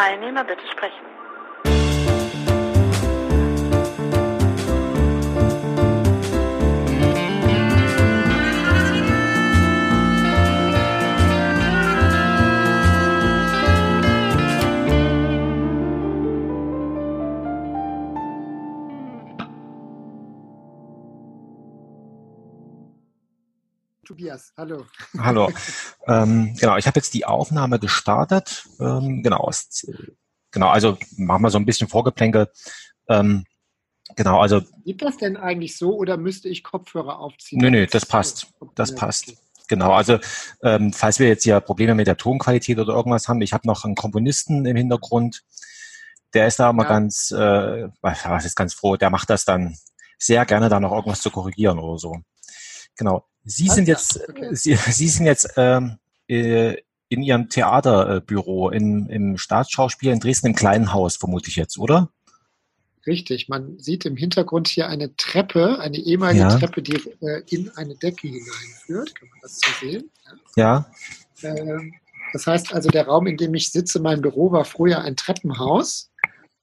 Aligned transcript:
Teilnehmer 0.00 0.44
bitte 0.44 0.66
sprechen. 0.72 1.04
Tobias, 24.20 24.52
hallo. 24.54 24.84
Hallo. 25.16 25.50
ähm, 26.06 26.54
genau, 26.60 26.76
ich 26.76 26.86
habe 26.86 26.98
jetzt 26.98 27.14
die 27.14 27.24
Aufnahme 27.24 27.78
gestartet. 27.78 28.66
Ähm, 28.78 29.22
genau, 29.22 29.48
es, 29.48 29.90
genau, 30.50 30.68
also 30.68 30.98
machen 31.16 31.40
wir 31.40 31.48
so 31.48 31.56
ein 31.56 31.64
bisschen 31.64 31.88
Vorgeplänkel. 31.88 32.50
Ähm, 33.08 33.46
genau, 34.16 34.38
also. 34.38 34.60
Geht 34.84 35.00
das 35.00 35.16
denn 35.16 35.38
eigentlich 35.38 35.78
so 35.78 35.96
oder 35.96 36.18
müsste 36.18 36.50
ich 36.50 36.62
Kopfhörer 36.62 37.18
aufziehen? 37.18 37.62
Nö, 37.62 37.70
nö, 37.70 37.86
das 37.86 38.04
passt. 38.04 38.48
Das 38.74 38.94
passt. 38.94 39.32
Genau, 39.68 39.92
also 39.94 40.18
ähm, 40.62 40.92
falls 40.92 41.18
wir 41.18 41.28
jetzt 41.28 41.46
ja 41.46 41.58
Probleme 41.58 41.94
mit 41.94 42.06
der 42.06 42.18
Tonqualität 42.18 42.78
oder 42.78 42.92
irgendwas 42.92 43.26
haben, 43.26 43.40
ich 43.40 43.54
habe 43.54 43.66
noch 43.66 43.86
einen 43.86 43.94
Komponisten 43.94 44.66
im 44.66 44.76
Hintergrund, 44.76 45.44
der 46.34 46.46
ist 46.46 46.60
da 46.60 46.68
immer 46.68 46.82
ja. 46.82 46.90
ganz, 46.90 47.30
äh, 47.30 47.88
was 48.02 48.44
ist 48.44 48.56
ganz 48.56 48.74
froh, 48.74 48.98
der 48.98 49.08
macht 49.08 49.30
das 49.30 49.46
dann 49.46 49.78
sehr 50.18 50.44
gerne, 50.44 50.68
da 50.68 50.78
noch 50.78 50.92
irgendwas 50.92 51.22
zu 51.22 51.30
korrigieren 51.30 51.78
oder 51.78 51.96
so. 51.96 52.18
Genau. 52.96 53.29
Sie 53.44 53.68
sind 53.68 53.88
jetzt, 53.88 54.20
okay. 54.28 54.54
Sie, 54.54 54.74
Sie 54.74 55.08
sind 55.08 55.26
jetzt 55.26 55.54
ähm, 55.56 55.98
äh, 56.28 56.76
in 57.08 57.22
Ihrem 57.22 57.48
Theaterbüro 57.48 58.70
in, 58.70 59.06
im 59.06 59.38
Staatsschauspiel 59.38 60.12
in 60.12 60.20
Dresden 60.20 60.48
im 60.48 60.54
kleinen 60.54 60.92
Haus, 60.92 61.16
vermute 61.16 61.48
ich 61.48 61.56
jetzt, 61.56 61.78
oder? 61.78 62.10
Richtig, 63.06 63.48
man 63.48 63.78
sieht 63.78 64.04
im 64.04 64.16
Hintergrund 64.16 64.68
hier 64.68 64.88
eine 64.88 65.16
Treppe, 65.16 65.78
eine 65.80 65.96
ehemalige 65.96 66.42
ja. 66.42 66.58
Treppe, 66.58 66.82
die 66.82 66.96
äh, 67.22 67.42
in 67.48 67.70
eine 67.76 67.96
Decke 67.96 68.28
hineinführt. 68.28 69.14
Kann 69.14 69.28
man 69.28 69.38
das 69.42 69.58
so 69.58 69.86
sehen? 69.86 70.10
Ja. 70.54 70.86
ja. 71.40 71.54
Äh, 71.54 71.90
das 72.32 72.46
heißt 72.46 72.72
also, 72.72 72.90
der 72.90 73.06
Raum, 73.06 73.26
in 73.26 73.36
dem 73.36 73.54
ich 73.54 73.70
sitze, 73.70 74.00
mein 74.00 74.20
Büro, 74.20 74.52
war 74.52 74.64
früher 74.64 75.00
ein 75.00 75.16
Treppenhaus. 75.16 76.09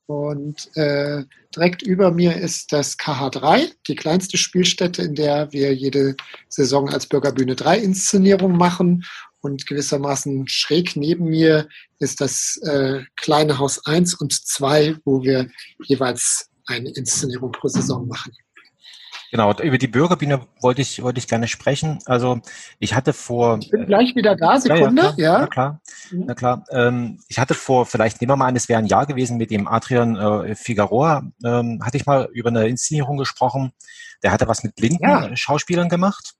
Und 0.07 0.75
äh, 0.77 1.23
direkt 1.53 1.81
über 1.81 2.11
mir 2.11 2.37
ist 2.37 2.71
das 2.71 2.97
KH3, 2.97 3.73
die 3.87 3.95
kleinste 3.95 4.37
Spielstätte, 4.37 5.01
in 5.03 5.15
der 5.15 5.51
wir 5.51 5.75
jede 5.75 6.15
Saison 6.47 6.89
als 6.89 7.07
Bürgerbühne 7.07 7.55
3 7.55 7.79
Inszenierung 7.79 8.55
machen. 8.55 9.03
Und 9.41 9.67
gewissermaßen 9.67 10.47
schräg 10.47 10.95
neben 10.95 11.25
mir 11.25 11.67
ist 11.99 12.21
das 12.21 12.57
äh, 12.63 13.01
kleine 13.17 13.59
Haus 13.59 13.85
1 13.85 14.15
und 14.15 14.33
2, 14.33 14.95
wo 15.03 15.23
wir 15.23 15.49
jeweils 15.83 16.49
eine 16.65 16.89
Inszenierung 16.91 17.51
pro 17.51 17.67
Saison 17.67 18.07
machen. 18.07 18.33
Genau, 19.31 19.53
über 19.59 19.77
die 19.77 19.87
Bürgerbühne 19.87 20.41
wollte 20.61 20.81
ich, 20.81 21.03
wollte 21.03 21.19
ich 21.19 21.27
gerne 21.27 21.47
sprechen. 21.47 21.99
Also 22.05 22.39
ich 22.79 22.93
hatte 22.93 23.11
vor. 23.11 23.59
Ich 23.61 23.69
bin 23.69 23.85
gleich 23.85 24.15
wieder 24.15 24.35
da, 24.35 24.59
Sekunde. 24.59 25.13
Ja, 25.17 25.41
ja, 25.41 25.47
klar. 25.47 25.81
Ja. 26.11 26.17
Na 26.25 26.33
klar. 26.33 26.63
Ähm, 26.71 27.19
ich 27.27 27.37
hatte 27.37 27.53
vor, 27.53 27.85
vielleicht 27.85 28.21
nehmen 28.21 28.31
wir 28.31 28.37
mal 28.37 28.47
an, 28.47 28.55
es 28.55 28.69
wäre 28.69 28.79
ein 28.79 28.85
Jahr 28.85 29.05
gewesen 29.05 29.37
mit 29.37 29.51
dem 29.51 29.67
Adrian 29.67 30.15
äh, 30.15 30.55
Figueroa, 30.55 31.23
ähm, 31.43 31.81
hatte 31.83 31.97
ich 31.97 32.05
mal 32.05 32.29
über 32.31 32.49
eine 32.49 32.67
Inszenierung 32.67 33.17
gesprochen. 33.17 33.73
Der 34.23 34.31
hatte 34.31 34.47
was 34.47 34.63
mit 34.63 34.75
blinden 34.75 35.03
ja. 35.03 35.35
Schauspielern 35.35 35.89
gemacht. 35.89 36.35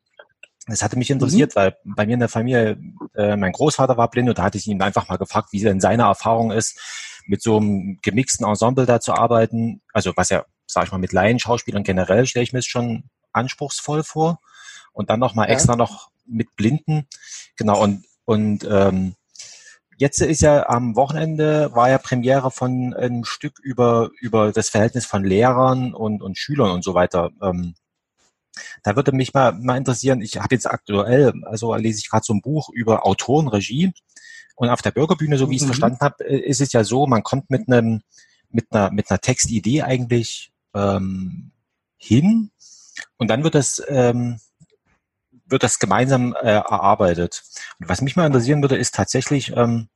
Das 0.68 0.82
hatte 0.82 0.98
mich 0.98 1.10
interessiert, 1.10 1.56
mhm. 1.56 1.60
weil 1.60 1.78
bei 1.84 2.06
mir 2.06 2.14
in 2.14 2.20
der 2.20 2.30
Familie, 2.30 2.78
äh, 3.16 3.36
mein 3.36 3.54
Großvater 3.54 3.98
war 3.98 4.10
blind 4.10 4.30
und 4.30 4.38
da 4.38 4.44
hatte 4.44 4.58
ich 4.58 4.68
ihn 4.68 4.82
einfach 4.82 5.08
mal 5.08 5.18
gefragt, 5.18 5.50
wie 5.52 5.62
denn 5.62 5.80
seine 5.80 6.04
Erfahrung 6.04 6.52
ist, 6.52 6.80
mit 7.26 7.42
so 7.42 7.58
einem 7.58 8.00
gemixten 8.02 8.46
Ensemble 8.46 8.86
da 8.86 9.00
zu 9.00 9.14
arbeiten. 9.14 9.82
Also 9.94 10.14
was 10.16 10.30
ja 10.30 10.46
sage 10.68 10.88
ich 10.88 10.92
mal, 10.92 10.98
mit 10.98 11.14
Laienschauspielern 11.14 11.84
generell 11.84 12.26
stelle 12.26 12.44
ich 12.44 12.54
mir 12.54 12.60
es 12.60 12.66
schon 12.66 13.06
anspruchsvoll 13.32 14.04
vor. 14.04 14.40
Und 14.94 15.10
dann 15.10 15.20
nochmal 15.20 15.48
ja. 15.48 15.54
extra 15.54 15.76
noch 15.76 16.10
mit 16.26 16.56
Blinden. 16.56 17.08
Genau, 17.56 17.82
und, 17.82 18.06
und 18.26 18.68
ähm, 18.70 19.16
jetzt 19.98 20.22
ist 20.22 20.42
ja 20.42 20.68
am 20.70 20.96
Wochenende 20.96 21.74
war 21.76 21.90
ja 21.90 21.98
Premiere 21.98 22.52
von 22.52 22.94
einem 22.94 23.26
Stück 23.26 23.60
über, 23.60 24.10
über 24.20 24.52
das 24.52 24.70
Verhältnis 24.70 25.06
von 25.06 25.24
Lehrern 25.24 25.94
und, 25.94 26.22
und 26.22 26.38
Schülern 26.38 26.72
und 26.72 26.84
so 26.84 26.94
weiter. 26.94 27.32
Ähm, 27.42 27.76
da 28.84 28.96
würde 28.96 29.12
mich 29.12 29.34
mal, 29.34 29.54
mal 29.54 29.78
interessieren, 29.78 30.22
ich 30.22 30.38
habe 30.38 30.56
jetzt 30.56 30.70
aktuell, 30.70 31.34
also 31.46 31.76
lese 31.76 32.00
ich 32.00 32.10
gerade 32.10 32.26
so 32.26 32.34
ein 32.34 32.42
Buch 32.42 32.70
über 32.70 33.06
Autorenregie 33.06 33.94
und 34.56 34.70
auf 34.70 34.82
der 34.82 34.92
Bürgerbühne, 34.92 35.38
so 35.38 35.50
wie 35.50 35.56
ich 35.56 35.62
es 35.62 35.68
mhm. 35.68 35.74
verstanden 35.74 36.00
habe, 36.02 36.24
äh, 36.26 36.40
ist 36.40 36.62
es 36.62 36.74
ja 36.74 36.84
so, 36.84 37.08
man 37.08 37.24
kommt 37.24 37.50
mit 37.50 37.68
einem 37.68 38.02
mit 38.50 38.72
einer 38.72 38.92
mit 38.92 39.12
einer 39.12 39.20
Textidee 39.20 39.82
eigentlich 39.82 40.52
ähm, 40.78 41.52
hin 41.98 42.52
und 43.18 43.30
dann 43.30 43.44
wird 43.44 43.56
das, 43.56 43.82
ähm, 43.88 44.40
wird 45.46 45.64
das 45.64 45.80
gemeinsam 45.80 46.34
äh, 46.34 46.52
erarbeitet. 46.52 47.44
Und 47.80 47.90
was 47.90 48.02
mich 48.02 48.16
mal 48.16 48.28
interessieren 48.28 48.62
würde, 48.62 48.78
ist 48.78 48.96
tatsächlich, 48.96 49.56
ähm, 49.56 49.90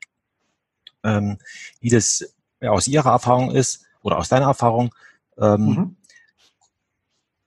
ähm, 1.03 1.37
wie 1.79 1.89
das 1.89 2.33
ja, 2.59 2.71
aus 2.71 2.87
Ihrer 2.87 3.11
Erfahrung 3.11 3.51
ist 3.51 3.85
oder 4.01 4.17
aus 4.17 4.29
deiner 4.29 4.47
Erfahrung 4.47 4.93
ähm, 5.37 5.65
mhm. 5.65 5.95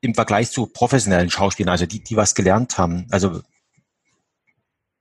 im 0.00 0.14
Vergleich 0.14 0.50
zu 0.50 0.66
professionellen 0.66 1.30
Schauspielern, 1.30 1.72
also 1.72 1.86
die, 1.86 2.02
die 2.02 2.16
was 2.16 2.34
gelernt 2.34 2.78
haben. 2.78 3.06
Also 3.10 3.42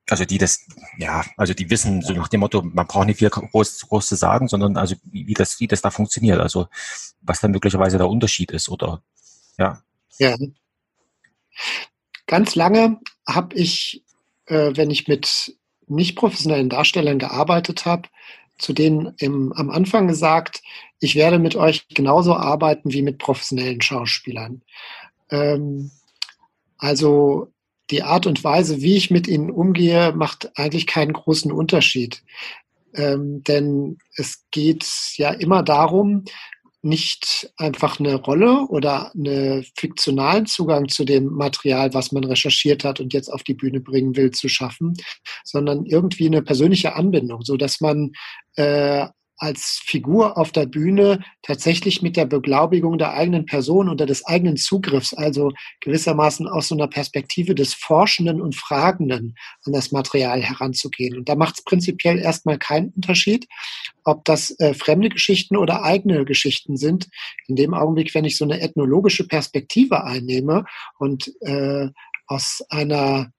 also 0.10 0.26
die 0.26 0.38
das, 0.38 0.66
ja, 0.98 1.24
also 1.38 1.54
die 1.54 1.70
wissen 1.70 2.02
so 2.02 2.14
nach 2.14 2.28
dem 2.28 2.42
Motto, 2.42 2.62
man 2.62 2.88
braucht 2.88 3.08
nicht 3.08 3.20
viel 3.20 3.30
groß, 3.30 3.88
groß 3.88 4.08
zu 4.08 4.16
sagen, 4.16 4.48
sondern 4.48 4.78
also 4.78 4.96
wie, 5.06 5.34
das, 5.34 5.60
wie 5.60 5.68
das 5.68 5.82
da 5.82 5.92
funktioniert, 5.92 6.40
also 6.40 6.68
was 7.22 7.40
dann 7.40 7.52
möglicherweise 7.52 7.98
der 7.98 8.10
Unterschied 8.10 8.52
ist 8.52 8.70
oder 8.70 9.02
ja. 9.58 9.82
Ja. 10.20 10.36
Ganz 12.28 12.56
lange 12.56 13.00
habe 13.28 13.56
ich, 13.56 14.04
äh, 14.48 14.72
wenn 14.76 14.90
ich 14.90 15.08
mit 15.08 15.58
nicht 15.88 16.16
professionellen 16.16 16.70
Darstellern 16.70 17.20
gearbeitet 17.20 17.86
habe, 17.86 18.10
zu 18.58 18.74
denen 18.74 19.14
im, 19.18 19.54
am 19.54 19.70
Anfang 19.70 20.08
gesagt, 20.08 20.62
ich 21.00 21.16
werde 21.16 21.40
mit 21.40 21.56
euch 21.56 21.88
genauso 21.90 22.36
arbeiten 22.36 22.92
wie 22.92 23.02
mit 23.02 23.18
professionellen 23.18 23.82
Schauspielern. 23.82 24.62
Ähm, 25.30 25.92
also 26.78 27.53
die 27.92 28.04
Art 28.04 28.28
und 28.28 28.44
Weise, 28.44 28.82
wie 28.82 28.96
ich 28.96 29.12
mit 29.12 29.28
ihnen 29.28 29.52
umgehe, 29.52 30.14
macht 30.14 30.52
eigentlich 30.58 30.88
keinen 30.88 31.14
großen 31.14 31.52
Unterschied. 31.52 32.24
Ähm, 32.96 33.44
denn 33.44 33.98
es 34.16 34.46
geht 34.52 34.86
ja 35.16 35.32
immer 35.32 35.64
darum, 35.64 36.26
nicht 36.84 37.52
einfach 37.56 38.00
eine 38.00 38.16
Rolle 38.16 38.68
oder 38.68 39.14
einen 39.16 39.66
fiktionalen 39.76 40.46
Zugang 40.46 40.90
zu 40.90 41.06
dem 41.06 41.28
Material, 41.28 41.94
was 41.94 42.12
man 42.12 42.26
recherchiert 42.26 42.84
hat 42.84 43.00
und 43.00 43.14
jetzt 43.14 43.30
auf 43.30 43.44
die 43.44 43.54
Bühne 43.54 43.80
bringen 43.80 44.18
will, 44.18 44.32
zu 44.32 44.50
schaffen, 44.50 44.94
sondern 45.46 45.86
irgendwie 45.86 46.28
eine 46.28 46.42
persönliche 46.42 46.96
Anbindung, 46.96 47.42
so 47.44 47.56
dass 47.56 47.80
man 47.80 48.12
äh, 48.58 49.08
als 49.44 49.82
Figur 49.84 50.38
auf 50.38 50.54
der 50.54 50.66
Bühne 50.66 51.20
tatsächlich 51.42 52.02
mit 52.02 52.16
der 52.16 52.26
Beglaubigung 52.26 52.98
der 52.98 53.14
eigenen 53.14 53.46
Person 53.46 53.90
oder 53.90 54.06
des 54.06 54.26
eigenen 54.26 54.56
Zugriffs, 54.56 55.14
also 55.14 55.52
gewissermaßen 55.82 56.48
aus 56.48 56.70
so 56.70 56.76
einer 56.76 56.88
Perspektive 56.88 57.54
des 57.54 57.74
Forschenden 57.74 58.42
und 58.42 58.56
Fragenden 58.56 59.36
an 59.66 59.74
das 59.74 59.92
Material 59.92 60.42
heranzugehen. 60.42 61.18
Und 61.18 61.28
da 61.28 61.36
macht 61.36 61.56
es 61.58 61.64
prinzipiell 61.66 62.20
erstmal 62.20 62.58
keinen 62.58 62.94
Unterschied, 62.94 63.48
ob 64.06 64.24
das 64.24 64.58
äh, 64.60 64.74
fremde 64.74 65.10
Geschichten 65.10 65.58
oder 65.58 65.84
eigene 65.84 66.24
Geschichten 66.24 66.78
sind. 66.78 67.10
In 67.48 67.58
dem 67.58 67.74
Augenblick, 67.74 68.16
wenn 68.16 68.26
ich 68.26 68.38
so 68.38 68.46
eine 68.46 68.62
ethnologische 68.62 69.28
Perspektive 69.28 70.06
einnehme 70.06 70.64
und 71.00 71.34
äh, 71.42 71.90
aus 72.28 72.64
einer 72.70 73.30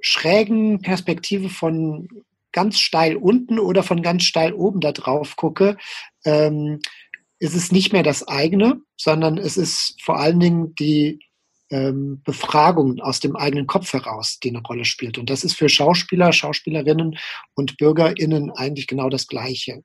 schrägen 0.00 0.80
Perspektive 0.80 1.48
von 1.48 2.08
ganz 2.52 2.78
steil 2.78 3.16
unten 3.16 3.58
oder 3.58 3.82
von 3.82 4.02
ganz 4.02 4.24
steil 4.24 4.52
oben 4.52 4.80
da 4.80 4.92
drauf 4.92 5.36
gucke, 5.36 5.76
ähm, 6.24 6.80
ist 7.38 7.54
es 7.54 7.70
nicht 7.72 7.92
mehr 7.92 8.02
das 8.02 8.26
eigene, 8.26 8.80
sondern 8.96 9.38
es 9.38 9.56
ist 9.56 9.96
vor 10.02 10.18
allen 10.18 10.40
Dingen 10.40 10.74
die 10.74 11.20
ähm, 11.70 12.22
Befragung 12.24 13.00
aus 13.00 13.20
dem 13.20 13.36
eigenen 13.36 13.66
Kopf 13.66 13.92
heraus, 13.92 14.38
die 14.42 14.50
eine 14.50 14.62
Rolle 14.62 14.84
spielt. 14.84 15.18
Und 15.18 15.30
das 15.30 15.44
ist 15.44 15.54
für 15.54 15.68
Schauspieler, 15.68 16.32
Schauspielerinnen 16.32 17.18
und 17.54 17.76
BürgerInnen 17.76 18.50
eigentlich 18.50 18.86
genau 18.86 19.08
das 19.08 19.26
Gleiche. 19.26 19.82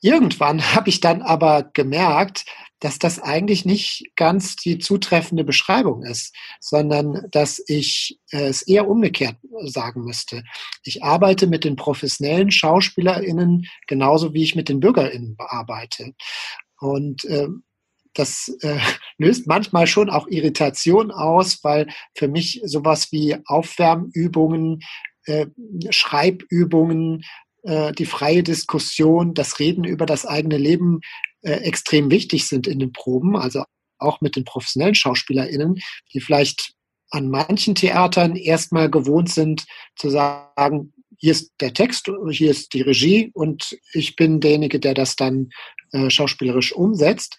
Irgendwann 0.00 0.62
habe 0.74 0.88
ich 0.88 1.00
dann 1.00 1.22
aber 1.22 1.70
gemerkt, 1.72 2.44
dass 2.80 2.98
das 2.98 3.20
eigentlich 3.20 3.64
nicht 3.64 4.10
ganz 4.16 4.56
die 4.56 4.78
zutreffende 4.78 5.44
Beschreibung 5.44 6.02
ist, 6.02 6.34
sondern 6.60 7.26
dass 7.30 7.62
ich 7.66 8.18
äh, 8.32 8.48
es 8.48 8.62
eher 8.62 8.88
umgekehrt 8.88 9.36
sagen 9.64 10.04
müsste. 10.04 10.42
Ich 10.82 11.04
arbeite 11.04 11.46
mit 11.46 11.64
den 11.64 11.76
professionellen 11.76 12.50
SchauspielerInnen 12.50 13.66
genauso 13.86 14.34
wie 14.34 14.42
ich 14.42 14.56
mit 14.56 14.68
den 14.68 14.80
BürgerInnen 14.80 15.36
arbeite. 15.38 16.14
Und 16.78 17.24
äh, 17.26 17.48
das 18.14 18.56
äh, 18.62 18.78
löst 19.18 19.46
manchmal 19.46 19.86
schon 19.86 20.10
auch 20.10 20.26
Irritation 20.28 21.10
aus, 21.10 21.62
weil 21.62 21.88
für 22.14 22.28
mich 22.28 22.60
sowas 22.64 23.12
wie 23.12 23.36
Aufwärmübungen, 23.46 24.80
äh, 25.26 25.46
Schreibübungen, 25.90 27.24
äh, 27.62 27.92
die 27.92 28.06
freie 28.06 28.42
Diskussion, 28.42 29.34
das 29.34 29.58
Reden 29.58 29.84
über 29.84 30.06
das 30.06 30.26
eigene 30.26 30.58
Leben 30.58 31.00
äh, 31.42 31.52
extrem 31.52 32.10
wichtig 32.10 32.46
sind 32.46 32.66
in 32.66 32.78
den 32.78 32.92
Proben, 32.92 33.36
also 33.36 33.64
auch 33.98 34.20
mit 34.20 34.36
den 34.36 34.44
professionellen 34.44 34.94
SchauspielerInnen, 34.94 35.80
die 36.12 36.20
vielleicht 36.20 36.72
an 37.10 37.28
manchen 37.28 37.74
Theatern 37.74 38.36
erstmal 38.36 38.90
gewohnt 38.90 39.30
sind 39.30 39.66
zu 39.96 40.10
sagen, 40.10 40.92
hier 41.18 41.32
ist 41.32 41.52
der 41.60 41.74
Text, 41.74 42.10
hier 42.30 42.50
ist 42.50 42.72
die 42.72 42.80
Regie 42.80 43.30
und 43.34 43.76
ich 43.92 44.16
bin 44.16 44.40
derjenige, 44.40 44.80
der 44.80 44.94
das 44.94 45.16
dann 45.16 45.50
äh, 45.92 46.08
schauspielerisch 46.08 46.72
umsetzt. 46.72 47.38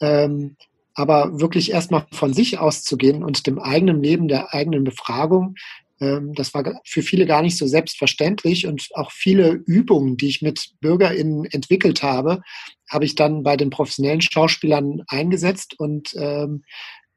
Ähm, 0.00 0.56
aber 0.94 1.40
wirklich 1.40 1.72
erstmal 1.72 2.06
von 2.12 2.32
sich 2.32 2.58
auszugehen 2.58 3.24
und 3.24 3.46
dem 3.46 3.58
eigenen 3.58 4.02
Leben, 4.02 4.28
der 4.28 4.54
eigenen 4.54 4.84
Befragung, 4.84 5.56
das 5.98 6.54
war 6.54 6.80
für 6.84 7.02
viele 7.02 7.26
gar 7.26 7.42
nicht 7.42 7.56
so 7.56 7.66
selbstverständlich 7.66 8.66
und 8.66 8.88
auch 8.94 9.12
viele 9.12 9.52
Übungen, 9.52 10.16
die 10.16 10.28
ich 10.28 10.42
mit 10.42 10.72
BürgerInnen 10.80 11.44
entwickelt 11.46 12.02
habe, 12.02 12.42
habe 12.90 13.04
ich 13.04 13.14
dann 13.14 13.42
bei 13.42 13.56
den 13.56 13.70
professionellen 13.70 14.20
Schauspielern 14.20 15.02
eingesetzt 15.06 15.78
und 15.78 16.14
ähm, 16.16 16.64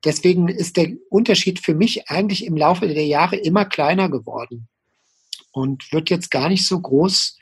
deswegen 0.05 0.47
ist 0.47 0.77
der 0.77 0.91
Unterschied 1.09 1.59
für 1.59 1.73
mich 1.73 2.09
eigentlich 2.09 2.45
im 2.45 2.55
Laufe 2.55 2.87
der 2.87 3.05
Jahre 3.05 3.35
immer 3.35 3.65
kleiner 3.65 4.09
geworden 4.09 4.67
und 5.51 5.91
wird 5.91 6.09
jetzt 6.09 6.29
gar 6.29 6.49
nicht 6.49 6.67
so 6.67 6.79
groß 6.79 7.37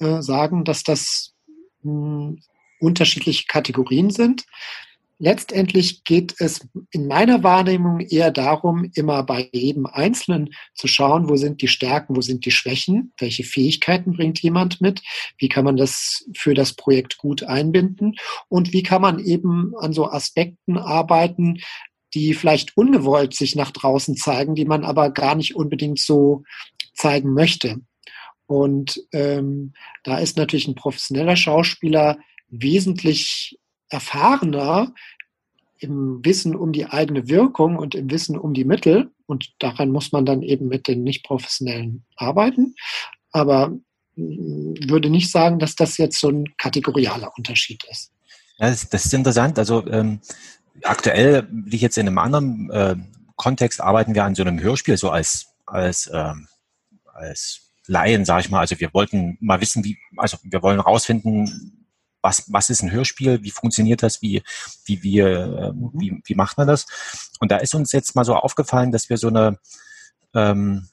äh, 0.00 0.22
sagen, 0.22 0.64
dass 0.64 0.82
das 0.82 1.34
hm, 1.82 2.42
unterschiedliche 2.80 3.44
Kategorien 3.46 4.10
sind. 4.10 4.44
Letztendlich 5.22 6.02
geht 6.04 6.34
es 6.38 6.66
in 6.92 7.06
meiner 7.06 7.42
Wahrnehmung 7.42 8.00
eher 8.00 8.30
darum, 8.30 8.90
immer 8.94 9.22
bei 9.22 9.50
jedem 9.52 9.84
Einzelnen 9.84 10.54
zu 10.74 10.86
schauen, 10.86 11.28
wo 11.28 11.36
sind 11.36 11.60
die 11.60 11.68
Stärken, 11.68 12.16
wo 12.16 12.22
sind 12.22 12.46
die 12.46 12.50
Schwächen, 12.50 13.12
welche 13.18 13.44
Fähigkeiten 13.44 14.14
bringt 14.14 14.40
jemand 14.40 14.80
mit, 14.80 15.02
wie 15.36 15.50
kann 15.50 15.66
man 15.66 15.76
das 15.76 16.24
für 16.34 16.54
das 16.54 16.72
Projekt 16.72 17.18
gut 17.18 17.42
einbinden 17.42 18.16
und 18.48 18.72
wie 18.72 18.82
kann 18.82 19.02
man 19.02 19.18
eben 19.18 19.74
an 19.78 19.92
so 19.92 20.10
Aspekten 20.10 20.78
arbeiten, 20.78 21.60
die 22.14 22.32
vielleicht 22.32 22.74
ungewollt 22.78 23.34
sich 23.34 23.54
nach 23.54 23.72
draußen 23.72 24.16
zeigen, 24.16 24.54
die 24.54 24.64
man 24.64 24.84
aber 24.84 25.10
gar 25.10 25.34
nicht 25.34 25.54
unbedingt 25.54 25.98
so 25.98 26.44
zeigen 26.94 27.34
möchte. 27.34 27.76
Und 28.46 29.04
ähm, 29.12 29.74
da 30.02 30.16
ist 30.16 30.38
natürlich 30.38 30.66
ein 30.66 30.76
professioneller 30.76 31.36
Schauspieler 31.36 32.16
wesentlich 32.48 33.59
erfahrener 33.90 34.92
im 35.78 36.24
Wissen 36.24 36.54
um 36.54 36.72
die 36.72 36.86
eigene 36.86 37.28
Wirkung 37.28 37.76
und 37.76 37.94
im 37.94 38.10
Wissen 38.10 38.38
um 38.38 38.54
die 38.54 38.64
Mittel. 38.64 39.10
Und 39.26 39.52
daran 39.58 39.90
muss 39.90 40.12
man 40.12 40.26
dann 40.26 40.42
eben 40.42 40.68
mit 40.68 40.88
den 40.88 41.02
Nicht-Professionellen 41.02 42.04
arbeiten. 42.16 42.74
Aber 43.32 43.70
mm, 44.16 44.74
würde 44.88 45.10
nicht 45.10 45.30
sagen, 45.30 45.58
dass 45.58 45.74
das 45.74 45.96
jetzt 45.96 46.20
so 46.20 46.28
ein 46.28 46.56
kategorialer 46.58 47.32
Unterschied 47.36 47.82
ist. 47.90 48.12
Ja, 48.58 48.68
das, 48.68 48.88
das 48.88 49.06
ist 49.06 49.14
interessant. 49.14 49.58
Also 49.58 49.86
ähm, 49.86 50.20
aktuell, 50.82 51.48
wie 51.50 51.76
ich 51.76 51.82
jetzt 51.82 51.96
in 51.96 52.06
einem 52.06 52.18
anderen 52.18 52.70
äh, 52.70 52.96
Kontext, 53.36 53.80
arbeiten 53.80 54.14
wir 54.14 54.24
an 54.24 54.34
so 54.34 54.42
einem 54.42 54.60
Hörspiel, 54.60 54.98
so 54.98 55.10
als, 55.10 55.46
als, 55.64 56.10
ähm, 56.12 56.46
als 57.14 57.72
Laien, 57.86 58.26
sage 58.26 58.42
ich 58.42 58.50
mal. 58.50 58.60
Also 58.60 58.78
wir 58.78 58.92
wollten 58.92 59.38
mal 59.40 59.62
wissen, 59.62 59.82
wie, 59.82 59.96
also 60.18 60.36
wir 60.42 60.62
wollen 60.62 60.78
rausfinden, 60.78 61.79
was, 62.22 62.44
was 62.52 62.70
ist 62.70 62.82
ein 62.82 62.92
Hörspiel, 62.92 63.42
wie 63.42 63.50
funktioniert 63.50 64.02
das, 64.02 64.22
wie, 64.22 64.42
wie, 64.84 65.02
wie, 65.02 65.18
äh, 65.20 65.72
wie, 65.92 66.20
wie 66.24 66.34
macht 66.34 66.58
man 66.58 66.66
das? 66.66 66.86
Und 67.40 67.50
da 67.50 67.56
ist 67.56 67.74
uns 67.74 67.92
jetzt 67.92 68.14
mal 68.14 68.24
so 68.24 68.34
aufgefallen, 68.34 68.92
dass 68.92 69.08
wir 69.08 69.16
so 69.16 69.28
eine, 69.28 69.58
ähm, 70.34 70.88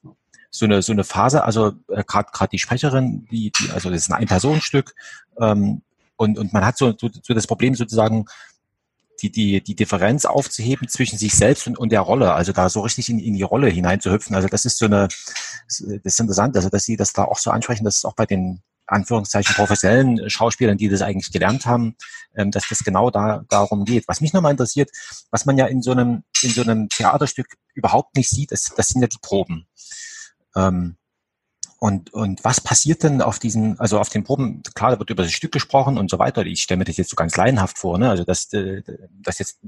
so 0.49 0.65
eine, 0.65 0.81
so 0.81 0.93
eine 0.93 1.03
Phase, 1.03 1.43
also 1.43 1.73
äh, 1.89 2.03
gerade 2.05 2.29
gerade 2.31 2.49
die 2.49 2.59
Sprecherin, 2.59 3.27
die, 3.31 3.51
die, 3.51 3.71
also 3.71 3.89
das 3.89 4.03
ist 4.03 4.11
ein 4.11 4.21
Ein-Personen-Stück, 4.21 4.93
ähm, 5.39 5.81
und, 6.17 6.37
und 6.39 6.51
man 6.51 6.65
hat 6.65 6.77
so, 6.77 6.93
so, 6.97 7.09
so 7.21 7.33
das 7.33 7.47
Problem 7.47 7.75
sozusagen, 7.75 8.25
die, 9.21 9.31
die, 9.31 9.63
die 9.63 9.75
Differenz 9.75 10.25
aufzuheben 10.25 10.87
zwischen 10.87 11.17
sich 11.17 11.33
selbst 11.33 11.67
und, 11.67 11.77
und 11.77 11.91
der 11.91 12.01
Rolle, 12.01 12.33
also 12.33 12.51
da 12.51 12.69
so 12.69 12.81
richtig 12.81 13.09
in, 13.09 13.19
in 13.19 13.33
die 13.33 13.43
Rolle 13.43 13.67
hineinzuhüpfen. 13.67 14.35
Also 14.35 14.47
das 14.47 14.65
ist 14.65 14.77
so 14.77 14.85
eine, 14.85 15.07
das 15.67 15.79
ist 15.79 16.19
interessant, 16.19 16.55
also 16.55 16.69
dass 16.69 16.83
Sie 16.83 16.97
das 16.97 17.13
da 17.13 17.23
auch 17.23 17.39
so 17.39 17.51
ansprechen, 17.51 17.83
dass 17.83 17.97
es 17.97 18.05
auch 18.05 18.13
bei 18.13 18.25
den 18.25 18.61
Anführungszeichen 18.87 19.55
professionellen 19.55 20.29
Schauspielern, 20.29 20.77
die 20.77 20.89
das 20.89 21.01
eigentlich 21.01 21.31
gelernt 21.31 21.65
haben, 21.65 21.95
ähm, 22.35 22.51
dass 22.51 22.67
das 22.69 22.79
genau 22.79 23.09
da 23.09 23.43
darum 23.49 23.85
geht. 23.85 24.07
Was 24.07 24.21
mich 24.21 24.33
nochmal 24.33 24.51
interessiert, 24.51 24.89
was 25.31 25.45
man 25.45 25.57
ja 25.57 25.65
in 25.67 25.81
so 25.81 25.91
einem 25.91 26.23
in 26.41 26.49
so 26.49 26.61
einem 26.61 26.89
Theaterstück 26.89 27.47
überhaupt 27.73 28.15
nicht 28.15 28.29
sieht, 28.29 28.51
ist, 28.51 28.73
das 28.77 28.87
sind 28.87 29.01
ja 29.01 29.07
die 29.07 29.19
Proben. 29.21 29.67
Ähm, 30.55 30.97
und, 31.79 32.11
und 32.11 32.43
was 32.43 32.59
passiert 32.59 33.03
denn 33.03 33.21
auf 33.21 33.37
diesen, 33.37 33.79
also 33.79 33.99
auf 33.99 34.09
den 34.09 34.23
Proben, 34.23 34.63
klar, 34.73 34.91
da 34.91 34.99
wird 34.99 35.11
über 35.11 35.21
das 35.21 35.31
Stück 35.31 35.51
gesprochen 35.51 35.99
und 35.99 36.09
so 36.09 36.17
weiter. 36.17 36.43
Ich 36.43 36.63
stelle 36.63 36.79
mir 36.79 36.85
das 36.85 36.97
jetzt 36.97 37.11
so 37.11 37.15
ganz 37.15 37.37
laienhaft 37.37 37.77
vor, 37.77 37.99
ne? 37.99 38.09
Also 38.09 38.23
dass, 38.23 38.51
äh, 38.53 38.81
dass 39.21 39.37
jetzt 39.37 39.59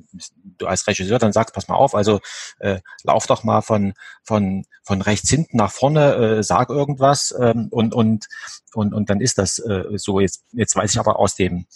du 0.57 0.65
als 0.65 0.87
Regisseur 0.87 1.19
dann 1.19 1.33
sagst, 1.33 1.53
pass 1.53 1.67
mal 1.67 1.75
auf, 1.75 1.93
also 1.93 2.19
äh, 2.57 2.79
lauf 3.03 3.27
doch 3.27 3.43
mal 3.43 3.61
von, 3.61 3.93
von, 4.23 4.65
von 4.83 5.01
rechts 5.03 5.29
hinten 5.29 5.57
nach 5.57 5.71
vorne, 5.71 6.15
äh, 6.15 6.43
sag 6.43 6.69
irgendwas 6.69 7.33
ähm, 7.39 7.67
und, 7.69 7.93
und, 7.93 8.27
und, 8.73 8.93
und 8.93 9.09
dann 9.11 9.21
ist 9.21 9.37
das 9.37 9.59
äh, 9.59 9.83
so. 9.97 10.19
Jetzt, 10.19 10.45
jetzt 10.51 10.75
weiß 10.75 10.91
ich 10.91 10.99
aber 10.99 11.19
aus 11.19 11.35
dem, 11.35 11.67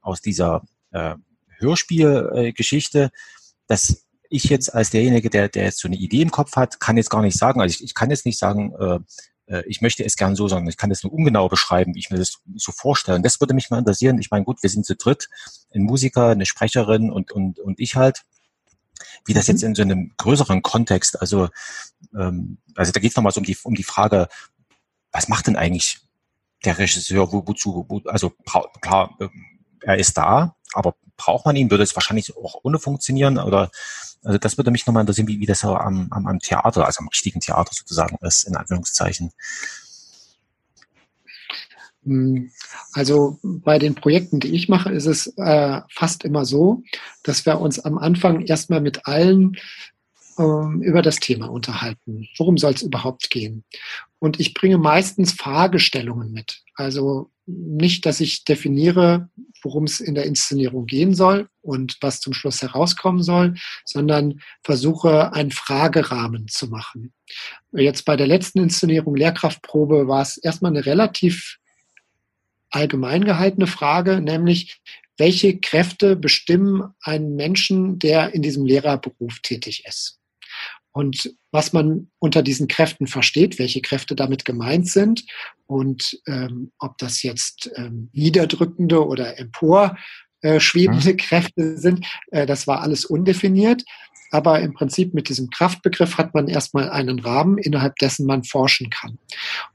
aus 0.00 0.22
dieser 0.22 0.62
äh, 0.92 1.16
Hörspielgeschichte, 1.58 3.10
dass 3.66 4.04
ich 4.30 4.44
jetzt 4.44 4.74
als 4.74 4.88
derjenige, 4.88 5.28
der, 5.28 5.50
der 5.50 5.64
jetzt 5.64 5.80
so 5.80 5.88
eine 5.88 5.96
Idee 5.96 6.22
im 6.22 6.30
Kopf 6.30 6.56
hat, 6.56 6.80
kann 6.80 6.96
jetzt 6.96 7.10
gar 7.10 7.20
nicht 7.20 7.38
sagen, 7.38 7.60
also 7.60 7.74
ich, 7.74 7.84
ich 7.84 7.94
kann 7.94 8.10
jetzt 8.10 8.24
nicht 8.24 8.38
sagen, 8.38 8.72
äh, 8.80 8.98
äh, 9.52 9.62
ich 9.66 9.80
möchte 9.80 10.04
es 10.04 10.16
gern 10.16 10.34
so 10.34 10.48
sagen, 10.48 10.68
ich 10.68 10.76
kann 10.76 10.90
das 10.90 11.02
nur 11.02 11.12
ungenau 11.12 11.48
beschreiben, 11.48 11.94
wie 11.94 11.98
ich 11.98 12.10
mir 12.10 12.18
das 12.18 12.38
so 12.56 12.72
vorstelle. 12.72 13.16
Und 13.16 13.24
das 13.24 13.40
würde 13.40 13.54
mich 13.54 13.70
mal 13.70 13.78
interessieren. 13.78 14.18
Ich 14.18 14.30
meine, 14.30 14.44
gut, 14.44 14.62
wir 14.62 14.70
sind 14.70 14.86
zu 14.86 14.96
dritt, 14.96 15.28
ein 15.74 15.82
Musiker, 15.82 16.28
eine 16.28 16.46
Sprecherin 16.46 17.10
und, 17.10 17.30
und, 17.32 17.60
und 17.60 17.78
ich 17.78 17.96
halt. 17.96 18.22
Wie 19.24 19.34
das 19.34 19.48
jetzt 19.48 19.62
mhm. 19.62 19.68
in 19.68 19.74
so 19.74 19.82
einem 19.82 20.12
größeren 20.16 20.62
Kontext, 20.62 21.20
also, 21.20 21.48
ähm, 22.16 22.58
also 22.74 22.92
da 22.92 23.00
geht 23.00 23.10
es 23.10 23.16
nochmal 23.16 23.32
so 23.32 23.40
um 23.40 23.44
die, 23.44 23.56
um 23.62 23.74
die 23.74 23.82
Frage, 23.82 24.28
was 25.10 25.28
macht 25.28 25.48
denn 25.48 25.56
eigentlich 25.56 26.00
der 26.64 26.78
Regisseur, 26.78 27.32
wo, 27.32 27.46
wozu, 27.46 27.84
wo, 27.88 28.00
also 28.08 28.30
klar, 28.80 29.16
äh, 29.20 29.28
er 29.80 29.98
ist 29.98 30.16
da, 30.16 30.54
aber 30.72 30.94
braucht 31.16 31.44
man 31.46 31.56
ihn? 31.56 31.70
Würde 31.70 31.84
es 31.84 31.94
wahrscheinlich 31.96 32.36
auch 32.36 32.60
ohne 32.62 32.78
funktionieren? 32.78 33.38
Oder 33.38 33.70
also 34.22 34.38
das 34.38 34.56
würde 34.56 34.70
mich 34.70 34.86
nochmal 34.86 35.02
interessieren, 35.02 35.28
wie, 35.28 35.40
wie 35.40 35.46
das 35.46 35.64
am, 35.64 36.08
am, 36.10 36.26
am 36.26 36.38
Theater, 36.38 36.86
also 36.86 37.00
am 37.00 37.08
richtigen 37.08 37.40
Theater 37.40 37.70
sozusagen 37.72 38.16
ist, 38.22 38.44
in 38.44 38.56
Anführungszeichen. 38.56 39.32
Hm, 42.04 42.50
also 42.92 43.38
bei 43.42 43.78
den 43.78 43.94
Projekten, 43.94 44.40
die 44.40 44.54
ich 44.54 44.68
mache, 44.68 44.90
ist 44.90 45.06
es 45.06 45.26
äh, 45.36 45.80
fast 45.88 46.24
immer 46.24 46.44
so, 46.44 46.82
dass 47.22 47.46
wir 47.46 47.60
uns 47.60 47.80
am 47.80 47.98
Anfang 47.98 48.42
erstmal 48.42 48.80
mit 48.80 49.06
allen 49.06 49.56
ähm, 50.38 50.82
über 50.82 51.02
das 51.02 51.16
Thema 51.16 51.50
unterhalten. 51.50 52.28
Worum 52.38 52.58
soll 52.58 52.72
es 52.72 52.82
überhaupt 52.82 53.30
gehen? 53.30 53.64
Und 54.18 54.40
ich 54.40 54.54
bringe 54.54 54.78
meistens 54.78 55.32
Fragestellungen 55.32 56.32
mit. 56.32 56.62
Also 56.74 57.30
nicht, 57.46 58.06
dass 58.06 58.20
ich 58.20 58.44
definiere, 58.44 59.28
worum 59.62 59.84
es 59.84 60.00
in 60.00 60.14
der 60.14 60.26
Inszenierung 60.26 60.86
gehen 60.86 61.14
soll 61.14 61.48
und 61.60 61.98
was 62.00 62.20
zum 62.20 62.32
Schluss 62.32 62.62
herauskommen 62.62 63.22
soll, 63.22 63.54
sondern 63.84 64.40
versuche 64.62 65.32
einen 65.32 65.50
Fragerahmen 65.50 66.48
zu 66.48 66.68
machen. 66.68 67.12
Jetzt 67.72 68.04
bei 68.04 68.16
der 68.16 68.26
letzten 68.26 68.60
Inszenierung 68.60 69.16
Lehrkraftprobe 69.16 70.06
war 70.06 70.22
es 70.22 70.36
erstmal 70.38 70.70
eine 70.72 70.86
relativ 70.86 71.58
allgemein 72.70 73.24
gehaltene 73.24 73.66
Frage, 73.66 74.20
nämlich 74.20 74.80
welche 75.18 75.58
Kräfte 75.58 76.16
bestimmen 76.16 76.94
einen 77.02 77.36
Menschen, 77.36 77.98
der 77.98 78.34
in 78.34 78.42
diesem 78.42 78.64
Lehrerberuf 78.64 79.40
tätig 79.40 79.84
ist? 79.86 80.21
Und 80.92 81.34
was 81.50 81.72
man 81.72 82.10
unter 82.18 82.42
diesen 82.42 82.68
Kräften 82.68 83.06
versteht, 83.06 83.58
welche 83.58 83.80
Kräfte 83.80 84.14
damit 84.14 84.44
gemeint 84.44 84.88
sind 84.88 85.24
und 85.66 86.20
ähm, 86.26 86.72
ob 86.78 86.98
das 86.98 87.22
jetzt 87.22 87.70
ähm, 87.76 88.10
niederdrückende 88.12 89.06
oder 89.06 89.38
emporschwebende 89.38 91.10
äh, 91.10 91.16
Kräfte 91.16 91.78
sind, 91.78 92.06
äh, 92.30 92.46
das 92.46 92.66
war 92.66 92.82
alles 92.82 93.04
undefiniert. 93.04 93.84
Aber 94.32 94.60
im 94.60 94.72
Prinzip 94.72 95.12
mit 95.12 95.28
diesem 95.28 95.50
Kraftbegriff 95.50 96.16
hat 96.16 96.32
man 96.32 96.48
erstmal 96.48 96.88
einen 96.88 97.20
Rahmen, 97.20 97.58
innerhalb 97.58 97.96
dessen 97.96 98.24
man 98.24 98.44
forschen 98.44 98.88
kann. 98.88 99.18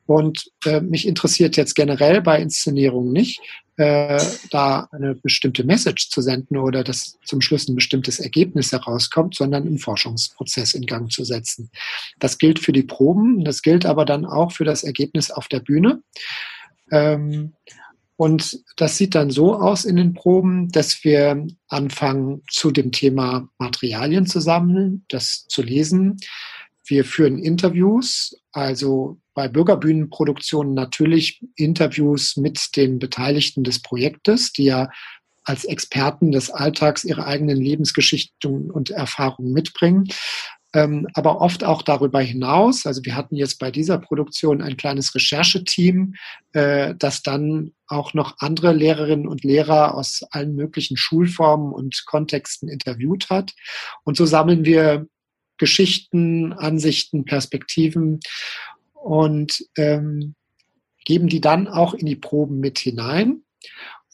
Und 0.08 0.52
äh, 0.66 0.82
mich 0.82 1.08
interessiert 1.08 1.58
jetzt 1.58 1.76
generell 1.76 2.22
bei 2.22 2.42
Inszenierungen 2.42 3.14
nicht, 3.14 3.40
äh, 3.76 4.20
da 4.50 4.90
eine 4.92 5.14
bestimmte 5.14 5.64
Message 5.64 6.10
zu 6.10 6.22
senden 6.22 6.58
oder 6.58 6.84
dass 6.84 7.20
zum 7.24 7.40
Schluss 7.40 7.70
ein 7.70 7.76
bestimmtes 7.76 8.20
Ergebnis 8.20 8.72
herauskommt, 8.72 9.36
sondern 9.36 9.68
einen 9.68 9.78
Forschungsprozess 9.78 10.74
in 10.74 10.88
Gang 10.88 11.12
zu 11.12 11.24
setzen. 11.24 11.70
Das 12.18 12.40
gilt 12.40 12.58
für 12.58 12.72
die 12.72 12.82
Proben, 12.82 13.46
das 13.46 13.62
gilt 13.62 13.86
aber 13.86 14.06
dann 14.06 14.26
auch 14.26 14.52
für 14.52 14.66
das 14.66 14.84
Ergebnis 14.84 15.30
auf 15.30 15.48
der 15.50 15.60
Bühne. 15.60 16.02
Ähm, 16.92 17.54
und 18.18 18.60
das 18.78 18.98
sieht 18.98 19.14
dann 19.14 19.30
so 19.30 19.54
aus 19.54 19.86
in 19.86 19.96
den 19.96 20.14
Proben, 20.14 20.70
dass 20.70 21.04
wir 21.04 21.46
anfangen, 21.68 22.42
zu 22.50 22.72
dem 22.72 22.92
Thema 22.92 23.48
Materialien 23.60 24.26
zu 24.26 24.40
sammeln, 24.42 25.06
das 25.08 25.46
zu 25.48 25.62
lesen. 25.62 26.18
wir 26.90 27.04
führen 27.04 27.38
Interviews, 27.38 28.40
also 28.54 29.20
bei 29.34 29.50
Bürgerbühnenproduktionen 29.50 30.74
natürlich 30.74 31.44
Interviews 31.56 32.38
mit 32.38 32.76
den 32.78 32.98
Beteiligten 32.98 33.64
des 33.64 33.82
Projektes, 33.82 34.54
die 34.54 34.64
ja 34.64 34.90
als 35.44 35.64
Experten 35.66 36.32
des 36.32 36.50
Alltags 36.50 37.04
ihre 37.04 37.26
eigenen 37.26 37.58
Lebensgeschichten 37.58 38.72
und 38.72 38.90
Erfahrungen 38.90 39.54
mitbringen. 39.54 40.08
Ähm, 40.74 41.08
aber 41.14 41.40
oft 41.40 41.64
auch 41.64 41.82
darüber 41.82 42.20
hinaus. 42.20 42.86
Also 42.86 43.04
wir 43.06 43.16
hatten 43.16 43.36
jetzt 43.36 43.58
bei 43.58 43.72
dieser 43.72 43.98
Produktion 43.98 44.62
ein 44.62 44.76
kleines 44.76 45.16
Rechercheteam, 45.16 46.16
äh, 46.54 46.94
das 46.98 47.24
dann 47.24 47.74
auch 47.88 48.14
noch 48.14 48.36
andere 48.40 48.74
Lehrerinnen 48.74 49.28
und 49.28 49.44
Lehrer 49.44 49.96
aus 49.96 50.24
allen 50.32 50.56
möglichen 50.56 50.98
Schulformen 50.98 51.72
und 51.72 52.04
Kontexten 52.06 52.68
interviewt 52.68 53.30
hat. 53.30 53.54
Und 54.04 54.18
so 54.18 54.26
sammeln 54.26 54.66
wir 54.66 55.08
Geschichten, 55.58 56.54
Ansichten, 56.54 57.26
Perspektiven 57.26 58.20
und 58.94 59.66
ähm, 59.78 60.36
geben 61.06 61.30
die 61.30 61.42
dann 61.42 61.68
auch 61.68 61.94
in 61.94 62.06
die 62.06 62.18
Proben 62.18 62.60
mit 62.60 62.80
hinein. 62.80 63.44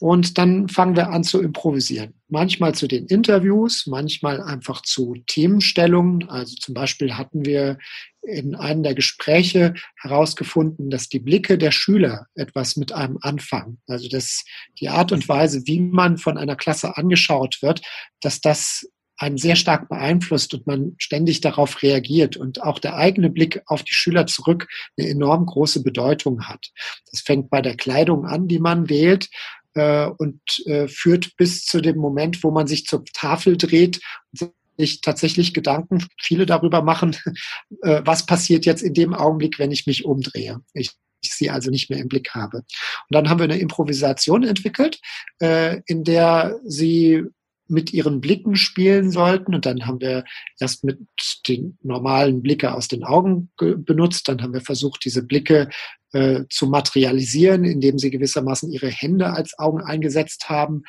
Und 0.04 0.38
dann 0.38 0.68
fangen 0.68 0.98
wir 0.98 1.12
an 1.12 1.24
zu 1.24 1.42
improvisieren. 1.42 2.14
Manchmal 2.28 2.76
zu 2.76 2.90
den 2.90 3.06
Interviews, 3.06 3.88
manchmal 3.88 4.42
einfach 4.42 4.82
zu 4.82 5.16
Themenstellungen. 5.28 6.28
Also 6.28 6.58
zum 6.58 6.74
Beispiel 6.74 7.14
hatten 7.14 7.46
wir 7.46 7.78
in 8.22 8.54
einem 8.54 8.84
der 8.84 8.96
Gespräche 8.96 9.76
herausgefunden, 9.96 10.90
dass 10.90 11.08
die 11.08 11.22
Blicke 11.22 11.58
der 11.58 11.72
Schüler 11.72 12.28
etwas 12.36 12.76
mit 12.76 12.92
einem 12.92 13.18
anfangen. 13.22 13.80
Also 13.88 14.10
dass 14.10 14.44
die 14.82 14.90
Art 14.90 15.14
und 15.14 15.30
Weise, 15.30 15.62
wie 15.68 15.80
man 15.80 16.18
von 16.18 16.38
einer 16.38 16.58
Klasse 16.58 16.98
angeschaut 16.98 17.60
wird, 17.62 17.82
dass 18.20 18.42
das 18.42 18.86
einen 19.16 19.38
sehr 19.38 19.56
stark 19.56 19.88
beeinflusst 19.88 20.54
und 20.54 20.68
man 20.68 20.96
ständig 20.98 21.40
darauf 21.40 21.82
reagiert 21.82 22.36
und 22.36 22.62
auch 22.62 22.80
der 22.80 22.98
eigene 22.98 23.30
Blick 23.30 23.62
auf 23.68 23.84
die 23.84 23.94
Schüler 23.94 24.28
zurück 24.28 24.68
eine 24.98 25.08
enorm 25.08 25.46
große 25.46 25.82
Bedeutung 25.82 26.46
hat. 26.46 26.72
Das 27.10 27.22
fängt 27.22 27.50
bei 27.50 27.62
der 27.62 27.78
Kleidung 27.78 28.26
an, 28.26 28.50
die 28.50 28.60
man 28.60 28.90
wählt, 28.90 29.30
äh, 29.76 30.08
und 30.08 30.42
äh, 30.66 30.88
führt 30.88 31.36
bis 31.38 31.66
zu 31.66 31.82
dem 31.82 31.98
Moment, 31.98 32.44
wo 32.44 32.52
man 32.52 32.68
sich 32.68 32.86
zur 32.86 33.04
Tafel 33.14 33.58
dreht 33.58 34.00
und 34.32 34.52
sich 34.78 35.02
tatsächlich 35.02 35.54
Gedanken 35.54 36.08
viele 36.22 36.46
darüber 36.46 36.82
machen, 36.82 37.16
äh, 37.82 38.02
was 38.06 38.26
passiert 38.26 38.66
jetzt 38.66 38.82
in 38.82 38.94
dem 38.94 39.14
Augenblick, 39.14 39.60
wenn 39.60 39.72
ich 39.72 39.86
mich 39.86 40.06
umdrehe. 40.06 40.60
Ich 40.74 40.92
ich 41.24 41.34
sie 41.34 41.50
also 41.50 41.72
nicht 41.72 41.90
mehr 41.90 42.00
im 42.00 42.10
Blick 42.10 42.32
habe. 42.32 42.58
Und 42.58 42.66
dann 43.12 43.30
haben 43.30 43.40
wir 43.40 43.46
eine 43.46 43.60
Improvisation 43.60 44.44
entwickelt, 44.44 45.00
äh, 45.40 45.82
in 45.86 46.04
der 46.04 46.60
sie 46.66 47.24
mit 47.68 47.94
ihren 47.94 48.22
Blicken 48.22 48.56
spielen 48.56 49.10
sollten. 49.10 49.56
Und 49.56 49.66
dann 49.66 49.86
haben 49.86 50.02
wir 50.02 50.26
erst 50.60 50.84
mit 50.84 51.00
den 51.48 51.78
normalen 51.82 52.42
Blicke 52.42 52.74
aus 52.74 52.88
den 52.88 53.04
Augen 53.04 53.52
benutzt. 53.58 54.28
Dann 54.28 54.42
haben 54.42 54.54
wir 54.54 54.62
versucht, 54.62 55.06
diese 55.06 55.24
Blicke 55.24 55.70
äh, 56.14 56.46
zu 56.50 56.68
materialisieren, 56.68 57.64
indem 57.64 57.98
sie 57.98 58.12
gewissermaßen 58.12 58.72
ihre 58.72 58.90
Hände 58.90 59.32
als 59.32 59.58
Augen 59.58 59.82
eingesetzt 59.82 60.50
haben. 60.50 60.84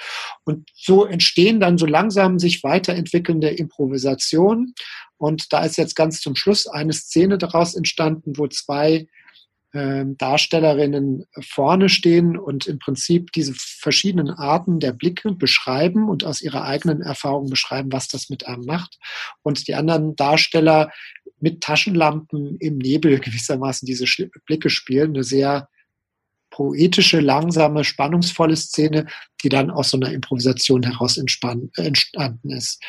Und 0.45 0.69
so 0.75 1.05
entstehen 1.05 1.61
dann 1.61 1.79
so 1.79 1.87
langsam 1.87 2.39
sich 2.39 2.63
weiterentwickelnde 2.63 3.49
Improvisationen. 3.49 4.75
Und 5.17 5.53
da 5.53 5.65
ist 5.65 5.77
jetzt 5.79 5.97
ganz 5.97 6.21
zum 6.21 6.37
Schluss 6.37 6.67
eine 6.67 6.93
Szene 6.93 7.39
daraus 7.39 7.75
entstanden, 7.75 8.37
wo 8.37 8.47
zwei 8.49 9.07
ähm, 9.75 10.17
Darstellerinnen 10.17 11.27
vorne 11.41 11.89
stehen 11.89 12.39
und 12.39 12.67
im 12.67 12.79
Prinzip 12.79 13.33
diese 13.33 13.55
verschiedenen 13.57 14.31
Arten 14.31 14.79
der 14.79 14.93
Blicke 14.93 15.33
beschreiben 15.33 16.09
und 16.09 16.25
aus 16.25 16.41
ihrer 16.43 16.65
eigenen 16.65 17.03
Erfahrung 17.03 17.51
beschreiben, 17.51 17.91
was 17.91 18.07
das 18.07 18.31
mit 18.31 18.47
einem 18.47 18.65
macht. 18.65 18.99
Und 19.43 19.67
die 19.67 19.75
anderen 19.75 20.15
Darsteller 20.15 20.93
mit 21.41 21.61
Taschenlampen 21.61 22.57
im 22.59 22.79
Nebel 22.79 23.19
gewissermaßen 23.21 23.85
diese 23.85 24.05
Blicke 24.47 24.71
spielen. 24.71 25.11
Eine 25.11 25.25
sehr 25.25 25.69
poetische, 26.51 27.19
langsame, 27.19 27.83
spannungsvolle 27.83 28.57
Szene, 28.57 29.07
die 29.43 29.49
dann 29.49 29.73
aus 29.73 29.91
so 29.91 29.97
einer 29.97 30.13
Improvisation 30.13 30.85
heraus 30.85 31.17
entstanden 31.17 32.51
ist. 32.51 32.81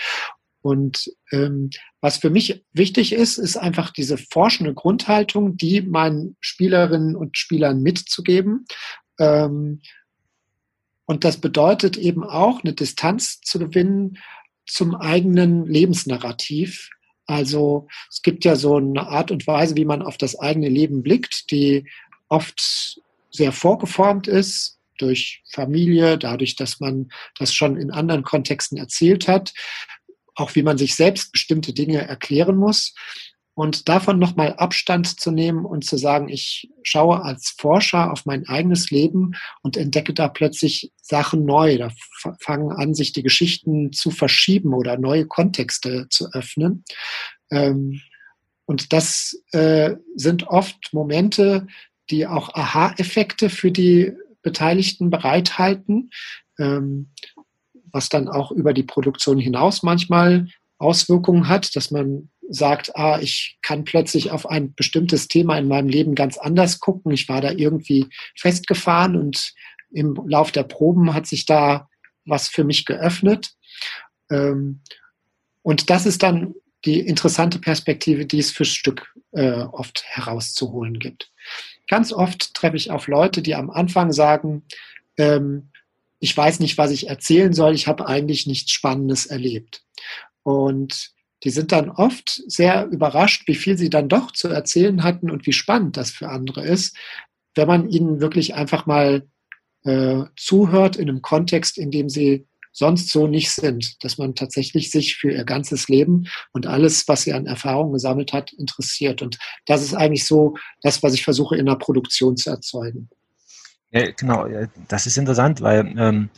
Und 0.66 1.12
ähm, 1.32 1.70
was 2.02 2.18
für 2.18 2.32
mich 2.32 2.66
wichtig 2.74 3.14
ist, 3.14 3.38
ist 3.38 3.56
einfach 3.56 3.92
diese 3.92 4.18
forschende 4.18 4.74
Grundhaltung, 4.74 5.58
die 5.58 5.84
meinen 5.84 6.38
Spielerinnen 6.40 7.16
und 7.16 7.38
Spielern 7.38 7.84
mitzugeben. 7.84 8.66
Ähm, 9.20 9.84
und 11.06 11.24
das 11.24 11.38
bedeutet 11.38 11.98
eben 11.98 12.24
auch, 12.24 12.64
eine 12.64 12.74
Distanz 12.74 13.42
zu 13.42 13.60
gewinnen 13.60 14.18
zum 14.66 14.96
eigenen 14.96 15.68
Lebensnarrativ. 15.68 16.90
Also 17.28 17.88
es 18.10 18.24
gibt 18.24 18.44
ja 18.44 18.56
so 18.56 18.78
eine 18.78 19.08
Art 19.08 19.30
und 19.30 19.46
Weise, 19.46 19.78
wie 19.78 19.86
man 19.86 20.02
auf 20.02 20.18
das 20.18 20.36
eigene 20.40 20.70
Leben 20.70 21.04
blickt, 21.04 21.52
die 21.52 21.88
oft 22.28 23.00
sehr 23.30 23.52
vorgeformt 23.52 24.26
ist 24.28 24.80
durch 24.98 25.44
Familie, 25.52 26.18
dadurch, 26.18 26.56
dass 26.56 26.80
man 26.80 27.10
das 27.38 27.54
schon 27.54 27.78
in 27.78 27.92
anderen 27.92 28.24
Kontexten 28.24 28.80
erzählt 28.80 29.28
hat 29.28 29.54
auch 30.36 30.56
wie 30.56 30.64
man 30.64 30.78
sich 30.78 30.96
selbst 30.96 31.32
bestimmte 31.32 31.74
Dinge 31.74 32.08
erklären 32.08 32.58
muss. 32.58 32.94
Und 33.58 33.88
davon 33.88 34.20
nochmal 34.20 34.54
Abstand 34.58 35.18
zu 35.20 35.32
nehmen 35.32 35.64
und 35.64 35.86
zu 35.86 35.96
sagen, 35.96 36.28
ich 36.28 36.70
schaue 36.84 37.24
als 37.24 37.56
Forscher 37.58 38.12
auf 38.12 38.26
mein 38.26 38.46
eigenes 38.50 38.92
Leben 38.92 39.32
und 39.62 39.78
entdecke 39.78 40.14
da 40.14 40.28
plötzlich 40.28 40.92
Sachen 41.02 41.46
neu. 41.46 41.78
Da 41.78 41.90
fangen 42.42 42.74
an, 42.74 42.94
sich 42.94 43.14
die 43.14 43.24
Geschichten 43.24 43.94
zu 43.94 44.12
verschieben 44.12 44.74
oder 44.74 44.98
neue 44.98 45.26
Kontexte 45.26 46.08
zu 46.10 46.28
öffnen. 46.34 46.84
Ähm, 47.50 48.02
und 48.66 48.92
das 48.92 49.42
äh, 49.54 49.96
sind 50.16 50.48
oft 50.48 50.90
Momente, 50.92 51.68
die 52.10 52.28
auch 52.28 52.54
Aha-Effekte 52.54 53.50
für 53.50 53.72
die 53.72 54.12
Beteiligten 54.42 55.10
bereithalten. 55.10 56.10
Ähm, 56.60 57.12
was 57.96 58.10
dann 58.10 58.28
auch 58.28 58.52
über 58.52 58.74
die 58.74 58.84
Produktion 58.84 59.40
hinaus 59.40 59.82
manchmal 59.82 60.50
Auswirkungen 60.80 61.48
hat, 61.48 61.78
dass 61.78 61.92
man 61.92 62.30
sagt, 62.50 62.94
ah, 62.98 63.20
ich 63.22 63.58
kann 63.62 63.86
plötzlich 63.86 64.32
auf 64.32 64.50
ein 64.50 64.76
bestimmtes 64.76 65.30
Thema 65.30 65.58
in 65.58 65.70
meinem 65.70 65.88
Leben 65.88 66.14
ganz 66.14 66.38
anders 66.38 66.82
gucken. 66.82 67.14
Ich 67.14 67.30
war 67.30 67.40
da 67.40 67.52
irgendwie 67.52 68.08
festgefahren 68.36 69.16
und 69.16 69.54
im 69.92 70.14
Lauf 70.28 70.52
der 70.52 70.64
Proben 70.64 71.14
hat 71.14 71.26
sich 71.26 71.46
da 71.46 71.88
was 72.26 72.50
für 72.50 72.66
mich 72.66 72.84
geöffnet. 72.84 73.54
Ähm, 74.30 74.82
und 75.62 75.90
das 75.90 76.06
ist 76.06 76.22
dann 76.22 76.54
die 76.84 77.00
interessante 77.00 77.60
Perspektive, 77.60 78.26
die 78.26 78.40
es 78.40 78.52
fürs 78.52 78.74
Stück 78.74 79.16
äh, 79.32 79.62
oft 79.62 80.04
herauszuholen 80.06 81.00
gibt. 81.00 81.32
Ganz 81.88 82.12
oft 82.12 82.54
treffe 82.56 82.76
ich 82.76 82.92
auf 82.92 83.08
Leute, 83.08 83.42
die 83.42 83.56
am 83.56 83.70
Anfang 83.70 84.12
sagen, 84.12 84.64
ähm, 85.18 85.70
ich 86.26 86.36
weiß 86.36 86.60
nicht, 86.60 86.80
was 86.80 86.90
ich 86.90 87.08
erzählen 87.08 87.54
soll, 87.54 87.76
ich 87.76 87.86
habe 87.86 88.08
eigentlich 88.08 88.48
nichts 88.48 88.72
Spannendes 88.72 89.28
erlebt. 89.28 89.84
Und 90.42 91.12
die 91.44 91.52
sind 91.52 91.72
dann 91.72 91.92
oft 91.92 92.42
sehr 92.48 92.88
überrascht, 92.88 93.48
wie 93.48 93.54
viel 93.54 93.78
sie 93.78 93.92
dann 93.92 94.10
doch 94.10 94.32
zu 94.32 94.48
erzählen 94.48 95.04
hatten 95.04 95.30
und 95.30 95.46
wie 95.46 95.54
spannend 95.54 95.98
das 95.98 96.10
für 96.10 96.30
andere 96.30 96.66
ist, 96.66 96.98
wenn 97.54 97.68
man 97.68 97.88
ihnen 97.90 98.22
wirklich 98.22 98.56
einfach 98.56 98.88
mal 98.88 99.28
äh, 99.84 100.24
zuhört 100.36 100.96
in 100.96 101.10
einem 101.10 101.22
Kontext, 101.22 101.78
in 101.78 101.92
dem 101.92 102.10
sie 102.10 102.48
sonst 102.72 103.12
so 103.12 103.28
nicht 103.28 103.52
sind, 103.52 104.04
dass 104.04 104.18
man 104.18 104.34
tatsächlich 104.34 104.90
sich 104.90 105.18
für 105.18 105.32
ihr 105.32 105.46
ganzes 105.46 105.90
Leben 105.90 106.26
und 106.54 106.66
alles, 106.66 107.08
was 107.08 107.22
sie 107.22 107.34
an 107.34 107.46
Erfahrung 107.46 107.94
gesammelt 107.94 108.34
hat, 108.34 108.52
interessiert. 108.52 109.22
Und 109.22 109.38
das 109.68 109.84
ist 109.84 109.94
eigentlich 109.94 110.26
so 110.26 110.56
das, 110.82 111.04
was 111.04 111.14
ich 111.14 111.24
versuche 111.24 111.56
in 111.56 111.68
der 111.68 111.76
Produktion 111.76 112.36
zu 112.36 112.50
erzeugen. 112.50 113.10
Genau, 114.18 114.46
das 114.90 115.08
ist 115.08 115.18
interessant, 115.18 115.62
weil 115.62 115.94
ähm, 115.98 116.30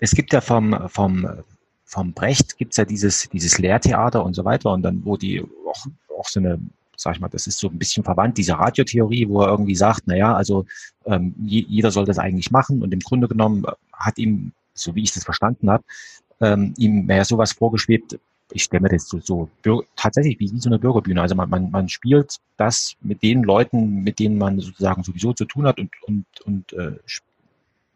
es 0.00 0.10
gibt 0.12 0.34
ja 0.34 0.42
vom, 0.42 0.76
vom, 0.88 1.26
vom 1.86 2.12
Brecht 2.12 2.58
gibt 2.58 2.72
es 2.72 2.76
ja 2.76 2.84
dieses, 2.84 3.26
dieses 3.30 3.58
Lehrtheater 3.58 4.22
und 4.22 4.34
so 4.34 4.44
weiter 4.44 4.72
und 4.72 4.82
dann, 4.82 5.02
wo 5.02 5.16
die 5.16 5.40
auch, 5.40 5.86
auch 6.18 6.28
so 6.28 6.40
eine, 6.40 6.58
sag 6.94 7.14
ich 7.14 7.20
mal, 7.20 7.28
das 7.28 7.46
ist 7.46 7.58
so 7.58 7.68
ein 7.68 7.78
bisschen 7.78 8.04
verwandt, 8.04 8.36
diese 8.36 8.52
Radiotheorie, 8.52 9.26
wo 9.30 9.40
er 9.40 9.48
irgendwie 9.48 9.74
sagt, 9.74 10.08
naja, 10.08 10.34
also 10.34 10.66
ähm, 11.06 11.34
jeder 11.38 11.90
soll 11.90 12.04
das 12.04 12.18
eigentlich 12.18 12.50
machen 12.50 12.82
und 12.82 12.92
im 12.92 13.00
Grunde 13.00 13.28
genommen 13.28 13.64
hat 13.94 14.18
ihm, 14.18 14.52
so 14.74 14.94
wie 14.94 15.04
ich 15.04 15.12
das 15.12 15.24
verstanden 15.24 15.70
habe, 15.70 15.84
ähm, 16.42 16.74
ihm 16.76 17.06
mehr 17.06 17.24
sowas 17.24 17.52
vorgeschwebt, 17.52 18.18
ich 18.52 18.64
stelle 18.64 18.82
mir 18.82 18.88
das 18.88 19.08
so, 19.08 19.20
so 19.64 19.84
tatsächlich 19.96 20.38
wie, 20.40 20.50
wie 20.52 20.60
so 20.60 20.70
eine 20.70 20.78
Bürgerbühne. 20.78 21.20
Also 21.20 21.34
man, 21.34 21.50
man, 21.50 21.70
man 21.70 21.88
spielt 21.88 22.36
das 22.56 22.94
mit 23.00 23.22
den 23.22 23.42
Leuten, 23.42 24.02
mit 24.02 24.18
denen 24.18 24.38
man 24.38 24.58
sozusagen 24.60 25.02
sowieso 25.02 25.32
zu 25.32 25.44
tun 25.44 25.66
hat 25.66 25.78
und, 25.78 25.90
und, 26.06 26.24
und 26.44 26.72
äh, 26.72 26.98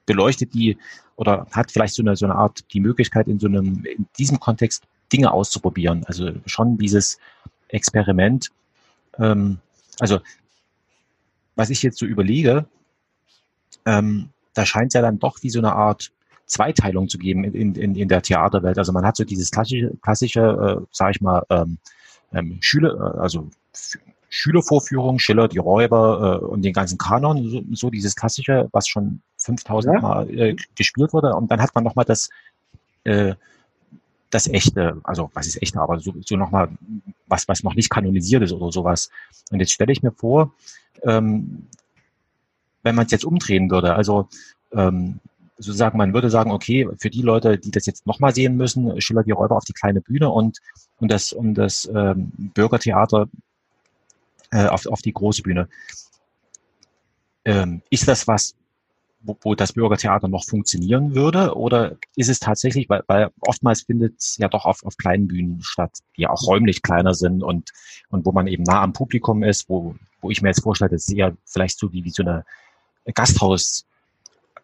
beleuchtet 0.07 0.53
die 0.55 0.77
oder 1.17 1.47
hat 1.53 1.71
vielleicht 1.71 1.95
so 1.95 2.03
eine, 2.03 2.17
so 2.17 2.27
eine 2.27 2.35
Art 2.35 2.65
die 2.73 2.81
Möglichkeit 2.81 3.29
in 3.29 3.39
so 3.39 3.47
einem, 3.47 3.85
in 3.85 4.07
diesem 4.19 4.41
Kontext 4.41 4.85
Dinge 5.13 5.33
auszuprobieren. 5.33 6.05
Also 6.07 6.33
schon 6.47 6.79
dieses 6.79 7.19
Experiment. 7.69 8.51
Ähm, 9.19 9.59
also 10.01 10.21
was 11.55 11.71
ich 11.71 11.83
jetzt 11.83 11.99
so 11.99 12.07
überlege, 12.07 12.67
ähm, 13.85 14.31
da 14.55 14.67
scheint 14.67 14.89
es 14.89 14.95
ja 14.95 15.03
dann 15.03 15.19
doch 15.19 15.43
wie 15.43 15.51
so 15.51 15.59
eine 15.59 15.75
Art 15.75 16.13
Zweiteilung 16.47 17.09
zu 17.09 17.19
geben 17.19 17.45
in, 17.45 17.75
in, 17.75 17.95
in 17.95 18.09
der 18.09 18.23
Theaterwelt. 18.23 18.79
Also 18.79 18.93
man 18.93 19.05
hat 19.05 19.17
so 19.17 19.25
dieses 19.25 19.51
klassische, 19.51 19.93
klassische 20.03 20.41
äh, 20.83 20.87
sage 20.91 21.13
ich 21.13 21.21
mal, 21.21 21.45
ähm, 21.51 21.79
ähm, 22.33 22.59
Schüler, 22.61 22.95
äh, 22.95 23.21
also 23.21 23.49
Schülervorführung, 24.29 25.19
Schiller, 25.19 25.47
die 25.47 25.59
Räuber 25.59 26.41
äh, 26.41 26.45
und 26.45 26.63
den 26.63 26.73
ganzen 26.73 26.97
Kanon, 26.97 27.51
so, 27.51 27.63
so 27.73 27.91
dieses 27.91 28.17
klassische, 28.17 28.69
was 28.73 28.89
schon 28.89 29.21
5000 29.37 29.95
ja. 29.95 30.01
Mal 30.01 30.31
äh, 30.31 30.57
gespielt 30.75 31.13
wurde. 31.13 31.35
Und 31.35 31.51
dann 31.51 31.61
hat 31.61 31.75
man 31.75 31.85
nochmal 31.85 32.07
das, 32.07 32.31
äh, 33.05 33.35
das 34.31 34.49
echte, 34.49 34.99
also 35.05 35.31
was 35.35 35.47
ist 35.47 35.61
echte, 35.61 35.81
aber 35.81 36.01
so, 36.01 36.15
so 36.21 36.37
nochmal 36.37 36.71
was, 37.27 37.47
was 37.49 37.63
noch 37.63 37.75
nicht 37.75 37.91
kanonisiert 37.91 38.43
ist 38.43 38.53
oder 38.53 38.73
sowas. 38.73 39.11
Und 39.51 39.61
jetzt 39.61 39.73
stelle 39.73 39.93
ich 39.93 40.03
mir 40.03 40.13
vor, 40.13 40.55
ähm, 41.03 41.67
wenn 42.83 42.95
man 42.95 43.05
es 43.05 43.13
jetzt 43.13 43.27
umdrehen 43.27 43.71
würde, 43.71 43.95
also 43.95 44.29
ähm, 44.73 45.21
sozusagen, 45.63 45.99
man 45.99 46.15
würde 46.15 46.31
sagen, 46.31 46.51
okay, 46.51 46.89
für 46.99 47.11
die 47.11 47.23
Leute, 47.23 47.59
die 47.59 47.71
das 47.71 47.87
jetzt 47.87 48.07
nochmal 48.07 48.35
sehen 48.35 48.57
müssen, 48.57 49.01
Schiller 49.01 49.23
die 49.23 49.31
Räuber 49.31 49.57
auf 49.57 49.65
die 49.65 49.73
kleine 49.73 50.01
Bühne 50.01 50.29
und, 50.31 50.59
und 50.99 51.11
das, 51.11 51.33
und 51.33 51.55
das 51.55 51.91
ähm, 51.95 52.33
Bürgertheater 52.37 53.29
äh, 54.51 54.67
auf, 54.67 54.87
auf 54.87 55.03
die 55.03 55.13
große 55.13 55.43
Bühne. 55.43 55.69
Ähm, 57.45 57.83
ist 57.91 58.07
das 58.09 58.29
was, 58.29 58.55
wo, 59.21 59.37
wo 59.43 59.55
das 59.55 59.73
Bürgertheater 59.73 60.29
noch 60.29 60.45
funktionieren 60.45 61.15
würde? 61.15 61.57
Oder 61.57 61.97
ist 62.17 62.29
es 62.29 62.41
tatsächlich, 62.41 62.89
weil, 62.89 63.03
weil 63.07 63.31
oftmals 63.41 63.83
findet 63.83 64.19
es 64.19 64.37
ja 64.37 64.49
doch 64.49 64.65
auf, 64.65 64.85
auf 64.85 64.97
kleinen 64.97 65.29
Bühnen 65.29 65.61
statt, 65.63 65.99
die 66.17 66.23
ja 66.23 66.31
auch 66.31 66.47
räumlich 66.47 66.83
kleiner 66.83 67.15
sind 67.15 67.43
und, 67.43 67.71
und 68.11 68.27
wo 68.27 68.33
man 68.33 68.47
eben 68.47 68.65
nah 68.65 68.83
am 68.83 68.93
Publikum 68.93 69.43
ist, 69.43 69.69
wo, 69.69 69.95
wo 70.21 70.31
ich 70.31 70.43
mir 70.43 70.49
jetzt 70.49 70.63
vorstelle, 70.63 70.91
das 70.91 71.09
ist 71.09 71.15
eher 71.15 71.37
vielleicht 71.45 71.79
so 71.79 71.93
wie, 71.93 72.05
wie 72.05 72.11
so 72.11 72.23
eine 72.23 72.45
Gasthaus- 73.15 73.87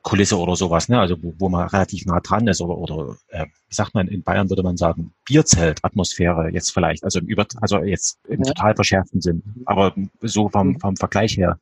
Kulisse 0.08 0.38
oder 0.38 0.56
sowas, 0.56 0.88
ne? 0.88 0.98
also 0.98 1.22
wo, 1.22 1.34
wo 1.38 1.48
man 1.50 1.68
relativ 1.68 2.06
nah 2.06 2.20
dran 2.20 2.48
ist 2.48 2.62
oder, 2.62 2.78
oder 2.78 3.16
äh, 3.28 3.44
wie 3.44 3.74
sagt 3.74 3.94
man, 3.94 4.08
in 4.08 4.22
Bayern 4.22 4.48
würde 4.48 4.62
man 4.62 4.78
sagen, 4.78 5.12
Bierzelt-Atmosphäre 5.26 6.48
jetzt 6.50 6.72
vielleicht, 6.72 7.04
also, 7.04 7.20
über, 7.20 7.46
also 7.60 7.84
jetzt 7.84 8.18
im 8.26 8.42
ja. 8.42 8.52
total 8.52 8.74
verschärften 8.74 9.20
Sinn, 9.20 9.42
aber 9.66 9.94
so 10.22 10.48
vom, 10.48 10.68
mhm. 10.68 10.80
vom 10.80 10.96
Vergleich 10.96 11.36
her. 11.36 11.58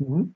Mhm. 0.00 0.34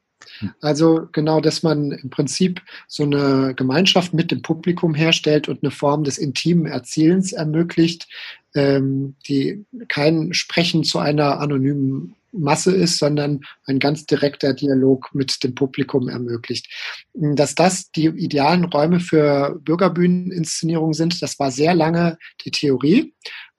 Also 0.61 1.09
genau, 1.11 1.41
dass 1.41 1.65
man 1.65 1.91
im 1.91 2.11
Prinzip 2.11 2.63
so 2.87 3.03
eine 3.03 3.53
Gemeinschaft 3.57 4.15
mit 4.15 4.31
dem 4.31 4.43
Publikum 4.43 4.95
herstellt 4.95 5.49
und 5.49 5.65
eine 5.65 5.73
Form 5.73 6.05
des 6.05 6.19
intimen 6.19 6.67
Erzielens 6.67 7.33
ermöglicht, 7.33 8.07
ähm, 8.55 9.17
die 9.27 9.65
kein 9.89 10.35
Sprechen 10.35 10.85
zu 10.85 11.01
einer 11.01 11.41
anonymen 11.41 12.15
Masse 12.33 12.75
ist, 12.75 12.99
sondern 12.99 13.41
ein 13.67 13.79
ganz 13.79 14.07
direkter 14.07 14.55
Dialog 14.55 15.11
mit 15.15 15.43
dem 15.43 15.55
Publikum 15.55 16.09
ermöglicht. 16.09 16.69
Dass 17.13 17.55
das 17.55 17.91
die 17.91 18.07
idealen 18.07 18.65
Räume 18.65 19.01
für 19.01 19.59
Bürgerbühneninszenierung 19.63 20.93
sind, 20.93 21.23
das 21.23 21.39
war 21.39 21.51
sehr 21.51 21.75
lange 21.75 22.19
die 22.45 22.51
Theorie. 22.51 23.15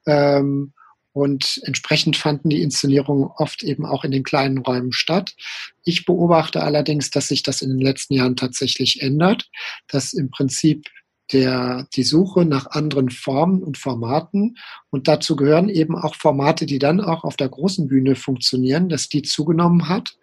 Ähm, 0.05 0.73
und 1.13 1.59
entsprechend 1.65 2.15
fanden 2.15 2.49
die 2.49 2.61
Inszenierungen 2.61 3.29
oft 3.35 3.63
eben 3.63 3.85
auch 3.85 4.05
in 4.05 4.11
den 4.11 4.23
kleinen 4.23 4.59
Räumen 4.59 4.93
statt. 4.93 5.35
Ich 5.83 6.05
beobachte 6.05 6.63
allerdings, 6.63 7.09
dass 7.09 7.27
sich 7.27 7.43
das 7.43 7.61
in 7.61 7.69
den 7.69 7.81
letzten 7.81 8.13
Jahren 8.13 8.37
tatsächlich 8.37 9.01
ändert, 9.01 9.49
dass 9.87 10.13
im 10.13 10.29
Prinzip 10.29 10.87
der, 11.33 11.88
die 11.95 12.03
Suche 12.03 12.45
nach 12.45 12.67
anderen 12.67 13.09
Formen 13.09 13.63
und 13.63 13.77
Formaten. 13.77 14.57
Und 14.89 15.07
dazu 15.07 15.35
gehören 15.35 15.69
eben 15.69 15.95
auch 15.95 16.15
Formate, 16.15 16.65
die 16.65 16.79
dann 16.79 17.01
auch 17.01 17.23
auf 17.23 17.38
der 17.38 17.50
großen 17.50 17.88
Bühne 17.88 18.15
funktionieren, 18.15 18.89
dass 18.89 19.09
die 19.09 19.21
zugenommen 19.21 19.88
hat. 19.88 20.17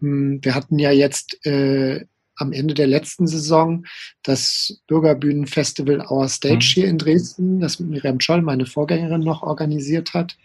Hm, 0.00 0.40
wir 0.42 0.54
hatten 0.54 0.78
ja 0.78 0.90
jetzt 0.90 1.44
äh, 1.46 2.04
am 2.36 2.52
Ende 2.52 2.74
der 2.74 2.86
letzten 2.86 3.26
Saison 3.26 3.84
das 4.22 4.80
Bürgerbühnenfestival 4.86 6.06
Our 6.10 6.28
Stage 6.28 6.54
mhm. 6.56 6.74
hier 6.74 6.88
in 6.88 6.98
Dresden, 6.98 7.60
das 7.60 7.78
Miriam 7.78 8.20
Scholl, 8.20 8.42
meine 8.42 8.66
Vorgängerin, 8.66 9.20
noch 9.20 9.42
organisiert 9.42 10.14
hat. 10.14 10.36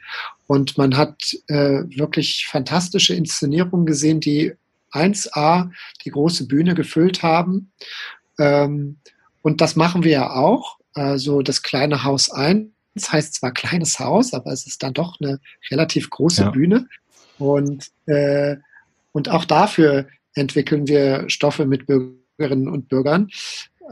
Und 0.48 0.78
man 0.78 0.96
hat 0.96 1.36
äh, 1.48 1.84
wirklich 1.96 2.48
fantastische 2.48 3.14
Inszenierungen 3.14 3.86
gesehen, 3.86 4.20
die 4.20 4.54
1A 4.92 5.70
die 6.06 6.12
große 6.12 6.48
Bühne 6.48 6.76
gefüllt 6.76 7.24
haben. 7.24 7.72
Ähm, 8.40 8.98
und 9.48 9.62
das 9.62 9.78
machen 9.78 10.04
wir 10.04 10.12
ja 10.12 10.36
auch. 10.36 10.78
Also 10.94 11.42
das 11.42 11.64
kleine 11.64 12.04
Haus 12.04 12.30
1 12.30 12.70
heißt 13.00 13.36
zwar 13.36 13.54
kleines 13.54 13.98
Haus, 13.98 14.34
aber 14.34 14.52
es 14.52 14.68
ist 14.68 14.84
dann 14.84 14.94
doch 14.94 15.22
eine 15.22 15.40
relativ 15.72 16.10
große 16.10 16.42
ja. 16.42 16.50
Bühne. 16.50 16.90
Und, 17.40 17.90
äh, 18.08 18.58
und 19.14 19.30
auch 19.30 19.46
dafür 19.46 20.08
entwickeln 20.34 20.90
wir 20.90 21.30
Stoffe 21.30 21.66
mit 21.66 21.86
Bürgerinnen 21.86 22.68
und 22.68 22.90
Bürgern. 22.90 23.30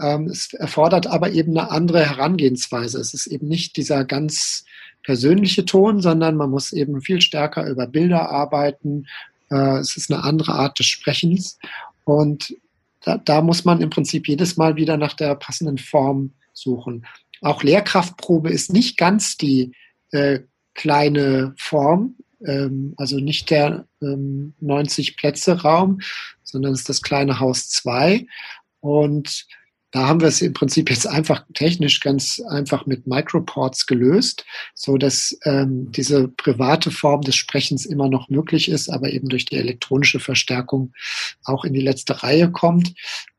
Ähm, 0.01 0.27
es 0.27 0.51
erfordert 0.51 1.07
aber 1.07 1.31
eben 1.31 1.57
eine 1.57 1.71
andere 1.71 2.05
Herangehensweise. 2.05 2.99
Es 2.99 3.13
ist 3.13 3.27
eben 3.27 3.47
nicht 3.47 3.77
dieser 3.77 4.03
ganz 4.03 4.65
persönliche 5.03 5.63
Ton, 5.63 6.01
sondern 6.01 6.35
man 6.35 6.49
muss 6.49 6.73
eben 6.73 6.99
viel 6.99 7.21
stärker 7.21 7.65
über 7.65 7.87
Bilder 7.87 8.29
arbeiten. 8.29 9.07
Äh, 9.49 9.77
es 9.77 9.95
ist 9.95 10.11
eine 10.11 10.21
andere 10.21 10.51
Art 10.51 10.79
des 10.79 10.87
Sprechens. 10.87 11.57
Und 12.03 12.53
da, 13.05 13.17
da 13.17 13.41
muss 13.41 13.65
man 13.65 13.81
im 13.81 13.91
Prinzip 13.91 14.27
jedes 14.27 14.57
Mal 14.57 14.75
wieder 14.75 14.97
nach 14.97 15.13
der 15.13 15.35
passenden 15.35 15.77
Form 15.77 16.33
suchen. 16.53 17.05
Auch 17.41 17.63
Lehrkraftprobe 17.63 18.49
ist 18.49 18.73
nicht 18.73 18.97
ganz 18.97 19.37
die 19.37 19.71
äh, 20.11 20.39
kleine 20.73 21.53
Form, 21.57 22.15
ähm, 22.43 22.95
also 22.97 23.19
nicht 23.19 23.51
der 23.51 23.87
ähm, 24.01 24.55
90 24.59 25.17
Plätze 25.17 25.61
Raum, 25.61 25.99
sondern 26.43 26.73
es 26.73 26.79
ist 26.79 26.89
das 26.89 27.01
kleine 27.03 27.39
Haus 27.39 27.69
2. 27.69 28.25
Und 28.79 29.45
da 29.95 30.09
haben 30.09 30.19
wir 30.19 30.27
es 30.27 30.41
im 30.41 30.51
Prinzip 30.51 30.89
jetzt 30.89 31.07
einfach 31.07 31.45
technisch 31.53 32.01
ganz 32.01 32.41
einfach 32.49 32.85
mit 32.85 33.07
Microports 33.07 33.85
gelöst, 33.85 34.43
so 34.73 34.97
dass 34.97 35.39
ähm, 35.45 35.89
diese 35.93 36.27
private 36.27 36.91
Form 36.91 37.21
des 37.21 37.37
Sprechens 37.37 37.85
immer 37.85 38.09
noch 38.09 38.27
möglich 38.27 38.67
ist, 38.67 38.89
aber 38.89 39.13
eben 39.13 39.29
durch 39.29 39.45
die 39.45 39.55
elektronische 39.55 40.19
Verstärkung 40.19 40.91
auch 41.45 41.63
in 41.63 41.71
die 41.71 41.79
letzte 41.79 42.23
Reihe 42.23 42.51
kommt. 42.51 42.93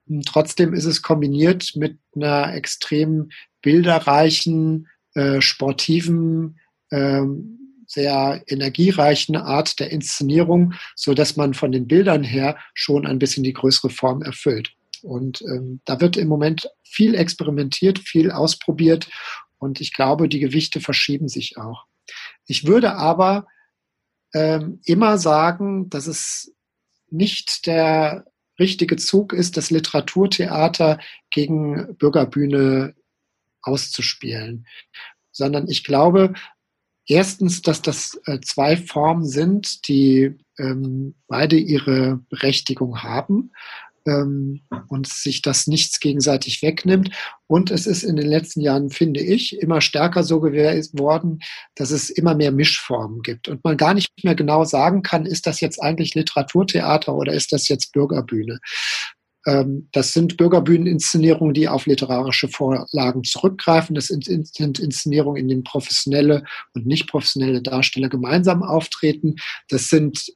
Und 0.09 0.25
trotzdem 0.25 0.73
ist 0.73 0.87
es 0.87 1.03
kombiniert 1.03 1.73
mit 1.77 1.99
einer 2.15 2.55
extrem 2.55 3.29
bilderreichen, 3.61 4.89
äh, 5.13 5.43
sportiven, 5.43 6.59
ähm, 6.91 7.85
sehr 7.87 8.43
energiereichen 8.47 9.37
Art 9.37 9.79
der 9.79 9.91
Inszenierung, 9.91 10.73
so 10.95 11.13
dass 11.13 11.37
man 11.37 11.53
von 11.53 11.71
den 11.71 11.87
Bildern 11.87 12.25
her 12.25 12.57
schon 12.73 13.07
ein 13.07 13.19
bisschen 13.19 13.45
die 13.45 13.53
größere 13.53 13.91
Form 13.91 14.23
erfüllt. 14.23 14.73
Und 15.07 15.43
ähm, 15.43 15.81
da 15.85 16.01
wird 16.01 16.17
im 16.17 16.29
Moment 16.29 16.69
viel 16.83 17.15
experimentiert, 17.15 17.99
viel 17.99 18.31
ausprobiert. 18.31 19.09
Und 19.59 19.81
ich 19.81 19.93
glaube, 19.93 20.29
die 20.29 20.41
Gewichte 20.41 20.81
verschieben 20.81 21.29
sich 21.29 21.57
auch. 21.57 21.85
Ich 22.47 22.67
würde 22.67 22.95
aber 22.95 23.47
ähm, 24.35 24.81
immer 24.85 25.19
sagen, 25.19 25.89
dass 25.89 26.07
es 26.07 26.53
nicht 27.09 27.67
der 27.67 28.27
richtige 28.59 28.97
Zug 28.97 29.33
ist, 29.33 29.57
das 29.57 29.71
Literaturtheater 29.71 30.99
gegen 31.31 31.97
Bürgerbühne 31.97 32.95
auszuspielen, 33.63 34.67
sondern 35.31 35.69
ich 35.69 35.85
glaube, 35.85 36.35
erstens, 37.07 37.63
dass 37.63 37.83
das 37.83 38.21
äh, 38.25 38.41
zwei 38.41 38.77
Formen 38.77 39.25
sind, 39.25 39.89
die 39.89 40.37
ähm, 40.59 41.15
beide 41.27 41.57
ihre 41.57 42.21
Berechtigung 42.31 43.03
haben 43.03 43.53
ähm, 44.07 44.63
und 44.89 45.07
sich 45.07 45.43
das 45.43 45.67
nichts 45.67 46.01
gegenseitig 46.01 46.63
wegnimmt. 46.63 47.11
Und 47.47 47.71
es 47.71 47.87
ist 47.87 48.03
in 48.03 48.17
den 48.17 48.27
letzten 48.27 48.61
Jahren, 48.61 48.91
finde 48.91 49.21
ich, 49.21 49.61
immer 49.61 49.81
stärker 49.81 50.23
so 50.23 50.41
geworden, 50.41 51.41
dass 51.75 51.91
es 51.91 52.11
immer 52.11 52.35
mehr 52.35 52.53
Mischformen 52.53 53.23
gibt 53.23 53.49
und 53.49 53.63
man 53.65 53.77
gar 53.77 53.95
nicht 53.95 54.11
mehr 54.23 54.35
genau 54.35 54.65
sagen 54.65 55.03
kann, 55.03 55.27
ist 55.27 55.47
das 55.47 55.61
jetzt 55.61 55.83
eigentlich 55.83 56.15
Literaturtheater 56.15 57.15
oder 57.15 57.33
ist 57.33 57.53
das 57.53 57.69
jetzt 57.69 57.93
Bürgerbühne. 57.93 58.61
Ähm, 59.47 59.89
das 59.93 60.13
sind 60.13 60.37
Bürgerbühneninszenierungen, 60.37 61.55
die 61.55 61.69
auf 61.69 61.87
literarische 61.87 62.49
Vorlagen 62.49 63.25
zurückgreifen. 63.25 63.95
Das 63.95 64.07
sind 64.07 64.29
Inszenierungen, 64.29 65.41
in 65.41 65.49
denen 65.49 65.65
professionelle 65.65 66.45
und 66.75 66.87
nicht 66.87 67.09
professionelle 67.09 67.63
Darsteller 67.63 68.09
gemeinsam 68.09 68.63
auftreten. 68.63 69.37
Das 69.69 69.89
sind 69.89 70.33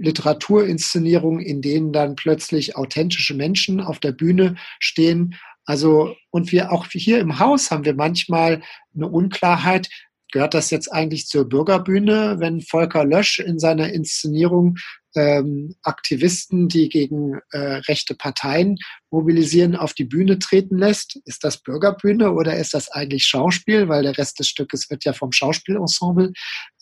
Literaturinszenierungen, 0.00 1.40
in 1.40 1.62
denen 1.62 1.92
dann 1.92 2.16
plötzlich 2.16 2.76
authentische 2.76 3.34
Menschen 3.34 3.80
auf 3.80 4.00
der 4.00 4.12
Bühne 4.12 4.56
stehen. 4.78 5.36
Also, 5.64 6.16
und 6.30 6.52
wir 6.52 6.72
auch 6.72 6.86
hier 6.90 7.20
im 7.20 7.38
Haus 7.38 7.70
haben 7.70 7.84
wir 7.84 7.94
manchmal 7.94 8.62
eine 8.94 9.06
Unklarheit. 9.06 9.88
Gehört 10.32 10.54
das 10.54 10.70
jetzt 10.70 10.92
eigentlich 10.92 11.26
zur 11.26 11.48
Bürgerbühne, 11.48 12.36
wenn 12.38 12.60
Volker 12.60 13.04
Lösch 13.04 13.40
in 13.40 13.58
seiner 13.58 13.92
Inszenierung 13.92 14.76
ähm, 15.16 15.74
Aktivisten, 15.82 16.68
die 16.68 16.88
gegen 16.88 17.40
äh, 17.50 17.58
rechte 17.58 18.14
Parteien 18.14 18.76
mobilisieren, 19.10 19.74
auf 19.74 19.92
die 19.92 20.04
Bühne 20.04 20.38
treten 20.38 20.78
lässt? 20.78 21.20
Ist 21.24 21.42
das 21.42 21.62
Bürgerbühne 21.62 22.32
oder 22.32 22.56
ist 22.56 22.74
das 22.74 22.90
eigentlich 22.90 23.26
Schauspiel? 23.26 23.88
Weil 23.88 24.04
der 24.04 24.16
Rest 24.16 24.38
des 24.38 24.48
Stückes 24.48 24.88
wird 24.88 25.04
ja 25.04 25.12
vom 25.12 25.32
Schauspielensemble 25.32 26.32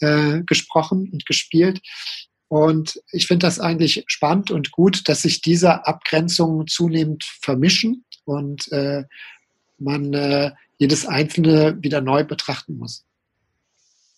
äh, 0.00 0.42
gesprochen 0.44 1.08
und 1.10 1.24
gespielt. 1.24 1.80
Und 2.48 3.02
ich 3.12 3.26
finde 3.26 3.46
das 3.46 3.60
eigentlich 3.60 4.04
spannend 4.06 4.50
und 4.50 4.70
gut, 4.70 5.08
dass 5.08 5.22
sich 5.22 5.42
diese 5.42 5.86
Abgrenzungen 5.86 6.66
zunehmend 6.66 7.24
vermischen 7.42 8.04
und 8.24 8.72
äh, 8.72 9.04
man 9.78 10.14
äh, 10.14 10.52
jedes 10.78 11.06
einzelne 11.06 11.76
wieder 11.82 12.00
neu 12.00 12.24
betrachten 12.24 12.78
muss. 12.78 13.04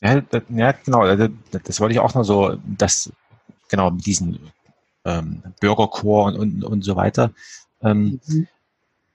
Ja, 0.01 0.21
das, 0.21 0.43
ja 0.49 0.73
genau, 0.73 1.17
das, 1.17 1.31
das, 1.65 1.81
wollte 1.81 1.95
ich 1.95 2.01
auch 2.01 2.15
noch 2.15 2.25
so, 2.25 2.57
dass, 2.65 3.13
genau, 3.69 3.91
mit 3.91 4.07
diesen 4.07 4.39
ähm, 5.05 5.43
Bürgerchor 5.61 6.27
und, 6.27 6.37
und, 6.37 6.65
und 6.65 6.83
so 6.83 6.97
weiter. 6.97 7.33
Ähm, 7.83 8.21
mhm. 8.27 8.47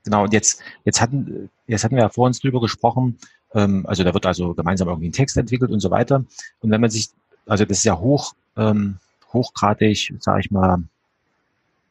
Genau, 0.03 0.23
und 0.23 0.33
jetzt, 0.33 0.61
jetzt 0.83 1.01
hatten, 1.01 1.49
jetzt 1.67 1.83
hatten 1.83 1.95
wir 1.95 2.03
ja 2.03 2.09
vor 2.09 2.27
uns 2.27 2.39
drüber 2.39 2.61
gesprochen, 2.61 3.17
ähm, 3.53 3.85
also 3.87 4.03
da 4.03 4.13
wird 4.13 4.25
also 4.25 4.53
gemeinsam 4.53 4.87
irgendwie 4.87 5.09
ein 5.09 5.13
Text 5.13 5.37
entwickelt 5.37 5.71
und 5.71 5.79
so 5.79 5.89
weiter. 5.89 6.23
Und 6.59 6.69
wenn 6.69 6.81
man 6.81 6.89
sich, 6.89 7.07
also 7.47 7.65
das 7.65 7.79
ist 7.79 7.85
ja 7.85 7.97
hoch, 7.97 8.33
ähm, 8.57 8.97
hochgradig, 9.35 10.13
sage 10.19 10.39
ich 10.39 10.51
mal, 10.51 10.79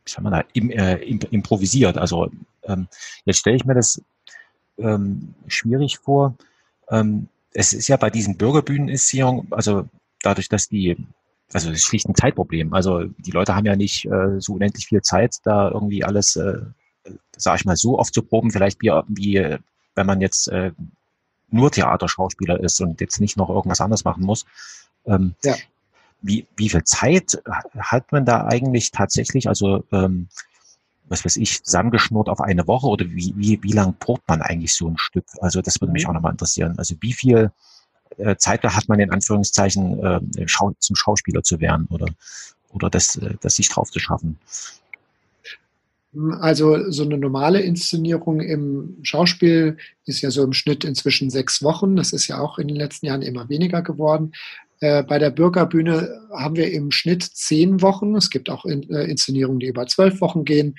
wie 0.04 0.10
soll 0.10 0.24
man 0.24 0.32
da, 0.32 0.44
im, 0.52 0.70
äh, 0.70 0.96
improvisiert. 0.96 1.96
Also 1.96 2.30
ähm, 2.64 2.88
jetzt 3.24 3.38
stelle 3.38 3.56
ich 3.56 3.64
mir 3.64 3.74
das 3.74 4.02
ähm, 4.78 5.34
schwierig 5.46 5.98
vor. 5.98 6.36
Ähm, 6.90 7.28
es 7.52 7.72
ist 7.72 7.88
ja 7.88 7.96
bei 7.96 8.10
diesen 8.10 8.36
Bürgerbühneninszenierungen, 8.36 9.46
also 9.52 9.88
dadurch, 10.22 10.48
dass 10.48 10.68
die, 10.68 10.96
also 11.52 11.70
es 11.70 11.76
ist 11.76 11.84
schlicht 11.84 12.08
ein 12.08 12.16
Zeitproblem. 12.16 12.74
Also 12.74 13.04
die 13.04 13.30
Leute 13.30 13.54
haben 13.54 13.66
ja 13.66 13.76
nicht 13.76 14.06
äh, 14.06 14.40
so 14.40 14.54
unendlich 14.54 14.86
viel 14.86 15.02
Zeit, 15.02 15.36
da 15.44 15.70
irgendwie 15.70 16.04
alles, 16.04 16.36
äh, 16.36 16.58
sag 17.36 17.60
ich 17.60 17.64
mal, 17.64 17.76
so 17.76 17.98
oft 17.98 18.12
zu 18.12 18.22
proben, 18.22 18.50
vielleicht 18.50 18.82
wie, 18.82 18.90
wie 19.08 19.58
wenn 19.94 20.06
man 20.06 20.20
jetzt 20.20 20.48
äh, 20.48 20.72
nur 21.50 21.70
Theaterschauspieler 21.70 22.60
ist 22.60 22.80
und 22.80 23.00
jetzt 23.00 23.20
nicht 23.20 23.36
noch 23.36 23.48
irgendwas 23.48 23.80
anderes 23.80 24.04
machen 24.04 24.24
muss. 24.24 24.44
Ähm, 25.06 25.34
ja. 25.44 25.54
Wie, 26.24 26.46
wie 26.56 26.68
viel 26.68 26.84
Zeit 26.84 27.42
hat 27.78 28.10
man 28.12 28.24
da 28.24 28.46
eigentlich 28.46 28.90
tatsächlich? 28.90 29.48
Also 29.48 29.84
ähm, 29.92 30.28
was 31.08 31.24
weiß 31.24 31.36
ich, 31.36 31.62
zusammengeschnurrt 31.62 32.28
auf 32.28 32.40
eine 32.40 32.66
Woche 32.66 32.86
oder 32.86 33.04
wie, 33.06 33.34
wie, 33.36 33.62
wie 33.62 33.72
lang 33.72 33.94
probt 33.98 34.26
man 34.26 34.40
eigentlich 34.40 34.72
so 34.72 34.88
ein 34.88 34.96
Stück? 34.96 35.26
Also 35.40 35.60
das 35.60 35.80
würde 35.80 35.92
mich 35.92 36.04
mhm. 36.04 36.10
auch 36.10 36.14
nochmal 36.14 36.32
interessieren. 36.32 36.74
Also 36.78 36.96
wie 37.00 37.12
viel 37.12 37.52
äh, 38.16 38.36
Zeit 38.36 38.62
hat 38.62 38.88
man 38.88 39.00
in 39.00 39.10
Anführungszeichen 39.10 40.02
äh, 40.02 40.20
Schau 40.46 40.72
zum 40.78 40.96
Schauspieler 40.96 41.42
zu 41.42 41.60
werden 41.60 41.86
oder, 41.90 42.06
oder 42.72 42.88
das, 42.88 43.16
äh, 43.16 43.34
das 43.40 43.56
sich 43.56 43.68
drauf 43.68 43.90
zu 43.90 43.98
schaffen? 43.98 44.38
Also 46.40 46.90
so 46.92 47.02
eine 47.02 47.18
normale 47.18 47.60
Inszenierung 47.60 48.40
im 48.40 48.98
Schauspiel 49.02 49.78
ist 50.06 50.20
ja 50.20 50.30
so 50.30 50.44
im 50.44 50.52
Schnitt 50.52 50.84
inzwischen 50.84 51.28
sechs 51.28 51.60
Wochen. 51.62 51.96
Das 51.96 52.12
ist 52.12 52.28
ja 52.28 52.38
auch 52.38 52.58
in 52.58 52.68
den 52.68 52.76
letzten 52.76 53.06
Jahren 53.06 53.22
immer 53.22 53.48
weniger 53.48 53.82
geworden. 53.82 54.32
Äh, 54.84 55.02
bei 55.02 55.18
der 55.18 55.30
Bürgerbühne 55.30 56.28
haben 56.30 56.56
wir 56.56 56.70
im 56.70 56.90
Schnitt 56.90 57.22
zehn 57.22 57.80
Wochen. 57.80 58.14
Es 58.16 58.28
gibt 58.28 58.50
auch 58.50 58.66
äh, 58.66 58.74
Inszenierungen, 59.10 59.58
die 59.58 59.68
über 59.68 59.86
zwölf 59.86 60.20
Wochen 60.20 60.44
gehen. 60.44 60.74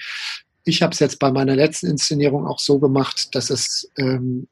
Ich 0.63 0.83
habe 0.83 0.93
es 0.93 0.99
jetzt 0.99 1.17
bei 1.17 1.31
meiner 1.31 1.55
letzten 1.55 1.87
Inszenierung 1.87 2.45
auch 2.45 2.59
so 2.59 2.77
gemacht, 2.77 3.33
dass 3.33 3.49
es 3.49 3.91
ähm, 3.97 4.47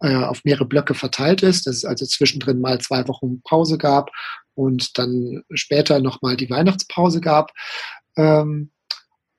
äh, 0.00 0.16
auf 0.16 0.42
mehrere 0.42 0.64
Blöcke 0.64 0.94
verteilt 0.94 1.44
ist, 1.44 1.68
dass 1.68 1.76
es 1.76 1.84
also 1.84 2.04
zwischendrin 2.06 2.60
mal 2.60 2.80
zwei 2.80 3.06
Wochen 3.06 3.40
Pause 3.42 3.78
gab 3.78 4.10
und 4.54 4.98
dann 4.98 5.44
später 5.54 6.00
nochmal 6.00 6.36
die 6.36 6.50
Weihnachtspause 6.50 7.20
gab. 7.20 7.52
Ähm, 8.16 8.72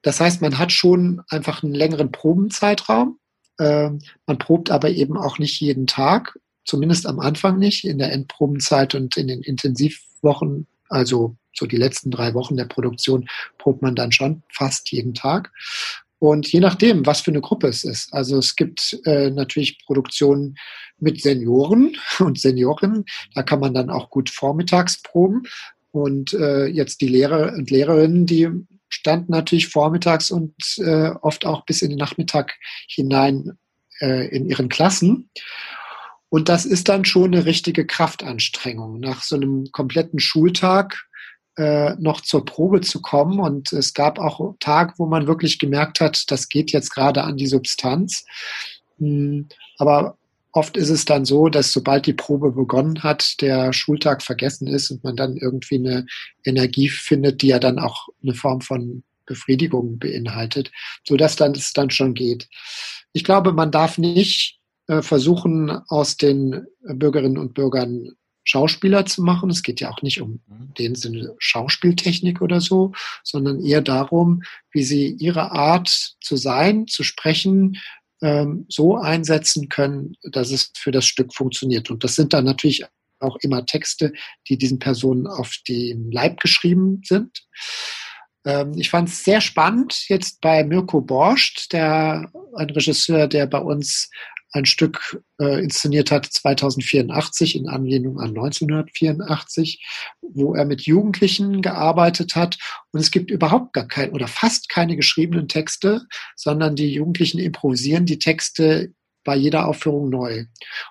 das 0.04 0.22
heißt, 0.22 0.42
man 0.42 0.58
hat 0.58 0.72
schon 0.72 1.22
einfach 1.28 1.64
einen 1.64 1.74
längeren 1.74 2.14
Probenzeitraum. 2.14 3.20
Ähm, 3.60 4.00
man 4.26 4.38
probt 4.38 4.72
aber 4.72 4.90
eben 4.92 5.18
auch 5.18 5.38
nicht 5.38 5.60
jeden 5.60 5.86
Tag 5.86 6.40
zumindest 6.66 7.06
am 7.08 7.20
Anfang 7.20 7.60
nicht. 7.60 7.86
In 7.86 7.98
der 7.98 8.12
Endprobenzeit 8.12 8.96
und 8.96 9.18
in 9.18 9.28
den 9.28 9.42
Intensivwochen, 9.42 10.68
also 10.90 11.36
so 11.54 11.66
die 11.66 11.78
letzten 11.78 12.12
drei 12.12 12.34
Wochen 12.34 12.58
der 12.58 12.66
Produktion, 12.66 13.28
probt 13.58 13.82
man 13.82 13.96
dann 13.96 14.12
schon 14.12 14.44
fast 14.52 14.92
jeden 14.92 15.14
Tag. 15.14 15.52
Und 16.20 16.50
je 16.52 16.62
nachdem, 16.62 17.06
was 17.06 17.20
für 17.20 17.32
eine 17.32 17.42
Gruppe 17.42 17.68
es 17.68 17.84
ist. 17.84 18.14
Also 18.14 18.38
es 18.38 18.56
gibt 18.56 18.98
äh, 19.06 19.30
natürlich 19.30 19.86
Produktionen 19.86 20.56
mit 20.98 21.22
Senioren 21.22 21.98
und 22.20 22.40
Seniorinnen. 22.40 23.06
Da 23.36 23.44
kann 23.44 23.60
man 23.60 23.74
dann 23.74 23.90
auch 23.90 24.10
gut 24.10 24.30
vormittags 24.30 25.02
proben. 25.02 25.44
Und 25.92 26.34
äh, 26.34 26.66
jetzt 26.66 27.02
die 27.02 27.10
Lehrer 27.10 27.54
und 27.54 27.70
Lehrerinnen, 27.70 28.26
die 28.26 28.48
standen 28.90 29.32
natürlich 29.32 29.68
vormittags 29.68 30.32
und 30.32 30.54
äh, 30.78 31.10
oft 31.22 31.46
auch 31.46 31.66
bis 31.66 31.82
in 31.82 31.90
den 31.90 32.00
Nachmittag 32.00 32.54
hinein 32.88 33.58
äh, 34.00 34.28
in 34.28 34.46
ihren 34.46 34.70
Klassen. 34.70 35.30
Und 36.34 36.50
das 36.50 36.66
ist 36.66 36.90
dann 36.90 37.06
schon 37.06 37.26
eine 37.26 37.46
richtige 37.46 37.86
Kraftanstrengung, 37.86 39.00
nach 39.00 39.22
so 39.22 39.36
einem 39.36 39.72
kompletten 39.72 40.20
Schultag 40.20 41.06
äh, 41.58 41.94
noch 42.00 42.22
zur 42.22 42.44
Probe 42.44 42.82
zu 42.82 43.04
kommen. 43.04 43.40
Und 43.40 43.72
es 43.72 43.94
gab 43.94 44.18
auch 44.18 44.56
Tage, 44.60 44.96
wo 44.98 45.06
man 45.06 45.28
wirklich 45.28 45.60
gemerkt 45.60 46.00
hat, 46.00 46.32
das 46.32 46.50
geht 46.50 46.72
jetzt 46.72 46.90
gerade 46.90 47.24
an 47.24 47.38
die 47.38 47.46
Substanz. 47.46 48.26
Hm, 48.98 49.48
aber 49.78 50.18
oft 50.54 50.76
ist 50.76 50.90
es 50.90 51.06
dann 51.06 51.24
so, 51.24 51.50
dass 51.50 51.72
sobald 51.72 52.08
die 52.08 52.14
Probe 52.14 52.52
begonnen 52.52 53.04
hat, 53.04 53.40
der 53.40 53.72
Schultag 53.72 54.24
vergessen 54.24 54.66
ist 54.66 54.90
und 54.90 55.04
man 55.04 55.16
dann 55.16 55.38
irgendwie 55.38 55.76
eine 55.76 56.08
Energie 56.44 56.90
findet, 56.90 57.44
die 57.44 57.50
ja 57.50 57.60
dann 57.60 57.78
auch 57.78 58.08
eine 58.24 58.34
Form 58.34 58.62
von 58.62 59.04
Befriedigung 59.28 60.00
beinhaltet, 60.00 60.72
so 61.08 61.16
dass 61.16 61.36
dann 61.36 61.52
es 61.52 61.74
dann 61.74 61.92
schon 61.92 62.16
geht. 62.16 62.50
Ich 63.12 63.24
glaube, 63.24 63.54
man 63.54 63.70
darf 63.70 64.00
nicht 64.00 64.58
versuchen, 65.02 65.70
aus 65.88 66.18
den 66.18 66.66
Bürgerinnen 66.82 67.38
und 67.38 67.54
Bürgern 67.54 68.12
Schauspieler 68.44 69.06
zu 69.06 69.24
machen. 69.24 69.50
Es 69.50 69.64
geht 69.64 69.80
ja 69.80 69.90
auch 69.90 70.02
nicht 70.02 70.22
um 70.22 70.42
mhm. 70.48 70.74
den 70.78 70.96
Sinne 70.96 71.34
Schauspieltechnik 71.38 72.42
oder 72.42 72.62
so, 72.62 72.92
sondern 73.24 73.64
eher 73.64 73.82
darum, 73.82 74.44
wie 74.72 74.84
sie 74.84 75.08
ihre 75.08 75.52
Art 75.52 76.16
zu 76.22 76.36
sein, 76.36 76.88
zu 76.88 77.04
sprechen, 77.04 77.78
ähm, 78.22 78.66
so 78.70 78.98
einsetzen 78.98 79.70
können, 79.70 80.16
dass 80.24 80.52
es 80.52 80.72
für 80.76 80.92
das 80.92 81.06
Stück 81.06 81.34
funktioniert. 81.34 81.90
Und 81.90 82.04
das 82.04 82.16
sind 82.16 82.34
dann 82.34 82.46
natürlich 82.46 82.86
auch 83.20 83.38
immer 83.42 83.66
Texte, 83.66 84.14
die 84.50 84.58
diesen 84.58 84.80
Personen 84.80 85.28
auf 85.28 85.56
den 85.68 86.12
Leib 86.12 86.42
geschrieben 86.42 87.02
sind. 87.06 87.46
Ähm, 88.46 88.74
ich 88.76 88.90
fand 88.90 89.08
es 89.08 89.24
sehr 89.24 89.40
spannend 89.42 90.10
jetzt 90.10 90.42
bei 90.42 90.64
Mirko 90.64 91.02
Borscht, 91.02 91.72
der 91.72 92.30
ein 92.56 92.70
Regisseur, 92.70 93.28
der 93.28 93.48
bei 93.48 93.60
uns 93.60 94.10
ein 94.54 94.66
Stück 94.66 95.22
äh, 95.40 95.62
inszeniert 95.62 96.12
hat, 96.12 96.26
2084 96.26 97.56
in 97.56 97.68
Anlehnung 97.68 98.20
an 98.20 98.30
1984, 98.30 99.84
wo 100.22 100.54
er 100.54 100.66
mit 100.66 100.84
Jugendlichen 100.84 101.62
gearbeitet 101.62 102.36
hat. 102.36 102.58
Und 102.92 103.00
es 103.00 103.12
gibt 103.12 103.32
überhaupt 103.32 103.74
gar 103.74 103.88
kein 103.88 104.12
oder 104.12 104.28
fast 104.28 104.70
keine 104.70 104.96
geschriebenen 104.96 105.48
Texte, 105.48 106.04
sondern 106.36 106.76
die 106.76 106.94
Jugendlichen 106.94 107.40
improvisieren 107.40 108.06
die 108.06 108.20
Texte 108.20 108.94
bei 109.24 109.36
jeder 109.36 109.68
Aufführung 109.68 110.10
neu. 110.10 110.46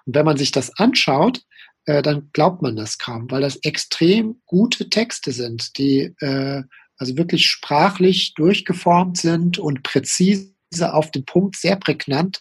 Und 0.04 0.14
wenn 0.14 0.24
man 0.24 0.36
sich 0.36 0.50
das 0.50 0.76
anschaut, 0.78 1.42
äh, 1.84 2.02
dann 2.02 2.30
glaubt 2.32 2.62
man 2.62 2.76
das 2.76 2.98
kaum, 2.98 3.30
weil 3.30 3.42
das 3.42 3.56
extrem 3.56 4.40
gute 4.46 4.90
Texte 4.90 5.32
sind, 5.32 5.78
die 5.78 6.14
äh, 6.20 6.62
also 6.96 7.16
wirklich 7.16 7.46
sprachlich 7.46 8.34
durchgeformt 8.34 9.18
sind 9.18 9.58
und 9.58 9.82
präzise 9.82 10.51
auf 10.80 11.10
den 11.10 11.24
Punkt, 11.24 11.56
sehr 11.56 11.76
prägnant, 11.76 12.40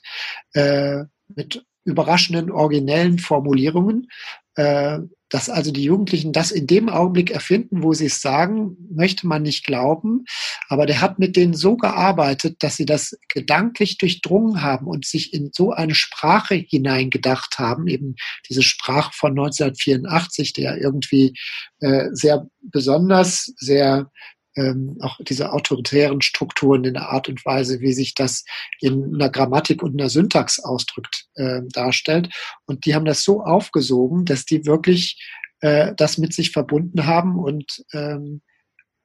äh, 0.54 1.04
mit 1.36 1.66
überraschenden, 1.84 2.52
originellen 2.52 3.20
Formulierungen, 3.20 4.08
äh, 4.56 5.00
dass 5.32 5.50
also 5.50 5.72
die 5.72 5.86
Jugendlichen 5.86 6.34
das 6.34 6.52
in 6.52 6.68
dem 6.68 6.90
Augenblick 6.90 7.32
erfinden, 7.32 7.84
wo 7.84 7.94
sie 7.94 8.08
es 8.08 8.22
sagen, 8.22 8.76
möchte 8.92 9.26
man 9.26 9.44
nicht 9.44 9.66
glauben. 9.66 10.26
Aber 10.68 10.86
der 10.86 11.00
hat 11.00 11.20
mit 11.20 11.38
denen 11.38 11.54
so 11.54 11.78
gearbeitet, 11.78 12.58
dass 12.60 12.76
sie 12.76 12.86
das 12.86 13.18
gedanklich 13.30 13.98
durchdrungen 13.98 14.62
haben 14.62 14.88
und 14.88 15.06
sich 15.06 15.34
in 15.34 15.52
so 15.54 15.72
eine 15.72 15.96
Sprache 15.96 16.56
hineingedacht 16.56 17.60
haben, 17.60 17.88
eben 17.88 18.16
diese 18.50 18.62
Sprache 18.62 19.12
von 19.14 19.32
1984, 19.32 20.52
der 20.52 20.78
irgendwie 20.78 21.34
äh, 21.80 22.10
sehr 22.12 22.46
besonders, 22.62 23.54
sehr 23.56 24.12
ähm, 24.56 24.98
auch 25.02 25.18
diese 25.22 25.54
autoritären 25.54 26.22
Strukturen 26.22 26.84
in 26.84 26.94
der 26.96 27.10
Art 27.10 27.30
und 27.30 27.44
Weise, 27.46 27.80
wie 27.80 27.94
sich 27.94 28.14
das 28.14 28.44
in 28.80 29.16
einer 29.16 29.30
Grammatik 29.30 29.82
und 29.82 30.00
einer 30.00 30.10
Syntax 30.10 30.60
ausdrückt, 30.60 31.28
äh, 31.36 31.62
darstellt. 31.72 32.30
Und 32.66 32.86
die 32.86 32.96
haben 32.96 33.06
das 33.06 33.24
so 33.24 33.44
aufgesogen, 33.44 34.26
dass 34.26 34.46
die 34.46 34.66
wirklich 34.66 35.22
äh, 35.62 35.94
das 35.96 36.18
mit 36.18 36.34
sich 36.34 36.52
verbunden 36.52 37.06
haben 37.06 37.40
und 37.40 37.84
ähm, 37.94 38.42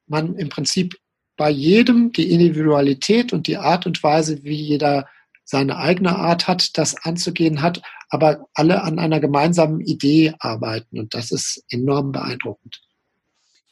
man 0.06 0.36
im 0.36 0.48
Prinzip 0.48 0.96
bei 1.36 1.50
jedem 1.50 2.12
die 2.12 2.32
Individualität 2.32 3.32
und 3.32 3.46
die 3.46 3.58
Art 3.58 3.86
und 3.86 4.02
Weise, 4.02 4.42
wie 4.42 4.54
jeder 4.54 5.06
seine 5.44 5.76
eigene 5.76 6.16
Art 6.16 6.48
hat, 6.48 6.76
das 6.76 6.96
anzugehen 7.04 7.62
hat, 7.62 7.82
aber 8.08 8.46
alle 8.54 8.82
an 8.82 8.98
einer 8.98 9.20
gemeinsamen 9.20 9.80
Idee 9.80 10.34
arbeiten. 10.38 10.98
Und 10.98 11.14
das 11.14 11.30
ist 11.30 11.64
enorm 11.70 12.12
beeindruckend. 12.12 12.80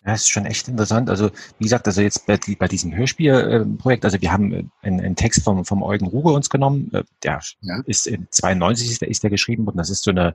Ja, 0.07 0.13
ist 0.13 0.31
schon 0.31 0.45
echt 0.45 0.69
interessant. 0.69 1.09
Also 1.09 1.31
wie 1.59 1.65
gesagt, 1.65 1.87
also 1.87 2.03
jetzt 2.03 2.27
bei, 2.27 2.39
bei 2.59 2.69
diesem 2.69 2.95
Hörspielprojekt, 2.95 4.05
also 4.05 4.21
wir 4.21 4.33
haben 4.33 4.53
äh, 4.53 4.65
einen, 4.83 5.01
einen 5.01 5.17
Text 5.17 5.43
vom, 5.43 5.65
vom 5.65 5.83
Eugen 5.83 6.07
Ruge 6.07 6.33
uns 6.33 6.51
genommen, 6.51 6.91
äh, 6.93 7.05
der 7.23 7.41
ja. 7.63 7.81
ist 7.87 8.07
in 8.07 8.27
92 8.31 8.91
ist 8.91 9.01
der, 9.01 9.09
ist 9.09 9.23
der 9.23 9.31
geschrieben 9.31 9.65
worden. 9.65 9.79
Das 9.79 9.89
ist 9.89 10.05
so 10.05 10.11
eine, 10.11 10.35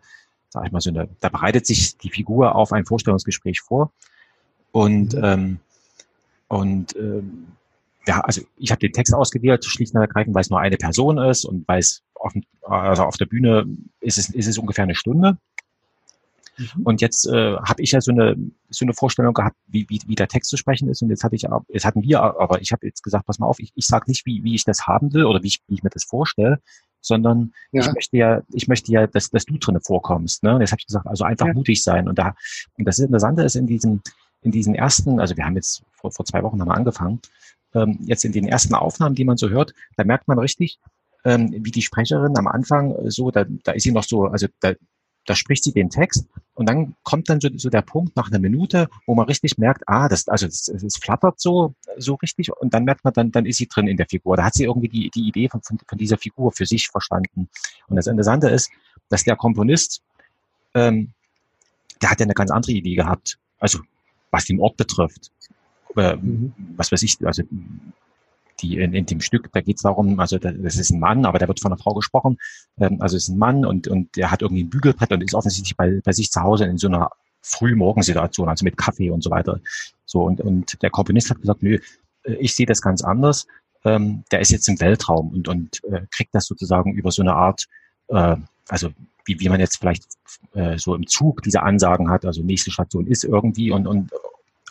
sag 0.50 0.66
ich 0.66 0.72
mal, 0.72 0.82
so 0.82 0.90
eine, 0.90 1.08
da 1.20 1.30
bereitet 1.30 1.68
sich 1.68 1.98
die 1.98 2.10
Figur 2.10 2.56
auf 2.56 2.74
ein 2.74 2.86
Vorstellungsgespräch 2.86 3.62
vor. 3.62 3.92
Und, 4.72 5.14
mhm. 5.14 5.24
ähm, 5.24 5.60
und 6.48 6.96
ähm, 6.96 7.48
ja, 8.08 8.22
also 8.22 8.42
ich 8.58 8.72
habe 8.72 8.80
den 8.80 8.94
Text 8.94 9.14
ausgewählt, 9.14 9.64
schlicht 9.66 9.94
und 9.94 10.02
ergreifend, 10.02 10.34
weil 10.34 10.42
es 10.42 10.50
nur 10.50 10.60
eine 10.60 10.78
Person 10.78 11.20
ist 11.20 11.46
und 11.46 11.68
weil 11.68 11.80
es 11.80 12.02
auf, 12.16 12.34
also 12.64 13.04
auf 13.04 13.18
der 13.18 13.28
Bühne 13.28 13.68
ist 14.00 14.18
es, 14.18 14.30
ist 14.30 14.48
es 14.48 14.58
ungefähr 14.58 14.84
eine 14.84 14.96
Stunde. 14.96 15.38
Mhm. 16.60 16.84
Und 16.84 17.02
jetzt 17.02 17.28
äh, 17.28 17.56
habe 17.58 17.82
ich 17.82 17.92
ja 17.92 18.02
so 18.02 18.12
eine 18.12 18.36
so 18.70 18.86
eine 18.86 18.94
Vorstellung 18.94 19.34
gehabt, 19.34 19.56
wie, 19.68 19.86
wie, 19.90 20.00
wie 20.06 20.16
der 20.16 20.28
Text 20.28 20.50
zu 20.50 20.58
sprechen 20.58 20.90
ist. 20.90 21.02
Und 21.02 21.10
jetzt 21.10 21.24
hatte 21.24 21.36
ich, 21.36 21.46
jetzt 21.70 21.86
hatten 21.86 22.04
wir, 22.04 22.22
aber 22.22 22.62
ich 22.62 22.72
habe 22.72 22.86
jetzt 22.86 23.04
gesagt, 23.04 23.26
pass 23.26 23.40
mal 23.40 23.48
auf, 23.48 23.60
ich, 23.60 23.72
ich 23.76 23.86
sage 23.86 24.06
nicht, 24.08 24.26
wie, 24.26 24.44
wie 24.44 24.56
ich 24.56 24.64
das 24.64 24.88
haben 24.88 25.14
will 25.14 25.26
oder 25.26 25.42
wie 25.42 25.48
ich, 25.48 25.62
wie 25.68 25.76
ich 25.76 25.84
mir 25.84 25.90
das 25.90 26.04
vorstelle, 26.04 26.60
sondern 27.02 27.54
ja. 27.72 27.82
ich 27.82 27.94
möchte 27.94 28.18
ja, 28.18 28.42
ich 28.54 28.68
möchte 28.68 28.92
ja, 28.92 29.08
dass, 29.08 29.30
dass 29.30 29.46
du 29.46 29.58
drinne 29.58 29.82
vorkommst. 29.82 30.44
Ne? 30.44 30.56
Und 30.56 30.62
jetzt 30.62 30.72
habe 30.72 30.80
ich 30.80 30.88
gesagt, 30.88 31.08
also 31.08 31.24
einfach 31.24 31.48
ja. 31.48 31.54
mutig 31.54 31.84
sein. 31.84 32.08
Und 32.08 32.20
da, 32.20 32.36
und 32.78 32.86
das 32.86 33.00
Interessante 33.00 33.44
ist 33.44 33.56
in 33.56 33.68
diesem, 33.68 34.02
in 34.42 34.52
diesen 34.52 34.76
ersten, 34.76 35.20
also 35.20 35.36
wir 35.36 35.46
haben 35.46 35.56
jetzt 35.56 35.84
vor, 35.94 36.12
vor 36.12 36.26
zwei 36.26 36.44
Wochen 36.44 36.60
haben 36.62 36.68
wir 36.68 36.76
angefangen, 36.76 37.20
ähm, 37.74 38.00
jetzt 38.02 38.26
in 38.26 38.32
den 38.32 38.48
ersten 38.48 38.74
Aufnahmen, 38.74 39.16
die 39.16 39.26
man 39.26 39.38
so 39.38 39.50
hört, 39.50 39.74
da 39.96 40.04
merkt 40.04 40.28
man 40.28 40.40
richtig, 40.40 40.80
ähm, 41.26 41.52
wie 41.52 41.72
die 41.72 41.82
Sprecherin 41.82 42.38
am 42.38 42.48
Anfang 42.48 42.96
so, 43.10 43.32
da, 43.32 43.46
da 43.64 43.74
ist 43.74 43.84
sie 43.84 43.92
noch 43.92 44.04
so, 44.04 44.26
also 44.26 44.48
da, 44.62 44.74
da 45.26 45.36
spricht 45.36 45.64
sie 45.64 45.72
den 45.72 45.90
Text 45.90 46.26
und 46.54 46.68
dann 46.68 46.96
kommt 47.04 47.30
dann 47.30 47.40
so, 47.40 47.50
so 47.56 47.70
der 47.70 47.82
Punkt 47.82 48.16
nach 48.16 48.30
einer 48.30 48.40
Minute, 48.40 48.90
wo 49.06 49.16
man 49.16 49.28
richtig 49.28 49.58
merkt, 49.58 49.84
ah, 49.88 50.10
das, 50.10 50.28
also 50.28 50.48
es, 50.48 50.68
es 50.68 50.98
flattert 50.98 51.40
so, 51.40 51.76
so 51.98 52.16
richtig 52.16 52.52
und 52.52 52.74
dann 52.74 52.84
merkt 52.84 53.04
man, 53.04 53.14
dann, 53.14 53.32
dann 53.32 53.46
ist 53.46 53.58
sie 53.58 53.68
drin 53.68 53.88
in 53.88 53.98
der 53.98 54.08
Figur. 54.08 54.38
Da 54.38 54.46
hat 54.46 54.56
sie 54.56 54.64
irgendwie 54.64 54.90
die, 54.90 55.10
die 55.10 55.28
Idee 55.28 55.50
von, 55.50 55.62
von, 55.62 55.78
von 55.88 55.98
dieser 55.98 56.18
Figur 56.18 56.52
für 56.52 56.66
sich 56.66 56.88
verstanden. 56.88 57.50
Und 57.88 57.96
das 57.96 58.08
Interessante 58.08 58.50
ist, 58.50 58.72
dass 59.10 59.24
der 59.24 59.36
Komponist, 59.36 60.02
ähm, 60.74 61.14
der 62.02 62.12
hat 62.12 62.20
ja 62.20 62.26
eine 62.26 62.34
ganz 62.34 62.52
andere 62.52 62.72
Idee 62.72 62.96
gehabt. 62.96 63.38
Also 63.60 63.80
was 64.32 64.46
den 64.46 64.60
Ort 64.60 64.78
betrifft. 64.78 65.32
Äh, 65.96 66.16
mhm. 66.16 66.54
Was 66.76 66.92
weiß 66.92 67.02
ich, 67.04 67.18
also 67.26 67.44
die 68.62 68.78
in, 68.78 68.94
in 68.94 69.06
dem 69.06 69.22
Stück, 69.22 69.52
da 69.52 69.62
geht 69.62 69.78
es 69.78 69.84
darum, 69.84 70.20
also 70.20 70.38
das 70.38 70.78
ist 70.78 70.92
ein 70.92 71.00
Mann, 71.00 71.26
aber 71.26 71.40
der 71.40 71.48
wird 71.48 71.60
von 71.60 71.72
einer 71.72 71.82
Frau 71.82 71.94
gesprochen, 71.94 72.38
ähm, 72.80 73.02
also 73.02 73.18
ist 73.18 73.30
ein 73.30 73.38
Mann 73.38 73.66
und, 73.66 73.88
und 73.88 74.16
der 74.16 74.32
hat 74.32 74.42
irgendwie 74.42 74.64
ein 74.64 74.70
Bügelbrett 74.70 75.12
und 75.12 75.24
ist 75.24 75.36
offensichtlich 75.36 75.76
bei, 75.76 76.02
bei 76.04 76.12
sich 76.12 76.32
zu 76.32 76.42
Hause 76.42 76.66
in 76.66 76.78
so 76.78 76.88
einer 76.88 77.10
Frühmorgensituation, 77.42 78.50
also 78.50 78.66
mit 78.66 78.78
Kaffee 78.78 79.10
und 79.10 79.24
so 79.24 79.32
weiter. 79.32 79.60
So, 80.06 80.24
und, 80.24 80.42
und 80.42 80.82
der 80.82 80.90
Komponist 80.90 81.30
hat 81.30 81.42
gesagt, 81.42 81.64
nö, 81.64 81.80
äh, 82.24 82.34
ich 82.34 82.56
sehe 82.56 82.66
das 82.66 82.82
ganz 82.82 83.04
anders. 83.04 83.48
Ähm, 83.86 84.24
der 84.32 84.42
ist 84.42 84.52
jetzt 84.52 84.68
im 84.68 84.80
Weltraum 84.82 85.30
und, 85.30 85.48
und 85.48 85.84
äh, 85.86 86.02
kriegt 86.12 86.36
das 86.36 86.46
sozusagen 86.46 86.94
über 86.94 87.12
so 87.12 87.22
eine 87.22 87.34
Art, 87.34 87.68
äh, 88.10 88.36
also 88.68 88.90
wie, 89.26 89.40
wie 89.40 89.50
man 89.50 89.60
jetzt 89.60 89.78
vielleicht 89.78 90.04
äh, 90.54 90.78
so 90.78 90.96
im 90.96 91.08
Zug 91.08 91.44
diese 91.44 91.64
Ansagen 91.64 92.10
hat, 92.10 92.26
also 92.26 92.44
nächste 92.44 92.72
Station 92.72 93.08
ist 93.08 93.24
irgendwie 93.24 93.72
und, 93.72 93.88
und, 93.88 94.12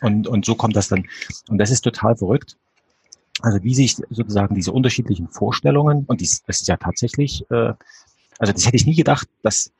und, 0.01 0.27
und 0.27 0.45
so 0.45 0.55
kommt 0.55 0.75
das 0.75 0.89
dann. 0.89 1.07
Und 1.47 1.57
das 1.57 1.71
ist 1.71 1.81
total 1.81 2.15
verrückt. 2.15 2.55
Also 3.41 3.63
wie 3.63 3.73
sich 3.73 3.95
sozusagen 3.95 4.55
diese 4.55 4.71
unterschiedlichen 4.71 5.27
Vorstellungen, 5.27 6.05
und 6.05 6.21
dies, 6.21 6.43
das 6.43 6.61
ist 6.61 6.67
ja 6.67 6.77
tatsächlich, 6.77 7.49
äh, 7.51 7.73
also 8.37 8.53
das 8.53 8.65
hätte 8.65 8.75
ich 8.75 8.85
nie 8.85 8.95
gedacht, 8.95 9.27
dass, 9.43 9.71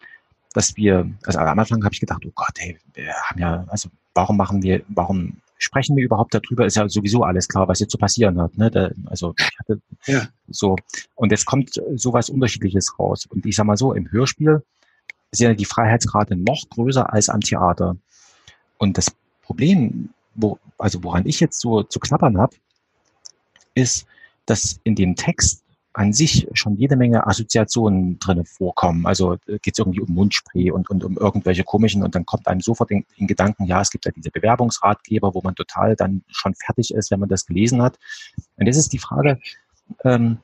dass 0.53 0.75
wir, 0.75 1.09
also 1.25 1.39
am 1.39 1.59
Anfang 1.59 1.83
habe 1.83 1.93
ich 1.93 1.99
gedacht, 1.99 2.23
oh 2.25 2.31
Gott, 2.35 2.53
hey, 2.57 2.77
wir 2.93 3.13
haben 3.13 3.39
ja, 3.39 3.65
also 3.67 3.89
warum 4.13 4.37
machen 4.37 4.63
wir, 4.63 4.81
warum 4.87 5.37
sprechen 5.57 5.95
wir 5.95 6.05
überhaupt 6.05 6.33
darüber? 6.33 6.65
Ist 6.65 6.77
ja 6.77 6.87
sowieso 6.89 7.23
alles 7.23 7.47
klar, 7.47 7.67
was 7.67 7.79
jetzt 7.79 7.91
zu 7.91 7.97
passieren 7.97 8.39
hat. 8.41 8.57
Ne? 8.57 8.71
Da, 8.71 8.89
also 9.05 9.33
ich 9.37 9.59
hatte 9.59 9.81
ja. 10.07 10.27
so, 10.47 10.75
und 11.15 11.31
jetzt 11.31 11.45
kommt 11.45 11.71
sowas 11.95 12.29
Unterschiedliches 12.29 12.97
raus. 12.97 13.27
Und 13.29 13.45
ich 13.45 13.55
sag 13.55 13.65
mal 13.65 13.77
so, 13.77 13.93
im 13.93 14.09
Hörspiel 14.11 14.63
sind 15.31 15.47
ja 15.47 15.53
die 15.53 15.65
Freiheitsgrade 15.65 16.35
noch 16.35 16.63
größer 16.69 17.13
als 17.13 17.29
am 17.29 17.41
Theater. 17.41 17.97
Und 18.77 18.97
das 18.97 19.11
Problem, 19.43 20.09
wo, 20.33 20.57
also 20.77 21.03
woran 21.03 21.27
ich 21.27 21.39
jetzt 21.39 21.59
so 21.59 21.83
zu 21.83 21.99
knabbern 21.99 22.37
habe, 22.37 22.55
ist, 23.73 24.05
dass 24.45 24.79
in 24.83 24.95
dem 24.95 25.15
Text 25.15 25.63
an 25.93 26.13
sich 26.13 26.47
schon 26.53 26.77
jede 26.77 26.95
Menge 26.95 27.25
Assoziationen 27.25 28.19
drinne 28.19 28.45
vorkommen. 28.45 29.05
Also 29.05 29.33
äh, 29.47 29.57
geht 29.61 29.73
es 29.73 29.79
irgendwie 29.79 30.01
um 30.01 30.13
Mundspray 30.13 30.71
und, 30.71 30.89
und 30.89 31.03
um 31.03 31.17
irgendwelche 31.17 31.63
komischen 31.63 32.03
und 32.03 32.15
dann 32.15 32.25
kommt 32.25 32.47
einem 32.47 32.61
sofort 32.61 32.91
in, 32.91 33.05
in 33.15 33.27
Gedanken, 33.27 33.65
ja, 33.65 33.81
es 33.81 33.89
gibt 33.89 34.05
ja 34.05 34.11
diese 34.15 34.29
Bewerbungsratgeber, 34.29 35.33
wo 35.33 35.41
man 35.41 35.55
total 35.55 35.95
dann 35.95 36.23
schon 36.29 36.53
fertig 36.55 36.93
ist, 36.93 37.09
wenn 37.11 37.19
man 37.19 37.29
das 37.29 37.45
gelesen 37.45 37.81
hat. 37.81 37.97
Und 38.57 38.67
das 38.67 38.77
ist 38.77 38.93
die 38.93 38.99
Frage, 38.99 39.39
ähm, 40.03 40.37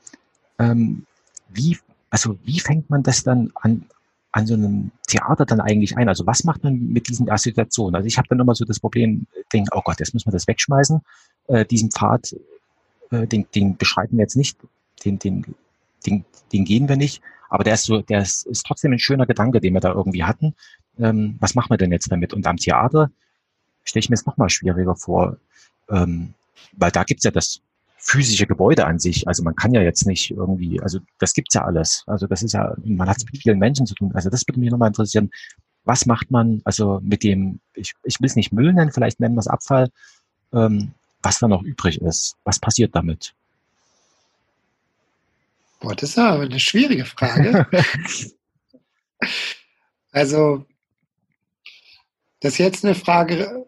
ähm, 0.57 1.05
wie, 1.49 1.77
also 2.09 2.37
wie 2.43 2.59
fängt 2.59 2.89
man 2.89 3.03
das 3.03 3.23
dann 3.23 3.51
an, 3.55 3.85
an 4.31 4.47
so 4.47 4.55
einem 4.55 4.91
Theater 5.07 5.45
dann 5.45 5.61
eigentlich 5.61 5.95
ein? 5.95 6.09
Also 6.09 6.25
was 6.25 6.43
macht 6.43 6.63
man 6.63 6.79
mit 6.79 7.07
diesen 7.07 7.29
Assoziationen? 7.29 7.95
Also 7.95 8.07
ich 8.07 8.17
habe 8.17 8.27
dann 8.27 8.39
immer 8.39 8.55
so 8.55 8.65
das 8.65 8.79
Problem, 8.79 9.27
denke, 9.53 9.69
oh 9.73 9.81
Gott, 9.85 9.99
jetzt 9.99 10.13
müssen 10.13 10.27
wir 10.27 10.33
das 10.33 10.47
wegschmeißen, 10.47 11.01
äh, 11.47 11.65
diesen 11.65 11.91
Pfad 11.91 12.35
äh, 13.11 13.27
den, 13.27 13.47
den 13.53 13.77
beschreiten 13.77 14.17
wir 14.17 14.23
jetzt 14.23 14.35
nicht, 14.35 14.57
den, 15.03 15.19
den, 15.19 15.55
den, 16.05 16.25
den 16.51 16.65
gehen 16.65 16.89
wir 16.89 16.97
nicht, 16.97 17.21
aber 17.49 17.63
der 17.63 17.75
ist 17.75 17.85
so, 17.85 18.01
der 18.01 18.21
ist, 18.21 18.45
ist 18.47 18.65
trotzdem 18.65 18.91
ein 18.91 18.99
schöner 18.99 19.25
Gedanke, 19.25 19.61
den 19.61 19.73
wir 19.73 19.81
da 19.81 19.93
irgendwie 19.93 20.23
hatten. 20.23 20.55
Ähm, 20.99 21.35
was 21.39 21.55
machen 21.55 21.69
wir 21.69 21.77
denn 21.77 21.91
jetzt 21.91 22.11
damit? 22.11 22.33
Und 22.33 22.45
am 22.47 22.57
Theater 22.57 23.11
stelle 23.83 24.01
ich 24.01 24.09
mir 24.09 24.15
es 24.15 24.25
nochmal 24.25 24.49
schwieriger 24.49 24.95
vor, 24.95 25.37
ähm, 25.89 26.33
weil 26.73 26.91
da 26.91 27.03
gibt's 27.03 27.23
ja 27.23 27.31
das 27.31 27.61
physische 27.97 28.45
Gebäude 28.45 28.85
an 28.85 28.99
sich. 28.99 29.27
Also 29.27 29.43
man 29.43 29.55
kann 29.55 29.73
ja 29.73 29.81
jetzt 29.81 30.05
nicht 30.05 30.31
irgendwie, 30.31 30.79
also 30.81 30.99
das 31.17 31.33
gibt's 31.33 31.55
ja 31.55 31.65
alles. 31.65 32.03
Also 32.07 32.27
das 32.27 32.43
ist 32.43 32.53
ja, 32.53 32.75
man 32.83 33.09
hat 33.09 33.17
es 33.17 33.25
mit 33.25 33.41
vielen 33.41 33.59
Menschen 33.59 33.85
zu 33.85 33.95
tun. 33.95 34.11
Also 34.13 34.29
das 34.29 34.47
würde 34.47 34.59
mich 34.59 34.69
nochmal 34.69 34.89
interessieren. 34.89 35.31
Was 35.85 36.05
macht 36.05 36.31
man 36.31 36.61
also 36.65 36.99
mit 37.03 37.23
dem, 37.23 37.59
ich, 37.73 37.93
ich 38.03 38.19
will 38.19 38.27
es 38.27 38.35
nicht 38.35 38.51
Müll 38.51 38.73
nennen, 38.73 38.91
vielleicht 38.91 39.19
nennen 39.19 39.35
wir 39.35 39.39
es 39.39 39.47
Abfall, 39.47 39.89
ähm, 40.53 40.91
was 41.25 41.39
da 41.39 41.47
noch 41.47 41.63
übrig 41.63 41.99
ist. 42.01 42.37
Was 42.43 42.59
passiert 42.59 42.95
damit? 42.95 43.33
Boah, 45.79 45.95
das 45.95 46.11
ist 46.11 46.17
aber 46.17 46.43
eine 46.43 46.59
schwierige 46.59 47.05
Frage. 47.05 47.67
also, 50.11 50.65
das 52.39 52.53
ist 52.53 52.59
jetzt 52.59 52.85
eine 52.85 52.95
Frage 52.95 53.65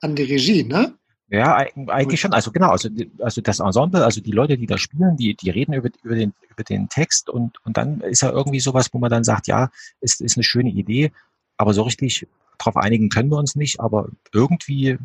an 0.00 0.16
die 0.16 0.22
Regie, 0.22 0.64
ne? 0.64 0.96
Ja, 1.28 1.64
eigentlich 1.88 2.20
schon. 2.20 2.34
Also 2.34 2.52
genau, 2.52 2.70
also, 2.70 2.90
also 3.20 3.40
das 3.40 3.60
Ensemble, 3.60 4.04
also 4.04 4.20
die 4.20 4.32
Leute, 4.32 4.58
die 4.58 4.66
da 4.66 4.76
spielen, 4.76 5.16
die, 5.16 5.34
die 5.34 5.50
reden 5.50 5.72
über, 5.72 5.88
über, 6.02 6.14
den, 6.14 6.34
über 6.50 6.62
den 6.62 6.88
Text 6.90 7.30
und, 7.30 7.56
und 7.64 7.76
dann 7.76 8.02
ist 8.02 8.20
ja 8.20 8.30
irgendwie 8.30 8.60
sowas, 8.60 8.90
wo 8.92 8.98
man 8.98 9.10
dann 9.10 9.24
sagt, 9.24 9.46
ja, 9.46 9.70
ist, 10.00 10.20
ist 10.20 10.36
eine 10.36 10.44
schöne 10.44 10.70
Idee, 10.70 11.10
aber 11.56 11.72
so 11.72 11.82
richtig 11.82 12.26
darauf 12.58 12.76
einigen 12.76 13.08
können 13.08 13.30
wir 13.30 13.38
uns 13.38 13.56
nicht, 13.56 13.80
aber 13.80 14.10
irgendwie 14.32 14.98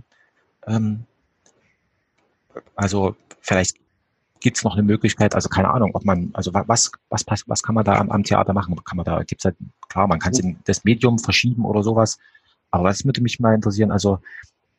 ähm, 0.68 1.06
also 2.76 3.16
vielleicht 3.42 3.78
gibt 4.40 4.58
es 4.58 4.64
noch 4.64 4.74
eine 4.74 4.84
Möglichkeit, 4.84 5.36
also 5.36 5.50
keine 5.50 5.70
Ahnung, 5.70 5.92
ob 5.94 6.06
man, 6.06 6.30
also 6.34 6.54
was, 6.54 6.92
was, 7.10 7.26
was 7.48 7.64
kann 7.64 7.76
man 7.76 7.86
da 7.86 7.96
am, 7.96 8.12
am 8.12 8.24
Theater 8.24 8.54
machen? 8.54 8.76
Kann 8.84 8.98
man 8.98 9.06
da, 9.06 9.24
gibt's 9.24 9.46
halt, 9.46 9.56
klar, 9.90 10.08
man 10.08 10.20
kann 10.20 10.34
es 10.34 10.40
in 10.40 10.60
das 10.66 10.84
Medium 10.84 11.18
verschieben 11.20 11.66
oder 11.66 11.84
sowas, 11.84 12.18
aber 12.72 12.90
das 12.90 13.04
würde 13.06 13.22
mich 13.22 13.40
mal 13.40 13.56
interessieren, 13.56 13.92
also 13.92 14.20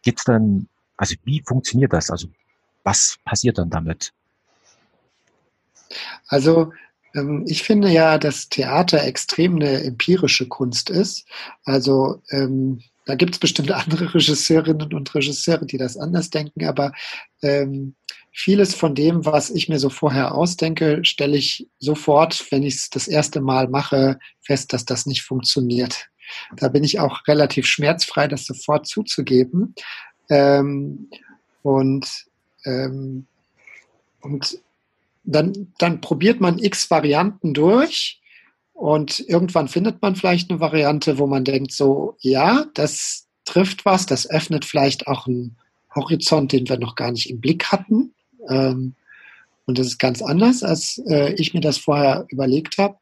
gibt's 0.03 0.25
dann, 0.25 0.69
also 0.97 1.15
wie 1.25 1.43
funktioniert 1.47 1.93
das? 1.93 2.11
Also 2.11 2.29
was 2.85 3.19
passiert 3.25 3.59
dann 3.59 3.71
damit? 3.71 4.13
Also 6.29 6.73
ähm, 7.15 7.45
ich 7.47 7.63
finde 7.63 7.89
ja, 7.89 8.19
dass 8.19 8.49
Theater 8.49 9.05
extrem 9.05 9.57
eine 9.57 9.83
empirische 9.83 10.49
Kunst 10.49 10.91
ist. 10.91 11.27
Also 11.65 12.23
ähm, 12.31 12.83
da 13.09 13.15
gibt 13.15 13.35
es 13.35 13.39
bestimmt 13.39 13.71
andere 13.73 14.15
Regisseurinnen 14.15 14.93
und 14.93 15.15
Regisseure, 15.15 15.65
die 15.65 15.79
das 15.79 15.97
anders 15.97 16.29
denken, 16.29 16.67
aber 16.67 16.93
ähm, 17.43 17.95
vieles 18.33 18.75
von 18.75 18.95
dem, 18.95 19.25
was 19.25 19.49
ich 19.51 19.69
mir 19.69 19.79
so 19.79 19.89
vorher 19.89 20.35
ausdenke, 20.35 21.01
stelle 21.05 21.39
ich 21.39 21.67
sofort, 21.79 22.47
wenn 22.53 22.63
ich 22.63 22.75
es 22.75 22.91
das 22.91 23.09
erste 23.09 23.41
Mal 23.41 23.69
mache, 23.69 24.19
fest, 24.43 24.75
dass 24.75 24.85
das 24.85 25.07
nicht 25.07 25.23
funktioniert. 25.23 26.09
Da 26.55 26.69
bin 26.69 26.85
ich 26.85 27.01
auch 27.01 27.27
relativ 27.27 27.67
schmerzfrei, 27.67 28.29
das 28.29 28.45
sofort 28.45 28.87
zuzugeben. 28.87 29.75
Ähm, 30.29 31.09
und, 31.63 32.27
ähm, 32.67 33.27
und 34.21 34.59
dann, 35.25 35.73
dann 35.79 36.03
probiert 36.03 36.43
man 36.43 36.59
x 36.59 36.91
Varianten 36.91 37.55
durch 37.55 38.21
und 38.79 39.19
irgendwann 39.27 39.67
findet 39.67 40.03
man 40.03 40.15
vielleicht 40.15 40.51
eine 40.51 40.61
Variante, 40.61 41.19
wo 41.19 41.27
man 41.27 41.43
denkt, 41.43 41.73
so, 41.73 42.17
ja, 42.21 42.65
das 42.75 43.27
trifft 43.45 43.85
was, 43.85 44.07
das 44.07 44.31
öffnet 44.31 44.65
vielleicht 44.65 45.09
auch 45.09 45.27
einen 45.27 45.57
Horizont, 45.97 46.53
den 46.53 46.69
wir 46.69 46.79
noch 46.79 46.95
gar 46.95 47.11
nicht 47.11 47.29
im 47.29 47.41
Blick 47.41 47.73
hatten. 47.73 48.15
Ähm, 48.49 48.95
und 49.67 49.79
das 49.81 49.89
ist 49.89 49.99
ganz 49.99 50.23
anders, 50.23 50.63
als 50.63 51.03
äh, 51.09 51.33
ich 51.33 51.55
mir 51.55 51.61
das 51.61 51.77
vorher 51.77 52.27
überlegt 52.29 52.79
habe. 52.79 52.97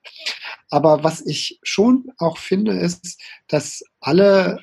Aber 0.70 1.04
was 1.04 1.20
ich 1.26 1.58
schon 1.62 2.10
auch 2.16 2.38
finde, 2.38 2.72
ist, 2.72 3.20
dass 3.46 3.84
alle, 4.00 4.60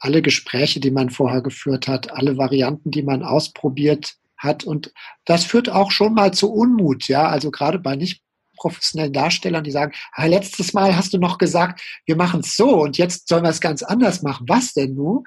alle 0.00 0.20
Gespräche, 0.20 0.80
die 0.80 0.90
man 0.90 1.10
vorher 1.10 1.42
geführt 1.42 1.86
hat, 1.86 2.10
alle 2.10 2.38
Varianten, 2.38 2.90
die 2.90 3.04
man 3.04 3.22
ausprobiert 3.22 4.16
hat, 4.36 4.64
und 4.64 4.92
das 5.26 5.44
führt 5.44 5.68
auch 5.68 5.92
schon 5.92 6.14
mal 6.14 6.34
zu 6.34 6.52
Unmut, 6.52 7.06
ja. 7.06 7.28
Also 7.28 7.52
gerade 7.52 7.78
bei 7.78 7.94
nicht 7.94 8.20
professionellen 8.60 9.12
Darstellern, 9.12 9.64
die 9.64 9.70
sagen, 9.70 9.92
ah, 10.12 10.26
letztes 10.26 10.72
Mal 10.72 10.96
hast 10.96 11.12
du 11.12 11.18
noch 11.18 11.38
gesagt, 11.38 11.82
wir 12.06 12.16
machen 12.16 12.40
es 12.40 12.56
so 12.56 12.82
und 12.82 12.98
jetzt 12.98 13.28
sollen 13.28 13.42
wir 13.42 13.50
es 13.50 13.60
ganz 13.60 13.82
anders 13.82 14.22
machen. 14.22 14.46
Was 14.48 14.74
denn 14.74 14.94
nun? 14.94 15.24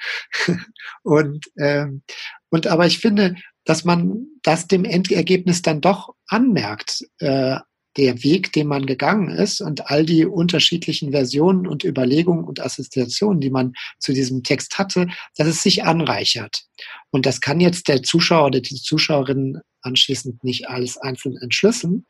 und, 1.03 1.45
ähm, 1.59 2.03
und 2.49 2.67
aber 2.67 2.85
ich 2.85 2.99
finde, 2.99 3.35
dass 3.65 3.83
man 3.83 4.27
das 4.43 4.67
dem 4.67 4.85
Endergebnis 4.85 5.61
dann 5.61 5.81
doch 5.81 6.13
anmerkt. 6.27 7.05
Äh, 7.19 7.57
der 7.97 8.23
Weg, 8.23 8.51
den 8.53 8.67
man 8.67 8.85
gegangen 8.85 9.29
ist 9.29 9.61
und 9.61 9.91
all 9.91 10.05
die 10.05 10.25
unterschiedlichen 10.25 11.11
Versionen 11.11 11.67
und 11.67 11.83
Überlegungen 11.83 12.43
und 12.43 12.59
Assoziationen, 12.59 13.39
die 13.39 13.51
man 13.51 13.73
zu 13.99 14.13
diesem 14.13 14.43
Text 14.43 14.79
hatte, 14.79 15.07
dass 15.37 15.47
es 15.47 15.61
sich 15.61 15.83
anreichert. 15.83 16.63
Und 17.11 17.25
das 17.25 17.41
kann 17.41 17.59
jetzt 17.59 17.87
der 17.87 18.01
Zuschauer 18.01 18.47
oder 18.47 18.61
die 18.61 18.81
Zuschauerin 18.81 19.59
anschließend 19.81 20.43
nicht 20.43 20.69
alles 20.69 20.97
einzeln 20.97 21.37
entschlüsseln. 21.37 22.05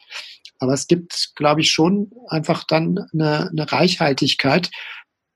Aber 0.63 0.73
es 0.73 0.87
gibt, 0.87 1.33
glaube 1.35 1.59
ich, 1.59 1.71
schon 1.71 2.09
einfach 2.29 2.63
dann 2.63 2.97
eine, 3.11 3.49
eine 3.49 3.69
Reichhaltigkeit, 3.69 4.71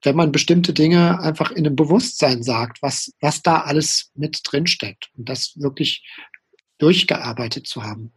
wenn 0.04 0.16
man 0.16 0.32
bestimmte 0.32 0.72
Dinge 0.72 1.20
einfach 1.20 1.52
in 1.52 1.66
einem 1.66 1.76
Bewusstsein 1.76 2.44
sagt, 2.44 2.82
was, 2.82 3.12
was 3.20 3.42
da 3.42 3.60
alles 3.62 4.12
mit 4.16 4.40
drin 4.46 4.68
steckt 4.68 5.10
und 5.18 5.28
das 5.28 5.52
wirklich 5.58 6.08
durchgearbeitet 6.78 7.68
zu 7.68 7.84
haben. 7.84 8.14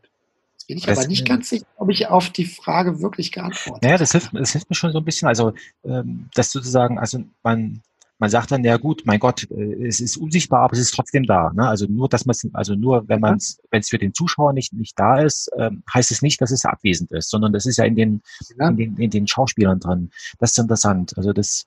Jetzt 0.53 0.69
bin 0.69 0.79
ich 0.79 0.85
das 0.85 0.99
aber 0.99 1.09
nicht 1.09 1.27
ganz 1.27 1.49
sicher, 1.49 1.67
ob 1.79 1.91
ich 1.91 2.07
auf 2.07 2.31
die 2.31 2.45
Frage 2.45 3.01
wirklich 3.01 3.33
geantwortet 3.33 3.83
habe. 3.83 3.87
Naja, 3.87 3.99
das 3.99 4.13
hilft, 4.13 4.31
das 4.33 4.53
hilft 4.53 4.71
mir 4.71 4.77
schon 4.77 4.93
so 4.93 4.99
ein 4.99 5.05
bisschen. 5.05 5.27
Also, 5.27 5.53
ähm, 5.83 6.31
dass 6.35 6.53
sozusagen, 6.53 6.97
also 7.01 7.25
man, 7.43 7.83
man 8.21 8.29
sagt 8.29 8.53
dann, 8.53 8.63
ja 8.63 8.77
gut, 8.77 9.03
mein 9.07 9.19
Gott, 9.19 9.51
äh, 9.51 9.87
es 9.87 9.99
ist 9.99 10.19
unsichtbar, 10.19 10.61
aber 10.61 10.75
es 10.75 10.79
ist 10.79 10.95
trotzdem 10.95 11.25
da. 11.25 11.51
Ne? 11.55 11.67
Also 11.67 11.87
nur, 11.87 12.09
dass 12.09 12.27
man 12.27 12.37
also 12.53 12.75
nur, 12.75 13.09
wenn 13.09 13.19
man 13.19 13.37
es, 13.37 13.61
wenn 13.71 13.81
es 13.81 13.89
für 13.89 13.99
den 13.99 14.13
Zuschauer 14.13 14.53
nicht, 14.53 14.75
nicht 14.75 14.97
da 14.99 15.21
ist, 15.23 15.51
ähm, 15.57 15.83
heißt 15.93 16.11
es 16.11 16.21
nicht, 16.21 16.41
dass 16.41 16.51
es 16.51 16.67
abwesend 16.67 17.11
ist, 17.13 17.31
sondern 17.31 17.53
das 17.53 17.65
ist 17.65 17.79
ja 17.79 17.87
in 17.87 17.97
den, 17.97 18.23
ja. 18.59 18.69
in 18.69 18.77
den, 18.77 18.97
in 18.99 19.11
den 19.11 19.27
Schauspielern 19.27 19.81
drin. 19.81 20.11
Das 20.39 20.51
ist 20.51 20.59
interessant. 20.59 21.17
Also 21.17 21.33
das, 21.33 21.67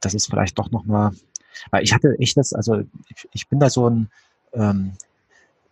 das 0.00 0.12
ist 0.12 0.26
vielleicht 0.26 0.58
doch 0.58 0.72
nochmal, 0.72 1.12
weil 1.70 1.84
ich 1.84 1.94
hatte 1.94 2.16
echt 2.18 2.36
das, 2.36 2.52
also 2.52 2.80
ich, 3.08 3.28
ich 3.32 3.48
bin 3.48 3.60
da 3.60 3.70
so 3.70 3.88
ein, 3.88 4.10
ähm, 4.54 4.92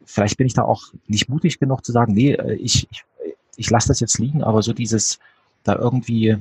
vielleicht 0.05 0.37
bin 0.37 0.47
ich 0.47 0.55
da 0.55 0.63
auch 0.63 0.85
nicht 1.09 1.29
mutig 1.29 1.59
genug 1.59 1.85
zu 1.85 1.91
sagen, 1.91 2.15
nee, 2.15 2.35
äh, 2.35 2.55
ich, 2.55 2.87
ich, 2.89 3.05
ich 3.57 3.69
lasse 3.69 3.89
das 3.89 3.99
jetzt 3.99 4.21
liegen, 4.21 4.45
aber 4.45 4.63
so 4.63 4.73
dieses 4.73 5.19
da 5.65 5.75
irgendwie, 5.75 6.39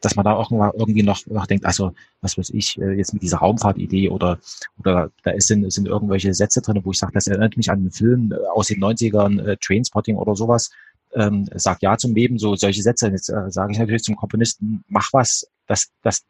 dass 0.00 0.16
man 0.16 0.24
da 0.24 0.34
auch 0.34 0.50
irgendwie 0.50 1.02
noch, 1.02 1.26
noch 1.26 1.46
denkt, 1.46 1.64
also 1.64 1.92
was 2.20 2.38
weiß 2.38 2.50
ich, 2.50 2.80
äh, 2.80 2.92
jetzt 2.92 3.12
mit 3.12 3.22
dieser 3.22 3.38
Raumfahrtidee 3.38 4.08
oder 4.08 4.38
oder 4.78 5.10
da 5.22 5.32
ist, 5.32 5.48
sind, 5.48 5.70
sind 5.72 5.86
irgendwelche 5.86 6.34
Sätze 6.34 6.62
drin, 6.62 6.80
wo 6.84 6.90
ich 6.90 6.98
sage, 6.98 7.12
das 7.12 7.26
erinnert 7.26 7.56
mich 7.56 7.70
an 7.70 7.80
einen 7.80 7.90
Film 7.90 8.32
äh, 8.32 8.36
aus 8.54 8.68
den 8.68 8.80
90ern, 8.80 9.42
äh, 9.42 9.56
Trainspotting 9.58 10.16
oder 10.16 10.34
sowas, 10.36 10.70
ähm, 11.14 11.48
sag 11.54 11.82
ja 11.82 11.96
zum 11.96 12.14
Leben, 12.14 12.38
so 12.38 12.56
solche 12.56 12.82
Sätze. 12.82 13.08
Jetzt 13.08 13.28
äh, 13.28 13.50
sage 13.50 13.72
ich 13.72 13.78
natürlich 13.78 14.04
zum 14.04 14.16
Komponisten, 14.16 14.84
mach 14.88 15.08
was, 15.12 15.46
dass, 15.66 15.90
dass, 16.02 16.24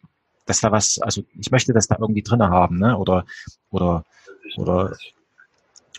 dass 0.46 0.60
da 0.60 0.72
was, 0.72 0.98
also 1.00 1.22
ich 1.38 1.50
möchte 1.50 1.72
das 1.72 1.86
da 1.86 1.96
irgendwie 2.00 2.22
drinne 2.22 2.50
haben, 2.50 2.78
ne? 2.78 2.96
Oder 2.96 3.24
oder 3.70 4.04
oder 4.56 4.96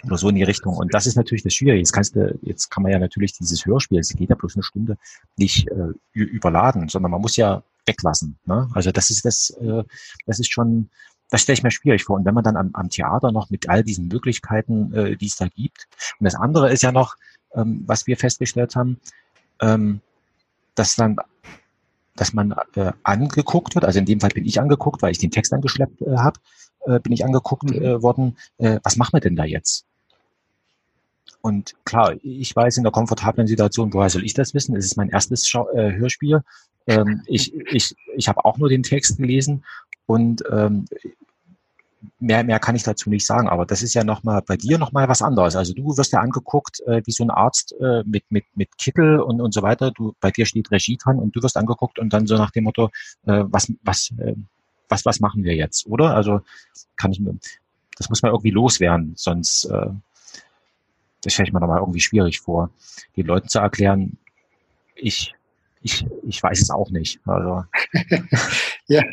oder 0.03 0.17
so 0.17 0.29
in 0.29 0.35
die 0.35 0.43
Richtung. 0.43 0.75
Und 0.75 0.93
das 0.93 1.05
ist 1.05 1.15
natürlich 1.15 1.43
das 1.43 1.53
Schwierige. 1.53 1.79
Jetzt 1.79 1.93
kannst 1.93 2.15
du, 2.15 2.37
jetzt 2.41 2.69
kann 2.69 2.83
man 2.83 2.91
ja 2.91 2.99
natürlich 2.99 3.33
dieses 3.33 3.65
Hörspiel, 3.65 3.99
es 3.99 4.09
geht 4.09 4.29
ja 4.29 4.35
bloß 4.35 4.55
eine 4.55 4.63
Stunde, 4.63 4.97
nicht 5.37 5.67
äh, 5.69 5.93
überladen, 6.13 6.89
sondern 6.89 7.11
man 7.11 7.21
muss 7.21 7.35
ja 7.35 7.63
weglassen. 7.85 8.37
Ne? 8.45 8.69
Also 8.73 8.91
das 8.91 9.09
ist 9.09 9.25
das, 9.25 9.51
äh, 9.61 9.83
das 10.25 10.39
ist 10.39 10.51
schon, 10.51 10.89
das 11.29 11.41
stelle 11.41 11.55
ich 11.55 11.63
mir 11.63 11.71
schwierig 11.71 12.03
vor. 12.03 12.17
Und 12.17 12.25
wenn 12.25 12.33
man 12.33 12.43
dann 12.43 12.57
am, 12.57 12.71
am 12.73 12.89
Theater 12.89 13.31
noch 13.31 13.49
mit 13.49 13.69
all 13.69 13.83
diesen 13.83 14.07
Möglichkeiten, 14.07 14.93
äh, 14.93 15.17
die 15.17 15.27
es 15.27 15.35
da 15.35 15.47
gibt, 15.47 15.87
und 16.19 16.25
das 16.25 16.35
andere 16.35 16.71
ist 16.71 16.83
ja 16.83 16.91
noch, 16.91 17.15
ähm, 17.53 17.83
was 17.85 18.07
wir 18.07 18.17
festgestellt 18.17 18.75
haben, 18.75 18.99
ähm, 19.61 20.01
dass 20.75 20.95
dann 20.95 21.17
dass 22.15 22.33
man 22.33 22.53
äh, 22.75 22.91
angeguckt 23.03 23.73
wird, 23.73 23.85
also 23.85 23.97
in 23.97 24.05
dem 24.05 24.19
Fall 24.19 24.29
bin 24.29 24.45
ich 24.45 24.59
angeguckt, 24.59 25.01
weil 25.01 25.11
ich 25.11 25.17
den 25.17 25.31
Text 25.31 25.53
angeschleppt 25.53 26.01
äh, 26.01 26.17
habe, 26.17 26.39
äh, 26.85 26.99
bin 26.99 27.13
ich 27.13 27.23
angeguckt 27.25 27.63
mhm. 27.63 27.81
äh, 27.81 28.01
worden, 28.01 28.37
äh, 28.57 28.79
was 28.83 28.97
machen 28.97 29.13
wir 29.13 29.21
denn 29.21 29.35
da 29.35 29.45
jetzt? 29.45 29.85
Und 31.41 31.73
klar, 31.85 32.15
ich 32.21 32.55
weiß 32.55 32.77
in 32.77 32.83
der 32.83 32.91
komfortablen 32.91 33.47
Situation, 33.47 33.93
woher 33.93 34.09
soll 34.09 34.23
ich 34.23 34.33
das 34.33 34.53
wissen? 34.53 34.75
Es 34.75 34.85
ist 34.85 34.97
mein 34.97 35.09
erstes 35.09 35.47
Schau 35.47 35.69
äh, 35.69 35.93
Hörspiel. 35.93 36.41
Ähm, 36.87 37.21
ich 37.25 37.53
ich, 37.71 37.95
ich 38.15 38.27
habe 38.27 38.45
auch 38.45 38.57
nur 38.57 38.69
den 38.69 38.83
Text 38.83 39.17
gelesen 39.17 39.63
und 40.05 40.43
ähm, 40.51 40.85
mehr, 42.19 42.43
mehr 42.43 42.59
kann 42.59 42.75
ich 42.75 42.83
dazu 42.83 43.09
nicht 43.09 43.25
sagen. 43.25 43.49
Aber 43.49 43.65
das 43.65 43.81
ist 43.81 43.93
ja 43.93 44.03
nochmal 44.03 44.41
bei 44.41 44.55
dir 44.55 44.77
nochmal 44.77 45.07
was 45.07 45.21
anderes. 45.21 45.55
Also 45.55 45.73
du 45.73 45.97
wirst 45.97 46.13
ja 46.13 46.19
angeguckt 46.19 46.81
äh, 46.87 47.01
wie 47.05 47.11
so 47.11 47.23
ein 47.23 47.31
Arzt 47.31 47.75
äh, 47.79 48.03
mit, 48.05 48.23
mit, 48.29 48.45
mit 48.55 48.77
Kittel 48.77 49.19
und, 49.19 49.41
und 49.41 49.53
so 49.53 49.61
weiter. 49.61 49.91
Du, 49.91 50.15
bei 50.19 50.31
dir 50.31 50.45
steht 50.45 50.71
Regie 50.71 50.97
dran 50.97 51.19
und 51.19 51.35
du 51.35 51.41
wirst 51.41 51.57
angeguckt 51.57 51.99
und 51.99 52.13
dann 52.13 52.27
so 52.27 52.37
nach 52.37 52.51
dem 52.51 52.65
Motto, 52.65 52.89
äh, 53.25 53.43
was, 53.45 53.71
was, 53.83 54.11
äh, 54.17 54.35
was, 54.89 55.05
was 55.05 55.19
machen 55.19 55.43
wir 55.43 55.55
jetzt, 55.55 55.87
oder? 55.87 56.15
Also 56.15 56.41
kann 56.95 57.11
ich 57.11 57.19
mir, 57.19 57.35
das 57.97 58.09
muss 58.09 58.21
man 58.21 58.31
irgendwie 58.31 58.51
loswerden, 58.51 59.13
sonst 59.15 59.65
äh, 59.65 59.87
das 61.21 61.33
stelle 61.33 61.47
ich 61.47 61.53
mir 61.53 61.59
nochmal 61.59 61.79
irgendwie 61.79 61.99
schwierig 61.99 62.39
vor, 62.39 62.71
den 63.15 63.25
Leuten 63.25 63.47
zu 63.47 63.59
erklären, 63.59 64.17
ich, 64.95 65.33
ich, 65.81 66.05
ich 66.27 66.41
weiß 66.41 66.61
es 66.61 66.69
auch 66.69 66.89
nicht. 66.91 67.19
Also. 67.25 67.63
ja, 68.87 69.03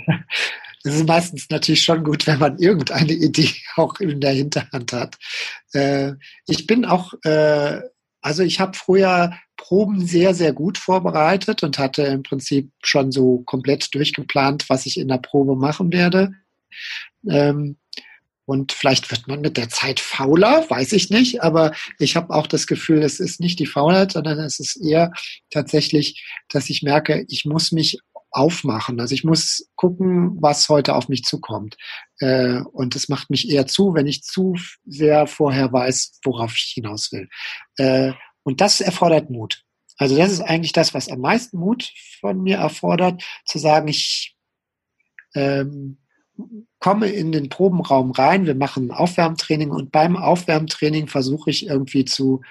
es 0.85 0.95
ist 0.95 1.07
meistens 1.07 1.49
natürlich 1.51 1.83
schon 1.83 2.05
gut, 2.05 2.27
wenn 2.27 2.39
man 2.39 2.59
irgendeine 2.59 3.13
Idee 3.13 3.51
auch 3.77 3.99
in 4.01 4.21
der 4.21 4.33
Hinterhand 4.33 4.93
hat. 4.93 5.19
Äh, 5.73 6.13
ich 6.47 6.67
bin 6.67 6.85
auch, 6.85 7.15
äh, 7.25 7.81
also 8.21 8.43
ich 8.43 8.61
habe 8.61 8.77
früher 8.77 9.33
Proben 9.57 10.07
sehr, 10.07 10.35
sehr 10.35 10.53
gut 10.53 10.79
vorbereitet 10.79 11.63
und 11.63 11.79
hatte 11.79 12.03
im 12.03 12.23
Prinzip 12.23 12.71
schon 12.83 13.13
so 13.13 13.43
komplett 13.45 13.95
durchgeplant, 13.95 14.69
was 14.69 14.87
ich 14.87 14.99
in 14.99 15.09
der 15.09 15.19
Probe 15.19 15.57
machen 15.57 15.93
werde. 15.93 16.33
Ähm, 17.29 17.77
und 18.49 18.73
vielleicht 18.73 19.11
wird 19.11 19.29
man 19.29 19.43
mit 19.43 19.59
der 19.59 19.69
Zeit 19.69 20.01
fauler, 20.01 20.65
weiß 20.71 20.95
ich 20.95 21.11
nicht, 21.11 21.43
aber 21.43 21.73
ich 21.99 22.17
habe 22.17 22.33
auch 22.35 22.47
das 22.47 22.67
Gefühl, 22.67 23.03
es 23.03 23.21
ist 23.21 23.41
nicht 23.41 23.59
die 23.59 23.67
Faulheit, 23.67 24.13
sondern 24.13 24.39
es 24.39 24.59
ist 24.59 24.77
eher 24.77 25.13
tatsächlich, 25.51 26.27
dass 26.49 26.71
ich 26.71 26.83
merke, 26.83 27.27
ich 27.29 27.45
muss 27.45 27.73
mich 27.73 27.99
aufmachen. 28.31 29.01
Also 29.01 29.15
ich 29.15 29.23
muss 29.23 29.69
gucken, 29.77 30.41
was 30.41 30.71
heute 30.71 30.95
auf 30.95 31.11
mich 31.11 31.25
zukommt. 31.25 31.77
Äh, 32.21 32.61
und 32.73 32.97
es 32.97 33.11
macht 33.11 33.29
mich 33.29 33.51
eher 33.51 33.67
zu, 33.67 33.93
wenn 33.93 34.07
ich 34.07 34.23
zu 34.23 34.55
sehr 34.87 35.27
vorher 35.27 35.71
weiß, 35.71 36.21
worauf 36.25 36.55
ich 36.55 36.73
hinaus 36.75 37.13
will. 37.13 37.29
Äh, 37.77 38.15
und 38.45 38.63
das 38.63 38.81
erfordert 38.81 39.29
Mut. 39.29 39.63
Also 39.99 40.17
das 40.17 40.33
ist 40.33 40.41
eigentlich 40.41 40.73
das, 40.73 40.95
was 40.95 41.11
am 41.11 41.21
meisten 41.21 41.59
Mut 41.59 41.93
von 42.21 42.43
mir 42.43 42.57
erfordert, 42.57 43.23
zu 43.45 43.59
sagen, 43.59 43.89
ich 43.89 44.35
ähm, 45.35 45.99
komme 46.81 47.09
in 47.09 47.33
den 47.33 47.49
Probenraum 47.49 48.11
rein, 48.13 48.47
wir 48.47 48.55
machen 48.55 48.91
Aufwärmtraining 48.91 49.71
und 49.71 49.91
beim 49.91 50.17
Aufwärmtraining 50.17 51.09
versuche 51.09 51.51
ich 51.51 51.67
irgendwie 51.67 52.05
zu 52.05 52.43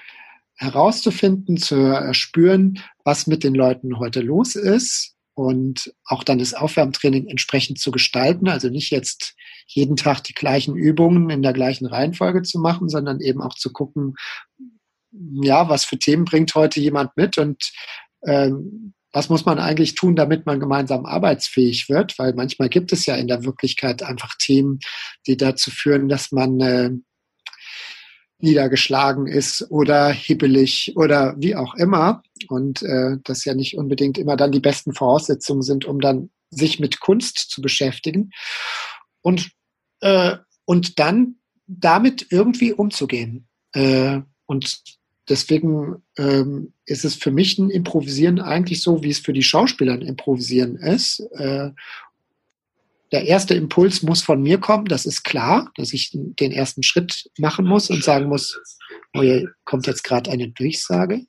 herauszufinden, 0.56 1.58
zu 1.58 2.14
spüren, 2.14 2.80
was 3.04 3.28
mit 3.28 3.44
den 3.44 3.54
Leuten 3.54 4.00
heute 4.00 4.22
los 4.22 4.56
ist 4.56 5.16
und 5.36 5.94
auch 6.04 6.24
dann 6.24 6.40
das 6.40 6.56
Aufwärmtraining 6.56 7.28
entsprechend 7.28 7.80
zu 7.80 7.92
gestalten. 7.92 8.50
Also 8.50 8.70
nicht 8.70 8.90
jetzt 8.90 9.36
jeden 9.68 9.96
Tag 9.96 10.24
die 10.24 10.34
gleichen 10.34 10.76
Übungen 10.76 11.30
in 11.30 11.44
der 11.44 11.54
gleichen 11.54 11.86
Reihenfolge 11.86 12.42
zu 12.42 12.60
machen, 12.60 12.90
sondern 12.90 13.22
eben 13.22 13.42
auch 13.42 13.54
zu 13.54 13.72
gucken, 13.72 14.16
ja, 15.12 15.70
was 15.70 15.86
für 15.86 16.00
Themen 16.00 16.26
bringt 16.26 16.56
heute 16.56 16.80
jemand 16.80 17.16
mit 17.16 17.38
und 17.38 17.72
ähm, 18.26 18.94
was 19.14 19.30
muss 19.30 19.46
man 19.46 19.60
eigentlich 19.60 19.96
tun, 19.96 20.16
damit 20.16 20.46
man 20.46 20.60
gemeinsam 20.60 21.06
arbeitsfähig 21.06 21.90
wird? 21.90 22.18
Weil 22.20 22.34
manchmal 22.34 22.70
gibt 22.70 22.92
es 22.92 23.06
ja 23.06 23.16
in 23.16 23.28
der 23.28 23.44
Wirklichkeit 23.44 24.04
einfach 24.04 24.36
Themen, 24.38 24.80
die 25.26 25.38
dazu 25.38 25.72
führen, 25.72 26.10
dass 26.10 26.32
man 26.32 26.60
äh, 26.60 26.92
niedergeschlagen 28.40 29.28
ist 29.28 29.66
oder 29.70 30.10
hibbelig 30.10 30.94
oder 30.96 31.36
wie 31.38 31.56
auch 31.56 31.76
immer. 31.76 32.22
Und 32.50 32.84
äh, 32.84 33.18
das 33.24 33.46
ja 33.46 33.54
nicht 33.54 33.78
unbedingt 33.78 34.18
immer 34.18 34.36
dann 34.36 34.52
die 34.52 34.60
besten 34.60 34.94
Voraussetzungen 34.94 35.64
sind, 35.64 35.86
um 35.86 36.00
dann 36.00 36.30
sich 36.50 36.80
mit 36.80 37.00
Kunst 37.00 37.50
zu 37.50 37.62
beschäftigen. 37.62 38.32
Und, 39.22 39.52
äh, 40.02 40.38
und 40.66 41.00
dann 41.00 41.36
damit 41.66 42.28
irgendwie 42.30 42.74
umzugehen. 42.74 43.48
Äh, 43.74 44.22
und 44.46 44.82
deswegen 45.30 46.04
ähm, 46.18 46.74
ist 46.86 47.06
es 47.06 47.16
für 47.16 47.32
mich 47.32 47.58
ein 47.58 47.70
Improvisieren 47.70 48.40
eigentlich 48.40 48.82
so, 48.82 49.04
wie 49.04 49.10
es 49.10 49.20
für 49.20 49.34
die 49.34 49.44
Schauspieler 49.44 49.94
ein 49.94 50.02
Improvisieren 50.02 50.76
ist. 50.76 51.20
Äh, 51.36 51.72
der 53.12 53.26
erste 53.26 53.54
Impuls 53.54 54.04
muss 54.04 54.22
von 54.22 54.42
mir 54.42 54.60
kommen, 54.60 54.86
das 54.86 55.06
ist 55.06 55.24
klar, 55.24 55.72
dass 55.76 55.94
ich 55.94 56.12
den 56.14 56.52
ersten 56.52 56.84
Schritt 56.84 57.30
machen 57.38 57.66
muss 57.66 57.90
und 57.90 58.04
sagen 58.04 58.28
muss, 58.28 58.60
oh, 59.14 59.22
hier 59.22 59.52
kommt 59.64 59.88
jetzt 59.88 60.04
gerade 60.04 60.30
eine 60.30 60.50
Durchsage. 60.50 61.22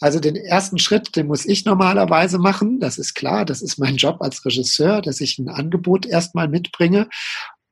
Also 0.00 0.20
den 0.20 0.36
ersten 0.36 0.78
Schritt, 0.78 1.16
den 1.16 1.26
muss 1.26 1.46
ich 1.46 1.64
normalerweise 1.64 2.38
machen, 2.38 2.80
das 2.80 2.98
ist 2.98 3.14
klar, 3.14 3.44
das 3.44 3.62
ist 3.62 3.78
mein 3.78 3.96
Job 3.96 4.20
als 4.20 4.44
Regisseur, 4.44 5.00
dass 5.00 5.20
ich 5.20 5.38
ein 5.38 5.48
Angebot 5.48 6.06
erstmal 6.06 6.48
mitbringe 6.48 7.08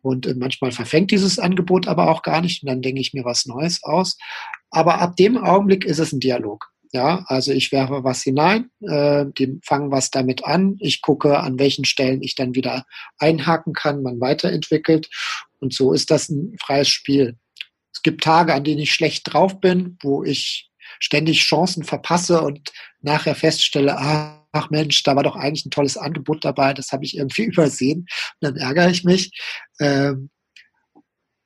und 0.05 0.27
äh, 0.27 0.35
manchmal 0.35 0.71
verfängt 0.71 1.11
dieses 1.11 1.39
Angebot 1.39 1.89
aber 1.89 2.11
auch 2.11 2.23
gar 2.23 2.41
nicht 2.41 2.63
und 2.63 2.69
dann 2.69 2.83
denke 2.83 3.01
ich 3.01 3.15
mir 3.15 3.25
was 3.25 3.47
Neues 3.47 3.83
aus. 3.83 4.19
Aber 4.71 5.01
ab 5.01 5.17
dem 5.17 5.39
Augenblick 5.39 5.85
ist 5.85 5.99
es 5.99 6.13
ein 6.13 6.21
Dialog. 6.21 6.67
Ja, 6.93 7.25
also 7.27 7.51
ich 7.51 7.73
werfe 7.73 8.05
was 8.05 8.23
hinein, 8.23 8.71
äh, 8.81 9.25
die 9.37 9.59
fangen 9.65 9.91
was 9.91 10.11
damit 10.11 10.45
an. 10.45 10.77
Ich 10.79 11.03
gucke, 11.03 11.41
an 11.41 11.59
welchen 11.59 11.85
Stellen 11.85 12.23
ich 12.23 12.37
dann 12.37 12.55
wieder 12.55 12.85
einhaken 13.19 13.73
kann, 13.73 14.03
man 14.03 14.21
weiterentwickelt. 14.21 15.09
Und 15.59 15.75
so 15.75 15.93
ist 15.93 16.13
das 16.13 16.29
ein 16.29 16.55
freies 16.61 16.89
Spiel. 16.89 17.37
Es 17.93 18.03
gibt 18.03 18.23
Tage, 18.23 18.55
an 18.55 18.63
denen 18.63 18.81
ich 18.81 18.95
schlecht 18.95 19.33
drauf 19.33 19.61
bin, 19.61 19.99
wo 20.03 20.23
ich 20.23 20.71
ständig 21.01 21.41
Chancen 21.41 21.83
verpasse 21.83 22.43
und 22.43 22.73
nachher 23.01 23.35
feststelle, 23.35 23.97
ach 24.55 24.71
Mensch, 24.71 25.03
da 25.03 25.17
war 25.17 25.23
doch 25.23 25.37
eigentlich 25.37 25.67
ein 25.67 25.71
tolles 25.71 25.97
Angebot 25.97 26.45
dabei, 26.45 26.73
das 26.73 26.93
habe 26.93 27.05
ich 27.05 27.17
irgendwie 27.17 27.45
übersehen. 27.45 28.07
Und 28.41 28.41
dann 28.41 28.57
ärgere 28.57 28.89
ich 28.89 29.05
mich. 29.05 29.31
Ähm, 29.81 30.31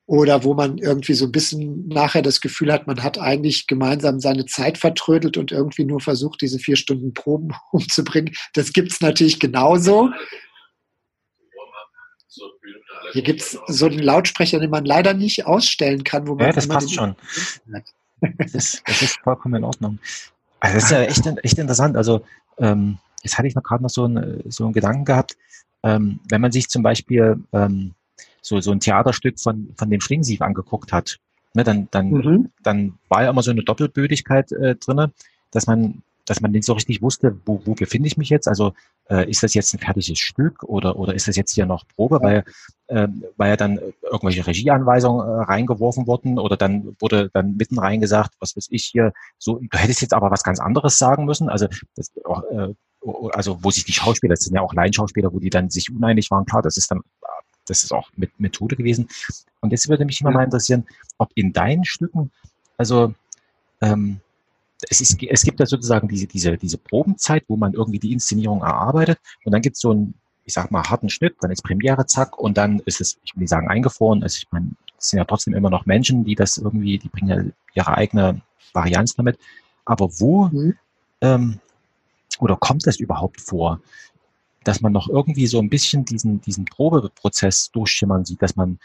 oder 0.06 0.42
wo 0.42 0.54
man 0.54 0.78
irgendwie 0.78 1.12
so 1.12 1.26
ein 1.26 1.32
bisschen 1.32 1.86
nachher 1.88 2.22
das 2.22 2.40
Gefühl 2.40 2.72
hat, 2.72 2.86
man 2.86 3.02
hat 3.02 3.18
eigentlich 3.18 3.66
gemeinsam 3.66 4.20
seine 4.20 4.46
Zeit 4.46 4.78
vertrödelt 4.78 5.36
und 5.36 5.52
irgendwie 5.52 5.84
nur 5.84 6.00
versucht, 6.00 6.40
diese 6.40 6.58
vier 6.58 6.76
Stunden 6.76 7.12
Proben 7.12 7.54
umzubringen. 7.72 8.34
Das 8.54 8.72
gibt's 8.72 9.00
natürlich 9.00 9.38
genauso. 9.38 10.10
Hier 13.12 13.22
gibt's 13.22 13.58
so 13.66 13.86
einen 13.86 13.98
Lautsprecher, 13.98 14.60
den 14.60 14.70
man 14.70 14.84
leider 14.84 15.12
nicht 15.14 15.46
ausstellen 15.46 16.04
kann. 16.04 16.26
Wo 16.26 16.34
man 16.34 16.46
ja, 16.46 16.52
das 16.52 16.68
passt 16.68 16.94
schon. 16.94 17.16
Das 18.38 18.82
das 18.86 19.02
ist 19.02 19.18
vollkommen 19.22 19.56
in 19.56 19.64
Ordnung. 19.64 19.98
Also 20.60 20.74
das 20.76 20.84
ist 20.84 20.90
ja 20.90 21.02
echt, 21.02 21.26
echt 21.44 21.58
interessant. 21.58 21.96
Also 21.96 22.22
ähm, 22.58 22.98
jetzt 23.22 23.38
hatte 23.38 23.48
ich 23.48 23.54
noch 23.54 23.62
gerade 23.62 23.82
noch 23.82 23.90
so, 23.90 24.06
ein, 24.06 24.42
so 24.48 24.64
einen 24.64 24.72
Gedanken 24.72 25.04
gehabt. 25.04 25.36
Ähm, 25.82 26.20
wenn 26.28 26.40
man 26.40 26.52
sich 26.52 26.68
zum 26.68 26.82
Beispiel 26.82 27.42
ähm, 27.52 27.94
so, 28.42 28.60
so 28.60 28.72
ein 28.72 28.80
Theaterstück 28.80 29.38
von, 29.38 29.74
von 29.76 29.90
dem 29.90 30.00
Schlingensief 30.00 30.42
angeguckt 30.42 30.92
hat, 30.92 31.18
ne, 31.54 31.64
dann, 31.64 31.88
dann, 31.90 32.10
mhm. 32.10 32.50
dann 32.62 32.98
war 33.08 33.22
ja 33.22 33.30
immer 33.30 33.42
so 33.42 33.50
eine 33.50 33.62
Doppelbödigkeit 33.62 34.52
äh, 34.52 34.74
drinne, 34.74 35.12
dass 35.50 35.66
man, 35.66 36.02
dass 36.28 36.40
man 36.40 36.50
nicht 36.50 36.64
so 36.64 36.74
richtig 36.74 37.02
wusste, 37.02 37.36
wo, 37.46 37.62
wo 37.64 37.74
befinde 37.74 38.06
ich 38.06 38.16
mich 38.16 38.28
jetzt? 38.28 38.48
Also 38.48 38.74
äh, 39.10 39.28
ist 39.28 39.42
das 39.42 39.54
jetzt 39.54 39.72
ein 39.74 39.78
fertiges 39.78 40.18
Stück 40.18 40.62
oder, 40.62 40.96
oder 40.96 41.14
ist 41.14 41.28
das 41.28 41.36
jetzt 41.36 41.52
hier 41.52 41.66
noch 41.66 41.86
Probe? 41.88 42.20
Weil, 42.22 42.44
äh, 42.88 43.08
weil 43.36 43.50
ja 43.50 43.56
dann 43.56 43.80
irgendwelche 44.02 44.46
Regieanweisungen 44.46 45.26
äh, 45.26 45.42
reingeworfen 45.44 46.06
wurden 46.06 46.38
oder 46.38 46.56
dann 46.56 46.96
wurde 47.00 47.30
dann 47.32 47.56
mitten 47.56 47.78
reingesagt, 47.78 48.34
was 48.40 48.56
weiß 48.56 48.68
ich 48.70 48.84
hier, 48.84 49.12
so, 49.38 49.58
du 49.58 49.78
hättest 49.78 50.02
jetzt 50.02 50.14
aber 50.14 50.30
was 50.30 50.42
ganz 50.42 50.60
anderes 50.60 50.98
sagen 50.98 51.24
müssen. 51.24 51.48
Also 51.48 51.66
das, 51.96 52.12
äh, 52.50 52.74
also 53.32 53.62
wo 53.62 53.70
sich 53.70 53.84
die 53.84 53.92
Schauspieler, 53.92 54.34
das 54.34 54.44
sind 54.44 54.54
ja 54.54 54.60
auch 54.60 54.74
Laienschauspieler, 54.74 55.32
wo 55.32 55.38
die 55.38 55.50
dann 55.50 55.70
sich 55.70 55.90
uneinig 55.90 56.30
waren, 56.30 56.44
klar, 56.44 56.62
das 56.62 56.76
ist 56.76 56.90
dann 56.90 57.00
das 57.66 57.82
ist 57.82 57.92
auch 57.92 58.08
mit 58.16 58.40
Methode 58.40 58.76
gewesen. 58.76 59.08
Und 59.60 59.72
jetzt 59.72 59.88
würde 59.90 60.06
mich 60.06 60.22
immer 60.22 60.30
mal 60.30 60.44
interessieren, 60.44 60.86
ob 61.18 61.30
in 61.34 61.52
deinen 61.52 61.84
Stücken, 61.84 62.30
also 62.78 63.14
ähm, 63.82 64.20
es, 64.88 65.00
ist, 65.00 65.22
es 65.22 65.42
gibt 65.42 65.60
ja 65.60 65.66
sozusagen 65.66 66.08
diese, 66.08 66.26
diese, 66.26 66.56
diese 66.56 66.78
Probenzeit, 66.78 67.44
wo 67.48 67.56
man 67.56 67.72
irgendwie 67.72 67.98
die 67.98 68.12
Inszenierung 68.12 68.62
erarbeitet 68.62 69.18
und 69.44 69.52
dann 69.52 69.62
gibt 69.62 69.76
es 69.76 69.82
so 69.82 69.90
einen, 69.90 70.14
ich 70.44 70.54
sag 70.54 70.70
mal, 70.70 70.82
harten 70.82 71.10
Schnitt, 71.10 71.36
dann 71.40 71.50
ist 71.50 71.62
Premiere, 71.62 72.06
zack, 72.06 72.38
und 72.38 72.56
dann 72.56 72.80
ist 72.80 73.00
es, 73.00 73.18
ich 73.24 73.34
will 73.34 73.42
nicht 73.42 73.50
sagen 73.50 73.68
eingefroren, 73.68 74.22
also 74.22 74.38
ich 74.38 74.46
meine, 74.50 74.70
es 74.98 75.10
sind 75.10 75.18
ja 75.18 75.24
trotzdem 75.24 75.54
immer 75.54 75.70
noch 75.70 75.86
Menschen, 75.86 76.24
die 76.24 76.34
das 76.34 76.58
irgendwie, 76.58 76.98
die 76.98 77.08
bringen 77.08 77.28
ja 77.28 77.52
ihre 77.74 77.96
eigene 77.96 78.40
Varianz 78.72 79.14
damit. 79.14 79.38
Aber 79.84 80.08
wo 80.18 80.48
mhm. 80.48 80.74
ähm, 81.20 81.60
oder 82.40 82.56
kommt 82.56 82.86
das 82.86 82.96
überhaupt 82.96 83.40
vor, 83.40 83.80
dass 84.64 84.80
man 84.80 84.92
noch 84.92 85.08
irgendwie 85.08 85.46
so 85.46 85.58
ein 85.60 85.70
bisschen 85.70 86.04
diesen, 86.04 86.40
diesen 86.40 86.64
Probeprozess 86.64 87.70
durchschimmern 87.70 88.24
sieht, 88.24 88.42
dass 88.42 88.56
man, 88.56 88.78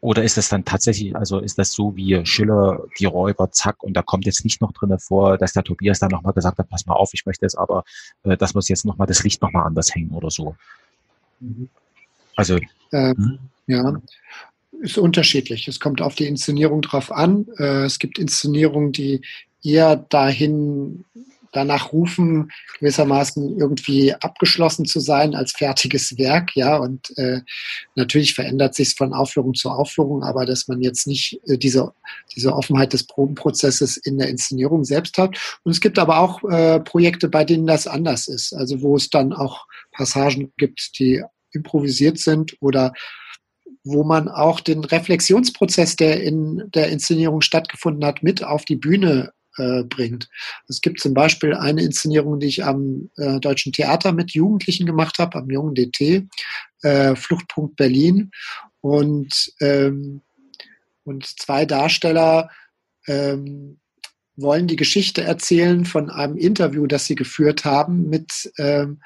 oder 0.00 0.24
ist 0.24 0.36
das 0.36 0.48
dann 0.48 0.64
tatsächlich, 0.64 1.14
also 1.14 1.38
ist 1.40 1.58
das 1.58 1.72
so 1.72 1.94
wie 1.96 2.24
Schiller, 2.24 2.84
die 2.98 3.04
Räuber, 3.04 3.50
zack, 3.52 3.82
und 3.82 3.94
da 3.94 4.02
kommt 4.02 4.24
jetzt 4.24 4.44
nicht 4.44 4.60
noch 4.60 4.72
drinne 4.72 4.98
vor, 4.98 5.36
dass 5.36 5.52
der 5.52 5.62
Tobias 5.62 5.98
dann 5.98 6.10
nochmal 6.10 6.32
gesagt 6.32 6.58
hat, 6.58 6.68
pass 6.68 6.86
mal 6.86 6.94
auf, 6.94 7.10
ich 7.12 7.26
möchte 7.26 7.44
es 7.44 7.54
aber, 7.54 7.84
äh, 8.22 8.36
dass 8.36 8.54
wir 8.54 8.60
jetzt 8.62 8.84
nochmal 8.84 9.06
das 9.06 9.22
Licht 9.22 9.42
nochmal 9.42 9.66
anders 9.66 9.94
hängen 9.94 10.10
oder 10.10 10.30
so. 10.30 10.56
Mhm. 11.40 11.68
Also. 12.36 12.58
Ähm, 12.92 13.16
hm? 13.16 13.38
ja, 13.66 14.00
ist 14.80 14.96
unterschiedlich. 14.96 15.68
Es 15.68 15.80
kommt 15.80 16.00
auf 16.00 16.14
die 16.14 16.26
Inszenierung 16.26 16.80
drauf 16.80 17.12
an. 17.12 17.46
Äh, 17.58 17.84
es 17.84 17.98
gibt 17.98 18.18
Inszenierungen, 18.18 18.92
die 18.92 19.20
eher 19.62 19.96
dahin 19.96 21.04
danach 21.52 21.92
rufen, 21.92 22.50
gewissermaßen 22.78 23.58
irgendwie 23.58 24.14
abgeschlossen 24.14 24.84
zu 24.84 25.00
sein 25.00 25.34
als 25.34 25.52
fertiges 25.52 26.16
Werk, 26.18 26.54
ja. 26.54 26.76
Und 26.76 27.16
äh, 27.18 27.40
natürlich 27.94 28.34
verändert 28.34 28.74
sich 28.74 28.94
von 28.94 29.12
Aufführung 29.12 29.54
zu 29.54 29.70
Aufführung, 29.70 30.22
aber 30.22 30.46
dass 30.46 30.68
man 30.68 30.80
jetzt 30.80 31.06
nicht 31.06 31.40
äh, 31.46 31.58
diese, 31.58 31.92
diese 32.34 32.54
Offenheit 32.54 32.92
des 32.92 33.06
Probenprozesses 33.06 33.96
in 33.96 34.18
der 34.18 34.28
Inszenierung 34.28 34.84
selbst 34.84 35.18
hat. 35.18 35.36
Und 35.64 35.72
es 35.72 35.80
gibt 35.80 35.98
aber 35.98 36.18
auch 36.20 36.42
äh, 36.44 36.80
Projekte, 36.80 37.28
bei 37.28 37.44
denen 37.44 37.66
das 37.66 37.86
anders 37.86 38.28
ist, 38.28 38.52
also 38.54 38.82
wo 38.82 38.96
es 38.96 39.10
dann 39.10 39.32
auch 39.32 39.66
Passagen 39.92 40.52
gibt, 40.56 40.98
die 40.98 41.22
improvisiert 41.52 42.18
sind 42.18 42.56
oder 42.60 42.92
wo 43.82 44.04
man 44.04 44.28
auch 44.28 44.60
den 44.60 44.84
Reflexionsprozess, 44.84 45.96
der 45.96 46.22
in 46.22 46.70
der 46.74 46.88
Inszenierung 46.88 47.40
stattgefunden 47.40 48.04
hat, 48.04 48.22
mit 48.22 48.44
auf 48.44 48.64
die 48.64 48.76
Bühne 48.76 49.32
äh, 49.60 49.84
bringt. 49.84 50.28
Es 50.68 50.80
gibt 50.80 51.00
zum 51.00 51.14
Beispiel 51.14 51.54
eine 51.54 51.82
Inszenierung, 51.82 52.40
die 52.40 52.46
ich 52.46 52.64
am 52.64 53.10
äh, 53.16 53.38
Deutschen 53.40 53.72
Theater 53.72 54.12
mit 54.12 54.32
Jugendlichen 54.32 54.86
gemacht 54.86 55.18
habe, 55.18 55.38
am 55.38 55.50
Jungen 55.50 55.74
DT, 55.74 56.26
äh, 56.82 57.14
Fluchtpunkt 57.14 57.76
Berlin. 57.76 58.30
Und, 58.80 59.52
ähm, 59.60 60.22
und 61.04 61.26
zwei 61.26 61.66
Darsteller 61.66 62.50
ähm, 63.06 63.78
wollen 64.36 64.66
die 64.66 64.76
Geschichte 64.76 65.22
erzählen 65.22 65.84
von 65.84 66.10
einem 66.10 66.36
Interview, 66.36 66.86
das 66.86 67.04
sie 67.04 67.14
geführt 67.14 67.64
haben 67.64 68.08
mit 68.08 68.50
ähm, 68.58 69.00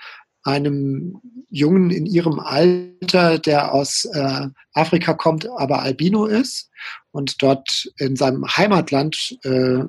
einem 0.45 1.21
Jungen 1.49 1.91
in 1.91 2.07
ihrem 2.07 2.39
Alter, 2.39 3.39
der 3.39 3.73
aus 3.73 4.05
äh, 4.05 4.49
Afrika 4.75 5.15
kommt, 5.15 5.49
aber 5.49 5.83
Albino 5.83 6.27
ist 6.27 6.71
und 7.11 7.43
dort 7.43 7.91
in 7.97 8.15
seinem 8.15 8.45
Heimatland 8.47 9.39
äh, 9.43 9.85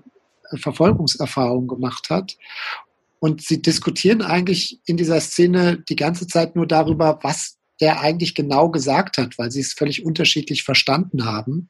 Verfolgungserfahrung 0.54 1.68
gemacht 1.68 2.10
hat. 2.10 2.38
Und 3.20 3.42
sie 3.42 3.62
diskutieren 3.62 4.22
eigentlich 4.22 4.80
in 4.86 4.98
dieser 4.98 5.20
Szene 5.20 5.84
die 5.90 5.96
ganze 5.96 6.28
Zeit 6.28 6.56
nur 6.56 6.68
darüber, 6.68 7.20
was 7.24 7.58
er 7.80 8.02
eigentlich 8.02 8.36
genau 8.36 8.70
gesagt 8.70 9.18
hat, 9.18 9.38
weil 9.38 9.52
sie 9.52 9.62
es 9.62 9.74
völlig 9.74 10.06
unterschiedlich 10.06 10.64
verstanden 10.64 11.26
haben. 11.26 11.70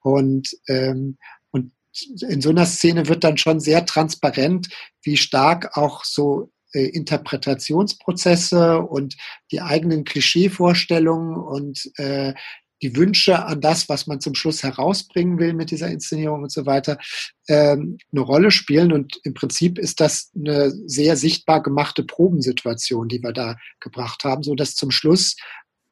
Und, 0.00 0.56
ähm, 0.68 1.18
und 1.50 1.72
in 2.20 2.40
so 2.40 2.50
einer 2.50 2.66
Szene 2.66 3.08
wird 3.08 3.24
dann 3.24 3.36
schon 3.36 3.60
sehr 3.60 3.84
transparent, 3.84 4.68
wie 5.02 5.16
stark 5.16 5.76
auch 5.76 6.04
so 6.04 6.50
äh, 6.72 6.86
Interpretationsprozesse 6.86 8.80
und 8.80 9.16
die 9.50 9.60
eigenen 9.60 10.04
Klischeevorstellungen 10.04 11.36
und 11.36 11.90
äh, 11.98 12.34
die 12.82 12.96
Wünsche 12.96 13.44
an 13.44 13.60
das, 13.60 13.88
was 13.88 14.06
man 14.06 14.20
zum 14.20 14.34
Schluss 14.34 14.62
herausbringen 14.62 15.38
will 15.38 15.54
mit 15.54 15.70
dieser 15.70 15.88
Inszenierung 15.88 16.42
und 16.42 16.52
so 16.52 16.66
weiter, 16.66 16.98
ähm, 17.48 17.98
eine 18.12 18.20
Rolle 18.20 18.50
spielen. 18.50 18.92
Und 18.92 19.20
im 19.24 19.34
Prinzip 19.34 19.78
ist 19.78 20.00
das 20.00 20.30
eine 20.36 20.72
sehr 20.86 21.16
sichtbar 21.16 21.62
gemachte 21.62 22.02
Probensituation, 22.02 23.08
die 23.08 23.22
wir 23.22 23.32
da 23.32 23.56
gebracht 23.80 24.24
haben, 24.24 24.42
so 24.42 24.54
dass 24.54 24.74
zum 24.74 24.90
Schluss 24.90 25.36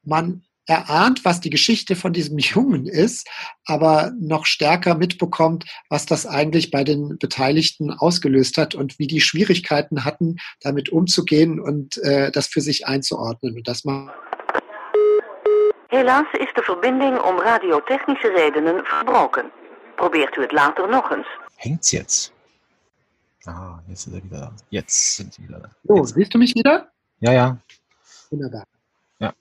man 0.02 0.42
erahnt, 0.66 1.24
was 1.24 1.40
die 1.40 1.50
Geschichte 1.50 1.96
von 1.96 2.12
diesem 2.12 2.38
Jungen 2.38 2.86
ist, 2.86 3.28
aber 3.64 4.12
noch 4.20 4.46
stärker 4.46 4.94
mitbekommt, 4.94 5.64
was 5.88 6.06
das 6.06 6.26
eigentlich 6.26 6.70
bei 6.70 6.84
den 6.84 7.18
Beteiligten 7.18 7.90
ausgelöst 7.90 8.56
hat 8.56 8.74
und 8.74 8.98
wie 8.98 9.06
die 9.06 9.20
Schwierigkeiten 9.20 10.04
hatten, 10.04 10.36
damit 10.60 10.88
umzugehen 10.88 11.60
und 11.60 11.98
äh, 11.98 12.30
das 12.30 12.46
für 12.46 12.60
sich 12.60 12.86
einzuordnen. 12.86 13.56
Und 13.56 13.68
das 13.68 13.84
macht 13.84 14.14
Helaas 15.90 16.32
is 16.32 16.52
de 16.54 16.62
verbinding 16.62 17.20
om 17.20 17.40
radiotechnische 17.40 18.28
redenen 18.28 18.84
verbroken. 18.84 19.50
Probeert 19.96 20.36
u 20.36 20.40
het 20.40 20.52
later 20.52 20.88
nog 20.88 21.10
eens. 21.10 21.26
Hängt's 21.56 21.90
jetzt? 21.90 22.32
Ah, 23.44 23.80
jetzt 23.88 24.06
ist 24.06 24.14
er 24.14 24.22
wieder 24.22 24.40
da. 24.40 24.52
Jetzt 24.68 25.16
sind 25.16 25.34
sie 25.34 25.42
wieder 25.42 25.58
da. 25.58 25.68
So, 25.84 25.96
jetzt. 25.96 26.14
siehst 26.14 26.32
du 26.34 26.38
mich 26.38 26.54
wieder? 26.54 26.90
Ja, 27.18 27.32
ja. 27.32 27.58
Wunderbar. 28.30 28.64
Ja, 29.18 29.32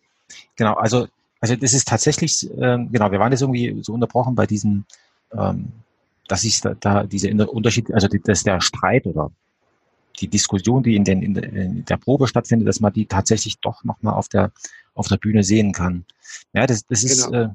genau. 0.56 0.74
Also, 0.74 1.08
also 1.40 1.56
das 1.56 1.74
ist 1.74 1.88
tatsächlich, 1.88 2.50
ähm, 2.60 2.92
genau, 2.92 3.12
wir 3.12 3.20
waren 3.20 3.32
jetzt 3.32 3.42
irgendwie 3.42 3.84
so 3.84 3.94
unterbrochen 3.94 4.34
bei 4.34 4.48
diesem, 4.48 4.86
ähm, 5.32 5.72
dass 6.28 6.42
sich 6.42 6.62
da, 6.62 6.74
da 6.80 7.04
diese 7.04 7.30
Unterschied, 7.48 7.94
also 7.94 8.08
dass 8.08 8.44
der 8.44 8.60
Streit 8.60 9.06
oder 9.06 9.30
die 10.20 10.28
Diskussion, 10.28 10.84
die 10.84 10.96
in, 10.96 11.04
den, 11.04 11.22
in, 11.22 11.34
der, 11.34 11.52
in 11.52 11.86
der 11.86 11.98
Probe 11.98 12.28
stattfindet, 12.28 12.68
dass 12.68 12.80
man 12.80 12.94
die 12.94 13.06
tatsächlich 13.06 13.60
doch 13.60 13.84
nochmal 13.84 14.14
auf 14.14 14.28
der, 14.28 14.52
auf 14.96 15.08
der 15.08 15.18
Bühne 15.18 15.44
sehen 15.44 15.72
kann. 15.72 16.06
Ja, 16.54 16.68
das, 16.68 16.86
das 16.86 17.04
ist, 17.04 17.26
genau. 17.26 17.46
äh, 17.46 17.50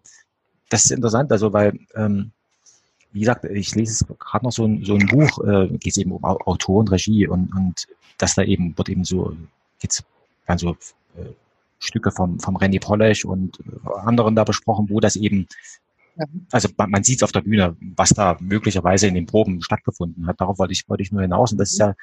das 0.69 0.85
ist 0.87 0.91
interessant, 0.91 1.31
also 1.31 1.53
weil, 1.53 1.79
ähm, 1.95 2.31
wie 3.13 3.21
gesagt, 3.21 3.45
ich 3.45 3.75
lese 3.75 4.07
gerade 4.19 4.45
noch 4.45 4.53
so 4.53 4.65
ein, 4.65 4.85
so 4.85 4.95
ein 4.95 5.07
Buch, 5.07 5.45
äh, 5.45 5.69
geht 5.69 5.93
es 5.93 5.97
eben 5.99 6.13
um 6.13 6.25
Autor 6.25 6.81
und 6.81 6.91
Regie 6.91 7.27
und, 7.29 7.55
und 7.55 7.87
dass 8.19 8.35
da 8.35 8.43
eben, 8.43 8.77
wird 8.77 8.89
eben 8.89 9.05
so, 9.05 9.37
geht's 9.79 10.03
dann 10.47 10.59
so 10.59 10.71
äh, 10.71 11.33
Stücke 11.79 12.11
vom, 12.11 12.41
vom 12.41 12.57
Randy 12.57 12.81
Pollasch 12.81 13.25
und 13.25 13.61
äh, 13.61 13.99
anderen 14.01 14.35
da 14.35 14.45
besprochen, 14.45 14.89
wo 14.89 15.01
das 15.01 15.17
eben 15.17 15.47
also 16.51 16.69
man, 16.77 16.91
man 16.91 17.05
sieht 17.05 17.19
es 17.19 17.23
auf 17.23 17.33
der 17.33 17.41
Bühne, 17.43 17.77
was 17.97 18.11
da 18.11 18.37
möglicherweise 18.41 19.07
in 19.07 19.15
den 19.15 19.27
Proben 19.27 19.63
stattgefunden 19.63 20.27
hat. 20.27 20.41
Darauf 20.41 20.59
wollte 20.59 20.73
ich, 20.73 20.89
wollte 20.89 21.03
ich 21.03 21.13
nur 21.13 21.23
hinaus. 21.23 21.53
Und 21.53 21.59
das 21.59 21.73
ist 21.73 21.79
ja, 21.79 21.95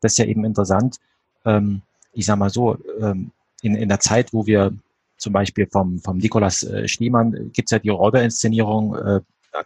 das 0.00 0.12
ist 0.12 0.18
ja 0.18 0.26
eben 0.26 0.44
interessant. 0.44 0.98
Ähm, 1.44 1.82
ich 2.12 2.26
sag 2.26 2.38
mal 2.38 2.50
so, 2.50 2.78
ähm, 3.00 3.32
in, 3.62 3.74
in 3.74 3.88
der 3.88 4.00
Zeit, 4.00 4.32
wo 4.32 4.46
wir 4.46 4.72
zum 5.16 5.32
Beispiel 5.32 5.66
vom, 5.70 5.98
vom 6.00 6.18
Nikolaus 6.18 6.62
äh, 6.62 6.84
äh, 6.84 7.50
gibt's 7.52 7.70
ja 7.70 7.78
die 7.78 7.88
Räuberinszenierung, 7.88 8.94
äh, 8.96 9.20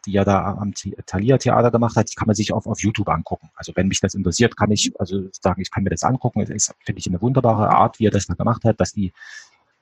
die 0.04 0.12
ja 0.12 0.24
da 0.24 0.54
am 0.54 0.74
Thalia 1.06 1.38
Theater 1.38 1.70
gemacht 1.70 1.96
hat, 1.96 2.10
die 2.10 2.14
kann 2.14 2.26
man 2.26 2.36
sich 2.36 2.52
auf, 2.52 2.66
auf 2.66 2.80
YouTube 2.80 3.08
angucken. 3.08 3.48
Also 3.54 3.72
wenn 3.74 3.88
mich 3.88 4.00
das 4.00 4.14
interessiert, 4.14 4.56
kann 4.56 4.70
ich 4.70 4.92
also 5.00 5.28
sagen, 5.32 5.62
ich 5.62 5.70
kann 5.70 5.82
mir 5.82 5.90
das 5.90 6.02
angucken. 6.02 6.40
Das 6.40 6.50
ist, 6.50 6.74
finde 6.84 6.98
ich, 6.98 7.06
eine 7.06 7.22
wunderbare 7.22 7.70
Art, 7.70 7.98
wie 7.98 8.06
er 8.06 8.10
das 8.10 8.26
da 8.26 8.34
gemacht 8.34 8.64
hat, 8.64 8.78
dass 8.80 8.92
die, 8.92 9.12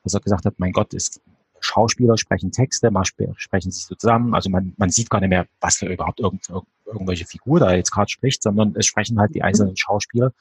dass 0.05 0.15
er 0.15 0.21
gesagt 0.21 0.45
hat, 0.45 0.55
mein 0.59 0.73
Gott, 0.73 0.95
ist 0.95 1.21
Schauspieler 1.61 2.17
sprechen 2.19 2.53
Texte, 2.53 2.91
mal 2.91 3.05
sprechen 3.05 3.71
sich 3.71 3.87
zusammen. 3.87 4.35
Also 4.35 4.51
man, 4.51 4.75
man 4.77 4.91
sieht 4.91 5.11
gar 5.11 5.21
nicht 5.21 5.31
mehr, 5.31 5.47
was 5.61 5.79
da 5.79 5.87
überhaupt 5.87 6.21
irgend, 6.21 6.49
irgendwelche 6.85 7.27
Figur 7.27 7.61
da 7.61 7.75
jetzt 7.75 7.91
gerade 7.91 8.11
spricht, 8.11 8.43
sondern 8.43 8.75
es 8.77 8.87
sprechen 8.87 9.19
halt 9.19 9.35
die 9.35 9.43
einzelnen 9.43 9.77
Schauspieler 9.77 10.33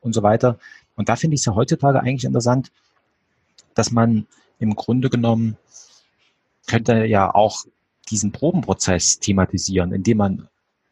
und 0.00 0.12
so 0.12 0.22
weiter. 0.22 0.58
Und 0.96 1.08
da 1.08 1.16
finde 1.16 1.34
ich 1.34 1.40
es 1.40 1.46
ja 1.46 1.54
heutzutage 1.54 2.00
eigentlich 2.00 2.24
interessant, 2.24 2.70
dass 3.74 3.90
man 3.90 4.26
im 4.58 4.74
Grunde 4.74 5.10
genommen 5.10 5.56
könnte 6.66 7.04
ja 7.06 7.34
auch 7.34 7.64
diesen 8.10 8.32
Probenprozess 8.32 9.18
thematisieren, 9.18 9.92
indem 9.92 10.18
man 10.18 10.48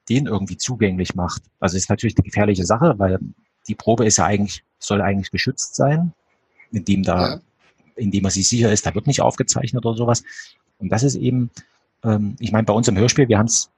den 0.08 0.26
irgendwie 0.26 0.56
zugänglich 0.56 1.14
macht. 1.14 1.42
Also 1.60 1.76
ist 1.76 1.90
natürlich 1.90 2.16
eine 2.16 2.24
gefährliche 2.24 2.64
Sache, 2.64 2.98
weil 2.98 3.18
die 3.66 3.74
Probe 3.74 4.06
ist 4.06 4.16
ja 4.16 4.24
eigentlich, 4.24 4.64
soll 4.78 5.02
eigentlich 5.02 5.30
geschützt 5.30 5.74
sein, 5.74 6.12
indem 6.70 7.02
da, 7.02 7.30
ja. 7.30 7.40
Indem 7.98 8.22
man 8.22 8.32
sich 8.32 8.48
sicher 8.48 8.72
ist, 8.72 8.86
da 8.86 8.94
wird 8.94 9.06
nicht 9.06 9.20
aufgezeichnet 9.20 9.84
oder 9.84 9.96
sowas. 9.96 10.22
Und 10.78 10.90
das 10.90 11.02
ist 11.02 11.16
eben, 11.16 11.50
ähm, 12.04 12.36
ich 12.38 12.52
meine, 12.52 12.64
bei 12.64 12.72
uns 12.72 12.88
im 12.88 12.96
Hörspiel, 12.96 13.28
wir 13.28 13.38
haben 13.38 13.46
es 13.46 13.70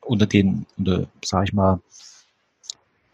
unter 0.00 0.26
den, 0.26 0.66
unter, 0.76 1.06
sag 1.24 1.44
ich 1.44 1.52
mal, 1.52 1.80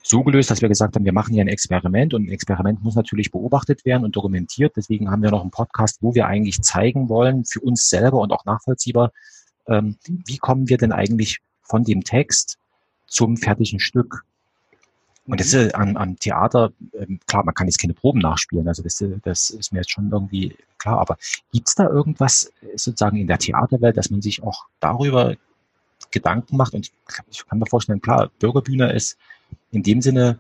so 0.03 0.23
gelöst, 0.23 0.51
dass 0.51 0.63
wir 0.63 0.69
gesagt 0.69 0.95
haben, 0.95 1.05
wir 1.05 1.13
machen 1.13 1.35
hier 1.35 1.43
ein 1.43 1.49
Experiment 1.49 2.15
und 2.15 2.27
ein 2.27 2.31
Experiment 2.31 2.83
muss 2.85 2.95
natürlich 2.95 3.33
beobachtet 3.33 3.85
werden 3.85 4.05
und 4.05 4.15
dokumentiert. 4.15 4.75
Deswegen 4.77 5.11
haben 5.11 5.23
wir 5.23 5.33
noch 5.33 5.41
einen 5.41 5.51
Podcast, 5.51 5.99
wo 6.01 6.15
wir 6.15 6.29
eigentlich 6.29 6.63
zeigen 6.63 7.09
wollen, 7.09 7.45
für 7.45 7.61
uns 7.61 7.89
selber 7.89 8.21
und 8.21 8.33
auch 8.33 8.45
nachvollziehbar, 8.45 9.11
ähm, 9.67 9.97
wie 10.07 10.39
kommen 10.39 10.69
wir 10.69 10.79
denn 10.79 10.93
eigentlich 10.93 11.41
von 11.63 11.83
dem 11.83 12.05
Text 12.05 12.59
zum 13.09 13.37
fertigen 13.37 13.81
Stück? 13.81 14.25
Und 15.27 15.41
das 15.41 15.53
ist 15.53 15.75
am, 15.75 15.97
am 15.97 16.17
Theater, 16.19 16.73
ähm, 16.95 17.19
klar, 17.27 17.45
man 17.45 17.55
kann 17.55 17.67
jetzt 17.67 17.81
keine 17.81 17.95
Proben 17.95 18.21
nachspielen, 18.21 18.69
also 18.69 18.83
das, 18.83 19.03
das 19.23 19.51
ist 19.51 19.73
mir 19.73 19.81
jetzt 19.81 19.91
schon 19.91 20.11
irgendwie 20.11 20.57
klar, 20.79 21.01
aber 21.01 21.17
gibt's 21.53 21.75
da 21.75 21.89
irgendwas 21.89 22.53
sozusagen 22.77 23.17
in 23.17 23.27
der 23.27 23.39
Theaterwelt, 23.39 23.97
dass 23.97 24.11
man 24.11 24.23
sich 24.23 24.43
auch 24.43 24.67
darüber 24.81 25.37
Gedanken 26.11 26.57
macht? 26.57 26.75
Und 26.75 26.91
ich 27.31 27.47
kann 27.47 27.59
mir 27.59 27.67
vorstellen, 27.67 28.01
klar, 28.01 28.31
Bürgerbühne 28.39 28.93
ist 28.93 29.19
in 29.71 29.83
dem 29.83 30.01
Sinne 30.01 30.39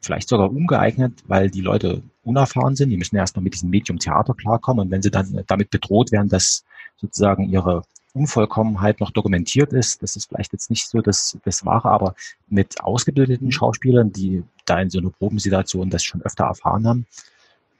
vielleicht 0.00 0.28
sogar 0.28 0.50
ungeeignet, 0.50 1.22
weil 1.26 1.50
die 1.50 1.60
Leute 1.60 2.02
unerfahren 2.24 2.76
sind. 2.76 2.90
Die 2.90 2.96
müssen 2.96 3.16
erstmal 3.16 3.42
mit 3.42 3.54
diesem 3.54 3.70
Medium 3.70 3.98
Theater 3.98 4.34
klarkommen. 4.34 4.86
Und 4.86 4.90
wenn 4.90 5.02
sie 5.02 5.10
dann 5.10 5.42
damit 5.46 5.70
bedroht 5.70 6.12
werden, 6.12 6.28
dass 6.28 6.64
sozusagen 6.96 7.48
ihre 7.48 7.82
Unvollkommenheit 8.16 9.00
noch 9.00 9.10
dokumentiert 9.10 9.72
ist, 9.72 10.02
das 10.02 10.16
ist 10.16 10.28
vielleicht 10.28 10.52
jetzt 10.52 10.70
nicht 10.70 10.88
so 10.88 11.00
das, 11.00 11.38
das 11.44 11.64
Wahre, 11.64 11.90
aber 11.90 12.14
mit 12.48 12.80
ausgebildeten 12.80 13.52
Schauspielern, 13.52 14.12
die 14.12 14.42
da 14.64 14.80
in 14.80 14.90
so 14.90 14.98
einer 14.98 15.10
Probensituation 15.10 15.90
das 15.90 16.02
schon 16.02 16.22
öfter 16.22 16.44
erfahren 16.44 16.86
haben, 16.86 17.06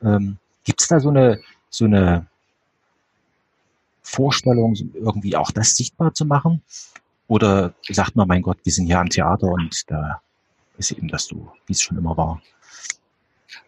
ähm, 0.02 0.36
gibt 0.64 0.82
es 0.82 0.88
da 0.88 1.00
so 1.00 1.08
eine, 1.08 1.40
so 1.70 1.86
eine 1.86 2.26
Vorstellung, 4.02 4.74
irgendwie 4.94 5.36
auch 5.36 5.50
das 5.50 5.74
sichtbar 5.74 6.14
zu 6.14 6.24
machen? 6.24 6.62
Oder 7.28 7.74
sagt 7.88 8.14
man, 8.14 8.28
mein 8.28 8.42
Gott, 8.42 8.58
wir 8.62 8.72
sind 8.72 8.86
hier 8.86 9.00
am 9.00 9.08
Theater 9.08 9.48
und 9.48 9.90
da 9.90 10.20
ist 10.78 10.92
eben 10.92 11.08
das 11.08 11.24
so, 11.24 11.50
wie 11.66 11.72
es 11.72 11.82
schon 11.82 11.98
immer 11.98 12.16
war. 12.16 12.40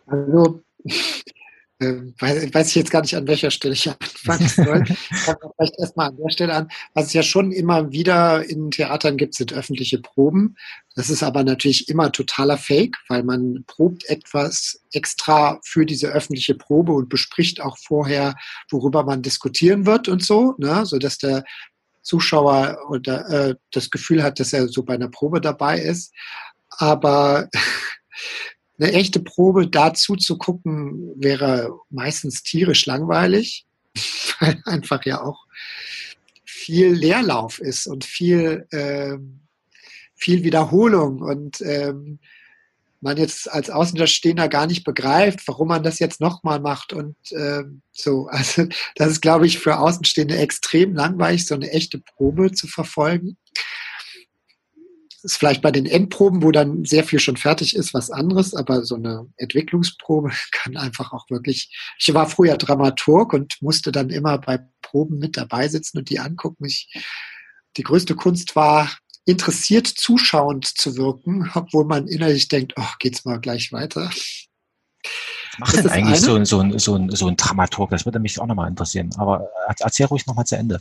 Also, 0.07 0.62
äh, 1.81 1.95
weiß, 2.18 2.53
weiß 2.53 2.68
ich 2.68 2.74
jetzt 2.74 2.91
gar 2.91 3.03
nicht, 3.03 3.14
an 3.16 3.26
welcher 3.26 3.51
Stelle 3.51 3.74
ich 3.74 3.89
anfangen 4.01 4.49
soll. 4.49 4.85
Ich 5.11 5.18
fange 5.20 5.39
vielleicht 5.57 5.79
erstmal 5.79 6.09
an 6.09 6.16
der 6.16 6.31
Stelle 6.31 6.55
an. 6.55 6.68
Was 6.95 7.07
es 7.07 7.12
ja 7.12 7.22
schon 7.22 7.53
immer 7.53 7.93
wieder 7.93 8.45
in 8.49 8.70
Theatern 8.70 9.16
gibt, 9.16 9.35
sind 9.35 9.53
öffentliche 9.53 9.99
Proben. 9.99 10.57
Das 10.95 11.11
ist 11.11 11.22
aber 11.22 11.45
natürlich 11.45 11.89
immer 11.89 12.11
totaler 12.11 12.59
Fake, 12.59 12.97
weil 13.09 13.22
man 13.22 13.64
probt 13.66 14.05
etwas 14.09 14.81
extra 14.93 15.61
für 15.64 15.87
diese 15.87 16.09
öffentliche 16.09 16.55
Probe 16.55 16.93
und 16.93 17.09
bespricht 17.09 17.61
auch 17.61 17.76
vorher, 17.79 18.35
worüber 18.70 19.05
man 19.05 19.22
diskutieren 19.22 19.87
wird 19.87 20.09
und 20.09 20.24
so, 20.24 20.55
ne? 20.59 20.85
sodass 20.87 21.18
der 21.18 21.45
Zuschauer 22.03 22.79
oder, 22.89 23.29
äh, 23.29 23.55
das 23.70 23.91
Gefühl 23.91 24.22
hat, 24.22 24.41
dass 24.41 24.53
er 24.53 24.68
so 24.68 24.83
bei 24.83 24.95
einer 24.95 25.11
Probe 25.11 25.41
dabei 25.41 25.79
ist. 25.79 26.12
Aber 26.70 27.49
eine 28.79 28.93
echte 28.93 29.20
Probe 29.20 29.68
dazu 29.68 30.16
zu 30.16 30.39
gucken, 30.39 31.12
wäre 31.16 31.79
meistens 31.91 32.43
tierisch 32.43 32.87
langweilig, 32.87 33.66
weil 34.41 34.61
einfach 34.64 35.05
ja 35.05 35.22
auch 35.22 35.47
viel 36.45 36.93
Leerlauf 36.93 37.61
ist 37.61 37.87
und 37.87 38.05
viel, 38.05 38.66
ähm, 38.72 39.41
viel 40.14 40.45
Wiederholung 40.45 41.20
und 41.20 41.61
ähm, 41.62 42.18
man 43.01 43.16
jetzt 43.16 43.51
als 43.51 43.70
Außenstehender 43.70 44.49
gar 44.49 44.66
nicht 44.66 44.83
begreift, 44.83 45.47
warum 45.47 45.68
man 45.68 45.85
das 45.85 46.01
jetzt 46.01 46.20
nochmal 46.20 46.59
macht 46.59 46.93
und 46.93 47.16
ähm, 47.33 47.83
so. 47.93 48.29
Also 48.33 48.66
das 48.97 49.12
ist, 49.12 49.20
glaube 49.20 49.47
ich, 49.47 49.59
für 49.59 49.79
Außenstehende 49.79 50.37
extrem 50.37 50.95
langweilig, 50.95 51.47
so 51.47 51.55
eine 51.55 51.70
echte 51.70 51.99
Probe 51.99 52.53
zu 52.53 52.66
verfolgen 52.66 53.37
ist 55.23 55.37
vielleicht 55.37 55.62
bei 55.62 55.71
den 55.71 55.87
Endproben, 55.87 56.43
wo 56.43 56.51
dann 56.51 56.85
sehr 56.85 57.05
viel 57.05 57.19
schon 57.19 57.37
fertig 57.37 57.75
ist, 57.75 57.95
was 57.95 58.11
anderes, 58.11 58.55
aber 58.55 58.85
so 58.85 58.95
eine 58.95 59.27
Entwicklungsprobe 59.37 60.31
kann 60.53 60.77
einfach 60.77 61.12
auch 61.12 61.29
wirklich. 61.31 61.77
Ich 61.99 62.12
war 62.14 62.29
früher 62.29 62.57
Dramaturg 62.57 63.33
und 63.33 63.57
musste 63.61 63.93
dann 63.93 64.11
immer 64.11 64.39
bei 64.39 64.61
Proben 64.83 65.19
mit 65.19 65.37
dabei 65.37 65.69
sitzen 65.69 65.99
und 65.99 66.11
die 66.11 66.21
angucken. 66.21 66.64
Ich, 66.66 66.89
die 67.77 67.83
größte 67.83 68.14
Kunst 68.14 68.57
war, 68.57 68.91
interessiert 69.25 69.87
zuschauend 69.87 70.66
zu 70.66 70.97
wirken, 70.97 71.51
obwohl 71.55 71.85
man 71.85 72.09
innerlich 72.09 72.49
denkt, 72.49 72.75
ach, 72.77 72.93
oh, 72.95 72.97
geht's 72.99 73.25
mal 73.25 73.41
gleich 73.41 73.73
weiter. 73.73 74.11
Was 75.59 75.75
macht 75.75 75.77
denn 75.77 75.89
eigentlich 75.91 76.21
so 76.21 76.35
ein, 76.35 76.45
so, 76.45 76.61
ein, 76.61 76.79
so, 76.79 76.95
ein, 76.95 77.11
so 77.11 77.27
ein 77.27 77.37
Dramaturg? 77.37 77.91
Das 77.91 78.05
würde 78.07 78.21
mich 78.21 78.41
auch 78.41 78.47
nochmal 78.47 78.71
interessieren. 78.71 79.11
Aber 79.19 79.49
erzähl 79.81 80.07
ruhig 80.07 80.27
nochmal 80.27 80.47
zu 80.47 80.57
Ende. 80.57 80.81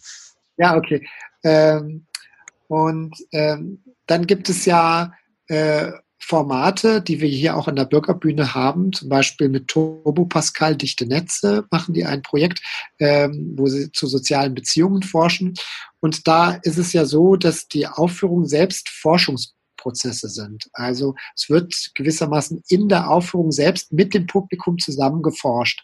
Ja, 0.58 0.76
okay. 0.76 1.08
Ähm, 1.44 2.08
und 2.68 3.16
ähm, 3.32 3.84
dann 4.06 4.28
gibt 4.28 4.50
es 4.50 4.66
ja 4.66 5.14
äh, 5.48 5.92
Formate, 6.20 7.02
die 7.02 7.22
wir 7.22 7.30
hier 7.30 7.56
auch 7.56 7.68
in 7.68 7.76
der 7.76 7.86
Bürgerbühne 7.86 8.54
haben, 8.54 8.92
zum 8.92 9.08
Beispiel 9.08 9.50
mit 9.50 9.68
Turbo 9.68 10.26
Pascal 10.26 10.76
Dichte 10.76 11.06
Netze 11.06 11.66
machen 11.72 11.94
die 11.94 12.06
ein 12.06 12.22
Projekt, 12.22 12.62
ähm, 13.00 13.54
wo 13.56 13.68
sie 13.68 13.92
zu 13.92 14.08
sozialen 14.08 14.54
Beziehungen 14.54 15.04
forschen. 15.04 15.54
Und 16.00 16.28
da 16.28 16.60
ist 16.64 16.78
es 16.78 16.92
ja 16.92 17.06
so, 17.06 17.36
dass 17.36 17.68
die 17.68 17.88
Aufführungen 17.88 18.48
selbst 18.48 18.90
Forschungsprozesse 18.90 20.28
sind. 20.28 20.68
Also 20.74 21.16
es 21.36 21.50
wird 21.50 21.74
gewissermaßen 21.94 22.64
in 22.68 22.90
der 22.90 23.10
Aufführung 23.10 23.52
selbst 23.52 23.94
mit 23.94 24.14
dem 24.14 24.26
Publikum 24.26 24.80
zusammen 24.80 25.22
geforscht. 25.22 25.82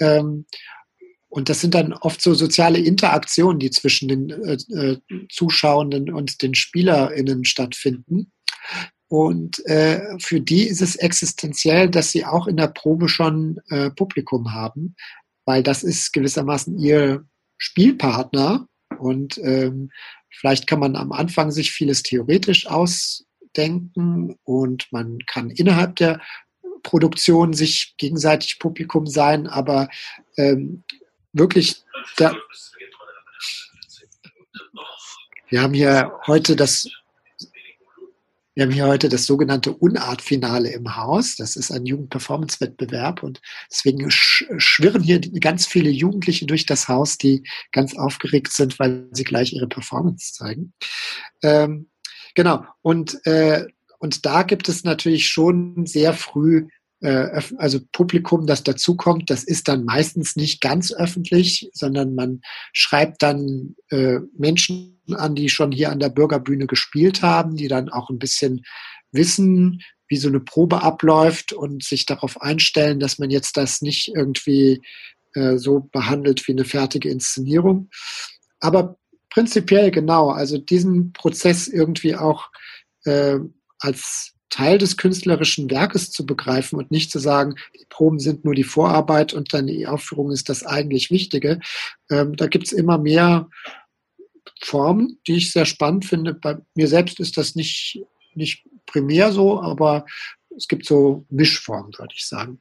Ähm, 0.00 0.46
und 1.36 1.50
das 1.50 1.60
sind 1.60 1.74
dann 1.74 1.92
oft 1.92 2.22
so 2.22 2.32
soziale 2.32 2.78
Interaktionen, 2.78 3.58
die 3.58 3.70
zwischen 3.70 4.08
den 4.08 4.30
äh, 4.30 4.54
äh, 4.74 4.98
Zuschauenden 5.30 6.10
und 6.10 6.40
den 6.40 6.54
SpielerInnen 6.54 7.44
stattfinden. 7.44 8.32
Und 9.08 9.62
äh, 9.66 10.00
für 10.18 10.40
die 10.40 10.62
ist 10.62 10.80
es 10.80 10.96
existenziell, 10.96 11.90
dass 11.90 12.10
sie 12.10 12.24
auch 12.24 12.46
in 12.46 12.56
der 12.56 12.68
Probe 12.68 13.10
schon 13.10 13.60
äh, 13.68 13.90
Publikum 13.90 14.54
haben, 14.54 14.96
weil 15.44 15.62
das 15.62 15.82
ist 15.82 16.14
gewissermaßen 16.14 16.78
ihr 16.78 17.26
Spielpartner. 17.58 18.66
Und 18.98 19.36
ähm, 19.42 19.90
vielleicht 20.30 20.66
kann 20.66 20.80
man 20.80 20.96
am 20.96 21.12
Anfang 21.12 21.50
sich 21.50 21.70
vieles 21.70 22.02
theoretisch 22.02 22.66
ausdenken 22.66 24.36
und 24.42 24.86
man 24.90 25.18
kann 25.26 25.50
innerhalb 25.50 25.96
der 25.96 26.18
Produktion 26.82 27.52
sich 27.52 27.94
gegenseitig 27.98 28.58
Publikum 28.58 29.06
sein, 29.06 29.46
aber 29.46 29.90
ähm, 30.38 30.82
wirklich, 31.36 31.84
da, 32.16 32.34
wir 35.48 35.62
haben 35.62 35.74
hier 35.74 36.12
heute 36.26 36.56
das, 36.56 36.88
wir 38.54 38.64
haben 38.64 38.72
hier 38.72 38.86
heute 38.86 39.08
das 39.08 39.26
sogenannte 39.26 39.72
Unart-Finale 39.72 40.72
im 40.72 40.96
Haus. 40.96 41.36
Das 41.36 41.56
ist 41.56 41.70
ein 41.70 41.84
Jugendperformance-Wettbewerb 41.84 43.22
und 43.22 43.42
deswegen 43.70 44.10
schwirren 44.10 45.02
hier 45.02 45.20
ganz 45.20 45.66
viele 45.66 45.90
Jugendliche 45.90 46.46
durch 46.46 46.64
das 46.64 46.88
Haus, 46.88 47.18
die 47.18 47.44
ganz 47.70 47.96
aufgeregt 47.96 48.52
sind, 48.52 48.78
weil 48.78 49.08
sie 49.12 49.24
gleich 49.24 49.52
ihre 49.52 49.68
Performance 49.68 50.32
zeigen. 50.32 50.72
Ähm, 51.42 51.90
genau. 52.34 52.64
Und, 52.80 53.24
äh, 53.26 53.66
und 53.98 54.24
da 54.24 54.42
gibt 54.42 54.68
es 54.68 54.84
natürlich 54.84 55.28
schon 55.28 55.86
sehr 55.86 56.14
früh 56.14 56.68
äh, 57.00 57.40
also 57.58 57.80
Publikum, 57.92 58.46
das 58.46 58.62
dazukommt, 58.62 59.30
das 59.30 59.44
ist 59.44 59.68
dann 59.68 59.84
meistens 59.84 60.36
nicht 60.36 60.60
ganz 60.60 60.92
öffentlich, 60.92 61.70
sondern 61.72 62.14
man 62.14 62.40
schreibt 62.72 63.22
dann 63.22 63.74
äh, 63.90 64.18
Menschen 64.36 65.00
an, 65.12 65.34
die 65.34 65.48
schon 65.48 65.72
hier 65.72 65.90
an 65.90 66.00
der 66.00 66.08
Bürgerbühne 66.08 66.66
gespielt 66.66 67.22
haben, 67.22 67.56
die 67.56 67.68
dann 67.68 67.88
auch 67.88 68.10
ein 68.10 68.18
bisschen 68.18 68.62
wissen, 69.12 69.82
wie 70.08 70.16
so 70.16 70.28
eine 70.28 70.40
Probe 70.40 70.82
abläuft 70.82 71.52
und 71.52 71.82
sich 71.82 72.06
darauf 72.06 72.40
einstellen, 72.40 73.00
dass 73.00 73.18
man 73.18 73.30
jetzt 73.30 73.56
das 73.56 73.82
nicht 73.82 74.12
irgendwie 74.14 74.82
äh, 75.34 75.58
so 75.58 75.80
behandelt 75.80 76.46
wie 76.46 76.52
eine 76.52 76.64
fertige 76.64 77.10
Inszenierung. 77.10 77.90
Aber 78.60 78.98
prinzipiell 79.30 79.90
genau. 79.90 80.30
Also 80.30 80.58
diesen 80.58 81.12
Prozess 81.12 81.68
irgendwie 81.68 82.16
auch 82.16 82.48
äh, 83.04 83.38
als 83.78 84.35
Teil 84.48 84.78
des 84.78 84.96
künstlerischen 84.96 85.70
Werkes 85.70 86.10
zu 86.10 86.24
begreifen 86.24 86.78
und 86.78 86.90
nicht 86.90 87.10
zu 87.10 87.18
sagen, 87.18 87.56
die 87.78 87.86
Proben 87.88 88.18
sind 88.18 88.44
nur 88.44 88.54
die 88.54 88.64
Vorarbeit 88.64 89.34
und 89.34 89.52
dann 89.52 89.66
die 89.66 89.86
Aufführung 89.86 90.30
ist 90.30 90.48
das 90.48 90.64
eigentlich 90.64 91.10
Wichtige. 91.10 91.60
Ähm, 92.10 92.36
da 92.36 92.46
gibt's 92.46 92.72
immer 92.72 92.98
mehr 92.98 93.48
Formen, 94.62 95.18
die 95.26 95.36
ich 95.36 95.52
sehr 95.52 95.66
spannend 95.66 96.04
finde. 96.04 96.34
Bei 96.34 96.58
mir 96.74 96.88
selbst 96.88 97.20
ist 97.20 97.36
das 97.36 97.54
nicht, 97.54 98.00
nicht 98.34 98.64
primär 98.86 99.32
so, 99.32 99.60
aber 99.60 100.06
es 100.56 100.68
gibt 100.68 100.86
so 100.86 101.26
Mischformen, 101.28 101.92
würde 101.98 102.14
ich 102.14 102.26
sagen. 102.26 102.60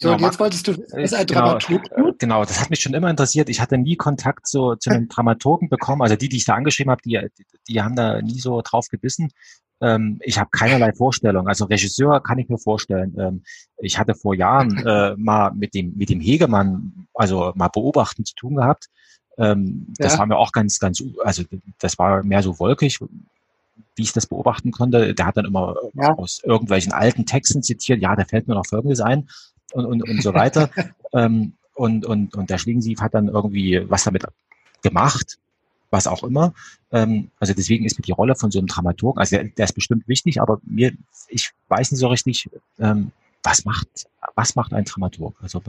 So, 0.00 0.10
genau, 0.10 0.16
und 0.16 0.22
jetzt 0.22 0.38
wolltest 0.38 0.68
du 0.68 0.72
als 0.92 1.12
ein 1.12 1.26
genau, 1.26 1.40
Dramaturg. 1.40 2.18
Genau, 2.18 2.44
das 2.44 2.60
hat 2.60 2.70
mich 2.70 2.78
schon 2.78 2.94
immer 2.94 3.10
interessiert. 3.10 3.48
Ich 3.48 3.60
hatte 3.60 3.76
nie 3.76 3.96
Kontakt 3.96 4.46
zu, 4.46 4.76
zu 4.76 4.90
einem 4.90 5.08
Dramaturgen 5.08 5.68
bekommen. 5.68 6.02
Also 6.02 6.14
die, 6.14 6.28
die 6.28 6.36
ich 6.36 6.44
da 6.44 6.54
angeschrieben 6.54 6.92
habe, 6.92 7.02
die, 7.04 7.18
die 7.66 7.82
haben 7.82 7.96
da 7.96 8.22
nie 8.22 8.38
so 8.38 8.62
drauf 8.62 8.86
gebissen. 8.88 9.32
Ähm, 9.80 10.20
ich 10.22 10.38
habe 10.38 10.50
keinerlei 10.50 10.92
Vorstellung. 10.92 11.48
Also 11.48 11.64
Regisseur 11.64 12.22
kann 12.22 12.38
ich 12.38 12.48
mir 12.48 12.58
vorstellen. 12.58 13.16
Ähm, 13.18 13.42
ich 13.78 13.98
hatte 13.98 14.14
vor 14.14 14.36
Jahren 14.36 14.78
äh, 14.86 15.16
mal 15.16 15.50
mit 15.52 15.74
dem, 15.74 15.96
mit 15.96 16.10
dem 16.10 16.20
Hegemann, 16.20 17.08
also 17.14 17.52
mal 17.56 17.68
beobachten 17.68 18.24
zu 18.24 18.36
tun 18.36 18.54
gehabt. 18.54 18.86
Ähm, 19.36 19.92
das 19.98 20.12
ja. 20.12 20.20
war 20.20 20.26
mir 20.26 20.36
auch 20.36 20.52
ganz, 20.52 20.78
ganz, 20.78 21.02
also 21.24 21.42
das 21.80 21.98
war 21.98 22.22
mehr 22.22 22.44
so 22.44 22.60
wolkig, 22.60 23.00
wie 23.96 24.02
ich 24.02 24.12
das 24.12 24.28
beobachten 24.28 24.70
konnte. 24.70 25.12
Der 25.12 25.26
hat 25.26 25.36
dann 25.36 25.46
immer 25.46 25.74
ja. 25.94 26.14
aus 26.14 26.40
irgendwelchen 26.44 26.92
alten 26.92 27.26
Texten 27.26 27.64
zitiert, 27.64 28.00
ja, 28.00 28.14
da 28.14 28.24
fällt 28.24 28.46
mir 28.46 28.54
noch 28.54 28.66
Folgendes 28.66 29.00
ein 29.00 29.26
und, 29.72 29.86
und, 29.86 30.02
und 30.02 30.22
so 30.22 30.34
weiter. 30.34 30.70
ähm, 31.12 31.52
und, 31.74 32.06
und, 32.06 32.34
und 32.34 32.50
der 32.50 32.58
Schlingensief 32.58 33.00
hat 33.00 33.14
dann 33.14 33.28
irgendwie 33.28 33.84
was 33.88 34.04
damit 34.04 34.24
gemacht, 34.82 35.38
was 35.90 36.06
auch 36.06 36.24
immer. 36.24 36.52
Ähm, 36.92 37.30
also 37.38 37.54
deswegen 37.54 37.84
ist 37.84 37.98
mir 37.98 38.02
die 38.02 38.12
Rolle 38.12 38.34
von 38.34 38.50
so 38.50 38.58
einem 38.58 38.66
Dramaturg, 38.66 39.18
also 39.18 39.36
der, 39.36 39.44
der 39.44 39.64
ist 39.64 39.74
bestimmt 39.74 40.08
wichtig, 40.08 40.40
aber 40.40 40.60
mir, 40.64 40.92
ich 41.28 41.52
weiß 41.68 41.92
nicht 41.92 42.00
so 42.00 42.08
richtig, 42.08 42.50
ähm, 42.78 43.12
was 43.42 43.64
macht, 43.64 43.88
was 44.34 44.56
macht 44.56 44.72
ein 44.72 44.84
Dramaturg? 44.84 45.34
Also 45.40 45.62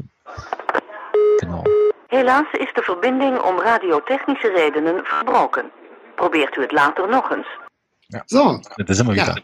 genau. 1.40 1.64
Helaas 2.10 2.48
ist 2.60 2.76
de 2.76 2.84
verbinding 2.84 3.38
om 3.38 3.60
radiotechnische 3.60 4.48
redenen 4.48 5.06
verbroken. 5.06 5.72
Probeert 6.16 6.56
u 6.58 6.62
het 6.62 6.72
later 6.72 7.08
nog 7.08 7.32
eens. 7.32 7.48
Ja. 8.08 8.24
So. 8.26 8.60
Da 8.76 8.94
sind 8.94 9.08
wir 9.08 9.14
wieder. 9.14 9.42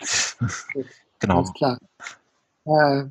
genau. 1.20 1.38
Alles 1.38 1.54
klar. 1.54 1.78
Äh, 2.66 3.04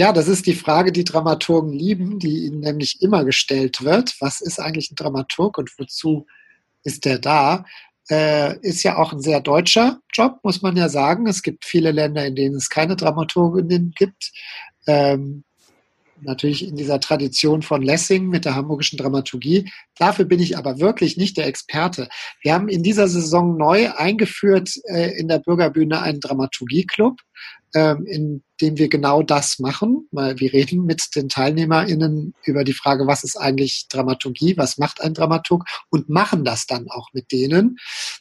ja, 0.00 0.14
das 0.14 0.28
ist 0.28 0.46
die 0.46 0.54
Frage, 0.54 0.92
die 0.92 1.04
Dramaturgen 1.04 1.74
lieben, 1.74 2.18
die 2.18 2.46
ihnen 2.46 2.60
nämlich 2.60 3.02
immer 3.02 3.22
gestellt 3.22 3.84
wird. 3.84 4.16
Was 4.18 4.40
ist 4.40 4.58
eigentlich 4.58 4.90
ein 4.90 4.94
Dramaturg 4.94 5.58
und 5.58 5.78
wozu 5.78 6.26
ist 6.82 7.04
der 7.04 7.18
da? 7.18 7.66
Äh, 8.08 8.58
ist 8.60 8.82
ja 8.82 8.96
auch 8.96 9.12
ein 9.12 9.20
sehr 9.20 9.42
deutscher 9.42 10.00
Job, 10.10 10.38
muss 10.42 10.62
man 10.62 10.74
ja 10.74 10.88
sagen. 10.88 11.26
Es 11.26 11.42
gibt 11.42 11.66
viele 11.66 11.90
Länder, 11.90 12.24
in 12.24 12.34
denen 12.34 12.56
es 12.56 12.70
keine 12.70 12.96
Dramaturginnen 12.96 13.92
gibt. 13.94 14.32
Ähm, 14.86 15.44
natürlich 16.22 16.66
in 16.66 16.76
dieser 16.76 16.98
Tradition 16.98 17.60
von 17.60 17.82
Lessing 17.82 18.26
mit 18.28 18.46
der 18.46 18.54
hamburgischen 18.54 18.96
Dramaturgie. 18.96 19.70
Dafür 19.98 20.24
bin 20.24 20.40
ich 20.40 20.56
aber 20.56 20.80
wirklich 20.80 21.18
nicht 21.18 21.36
der 21.36 21.46
Experte. 21.46 22.08
Wir 22.40 22.54
haben 22.54 22.70
in 22.70 22.82
dieser 22.82 23.06
Saison 23.06 23.58
neu 23.58 23.90
eingeführt 23.92 24.70
äh, 24.84 25.18
in 25.18 25.28
der 25.28 25.40
Bürgerbühne 25.40 26.00
einen 26.00 26.20
Dramaturgieclub 26.20 27.20
ähm, 27.74 28.06
in 28.06 28.42
dem 28.60 28.78
wir 28.78 28.88
genau 28.88 29.22
das 29.22 29.58
machen, 29.58 30.08
weil 30.10 30.38
wir 30.38 30.52
reden 30.52 30.84
mit 30.84 31.02
den 31.14 31.28
TeilnehmerInnen 31.28 32.34
über 32.44 32.64
die 32.64 32.72
Frage, 32.72 33.06
was 33.06 33.24
ist 33.24 33.36
eigentlich 33.36 33.86
Dramaturgie, 33.88 34.56
was 34.56 34.78
macht 34.78 35.00
ein 35.00 35.14
Dramaturg 35.14 35.64
und 35.90 36.08
machen 36.08 36.44
das 36.44 36.66
dann 36.66 36.88
auch 36.90 37.08
mit 37.12 37.32
denen. 37.32 37.78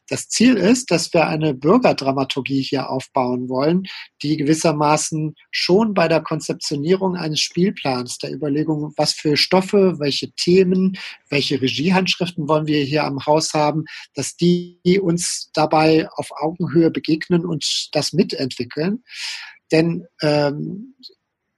Das 0.08 0.30
Ziel 0.30 0.56
ist, 0.56 0.92
dass 0.92 1.14
wir 1.14 1.28
eine 1.28 1.54
Bürgerdramaturgie 1.54 2.62
hier 2.62 2.90
aufbauen 2.90 3.50
wollen, 3.50 3.84
die 4.22 4.38
gewissermaßen 4.38 5.36
schon 5.52 5.94
bei 5.94 6.08
der 6.08 6.22
Konzeptionierung 6.22 7.16
eines 7.16 7.40
Spielplans, 7.40 8.18
der 8.18 8.34
Überlegung, 8.34 8.94
was 8.98 9.14
für 9.14 9.38
Stoffe, 9.38 10.00
welche 10.00 10.32
Themen, 10.32 10.98
welche 11.30 11.62
Regiehandschriften 11.62 12.48
wollen 12.48 12.68
wir 12.68 12.84
hier 12.84 13.04
am 13.04 13.26
Haus 13.26 13.54
haben, 13.54 13.86
dass 14.14 14.36
die 14.36 15.00
uns 15.02 15.50
dabei 15.54 16.08
auf 16.16 16.30
Augenhöhe 16.32 16.92
begegnen 16.92 17.46
und 17.46 17.90
das 17.94 18.14
mitentwickeln. 18.14 19.04
Denn 19.72 20.06
ähm, 20.22 20.96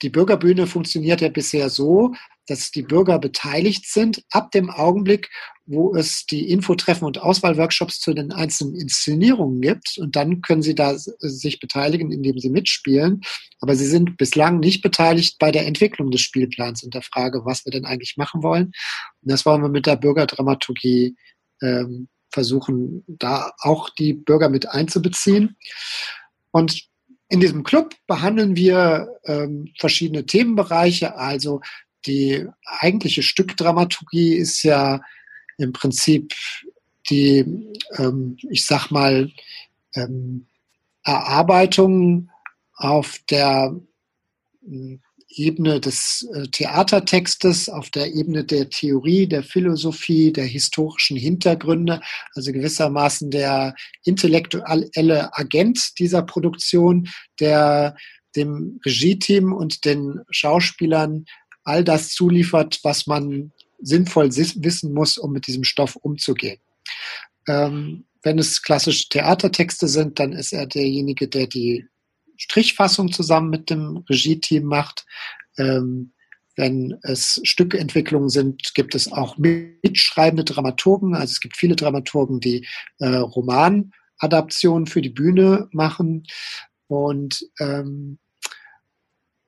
die 0.01 0.09
Bürgerbühne 0.09 0.68
funktioniert 0.68 1.22
ja 1.22 1.30
bisher 1.30 1.70
so, 1.70 2.14
dass 2.47 2.72
die 2.72 2.82
Bürger 2.82 3.20
beteiligt 3.20 3.86
sind 3.86 4.24
ab 4.32 4.51
dem 4.51 4.70
Augenblick, 4.70 5.30
wo 5.66 5.95
es 5.95 6.26
die 6.26 6.49
Infotreffen 6.49 7.05
und 7.05 7.20
Auswahlworkshops 7.20 7.99
zu 7.99 8.14
den 8.14 8.32
einzelnen 8.32 8.76
Inszenierungen 8.76 9.62
gibt. 9.62 9.97
Und 9.99 10.16
dann 10.16 10.41
können 10.41 10.64
sie 10.64 10.76
da 10.76 10.95
sich 10.97 11.59
beteiligen, 11.59 12.12
indem 12.12 12.39
sie 12.39 12.49
mitspielen. 12.49 13.22
Aber 13.59 13.76
sie 13.76 13.86
sind 13.86 14.18
bislang 14.18 14.59
nicht 14.59 14.82
beteiligt 14.82 15.38
bei 15.39 15.51
der 15.51 15.68
Entwicklung 15.68 16.09
des 16.09 16.22
Spielplans 16.22 16.84
und 16.84 16.93
der 16.93 17.03
Frage, 17.03 17.45
was 17.45 17.64
wir 17.66 17.72
denn 17.72 17.86
eigentlich 17.86 18.18
machen 18.18 18.43
wollen. 18.43 18.66
Und 19.22 19.32
das 19.32 19.45
wollen 19.45 19.62
wir 19.62 19.70
mit 19.70 19.86
der 19.86 19.95
Bürgerdramaturgie 19.95 21.16
ähm, 21.62 22.09
versuchen, 22.32 23.03
da 23.07 23.51
auch 23.59 23.89
die 23.89 24.14
Bürger 24.14 24.49
mit 24.49 24.68
einzubeziehen. 24.68 25.57
Und 26.49 26.90
in 27.32 27.39
diesem 27.39 27.63
Club 27.63 27.95
behandeln 28.07 28.57
wir 28.57 29.07
ähm, 29.23 29.71
verschiedene 29.79 30.25
Themenbereiche. 30.25 31.15
Also 31.15 31.61
die 32.05 32.45
eigentliche 32.65 33.23
Stückdramaturgie 33.23 34.36
ist 34.36 34.63
ja 34.63 34.99
im 35.57 35.71
Prinzip 35.71 36.34
die, 37.09 37.45
ähm, 37.97 38.38
ich 38.49 38.65
sag 38.65 38.91
mal, 38.91 39.32
ähm, 39.95 40.47
Erarbeitung 41.03 42.29
auf 42.75 43.17
der 43.29 43.79
Ebene 45.36 45.79
des 45.79 46.27
äh, 46.34 46.47
Theatertextes, 46.47 47.69
auf 47.69 47.89
der 47.89 48.13
Ebene 48.13 48.43
der 48.43 48.69
Theorie, 48.69 49.27
der 49.27 49.43
Philosophie, 49.43 50.32
der 50.32 50.45
historischen 50.45 51.17
Hintergründe, 51.17 52.01
also 52.36 52.51
gewissermaßen 52.51 53.32
der 53.32 53.75
intellektuelle 54.03 55.29
Agent 55.34 55.99
dieser 55.99 56.23
Produktion, 56.23 57.09
der 57.39 57.95
dem 58.36 58.79
Regie-Team 58.86 59.53
und 59.53 59.86
den 59.86 60.19
Schauspielern 60.29 61.25
all 61.63 61.84
das 61.84 62.09
zuliefert, 62.09 62.79
was 62.84 63.07
man 63.07 63.51
sinnvoll 63.79 64.36
wissen 64.36 64.93
muss, 64.93 65.17
um 65.17 65.32
mit 65.32 65.47
diesem 65.47 65.63
Stoff 65.63 65.95
umzugehen. 65.95 66.59
Ähm, 67.47 68.05
wenn 68.23 68.38
es 68.38 68.61
klassische 68.61 69.09
Theatertexte 69.09 69.88
sind, 69.88 70.19
dann 70.19 70.34
ist 70.34 70.53
er 70.53 70.67
derjenige, 70.67 71.27
der 71.27 71.47
die 71.47 71.88
Strichfassung 72.41 73.11
zusammen 73.11 73.51
mit 73.51 73.69
dem 73.69 74.03
Regie-Team 74.09 74.63
macht. 74.63 75.05
Ähm, 75.57 76.13
wenn 76.55 76.97
es 77.03 77.39
Stückentwicklungen 77.43 78.29
sind, 78.29 78.73
gibt 78.73 78.95
es 78.95 79.11
auch 79.11 79.37
mitschreibende 79.37 80.43
Dramaturgen. 80.43 81.13
Also 81.13 81.31
es 81.31 81.39
gibt 81.39 81.55
viele 81.55 81.75
Dramaturgen, 81.75 82.39
die 82.39 82.67
äh, 82.99 83.07
Romanadaptionen 83.07 84.87
für 84.87 85.01
die 85.01 85.09
Bühne 85.09 85.69
machen. 85.71 86.23
Und, 86.87 87.47
ähm, 87.59 88.17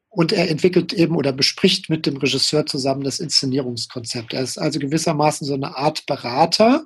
und 0.09 0.31
er 0.31 0.49
entwickelt 0.49 0.93
eben 0.93 1.15
oder 1.15 1.33
bespricht 1.33 1.89
mit 1.89 2.05
dem 2.05 2.17
Regisseur 2.17 2.67
zusammen 2.67 3.03
das 3.03 3.19
Inszenierungskonzept. 3.19 4.33
Er 4.33 4.43
ist 4.43 4.59
also 4.59 4.79
gewissermaßen 4.79 5.45
so 5.47 5.55
eine 5.55 5.75
Art 5.75 6.05
Berater, 6.05 6.85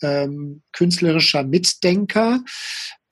ähm, 0.00 0.62
künstlerischer 0.72 1.44
Mitdenker, 1.44 2.42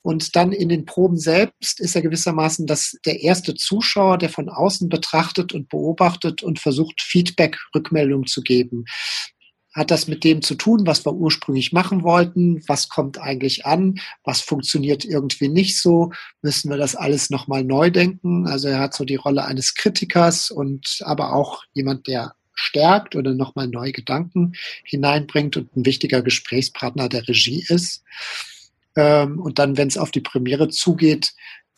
und 0.03 0.35
dann 0.35 0.51
in 0.51 0.69
den 0.69 0.85
Proben 0.85 1.17
selbst 1.17 1.79
ist 1.79 1.95
er 1.95 2.01
gewissermaßen 2.01 2.65
das, 2.65 2.97
der 3.05 3.21
erste 3.21 3.53
Zuschauer, 3.53 4.17
der 4.17 4.29
von 4.29 4.49
außen 4.49 4.89
betrachtet 4.89 5.53
und 5.53 5.69
beobachtet 5.69 6.41
und 6.41 6.59
versucht, 6.59 7.01
Feedback, 7.01 7.57
Rückmeldung 7.75 8.25
zu 8.25 8.41
geben. 8.41 8.85
Hat 9.73 9.89
das 9.89 10.07
mit 10.07 10.25
dem 10.25 10.41
zu 10.41 10.55
tun, 10.55 10.85
was 10.85 11.05
wir 11.05 11.13
ursprünglich 11.13 11.71
machen 11.71 12.03
wollten? 12.03 12.61
Was 12.67 12.89
kommt 12.89 13.19
eigentlich 13.19 13.65
an? 13.65 14.01
Was 14.23 14.41
funktioniert 14.41 15.05
irgendwie 15.05 15.47
nicht 15.47 15.79
so? 15.79 16.11
Müssen 16.41 16.69
wir 16.69 16.77
das 16.77 16.95
alles 16.95 17.29
nochmal 17.29 17.63
neu 17.63 17.89
denken? 17.89 18.47
Also 18.47 18.67
er 18.67 18.79
hat 18.79 18.93
so 18.93 19.05
die 19.05 19.15
Rolle 19.15 19.45
eines 19.45 19.75
Kritikers 19.75 20.51
und 20.51 20.99
aber 21.05 21.33
auch 21.33 21.63
jemand, 21.73 22.07
der 22.07 22.33
stärkt 22.53 23.15
oder 23.15 23.33
nochmal 23.33 23.67
neue 23.67 23.93
Gedanken 23.93 24.53
hineinbringt 24.83 25.55
und 25.55 25.75
ein 25.75 25.85
wichtiger 25.85 26.21
Gesprächspartner 26.21 27.07
der 27.07 27.27
Regie 27.27 27.63
ist. 27.69 28.03
Ähm, 28.95 29.39
und 29.39 29.59
dann, 29.59 29.77
wenn 29.77 29.87
es 29.87 29.97
auf 29.97 30.11
die 30.11 30.21
Premiere 30.21 30.69
zugeht, 30.69 31.33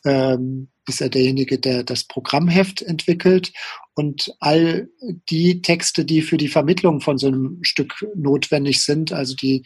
ähm, 0.06 0.70
ist 0.88 1.02
er 1.02 1.10
derjenige, 1.10 1.60
der 1.60 1.84
das 1.84 2.04
Programmheft 2.04 2.82
entwickelt 2.82 3.54
und 3.96 4.34
all 4.40 4.90
die 5.30 5.62
Texte, 5.62 6.04
die 6.04 6.22
für 6.22 6.38
die 6.38 6.50
Vermittlung 6.50 7.00
von 7.00 7.18
so 7.18 7.28
einem 7.28 7.60
Stück 7.62 8.06
notwendig 8.16 8.84
sind, 8.84 9.14
also 9.14 9.36
die 9.36 9.64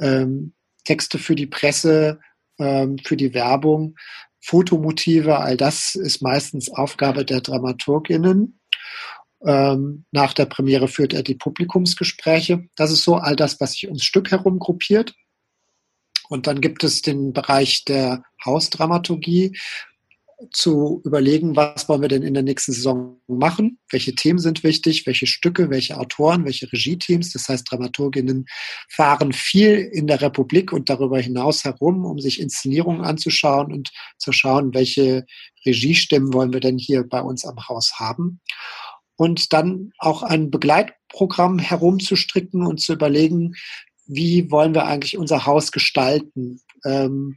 ähm, 0.00 0.54
Texte 0.84 1.18
für 1.18 1.34
die 1.34 1.46
Presse, 1.46 2.20
ähm, 2.58 2.98
für 2.98 3.16
die 3.16 3.32
Werbung, 3.32 3.96
Fotomotive, 4.42 5.38
all 5.38 5.56
das 5.56 5.94
ist 5.94 6.22
meistens 6.22 6.70
Aufgabe 6.70 7.24
der 7.24 7.40
DramaturgInnen. 7.40 8.60
Ähm, 9.44 10.04
nach 10.10 10.34
der 10.34 10.46
Premiere 10.46 10.88
führt 10.88 11.14
er 11.14 11.22
die 11.22 11.34
Publikumsgespräche. 11.34 12.66
Das 12.76 12.90
ist 12.90 13.04
so 13.04 13.16
all 13.16 13.36
das, 13.36 13.60
was 13.60 13.72
sich 13.72 13.86
ums 13.86 14.04
Stück 14.04 14.30
herum 14.30 14.58
gruppiert. 14.58 15.14
Und 16.30 16.46
dann 16.46 16.60
gibt 16.60 16.84
es 16.84 17.02
den 17.02 17.32
Bereich 17.32 17.84
der 17.84 18.22
Hausdramaturgie, 18.44 19.52
zu 20.52 21.02
überlegen, 21.04 21.54
was 21.54 21.88
wollen 21.88 22.00
wir 22.00 22.08
denn 22.08 22.22
in 22.22 22.34
der 22.34 22.42
nächsten 22.42 22.72
Saison 22.72 23.20
machen, 23.26 23.78
welche 23.90 24.14
Themen 24.14 24.38
sind 24.38 24.64
wichtig, 24.64 25.06
welche 25.06 25.26
Stücke, 25.26 25.68
welche 25.68 25.98
Autoren, 25.98 26.44
welche 26.44 26.72
Regieteams. 26.72 27.32
Das 27.32 27.48
heißt, 27.48 27.70
Dramaturginnen 27.70 28.46
fahren 28.88 29.32
viel 29.32 29.90
in 29.92 30.06
der 30.06 30.22
Republik 30.22 30.72
und 30.72 30.88
darüber 30.88 31.18
hinaus 31.18 31.64
herum, 31.64 32.04
um 32.04 32.18
sich 32.18 32.40
Inszenierungen 32.40 33.02
anzuschauen 33.02 33.72
und 33.72 33.90
zu 34.16 34.32
schauen, 34.32 34.72
welche 34.72 35.26
Regiestimmen 35.66 36.32
wollen 36.32 36.52
wir 36.52 36.60
denn 36.60 36.78
hier 36.78 37.06
bei 37.06 37.20
uns 37.20 37.44
am 37.44 37.68
Haus 37.68 37.98
haben. 37.98 38.40
Und 39.16 39.52
dann 39.52 39.92
auch 39.98 40.22
ein 40.22 40.50
Begleitprogramm 40.50 41.58
herumzustricken 41.58 42.64
und 42.64 42.80
zu 42.80 42.94
überlegen, 42.94 43.52
wie 44.12 44.50
wollen 44.50 44.74
wir 44.74 44.86
eigentlich 44.86 45.16
unser 45.16 45.46
Haus 45.46 45.70
gestalten? 45.70 46.60
Ähm, 46.84 47.36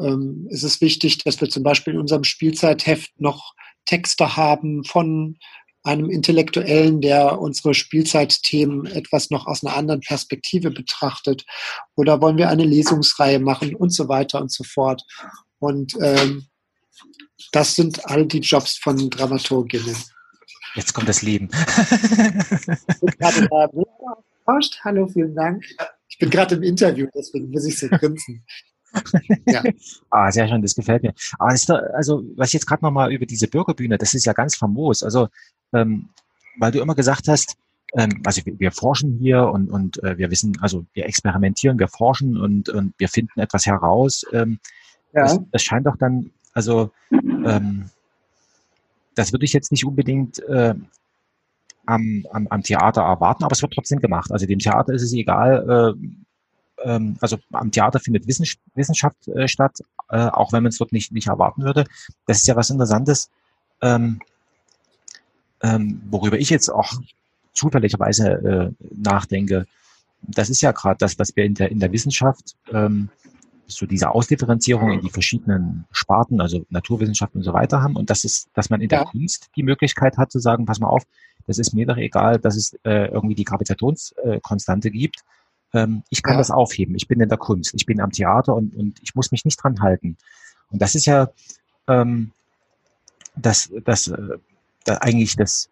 ähm, 0.00 0.46
ist 0.50 0.62
es 0.62 0.80
wichtig, 0.80 1.18
dass 1.18 1.40
wir 1.40 1.48
zum 1.48 1.62
Beispiel 1.62 1.94
in 1.94 2.00
unserem 2.00 2.24
Spielzeitheft 2.24 3.10
noch 3.18 3.54
Texte 3.86 4.36
haben 4.36 4.84
von 4.84 5.38
einem 5.84 6.10
Intellektuellen, 6.10 7.00
der 7.00 7.40
unsere 7.40 7.74
Spielzeitthemen 7.74 8.86
etwas 8.86 9.30
noch 9.30 9.46
aus 9.46 9.64
einer 9.64 9.74
anderen 9.76 10.00
Perspektive 10.00 10.70
betrachtet? 10.70 11.44
Oder 11.96 12.20
wollen 12.20 12.36
wir 12.36 12.50
eine 12.50 12.64
Lesungsreihe 12.64 13.40
machen 13.40 13.74
und 13.74 13.90
so 13.90 14.08
weiter 14.08 14.40
und 14.40 14.52
so 14.52 14.64
fort? 14.64 15.02
Und 15.58 15.96
ähm, 16.00 16.46
das 17.52 17.74
sind 17.74 18.08
all 18.08 18.26
die 18.26 18.40
Jobs 18.40 18.76
von 18.76 19.10
Dramaturginnen. 19.10 19.96
Jetzt 20.74 20.92
kommt 20.94 21.08
das 21.08 21.22
Leben. 21.22 21.48
Hallo, 24.84 25.08
vielen 25.08 25.34
Dank. 25.34 25.64
Ich 26.22 26.30
bin 26.30 26.38
gerade 26.38 26.54
im 26.54 26.62
Interview, 26.62 27.08
deswegen 27.12 27.50
muss 27.50 27.64
ich 27.64 27.76
so 27.76 27.88
grinsen 27.88 28.44
ja. 29.46 29.62
ah, 30.10 30.30
sehr 30.30 30.46
schön, 30.46 30.62
das 30.62 30.76
gefällt 30.76 31.02
mir. 31.02 31.14
Ah, 31.40 31.52
ist 31.52 31.68
da, 31.68 31.74
also, 31.94 32.22
was 32.36 32.50
ich 32.50 32.52
jetzt 32.52 32.66
gerade 32.66 32.84
nochmal 32.84 33.12
über 33.12 33.26
diese 33.26 33.48
Bürgerbühne, 33.48 33.98
das 33.98 34.14
ist 34.14 34.24
ja 34.24 34.32
ganz 34.32 34.54
famos. 34.54 35.02
Also, 35.02 35.28
ähm, 35.72 36.10
weil 36.58 36.70
du 36.70 36.80
immer 36.80 36.94
gesagt 36.94 37.26
hast, 37.26 37.56
ähm, 37.96 38.22
also 38.24 38.46
wir, 38.46 38.56
wir, 38.60 38.70
forschen 38.70 39.18
hier 39.18 39.48
und, 39.48 39.68
und 39.68 40.00
äh, 40.04 40.16
wir 40.16 40.30
wissen, 40.30 40.56
also 40.60 40.86
wir 40.92 41.06
experimentieren, 41.06 41.80
wir 41.80 41.88
forschen 41.88 42.36
und, 42.36 42.68
und 42.68 42.94
wir 42.98 43.08
finden 43.08 43.40
etwas 43.40 43.66
heraus. 43.66 44.24
Ähm, 44.32 44.60
ja. 45.14 45.22
das, 45.22 45.40
das 45.50 45.62
scheint 45.64 45.86
doch 45.86 45.96
dann, 45.96 46.30
also 46.52 46.92
ähm, 47.10 47.90
das 49.16 49.32
würde 49.32 49.44
ich 49.44 49.52
jetzt 49.54 49.72
nicht 49.72 49.84
unbedingt 49.84 50.38
äh, 50.44 50.74
am, 51.86 52.24
am, 52.30 52.46
am 52.48 52.62
Theater 52.62 53.02
erwarten, 53.02 53.44
aber 53.44 53.52
es 53.52 53.62
wird 53.62 53.72
trotzdem 53.72 54.00
gemacht. 54.00 54.30
Also 54.30 54.46
dem 54.46 54.58
Theater 54.58 54.92
ist 54.92 55.02
es 55.02 55.12
egal, 55.12 55.96
äh, 55.98 56.08
ähm, 56.84 57.16
also 57.20 57.38
am 57.52 57.70
Theater 57.70 58.00
findet 58.00 58.26
Wissenschaft 58.26 59.28
äh, 59.28 59.48
statt, 59.48 59.78
äh, 60.10 60.26
auch 60.26 60.52
wenn 60.52 60.62
man 60.62 60.70
es 60.70 60.78
dort 60.78 60.92
nicht, 60.92 61.12
nicht 61.12 61.28
erwarten 61.28 61.62
würde. 61.62 61.84
Das 62.26 62.38
ist 62.38 62.46
ja 62.46 62.56
was 62.56 62.70
Interessantes, 62.70 63.30
ähm, 63.80 64.20
ähm, 65.62 66.02
worüber 66.10 66.38
ich 66.38 66.50
jetzt 66.50 66.68
auch 66.68 66.92
zufälligerweise 67.52 68.30
äh, 68.30 68.86
nachdenke. 68.94 69.66
Das 70.22 70.50
ist 70.50 70.62
ja 70.62 70.72
gerade 70.72 70.98
das, 70.98 71.18
was 71.18 71.34
wir 71.36 71.44
in 71.44 71.54
der, 71.54 71.70
in 71.70 71.80
der 71.80 71.92
Wissenschaft, 71.92 72.56
ähm, 72.72 73.10
so 73.76 73.86
diese 73.86 74.10
Ausdifferenzierung 74.10 74.92
in 74.92 75.00
die 75.00 75.10
verschiedenen 75.10 75.84
Sparten, 75.90 76.40
also 76.40 76.64
Naturwissenschaften 76.70 77.38
und 77.38 77.44
so 77.44 77.52
weiter 77.52 77.82
haben. 77.82 77.96
Und 77.96 78.10
das 78.10 78.24
ist, 78.24 78.48
dass 78.54 78.70
man 78.70 78.80
in 78.80 78.88
der 78.88 79.00
ja. 79.00 79.04
Kunst 79.04 79.50
die 79.56 79.62
Möglichkeit 79.62 80.18
hat 80.18 80.30
zu 80.30 80.38
sagen, 80.38 80.66
pass 80.66 80.80
mal 80.80 80.88
auf, 80.88 81.04
das 81.46 81.58
ist 81.58 81.74
mir 81.74 81.86
doch 81.86 81.96
egal, 81.96 82.38
dass 82.38 82.56
es 82.56 82.74
äh, 82.84 83.06
irgendwie 83.06 83.34
die 83.34 83.44
Gravitationskonstante 83.44 84.90
gibt 84.90 85.24
ähm, 85.74 86.02
ich 86.10 86.22
kann 86.22 86.34
ja. 86.34 86.38
das 86.38 86.50
aufheben. 86.50 86.94
Ich 86.96 87.08
bin 87.08 87.20
in 87.20 87.28
der 87.28 87.38
Kunst, 87.38 87.74
ich 87.74 87.86
bin 87.86 88.00
am 88.00 88.10
Theater 88.10 88.54
und, 88.54 88.74
und 88.74 89.00
ich 89.02 89.14
muss 89.14 89.32
mich 89.32 89.44
nicht 89.44 89.62
dran 89.62 89.80
halten. 89.80 90.16
Und 90.70 90.82
das 90.82 90.94
ist 90.94 91.06
ja 91.06 91.30
ähm, 91.88 92.32
das, 93.36 93.70
das, 93.84 94.08
äh, 94.08 94.38
das 94.84 94.98
eigentlich 94.98 95.36
das, 95.36 95.70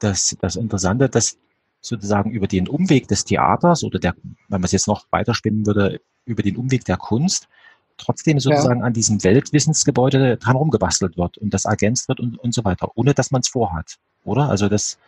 das, 0.00 0.36
das 0.40 0.56
Interessante, 0.56 1.08
dass 1.08 1.38
sozusagen 1.86 2.30
über 2.30 2.46
den 2.46 2.68
Umweg 2.68 3.08
des 3.08 3.24
Theaters 3.24 3.84
oder 3.84 3.98
der, 3.98 4.14
wenn 4.48 4.60
man 4.60 4.64
es 4.64 4.72
jetzt 4.72 4.88
noch 4.88 5.06
weiterspinnen 5.10 5.66
würde, 5.66 6.00
über 6.24 6.42
den 6.42 6.56
Umweg 6.56 6.84
der 6.84 6.96
Kunst, 6.96 7.48
trotzdem 7.96 8.38
sozusagen 8.40 8.80
ja. 8.80 8.86
an 8.86 8.92
diesem 8.92 9.22
Weltwissensgebäude 9.24 10.36
dran 10.36 10.56
rumgebastelt 10.56 11.16
wird 11.16 11.38
und 11.38 11.54
das 11.54 11.64
ergänzt 11.64 12.08
wird 12.08 12.20
und, 12.20 12.38
und 12.38 12.52
so 12.52 12.64
weiter, 12.64 12.90
ohne 12.94 13.14
dass 13.14 13.30
man 13.30 13.40
es 13.40 13.48
vorhat, 13.48 13.96
oder? 14.24 14.48
Also 14.48 14.68
das, 14.68 14.98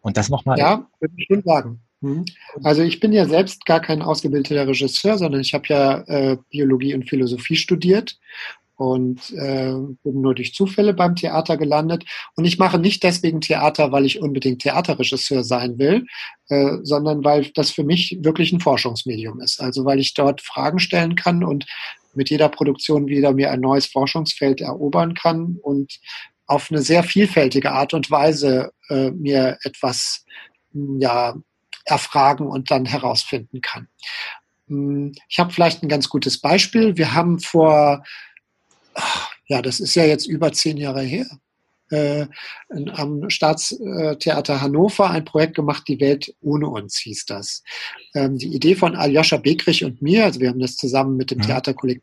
und 0.00 0.16
das 0.16 0.28
nochmal. 0.28 0.58
Ja, 0.58 0.86
würde 1.00 1.14
ich 1.16 1.26
schon 1.26 1.42
sagen. 1.42 1.80
Mhm. 2.00 2.24
Also 2.62 2.82
ich 2.82 3.00
bin 3.00 3.12
ja 3.12 3.26
selbst 3.26 3.64
gar 3.64 3.80
kein 3.80 4.02
ausgebildeter 4.02 4.68
Regisseur, 4.68 5.18
sondern 5.18 5.40
ich 5.40 5.52
habe 5.52 5.64
ja 5.68 5.98
äh, 6.06 6.36
Biologie 6.50 6.94
und 6.94 7.08
Philosophie 7.08 7.56
studiert 7.56 8.18
und 8.78 9.32
äh, 9.32 9.74
bin 10.04 10.20
nur 10.20 10.36
durch 10.36 10.54
Zufälle 10.54 10.94
beim 10.94 11.16
Theater 11.16 11.56
gelandet. 11.56 12.04
Und 12.36 12.44
ich 12.44 12.58
mache 12.58 12.78
nicht 12.78 13.02
deswegen 13.02 13.40
Theater, 13.40 13.90
weil 13.90 14.06
ich 14.06 14.22
unbedingt 14.22 14.62
Theaterregisseur 14.62 15.42
sein 15.42 15.80
will, 15.80 16.06
äh, 16.48 16.76
sondern 16.82 17.24
weil 17.24 17.50
das 17.56 17.72
für 17.72 17.82
mich 17.82 18.18
wirklich 18.22 18.52
ein 18.52 18.60
Forschungsmedium 18.60 19.40
ist. 19.40 19.60
Also 19.60 19.84
weil 19.84 19.98
ich 19.98 20.14
dort 20.14 20.42
Fragen 20.42 20.78
stellen 20.78 21.16
kann 21.16 21.42
und 21.42 21.66
mit 22.14 22.30
jeder 22.30 22.48
Produktion 22.48 23.08
wieder 23.08 23.32
mir 23.32 23.50
ein 23.50 23.60
neues 23.60 23.86
Forschungsfeld 23.86 24.60
erobern 24.60 25.14
kann 25.14 25.58
und 25.60 25.98
auf 26.46 26.70
eine 26.70 26.80
sehr 26.80 27.02
vielfältige 27.02 27.72
Art 27.72 27.94
und 27.94 28.12
Weise 28.12 28.70
äh, 28.90 29.10
mir 29.10 29.58
etwas 29.64 30.24
ja 30.72 31.34
erfragen 31.84 32.46
und 32.46 32.70
dann 32.70 32.84
herausfinden 32.84 33.60
kann. 33.60 33.88
Hm, 34.68 35.12
ich 35.28 35.38
habe 35.40 35.52
vielleicht 35.52 35.82
ein 35.82 35.88
ganz 35.88 36.08
gutes 36.08 36.40
Beispiel. 36.40 36.96
Wir 36.96 37.14
haben 37.14 37.40
vor, 37.40 38.04
ja, 39.46 39.62
das 39.62 39.80
ist 39.80 39.94
ja 39.94 40.04
jetzt 40.04 40.26
über 40.26 40.52
zehn 40.52 40.76
Jahre 40.76 41.02
her, 41.02 41.26
äh, 41.90 42.26
am 42.92 43.30
Staatstheater 43.30 44.60
Hannover 44.60 45.10
ein 45.10 45.24
Projekt 45.24 45.54
gemacht, 45.56 45.84
Die 45.88 46.00
Welt 46.00 46.34
ohne 46.40 46.68
uns 46.68 46.98
hieß 46.98 47.26
das. 47.26 47.62
Ähm, 48.14 48.38
die 48.38 48.54
Idee 48.54 48.74
von 48.74 48.94
Aljoscha 48.94 49.38
Bekrich 49.38 49.84
und 49.84 50.02
mir, 50.02 50.24
also 50.24 50.40
wir 50.40 50.50
haben 50.50 50.60
das 50.60 50.76
zusammen 50.76 51.16
mit 51.16 51.30
dem 51.30 51.38
mhm. 51.38 51.42
Theaterkollektiv 51.42 52.02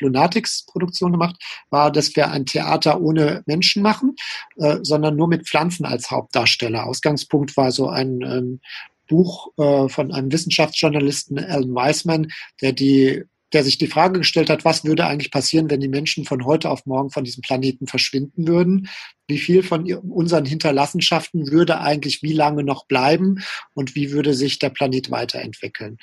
Lunatics 0.00 0.66
Produktion 0.66 1.12
gemacht, 1.12 1.36
war, 1.70 1.90
dass 1.90 2.14
wir 2.14 2.30
ein 2.30 2.44
Theater 2.44 3.00
ohne 3.00 3.42
Menschen 3.46 3.82
machen, 3.82 4.16
äh, 4.56 4.78
sondern 4.82 5.16
nur 5.16 5.28
mit 5.28 5.48
Pflanzen 5.48 5.86
als 5.86 6.10
Hauptdarsteller. 6.10 6.86
Ausgangspunkt 6.86 7.56
war 7.56 7.72
so 7.72 7.88
ein 7.88 8.20
ähm, 8.22 8.60
Buch 9.08 9.48
äh, 9.56 9.88
von 9.88 10.12
einem 10.12 10.30
Wissenschaftsjournalisten, 10.30 11.38
Alan 11.38 11.74
Weisman, 11.74 12.30
der 12.60 12.72
die 12.72 13.24
der 13.52 13.64
sich 13.64 13.78
die 13.78 13.86
Frage 13.86 14.18
gestellt 14.18 14.50
hat, 14.50 14.64
was 14.64 14.84
würde 14.84 15.06
eigentlich 15.06 15.30
passieren, 15.30 15.70
wenn 15.70 15.80
die 15.80 15.88
Menschen 15.88 16.24
von 16.24 16.44
heute 16.44 16.70
auf 16.70 16.86
morgen 16.86 17.10
von 17.10 17.24
diesem 17.24 17.42
Planeten 17.42 17.86
verschwinden 17.86 18.46
würden? 18.46 18.88
Wie 19.26 19.38
viel 19.38 19.62
von 19.62 19.90
unseren 19.92 20.44
Hinterlassenschaften 20.44 21.50
würde 21.50 21.80
eigentlich 21.80 22.22
wie 22.22 22.32
lange 22.32 22.64
noch 22.64 22.86
bleiben 22.86 23.42
und 23.74 23.94
wie 23.94 24.12
würde 24.12 24.34
sich 24.34 24.58
der 24.58 24.70
Planet 24.70 25.10
weiterentwickeln? 25.10 25.98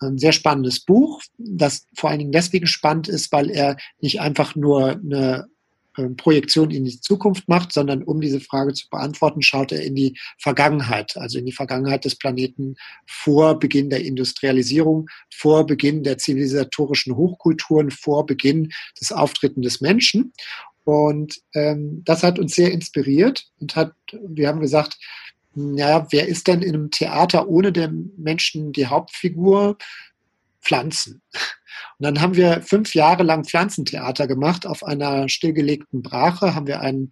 Ein 0.00 0.18
sehr 0.18 0.32
spannendes 0.32 0.80
Buch, 0.80 1.22
das 1.36 1.86
vor 1.94 2.10
allen 2.10 2.20
Dingen 2.20 2.32
deswegen 2.32 2.66
spannend 2.66 3.08
ist, 3.08 3.32
weil 3.32 3.50
er 3.50 3.76
nicht 4.00 4.20
einfach 4.20 4.54
nur 4.54 4.92
eine 4.92 5.48
Projektion 6.16 6.70
in 6.70 6.84
die 6.84 7.00
Zukunft 7.00 7.48
macht, 7.48 7.72
sondern 7.72 8.02
um 8.02 8.20
diese 8.20 8.40
Frage 8.40 8.72
zu 8.72 8.88
beantworten, 8.88 9.42
schaut 9.42 9.72
er 9.72 9.82
in 9.82 9.94
die 9.94 10.18
Vergangenheit, 10.38 11.16
also 11.16 11.38
in 11.38 11.46
die 11.46 11.52
Vergangenheit 11.52 12.04
des 12.04 12.16
Planeten 12.16 12.76
vor 13.06 13.58
Beginn 13.58 13.90
der 13.90 14.04
Industrialisierung, 14.04 15.08
vor 15.34 15.66
Beginn 15.66 16.02
der 16.02 16.18
zivilisatorischen 16.18 17.16
Hochkulturen, 17.16 17.90
vor 17.90 18.26
Beginn 18.26 18.70
des 19.00 19.12
Auftritten 19.12 19.62
des 19.62 19.80
Menschen. 19.80 20.32
Und 20.84 21.40
ähm, 21.54 22.02
das 22.04 22.22
hat 22.22 22.38
uns 22.38 22.54
sehr 22.54 22.72
inspiriert 22.72 23.46
und 23.60 23.76
hat, 23.76 23.92
wir 24.12 24.48
haben 24.48 24.60
gesagt, 24.60 24.96
naja, 25.54 26.06
wer 26.10 26.28
ist 26.28 26.46
denn 26.46 26.62
in 26.62 26.74
einem 26.74 26.90
Theater 26.90 27.48
ohne 27.48 27.72
den 27.72 28.12
Menschen 28.16 28.72
die 28.72 28.86
Hauptfigur? 28.86 29.76
Pflanzen. 30.60 31.22
Und 31.98 32.04
dann 32.04 32.20
haben 32.20 32.36
wir 32.36 32.62
fünf 32.62 32.94
Jahre 32.94 33.24
lang 33.24 33.44
Pflanzentheater 33.44 34.28
gemacht. 34.28 34.66
Auf 34.66 34.84
einer 34.84 35.28
stillgelegten 35.28 36.02
Brache 36.02 36.54
haben 36.54 36.68
wir 36.68 36.80
einen 36.80 37.10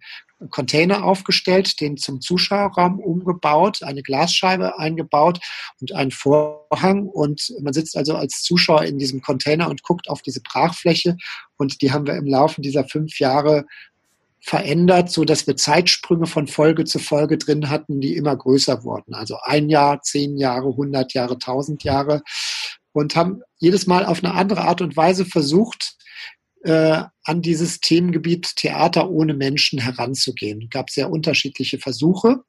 Container 0.49 1.03
aufgestellt, 1.03 1.81
den 1.81 1.97
zum 1.97 2.21
Zuschauerraum 2.21 2.99
umgebaut, 2.99 3.83
eine 3.83 4.03
Glasscheibe 4.03 4.79
eingebaut 4.79 5.39
und 5.81 5.93
einen 5.93 6.11
Vorhang. 6.11 7.07
Und 7.07 7.53
man 7.61 7.73
sitzt 7.73 7.97
also 7.97 8.15
als 8.15 8.43
Zuschauer 8.43 8.83
in 8.83 8.97
diesem 8.97 9.21
Container 9.21 9.69
und 9.69 9.83
guckt 9.83 10.09
auf 10.09 10.21
diese 10.21 10.41
Brachfläche. 10.41 11.17
Und 11.57 11.81
die 11.81 11.91
haben 11.91 12.07
wir 12.07 12.15
im 12.15 12.27
Laufe 12.27 12.61
dieser 12.61 12.87
fünf 12.87 13.19
Jahre 13.19 13.65
verändert, 14.39 15.11
so 15.11 15.25
dass 15.25 15.47
wir 15.47 15.57
Zeitsprünge 15.57 16.27
von 16.27 16.47
Folge 16.47 16.85
zu 16.85 16.99
Folge 16.99 17.37
drin 17.37 17.69
hatten, 17.69 17.99
die 17.99 18.15
immer 18.15 18.35
größer 18.35 18.85
wurden. 18.85 19.13
Also 19.13 19.37
ein 19.43 19.69
Jahr, 19.69 20.01
zehn 20.01 20.37
Jahre, 20.37 20.77
hundert 20.77 21.13
Jahre, 21.13 21.37
tausend 21.37 21.83
Jahre 21.83 22.21
und 22.97 23.15
haben 23.15 23.41
jedes 23.57 23.87
Mal 23.87 24.05
auf 24.05 24.23
eine 24.23 24.33
andere 24.33 24.61
Art 24.61 24.81
und 24.81 24.97
Weise 24.97 25.25
versucht, 25.25 25.95
äh, 26.63 27.03
an 27.23 27.41
dieses 27.41 27.79
Themengebiet 27.79 28.55
Theater 28.55 29.09
ohne 29.09 29.33
Menschen 29.33 29.79
heranzugehen. 29.79 30.63
Es 30.63 30.69
gab 30.69 30.89
sehr 30.89 31.11
unterschiedliche 31.11 31.79
Versuche. 31.79 32.43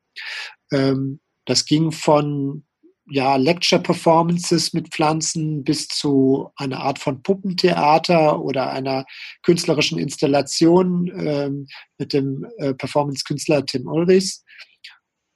Ähm, 0.72 1.20
das 1.44 1.64
ging 1.64 1.92
von 1.92 2.64
ja, 3.10 3.36
Lecture-Performances 3.36 4.74
mit 4.74 4.88
Pflanzen 4.88 5.64
bis 5.64 5.88
zu 5.88 6.50
einer 6.56 6.80
Art 6.80 6.98
von 6.98 7.22
Puppentheater 7.22 8.40
oder 8.40 8.70
einer 8.70 9.06
künstlerischen 9.42 9.98
Installation 9.98 11.10
ähm, 11.16 11.66
mit 11.96 12.12
dem 12.12 12.46
äh, 12.58 12.74
Performance-Künstler 12.74 13.64
Tim 13.64 13.86
Ulrichs. 13.86 14.44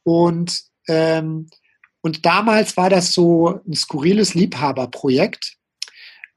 Und, 0.04 0.60
ähm, 0.88 1.48
und 2.02 2.26
damals 2.26 2.76
war 2.76 2.90
das 2.90 3.12
so 3.12 3.60
ein 3.66 3.74
skurriles 3.74 4.34
Liebhaberprojekt. 4.34 5.56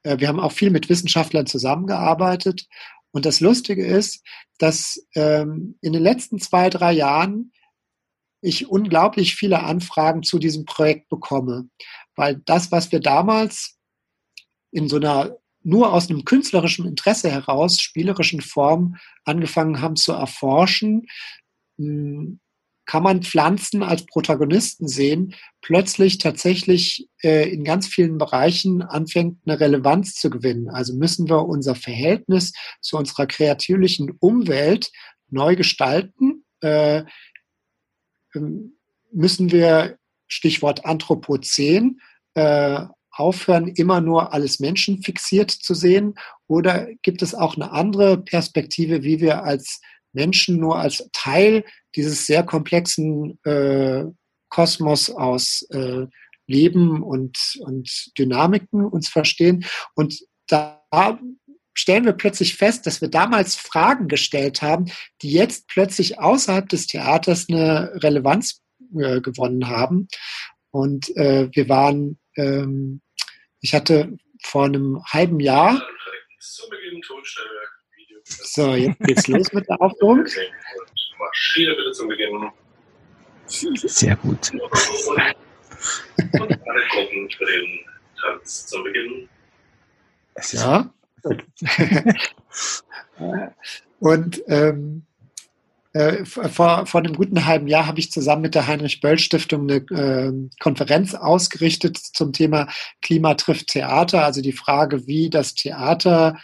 Äh, 0.04 0.20
wir 0.20 0.28
haben 0.28 0.40
auch 0.40 0.52
viel 0.52 0.70
mit 0.70 0.90
Wissenschaftlern 0.90 1.48
zusammengearbeitet. 1.48 2.68
Und 3.12 3.26
das 3.26 3.40
Lustige 3.40 3.86
ist, 3.86 4.24
dass 4.60 5.06
ähm, 5.16 5.78
in 5.82 5.94
den 5.94 6.04
letzten 6.04 6.40
zwei, 6.40 6.70
drei 6.70 6.94
Jahren 6.94 7.52
ich 8.42 8.70
unglaublich 8.70 9.36
viele 9.36 9.64
Anfragen 9.64 10.22
zu 10.22 10.38
diesem 10.38 10.66
Projekt 10.66 11.10
bekomme. 11.10 11.68
Weil 12.16 12.42
das, 12.46 12.72
was 12.72 12.92
wir 12.92 13.00
damals 13.00 13.78
in 14.72 14.88
so 14.88 14.98
einer 14.98 15.36
nur 15.64 15.94
aus 15.94 16.12
einem 16.12 16.26
künstlerischen 16.26 16.86
Interesse 16.86 17.32
heraus, 17.32 17.82
spielerischen 17.82 18.42
Form 18.42 18.98
angefangen 19.24 19.82
haben 19.82 19.96
zu 19.96 20.12
erforschen, 20.12 21.08
hm, 21.80 22.40
kann 22.86 23.04
man 23.04 23.24
Pflanzen 23.24 23.84
als 23.84 24.06
Protagonisten 24.06 24.88
sehen, 24.88 25.34
plötzlich 25.62 26.20
tatsächlich 26.20 27.08
äh, 27.24 27.50
in 27.50 27.64
ganz 27.64 27.88
vielen 27.88 28.18
Bereichen 28.18 28.82
anfängt, 28.82 29.40
eine 29.46 29.60
Relevanz 29.60 30.16
zu 30.16 30.30
gewinnen. 30.30 30.70
Also 30.70 30.96
müssen 30.96 31.28
wir 31.28 31.46
unser 31.46 31.76
Verhältnis 31.76 32.54
zu 32.82 32.98
unserer 32.98 33.26
kreativen 33.26 34.12
Umwelt 34.20 34.92
neu 35.30 35.56
gestalten. 35.56 36.46
Äh, 36.62 37.04
ähm, 38.36 38.78
müssen 39.12 39.52
wir, 39.52 39.98
Stichwort 40.28 40.86
Anthropozän, 40.86 42.00
äh, 42.34 42.86
aufhören, 43.12 43.68
immer 43.68 44.02
nur 44.02 44.34
alles 44.34 44.60
Menschen 44.60 45.02
fixiert 45.02 45.50
zu 45.50 45.74
sehen? 45.74 46.16
Oder 46.48 46.88
gibt 47.02 47.22
es 47.22 47.34
auch 47.34 47.56
eine 47.56 47.72
andere 47.72 48.18
Perspektive, 48.18 49.04
wie 49.04 49.22
wir 49.22 49.44
als 49.44 49.82
Menschen 50.16 50.58
nur 50.58 50.80
als 50.80 51.08
Teil 51.14 51.64
dieses 51.96 52.26
sehr 52.26 52.44
komplexen 52.44 53.40
äh, 53.44 54.06
Kosmos 54.50 55.10
aus 55.10 55.68
äh, 55.72 56.08
Leben 56.48 57.04
und, 57.04 57.38
und 57.60 58.12
Dynamiken 58.18 58.86
uns 58.86 59.08
verstehen? 59.08 59.66
Und 59.94 60.20
da 60.48 60.82
stellen 61.76 62.06
wir 62.06 62.14
plötzlich 62.14 62.56
fest, 62.56 62.88
dass 62.88 63.02
wir 63.02 63.10
damals 63.10 63.56
Fragen 63.56 64.08
gestellt 64.08 64.62
haben, 64.62 64.86
die 65.22 65.32
jetzt 65.32 65.68
plötzlich 65.68 66.20
außerhalb 66.20 66.68
des 66.70 66.88
Theaters 66.88 67.48
eine 67.50 67.92
Relevanz 68.02 68.62
äh, 68.98 69.22
gewonnen 69.22 69.68
haben. 69.68 70.08
Und 70.72 71.16
äh, 71.16 71.50
wir 71.52 71.70
waren, 71.70 72.18
ähm, 72.38 73.02
ich 73.60 73.74
hatte 73.76 74.18
vor 74.42 74.66
einem 74.66 75.04
halben 75.06 75.40
Jahr. 75.40 75.82
So, 78.26 78.74
jetzt 78.74 79.00
geht's 79.00 79.28
los 79.28 79.54
mit 79.54 79.70
der 79.70 79.80
Aufführung. 79.82 80.26
Marschiere 81.20 81.76
bitte 81.76 81.92
zum 81.92 82.08
Beginn. 82.08 82.50
Sehr 83.48 84.16
gut. 84.18 84.52
Und 84.54 85.20
alle 86.40 86.88
Gruppen 86.90 87.30
für 87.38 87.46
den 87.46 87.80
Tanz 88.20 88.66
zum 88.68 88.84
Beginn. 88.84 89.30
Ja. 90.52 90.94
Und 94.00 94.44
ähm, 94.48 95.06
äh, 95.94 96.26
vor, 96.26 96.86
vor 96.86 97.00
einem 97.00 97.14
guten 97.14 97.46
halben 97.46 97.68
Jahr 97.68 97.88
habe 97.88 98.00
ich 98.00 98.12
zusammen 98.12 98.42
mit 98.42 98.56
der 98.56 98.68
Heinrich-Böll-Stiftung 98.68 99.70
eine 99.70 99.76
äh, 99.76 100.34
Konferenz 100.60 101.14
ausgerichtet 101.14 101.98
zum 101.98 102.34
Thema 102.34 102.68
Klima 103.02 103.36
trifft 103.36 103.68
Theater, 103.68 104.26
also 104.26 104.42
die 104.42 104.52
Frage, 104.52 105.08
wie 105.08 105.30
das 105.30 105.56
Theater 105.56 106.38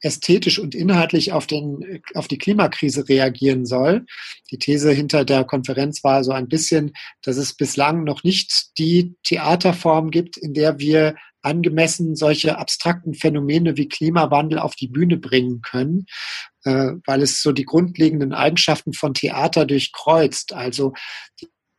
ästhetisch 0.00 0.60
und 0.60 0.74
inhaltlich 0.74 1.32
auf, 1.32 1.46
den, 1.48 2.00
auf 2.14 2.28
die 2.28 2.38
Klimakrise 2.38 3.08
reagieren 3.08 3.66
soll. 3.66 4.06
Die 4.52 4.58
These 4.58 4.92
hinter 4.92 5.24
der 5.24 5.44
Konferenz 5.44 6.04
war 6.04 6.22
so 6.22 6.30
ein 6.30 6.48
bisschen, 6.48 6.92
dass 7.22 7.36
es 7.36 7.54
bislang 7.54 8.04
noch 8.04 8.22
nicht 8.22 8.78
die 8.78 9.16
Theaterform 9.24 10.10
gibt, 10.10 10.36
in 10.36 10.54
der 10.54 10.78
wir 10.78 11.16
angemessen 11.42 12.14
solche 12.14 12.58
abstrakten 12.58 13.14
Phänomene 13.14 13.76
wie 13.76 13.88
Klimawandel 13.88 14.58
auf 14.58 14.74
die 14.74 14.88
Bühne 14.88 15.16
bringen 15.16 15.60
können, 15.60 16.06
äh, 16.64 16.92
weil 17.04 17.22
es 17.22 17.42
so 17.42 17.52
die 17.52 17.64
grundlegenden 17.64 18.32
Eigenschaften 18.32 18.92
von 18.92 19.14
Theater 19.14 19.64
durchkreuzt. 19.64 20.52
Also 20.52 20.92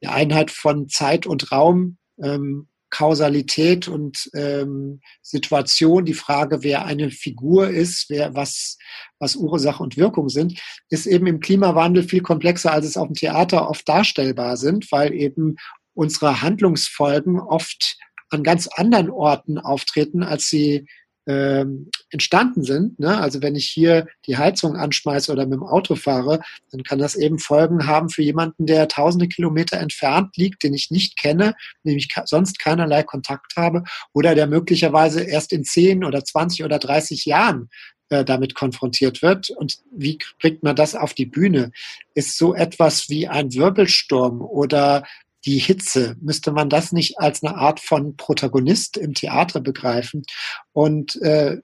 die 0.01 0.07
Einheit 0.07 0.51
von 0.51 0.87
Zeit 0.87 1.25
und 1.25 1.51
Raum, 1.51 1.97
ähm, 2.21 2.67
Kausalität 2.89 3.87
und 3.87 4.29
ähm, 4.33 5.01
Situation, 5.21 6.05
die 6.05 6.13
Frage, 6.13 6.63
wer 6.63 6.85
eine 6.85 7.11
Figur 7.11 7.69
ist, 7.69 8.09
wer 8.09 8.33
was, 8.33 8.77
was 9.19 9.35
Ursache 9.35 9.83
und 9.83 9.97
Wirkung 9.97 10.29
sind, 10.29 10.59
ist 10.89 11.05
eben 11.05 11.27
im 11.27 11.39
Klimawandel 11.39 12.03
viel 12.03 12.21
komplexer, 12.21 12.71
als 12.71 12.85
es 12.85 12.97
auf 12.97 13.07
dem 13.07 13.15
Theater 13.15 13.69
oft 13.69 13.87
darstellbar 13.87 14.57
sind, 14.57 14.91
weil 14.91 15.13
eben 15.13 15.55
unsere 15.93 16.41
Handlungsfolgen 16.41 17.39
oft 17.39 17.97
an 18.29 18.43
ganz 18.43 18.67
anderen 18.67 19.09
Orten 19.09 19.57
auftreten, 19.57 20.23
als 20.23 20.47
sie 20.47 20.87
ähm, 21.27 21.89
entstanden 22.09 22.63
sind. 22.63 22.99
Ne? 22.99 23.17
Also 23.17 23.41
wenn 23.41 23.55
ich 23.55 23.67
hier 23.67 24.07
die 24.25 24.37
Heizung 24.37 24.75
anschmeiße 24.75 25.31
oder 25.31 25.45
mit 25.45 25.59
dem 25.59 25.63
Auto 25.63 25.95
fahre, 25.95 26.39
dann 26.71 26.83
kann 26.83 26.99
das 26.99 27.15
eben 27.15 27.37
Folgen 27.37 27.85
haben 27.85 28.09
für 28.09 28.23
jemanden, 28.23 28.65
der 28.65 28.87
tausende 28.87 29.27
Kilometer 29.27 29.77
entfernt 29.77 30.37
liegt, 30.37 30.63
den 30.63 30.73
ich 30.73 30.89
nicht 30.89 31.19
kenne, 31.19 31.53
mit 31.83 31.91
dem 31.91 31.97
ich 31.97 32.07
sonst 32.25 32.59
keinerlei 32.59 33.03
Kontakt 33.03 33.57
habe 33.57 33.83
oder 34.13 34.35
der 34.35 34.47
möglicherweise 34.47 35.21
erst 35.21 35.51
in 35.51 35.63
10 35.63 36.05
oder 36.05 36.23
20 36.23 36.63
oder 36.63 36.79
30 36.79 37.25
Jahren 37.25 37.69
äh, 38.09 38.23
damit 38.23 38.55
konfrontiert 38.55 39.21
wird. 39.21 39.49
Und 39.49 39.79
wie 39.91 40.19
bringt 40.39 40.63
man 40.63 40.77
das 40.77 40.95
auf 40.95 41.13
die 41.13 41.25
Bühne? 41.25 41.71
Ist 42.13 42.37
so 42.37 42.55
etwas 42.55 43.09
wie 43.09 43.27
ein 43.27 43.53
Wirbelsturm 43.53 44.41
oder 44.41 45.03
die 45.45 45.59
Hitze, 45.59 46.15
müsste 46.21 46.51
man 46.51 46.69
das 46.69 46.91
nicht 46.91 47.19
als 47.19 47.43
eine 47.43 47.55
Art 47.55 47.79
von 47.79 48.17
Protagonist 48.17 48.97
im 48.97 49.13
Theater 49.13 49.61
begreifen? 49.61 50.23
Und, 50.73 51.15
äh, 51.21 51.57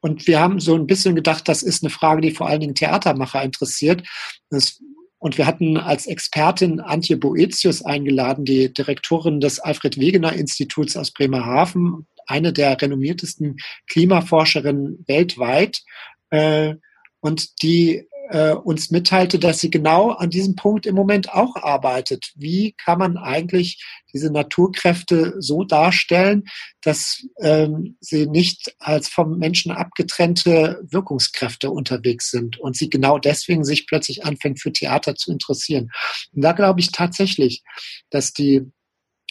und 0.00 0.26
wir 0.26 0.40
haben 0.40 0.60
so 0.60 0.74
ein 0.74 0.86
bisschen 0.86 1.14
gedacht, 1.14 1.48
das 1.48 1.62
ist 1.62 1.82
eine 1.82 1.90
Frage, 1.90 2.20
die 2.20 2.30
vor 2.30 2.48
allen 2.48 2.60
Dingen 2.60 2.74
Theatermacher 2.74 3.42
interessiert. 3.42 4.02
Das, 4.50 4.80
und 5.18 5.36
wir 5.36 5.46
hatten 5.46 5.76
als 5.76 6.06
Expertin 6.06 6.80
Antje 6.80 7.16
Boetius 7.16 7.84
eingeladen, 7.84 8.44
die 8.44 8.72
Direktorin 8.72 9.40
des 9.40 9.58
Alfred 9.58 9.98
Wegener 9.98 10.32
Instituts 10.32 10.96
aus 10.96 11.10
Bremerhaven, 11.10 12.06
eine 12.26 12.52
der 12.52 12.80
renommiertesten 12.80 13.56
Klimaforscherinnen 13.88 15.04
weltweit. 15.08 15.82
Äh, 16.30 16.76
und 17.20 17.62
die 17.62 18.06
äh, 18.30 18.52
uns 18.52 18.90
mitteilte, 18.90 19.38
dass 19.38 19.60
sie 19.60 19.70
genau 19.70 20.10
an 20.10 20.30
diesem 20.30 20.54
Punkt 20.54 20.86
im 20.86 20.94
Moment 20.94 21.32
auch 21.32 21.56
arbeitet. 21.56 22.32
Wie 22.36 22.72
kann 22.72 22.98
man 22.98 23.16
eigentlich 23.16 23.82
diese 24.12 24.30
Naturkräfte 24.30 25.34
so 25.38 25.64
darstellen, 25.64 26.44
dass 26.82 27.26
ähm, 27.40 27.96
sie 28.00 28.26
nicht 28.26 28.74
als 28.78 29.08
vom 29.08 29.38
Menschen 29.38 29.72
abgetrennte 29.72 30.82
Wirkungskräfte 30.90 31.70
unterwegs 31.70 32.30
sind 32.30 32.58
und 32.58 32.76
sie 32.76 32.90
genau 32.90 33.18
deswegen 33.18 33.64
sich 33.64 33.86
plötzlich 33.86 34.24
anfängt 34.24 34.60
für 34.60 34.72
Theater 34.72 35.14
zu 35.14 35.32
interessieren. 35.32 35.90
Und 36.32 36.42
da 36.42 36.52
glaube 36.52 36.80
ich 36.80 36.92
tatsächlich, 36.92 37.62
dass 38.10 38.32
die 38.32 38.70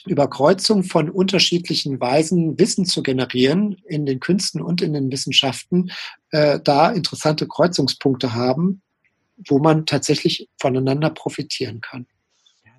Überkreuzung 0.06 0.84
von 0.84 1.10
unterschiedlichen 1.10 2.00
Weisen, 2.00 2.58
Wissen 2.60 2.86
zu 2.86 3.04
generieren 3.04 3.78
in 3.86 4.06
den 4.06 4.20
Künsten 4.20 4.62
und 4.62 4.82
in 4.82 4.93
den 4.93 5.12
Wissenschaften, 5.12 5.91
äh, 6.32 6.60
da 6.64 6.91
interessante 6.91 7.48
Kreuzungspunkte 7.48 8.34
haben, 8.34 8.82
wo 9.38 9.60
man 9.60 9.86
tatsächlich 9.86 10.50
voneinander 10.60 11.10
profitieren 11.10 11.82
kann. 11.82 12.08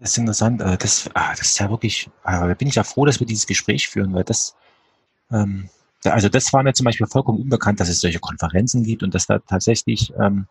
Das 0.00 0.10
ist 0.10 0.18
interessant. 0.18 0.60
Äh, 0.60 0.76
das, 0.76 1.10
ah, 1.14 1.30
das 1.30 1.48
ist 1.48 1.58
ja 1.58 1.70
wirklich, 1.70 2.08
ah, 2.22 2.46
da 2.46 2.54
bin 2.54 2.68
ich 2.68 2.76
ja 2.76 2.84
froh, 2.84 3.04
dass 3.04 3.20
wir 3.20 3.26
dieses 3.26 3.46
Gespräch 3.46 3.88
führen, 3.88 4.12
weil 4.14 4.24
das, 4.24 4.54
ähm, 5.30 5.68
also 6.04 6.28
das 6.28 6.52
war 6.52 6.62
mir 6.62 6.72
zum 6.72 6.84
Beispiel 6.84 7.06
vollkommen 7.06 7.40
unbekannt, 7.40 7.80
dass 7.80 7.88
es 7.88 8.00
solche 8.00 8.20
Konferenzen 8.20 8.84
gibt 8.84 9.02
und 9.02 9.14
dass 9.14 9.26
da 9.26 9.38
tatsächlich 9.40 10.12
ähm, 10.20 10.46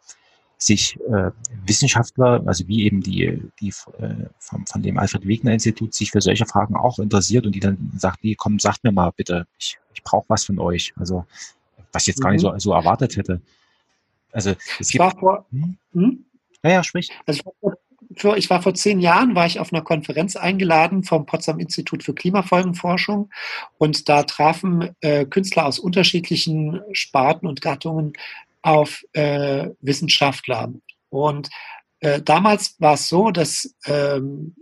sich 0.58 0.98
äh, 1.08 1.32
Wissenschaftler, 1.66 2.42
also 2.46 2.68
wie 2.68 2.84
eben 2.84 3.02
die, 3.02 3.44
die 3.60 3.70
äh, 3.70 4.26
von, 4.40 4.66
von 4.66 4.82
dem 4.82 4.98
Alfred 4.98 5.28
Wegener 5.28 5.54
Institut, 5.54 5.94
sich 5.94 6.12
für 6.12 6.22
solche 6.22 6.46
Fragen 6.46 6.76
auch 6.76 7.00
interessiert 7.00 7.46
und 7.46 7.54
die 7.54 7.60
dann 7.60 7.94
sagt, 7.98 8.24
die 8.24 8.36
komm, 8.36 8.60
sagt 8.60 8.84
mir 8.84 8.92
mal 8.92 9.12
bitte, 9.16 9.46
ich, 9.60 9.78
ich 9.94 10.04
brauche 10.04 10.26
was 10.30 10.46
von 10.46 10.60
euch. 10.60 10.94
Also 10.98 11.26
was 11.94 12.04
ich 12.04 12.08
jetzt 12.08 12.22
gar 12.22 12.32
nicht 12.32 12.42
so, 12.42 12.52
mhm. 12.52 12.60
so 12.60 12.74
erwartet 12.74 13.18
hätte. 13.18 13.42
Also 14.38 14.54
es 14.80 14.90
gibt. 14.90 15.04
War 15.04 15.18
vor, 15.18 15.46
hm? 15.52 15.78
Hm? 15.94 16.26
Ja, 16.64 16.84
sprich. 16.84 17.10
Also 17.26 17.40
ich 17.40 17.46
war, 17.46 17.74
vor, 18.16 18.38
ich 18.38 18.50
war 18.52 18.62
vor 18.62 18.76
zehn 18.76 19.00
Jahren, 19.00 19.34
war 19.34 19.48
ich 19.48 19.60
auf 19.60 19.74
einer 19.74 19.82
Konferenz 19.82 20.36
eingeladen 20.36 21.04
vom 21.04 21.26
Potsdam 21.26 21.60
Institut 21.60 22.04
für 22.04 22.14
Klimafolgenforschung 22.14 23.32
und 23.80 24.08
da 24.08 24.24
trafen 24.24 24.96
äh, 25.02 25.26
Künstler 25.26 25.66
aus 25.66 25.80
unterschiedlichen 25.80 26.82
Sparten 26.92 27.48
und 27.48 27.62
Gattungen 27.62 28.14
auf 28.62 29.04
äh, 29.14 29.70
Wissenschaftler. 29.82 30.72
Und 31.10 31.50
äh, 32.02 32.22
damals 32.22 32.76
war 32.80 32.94
es 32.94 33.10
so, 33.10 33.32
dass 33.32 33.74
ähm, 33.86 34.56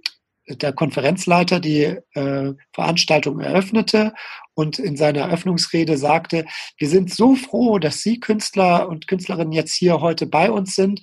der 0.48 0.74
Konferenzleiter 0.74 1.60
die 1.60 1.98
äh, 2.14 2.54
Veranstaltung 2.74 3.40
eröffnete 3.40 4.14
und 4.54 4.80
in 4.80 4.96
seiner 4.96 5.22
Eröffnungsrede 5.22 5.98
sagte, 5.98 6.46
wir 6.78 6.90
sind 6.90 7.14
so 7.14 7.36
froh, 7.36 7.80
dass 7.80 8.02
Sie 8.02 8.20
Künstler 8.20 8.88
und 8.88 9.08
Künstlerinnen 9.08 9.54
jetzt 9.54 9.74
hier 9.74 10.02
heute 10.02 10.28
bei 10.28 10.52
uns 10.52 10.76
sind, 10.76 11.02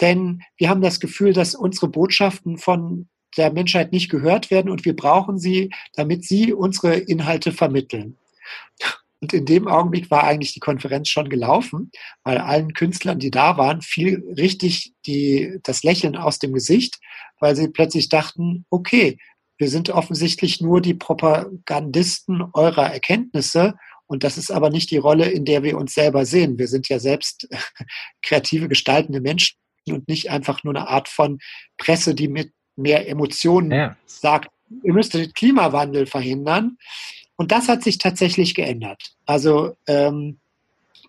denn 0.00 0.42
wir 0.56 0.68
haben 0.68 0.80
das 0.80 1.00
Gefühl, 1.00 1.32
dass 1.32 1.54
unsere 1.54 1.88
Botschaften 1.88 2.58
von 2.58 3.08
der 3.36 3.52
Menschheit 3.52 3.92
nicht 3.92 4.10
gehört 4.10 4.50
werden 4.50 4.70
und 4.70 4.84
wir 4.84 4.94
brauchen 4.94 5.38
sie, 5.38 5.70
damit 5.94 6.24
sie 6.24 6.52
unsere 6.52 6.96
Inhalte 6.96 7.52
vermitteln. 7.52 8.18
Und 9.22 9.32
in 9.32 9.46
dem 9.46 9.68
Augenblick 9.68 10.10
war 10.10 10.24
eigentlich 10.24 10.52
die 10.52 10.60
Konferenz 10.60 11.08
schon 11.08 11.28
gelaufen, 11.28 11.92
weil 12.24 12.38
allen 12.38 12.74
Künstlern, 12.74 13.20
die 13.20 13.30
da 13.30 13.56
waren, 13.56 13.80
fiel 13.80 14.22
richtig 14.36 14.92
die, 15.06 15.58
das 15.62 15.84
Lächeln 15.84 16.16
aus 16.16 16.40
dem 16.40 16.52
Gesicht, 16.52 16.98
weil 17.38 17.54
sie 17.54 17.68
plötzlich 17.68 18.08
dachten, 18.08 18.66
okay, 18.68 19.18
wir 19.58 19.68
sind 19.68 19.90
offensichtlich 19.90 20.60
nur 20.60 20.80
die 20.80 20.94
Propagandisten 20.94 22.42
eurer 22.52 22.92
Erkenntnisse 22.92 23.74
und 24.06 24.24
das 24.24 24.36
ist 24.36 24.50
aber 24.50 24.70
nicht 24.70 24.90
die 24.90 24.98
Rolle, 24.98 25.30
in 25.30 25.44
der 25.44 25.62
wir 25.62 25.78
uns 25.78 25.94
selber 25.94 26.26
sehen. 26.26 26.58
Wir 26.58 26.66
sind 26.66 26.88
ja 26.88 26.98
selbst 26.98 27.48
kreative, 28.22 28.68
gestaltende 28.68 29.20
Menschen 29.20 29.56
und 29.88 30.08
nicht 30.08 30.30
einfach 30.30 30.64
nur 30.64 30.74
eine 30.74 30.88
Art 30.88 31.08
von 31.08 31.38
Presse, 31.78 32.14
die 32.14 32.28
mit 32.28 32.52
mehr 32.76 33.08
Emotionen 33.08 33.70
ja. 33.70 33.96
sagt, 34.04 34.48
ihr 34.82 34.92
müsst 34.92 35.14
den 35.14 35.32
Klimawandel 35.32 36.06
verhindern. 36.06 36.76
Und 37.42 37.50
das 37.50 37.66
hat 37.66 37.82
sich 37.82 37.98
tatsächlich 37.98 38.54
geändert. 38.54 39.16
Also 39.26 39.74
ähm, 39.88 40.38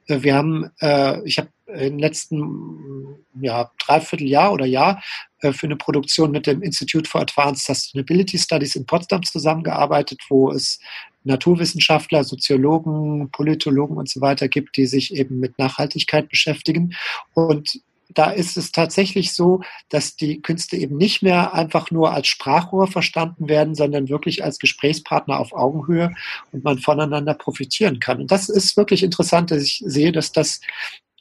wir 0.07 0.33
haben, 0.33 0.71
äh, 0.81 1.23
ich 1.27 1.37
habe 1.37 1.49
im 1.67 1.99
letzten 1.99 3.19
ja, 3.39 3.69
Dreivierteljahr 3.77 4.51
oder 4.51 4.65
Jahr 4.65 5.03
äh, 5.41 5.53
für 5.53 5.67
eine 5.67 5.75
Produktion 5.75 6.31
mit 6.31 6.47
dem 6.47 6.63
Institute 6.63 7.07
for 7.07 7.21
Advanced 7.21 7.67
Sustainability 7.67 8.39
Studies 8.39 8.75
in 8.75 8.87
Potsdam 8.87 9.21
zusammengearbeitet, 9.21 10.21
wo 10.27 10.51
es 10.51 10.79
Naturwissenschaftler, 11.23 12.23
Soziologen, 12.23 13.29
Politologen 13.29 13.97
und 13.97 14.09
so 14.09 14.19
weiter 14.19 14.47
gibt, 14.47 14.75
die 14.75 14.87
sich 14.87 15.13
eben 15.13 15.39
mit 15.39 15.59
Nachhaltigkeit 15.59 16.29
beschäftigen. 16.29 16.95
Und 17.35 17.79
da 18.09 18.31
ist 18.31 18.57
es 18.57 18.71
tatsächlich 18.71 19.33
so, 19.33 19.61
dass 19.89 20.15
die 20.15 20.41
Künste 20.41 20.77
eben 20.77 20.97
nicht 20.97 21.21
mehr 21.23 21.53
einfach 21.53 21.91
nur 21.91 22.13
als 22.13 22.27
Sprachrohr 22.27 22.87
verstanden 22.87 23.47
werden, 23.47 23.75
sondern 23.75 24.09
wirklich 24.09 24.43
als 24.43 24.59
Gesprächspartner 24.59 25.39
auf 25.39 25.53
Augenhöhe 25.53 26.13
und 26.51 26.63
man 26.63 26.79
voneinander 26.79 27.33
profitieren 27.33 27.99
kann. 27.99 28.21
Und 28.21 28.31
das 28.31 28.49
ist 28.49 28.77
wirklich 28.77 29.03
interessant, 29.03 29.51
dass 29.51 29.63
ich 29.63 29.83
sehe, 29.85 30.11
dass 30.11 30.31
das 30.31 30.61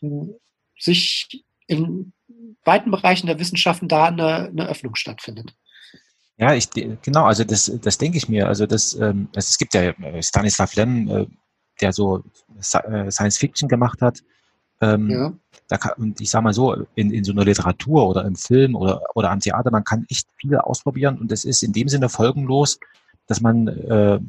hm, 0.01 0.35
sich 0.78 1.45
in 1.66 2.12
weiten 2.64 2.91
Bereichen 2.91 3.26
der 3.26 3.39
Wissenschaften 3.39 3.89
da 3.89 4.07
eine, 4.07 4.49
eine 4.49 4.68
Öffnung 4.68 4.95
stattfindet. 4.95 5.55
Ja, 6.39 6.55
ich 6.55 6.70
genau, 6.70 7.24
also 7.24 7.45
das, 7.45 7.70
das 7.83 7.99
denke 7.99 8.18
ich 8.18 8.28
mir. 8.28 8.49
Also 8.49 8.66
das, 8.66 8.95
ähm, 8.95 9.28
es 9.35 9.59
gibt 9.59 9.74
ja 9.74 9.91
äh, 9.91 10.22
Stanislav 10.22 10.74
Lem, 10.74 11.09
äh, 11.09 11.26
der 11.80 11.93
so 11.93 12.22
äh, 12.59 13.11
Science 13.11 13.39
Fiction 13.39 13.68
gemacht 13.68 14.01
hat. 14.01 14.20
Ähm, 14.83 15.09
ja 15.09 15.33
da 15.72 15.78
kann, 15.78 15.93
und 15.97 16.20
ich 16.20 16.30
sage 16.30 16.45
mal 16.45 16.53
so, 16.53 16.85
in, 16.95 17.11
in 17.11 17.24
so 17.24 17.33
einer 17.33 17.47
Literatur 17.47 18.07
oder 18.07 18.26
im 18.26 18.37
Film 18.37 18.74
oder, 18.74 19.01
oder 19.14 19.30
am 19.30 19.41
Theater, 19.41 19.70
man 19.70 19.85
kann 19.85 20.05
echt 20.11 20.28
viel 20.37 20.55
ausprobieren 20.57 21.18
und 21.18 21.33
es 21.33 21.47
ist 21.47 21.62
in 21.62 21.72
dem 21.72 21.89
Sinne 21.89 22.11
folgenlos, 22.11 22.78
dass 23.26 23.41
man, 23.41 23.68
äh, 23.68 24.20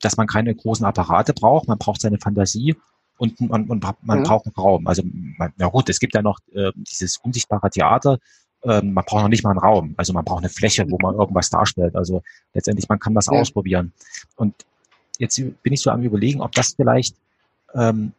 dass 0.00 0.16
man 0.16 0.28
keine 0.28 0.54
großen 0.54 0.86
Apparate 0.86 1.32
braucht, 1.32 1.66
man 1.66 1.78
braucht 1.78 2.00
seine 2.00 2.18
Fantasie 2.18 2.76
und 3.18 3.40
man, 3.40 3.66
man, 3.66 3.80
man 4.02 4.18
ja. 4.18 4.24
braucht 4.24 4.46
einen 4.46 4.54
Raum. 4.54 4.86
Also, 4.86 5.02
man, 5.04 5.52
na 5.56 5.66
gut, 5.66 5.88
es 5.88 5.98
gibt 5.98 6.14
ja 6.14 6.22
noch 6.22 6.38
äh, 6.54 6.70
dieses 6.76 7.16
unsichtbare 7.16 7.68
Theater, 7.68 8.18
ähm, 8.64 8.92
man 8.92 9.04
braucht 9.04 9.22
noch 9.22 9.28
nicht 9.28 9.42
mal 9.42 9.50
einen 9.50 9.58
Raum. 9.58 9.94
Also 9.96 10.12
man 10.12 10.24
braucht 10.24 10.44
eine 10.44 10.48
Fläche, 10.48 10.88
wo 10.88 10.96
man 11.02 11.16
irgendwas 11.16 11.50
darstellt. 11.50 11.96
Also 11.96 12.22
letztendlich, 12.54 12.88
man 12.88 13.00
kann 13.00 13.12
was 13.16 13.26
ja. 13.26 13.32
ausprobieren. 13.32 13.92
Und 14.36 14.54
jetzt 15.18 15.42
bin 15.64 15.72
ich 15.72 15.80
so 15.80 15.90
am 15.90 16.02
überlegen, 16.02 16.40
ob 16.40 16.52
das 16.52 16.74
vielleicht 16.74 17.16
ähm, 17.74 18.12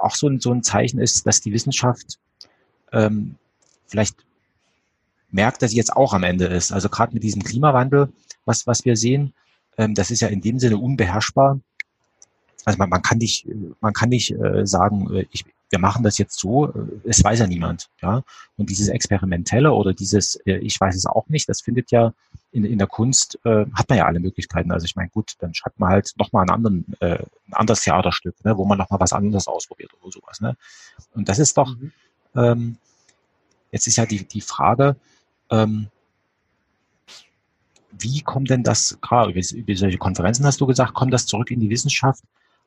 auch 0.00 0.14
so 0.14 0.28
ein, 0.28 0.40
so 0.40 0.52
ein 0.52 0.62
Zeichen 0.62 1.00
ist, 1.00 1.26
dass 1.26 1.40
die 1.40 1.52
Wissenschaft 1.52 2.18
ähm, 2.92 3.36
vielleicht 3.86 4.16
merkt, 5.30 5.62
dass 5.62 5.70
sie 5.70 5.76
jetzt 5.76 5.94
auch 5.94 6.12
am 6.12 6.24
Ende 6.24 6.46
ist. 6.46 6.72
Also 6.72 6.88
gerade 6.88 7.14
mit 7.14 7.22
diesem 7.22 7.42
Klimawandel, 7.42 8.12
was, 8.44 8.66
was 8.66 8.84
wir 8.84 8.96
sehen, 8.96 9.32
ähm, 9.78 9.94
das 9.94 10.10
ist 10.10 10.20
ja 10.20 10.28
in 10.28 10.40
dem 10.40 10.58
Sinne 10.58 10.78
unbeherrschbar. 10.78 11.60
Also 12.64 12.78
man, 12.78 12.88
man 12.88 13.02
kann 13.02 13.18
nicht, 13.18 13.46
man 13.80 13.92
kann 13.92 14.08
nicht 14.08 14.30
äh, 14.32 14.66
sagen, 14.66 15.12
äh, 15.14 15.26
ich, 15.30 15.44
wir 15.70 15.78
machen 15.78 16.04
das 16.04 16.18
jetzt 16.18 16.38
so, 16.38 16.68
äh, 16.68 16.72
es 17.04 17.24
weiß 17.24 17.40
ja 17.40 17.46
niemand. 17.46 17.88
Ja? 18.02 18.22
Und 18.56 18.70
dieses 18.70 18.88
Experimentelle 18.88 19.72
oder 19.72 19.92
dieses, 19.94 20.36
äh, 20.46 20.58
ich 20.58 20.80
weiß 20.80 20.94
es 20.94 21.06
auch 21.06 21.28
nicht, 21.28 21.48
das 21.48 21.62
findet 21.62 21.90
ja 21.90 22.12
in, 22.52 22.64
in 22.64 22.78
der 22.78 22.86
Kunst, 22.86 23.38
äh, 23.44 23.64
hat 23.72 23.88
man 23.88 23.98
ja 23.98 24.06
alle 24.06 24.20
Möglichkeiten. 24.20 24.70
Also 24.70 24.84
ich 24.84 24.94
meine, 24.94 25.08
gut, 25.08 25.34
dann 25.40 25.54
schreibt 25.54 25.80
man 25.80 25.90
halt 25.90 26.12
nochmal 26.18 26.42
einen 26.42 26.50
anderen, 26.50 26.94
äh, 27.00 27.24
ein 27.48 27.52
anderes 27.52 27.82
Theaterstück, 27.82 28.44
ne, 28.44 28.56
wo 28.56 28.64
man 28.64 28.78
nochmal 28.78 29.00
was 29.00 29.12
anderes 29.12 29.48
ausprobiert 29.48 29.92
oder 30.00 30.12
sowas. 30.12 30.40
Ne? 30.40 30.56
Und 31.14 31.28
das 31.28 31.38
ist 31.38 31.56
doch, 31.56 31.74
mhm. 31.74 31.92
ähm, 32.36 32.76
jetzt 33.72 33.86
ist 33.86 33.96
ja 33.96 34.06
die, 34.06 34.24
die 34.28 34.42
Frage, 34.42 34.96
ähm, 35.50 35.88
wie 37.98 38.20
kommt 38.20 38.50
denn 38.50 38.62
das, 38.62 38.98
klar, 39.00 39.28
über, 39.28 39.40
über 39.54 39.76
solche 39.76 39.98
Konferenzen 39.98 40.44
hast 40.44 40.60
du 40.60 40.66
gesagt, 40.66 40.94
kommt 40.94 41.12
das 41.12 41.26
zurück 41.26 41.50
in 41.50 41.60
die 41.60 41.70
Wissenschaft? 41.70 42.22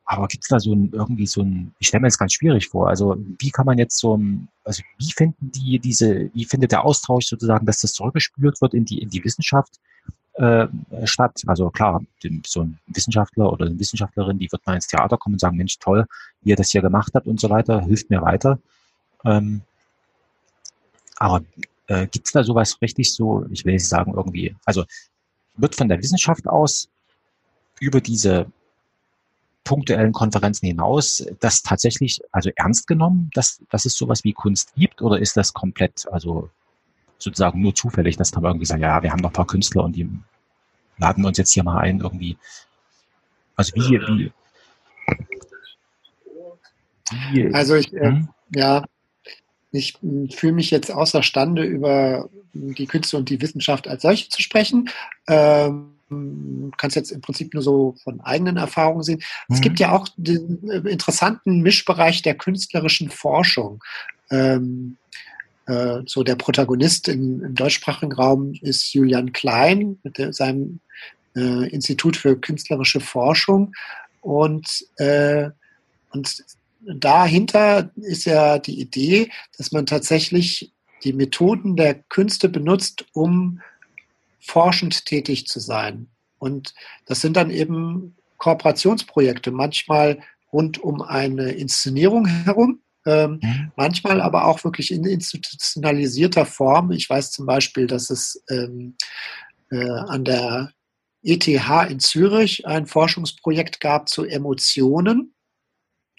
Aber 0.08 0.28
gibt 0.28 0.44
es 0.44 0.48
da 0.48 0.60
so 0.60 0.72
ein, 0.72 0.90
irgendwie 0.92 1.26
so 1.26 1.42
ein, 1.42 1.74
ich 1.80 1.88
stelle 1.88 2.02
mir 2.02 2.06
das 2.06 2.18
ganz 2.18 2.32
schwierig 2.32 2.68
vor. 2.68 2.88
Also 2.88 3.16
wie 3.40 3.50
kann 3.50 3.66
man 3.66 3.76
jetzt 3.76 3.98
so, 3.98 4.18
also 4.62 4.82
wie 4.98 5.12
finden 5.12 5.50
die 5.50 5.80
diese, 5.80 6.30
wie 6.32 6.44
findet 6.44 6.70
der 6.70 6.84
Austausch 6.84 7.26
sozusagen, 7.26 7.66
dass 7.66 7.80
das 7.80 7.92
zurückgespült 7.92 8.60
wird 8.60 8.72
in 8.72 8.84
die, 8.84 9.02
in 9.02 9.10
die 9.10 9.24
Wissenschaft 9.24 9.80
äh, 10.34 10.68
statt? 11.04 11.42
Also 11.46 11.70
klar, 11.70 12.02
so 12.46 12.62
ein 12.62 12.78
Wissenschaftler 12.86 13.52
oder 13.52 13.66
eine 13.66 13.78
Wissenschaftlerin, 13.80 14.38
die 14.38 14.50
wird 14.52 14.64
mal 14.64 14.76
ins 14.76 14.86
Theater 14.86 15.18
kommen 15.18 15.34
und 15.34 15.40
sagen, 15.40 15.56
Mensch, 15.56 15.76
toll, 15.80 16.06
wie 16.42 16.50
ihr 16.50 16.56
das 16.56 16.70
hier 16.70 16.82
gemacht 16.82 17.12
habt 17.14 17.26
und 17.26 17.40
so 17.40 17.50
weiter, 17.50 17.82
hilft 17.82 18.08
mir 18.08 18.22
weiter. 18.22 18.60
Ähm, 19.24 19.62
aber 21.16 21.42
äh, 21.88 22.06
gibt 22.06 22.26
es 22.26 22.32
da 22.32 22.44
sowas 22.44 22.80
richtig 22.80 23.12
so, 23.12 23.44
ich 23.50 23.64
will 23.64 23.72
nicht 23.72 23.88
sagen 23.88 24.14
irgendwie, 24.14 24.54
also 24.64 24.84
wird 25.56 25.74
von 25.74 25.88
der 25.88 25.98
Wissenschaft 25.98 26.46
aus 26.46 26.88
über 27.80 28.00
diese 28.00 28.46
punktuellen 29.66 30.12
Konferenzen 30.12 30.66
hinaus 30.66 31.26
das 31.40 31.62
tatsächlich 31.62 32.20
also 32.30 32.50
ernst 32.54 32.86
genommen, 32.86 33.30
dass, 33.34 33.60
dass 33.68 33.84
es 33.84 33.96
sowas 33.98 34.24
wie 34.24 34.32
Kunst 34.32 34.72
gibt 34.76 35.02
oder 35.02 35.18
ist 35.18 35.36
das 35.36 35.52
komplett, 35.52 36.06
also 36.10 36.48
sozusagen 37.18 37.60
nur 37.60 37.74
zufällig, 37.74 38.16
dass 38.16 38.32
man 38.32 38.44
irgendwie 38.44 38.64
sagt, 38.64 38.80
ja, 38.80 39.02
wir 39.02 39.10
haben 39.10 39.20
noch 39.20 39.30
ein 39.30 39.34
paar 39.34 39.46
Künstler 39.46 39.84
und 39.84 39.96
die 39.96 40.08
laden 40.98 41.24
uns 41.24 41.36
jetzt 41.36 41.52
hier 41.52 41.64
mal 41.64 41.78
ein 41.78 42.00
irgendwie. 42.00 42.38
Also 43.56 43.74
wie, 43.74 44.00
wie, 44.00 44.32
wie 47.32 47.54
also 47.54 47.74
ich, 47.74 47.92
äh, 47.92 48.06
hm? 48.06 48.28
ja, 48.54 48.84
ich 49.72 49.98
fühle 50.30 50.52
mich 50.52 50.70
jetzt 50.70 50.92
außerstande, 50.92 51.64
über 51.64 52.30
die 52.52 52.86
Künste 52.86 53.16
und 53.16 53.28
die 53.28 53.42
Wissenschaft 53.42 53.88
als 53.88 54.02
solche 54.02 54.28
zu 54.28 54.40
sprechen. 54.40 54.88
Ähm, 55.28 55.95
kannst 56.76 56.96
jetzt 56.96 57.10
im 57.10 57.20
Prinzip 57.20 57.52
nur 57.52 57.62
so 57.62 57.94
von 58.02 58.20
eigenen 58.20 58.56
Erfahrungen 58.56 59.02
sehen. 59.02 59.22
Mhm. 59.48 59.54
Es 59.54 59.60
gibt 59.60 59.80
ja 59.80 59.92
auch 59.92 60.08
den 60.16 60.68
äh, 60.68 60.88
interessanten 60.88 61.62
Mischbereich 61.62 62.22
der 62.22 62.34
künstlerischen 62.34 63.10
Forschung. 63.10 63.82
Ähm, 64.30 64.96
äh, 65.66 66.02
so 66.06 66.22
der 66.22 66.36
Protagonist 66.36 67.08
im, 67.08 67.42
im, 67.42 67.54
deutschsprachigen 67.54 68.12
Raum 68.12 68.54
ist 68.60 68.92
Julian 68.94 69.32
Klein 69.32 69.98
mit 70.04 70.18
der, 70.18 70.32
seinem 70.32 70.80
äh, 71.34 71.68
Institut 71.70 72.16
für 72.16 72.36
künstlerische 72.40 73.00
Forschung. 73.00 73.72
Und, 74.20 74.86
äh, 74.98 75.50
und 76.12 76.44
dahinter 76.80 77.90
ist 77.96 78.26
ja 78.26 78.58
die 78.58 78.80
Idee, 78.80 79.30
dass 79.58 79.72
man 79.72 79.86
tatsächlich 79.86 80.72
die 81.04 81.12
Methoden 81.12 81.76
der 81.76 81.94
Künste 81.94 82.48
benutzt, 82.48 83.04
um 83.12 83.60
forschend 84.46 85.04
tätig 85.06 85.46
zu 85.46 85.60
sein. 85.60 86.08
Und 86.38 86.74
das 87.06 87.20
sind 87.20 87.36
dann 87.36 87.50
eben 87.50 88.16
Kooperationsprojekte, 88.38 89.50
manchmal 89.50 90.20
rund 90.52 90.78
um 90.78 91.02
eine 91.02 91.50
Inszenierung 91.52 92.26
herum, 92.26 92.80
ähm, 93.06 93.40
mhm. 93.42 93.72
manchmal 93.76 94.20
aber 94.20 94.46
auch 94.46 94.64
wirklich 94.64 94.92
in 94.92 95.04
institutionalisierter 95.04 96.46
Form. 96.46 96.92
Ich 96.92 97.08
weiß 97.08 97.30
zum 97.32 97.46
Beispiel, 97.46 97.86
dass 97.86 98.10
es 98.10 98.42
ähm, 98.50 98.96
äh, 99.70 99.88
an 99.88 100.24
der 100.24 100.72
ETH 101.22 101.48
in 101.48 101.98
Zürich 101.98 102.66
ein 102.66 102.86
Forschungsprojekt 102.86 103.80
gab 103.80 104.08
zu 104.08 104.24
Emotionen 104.24 105.34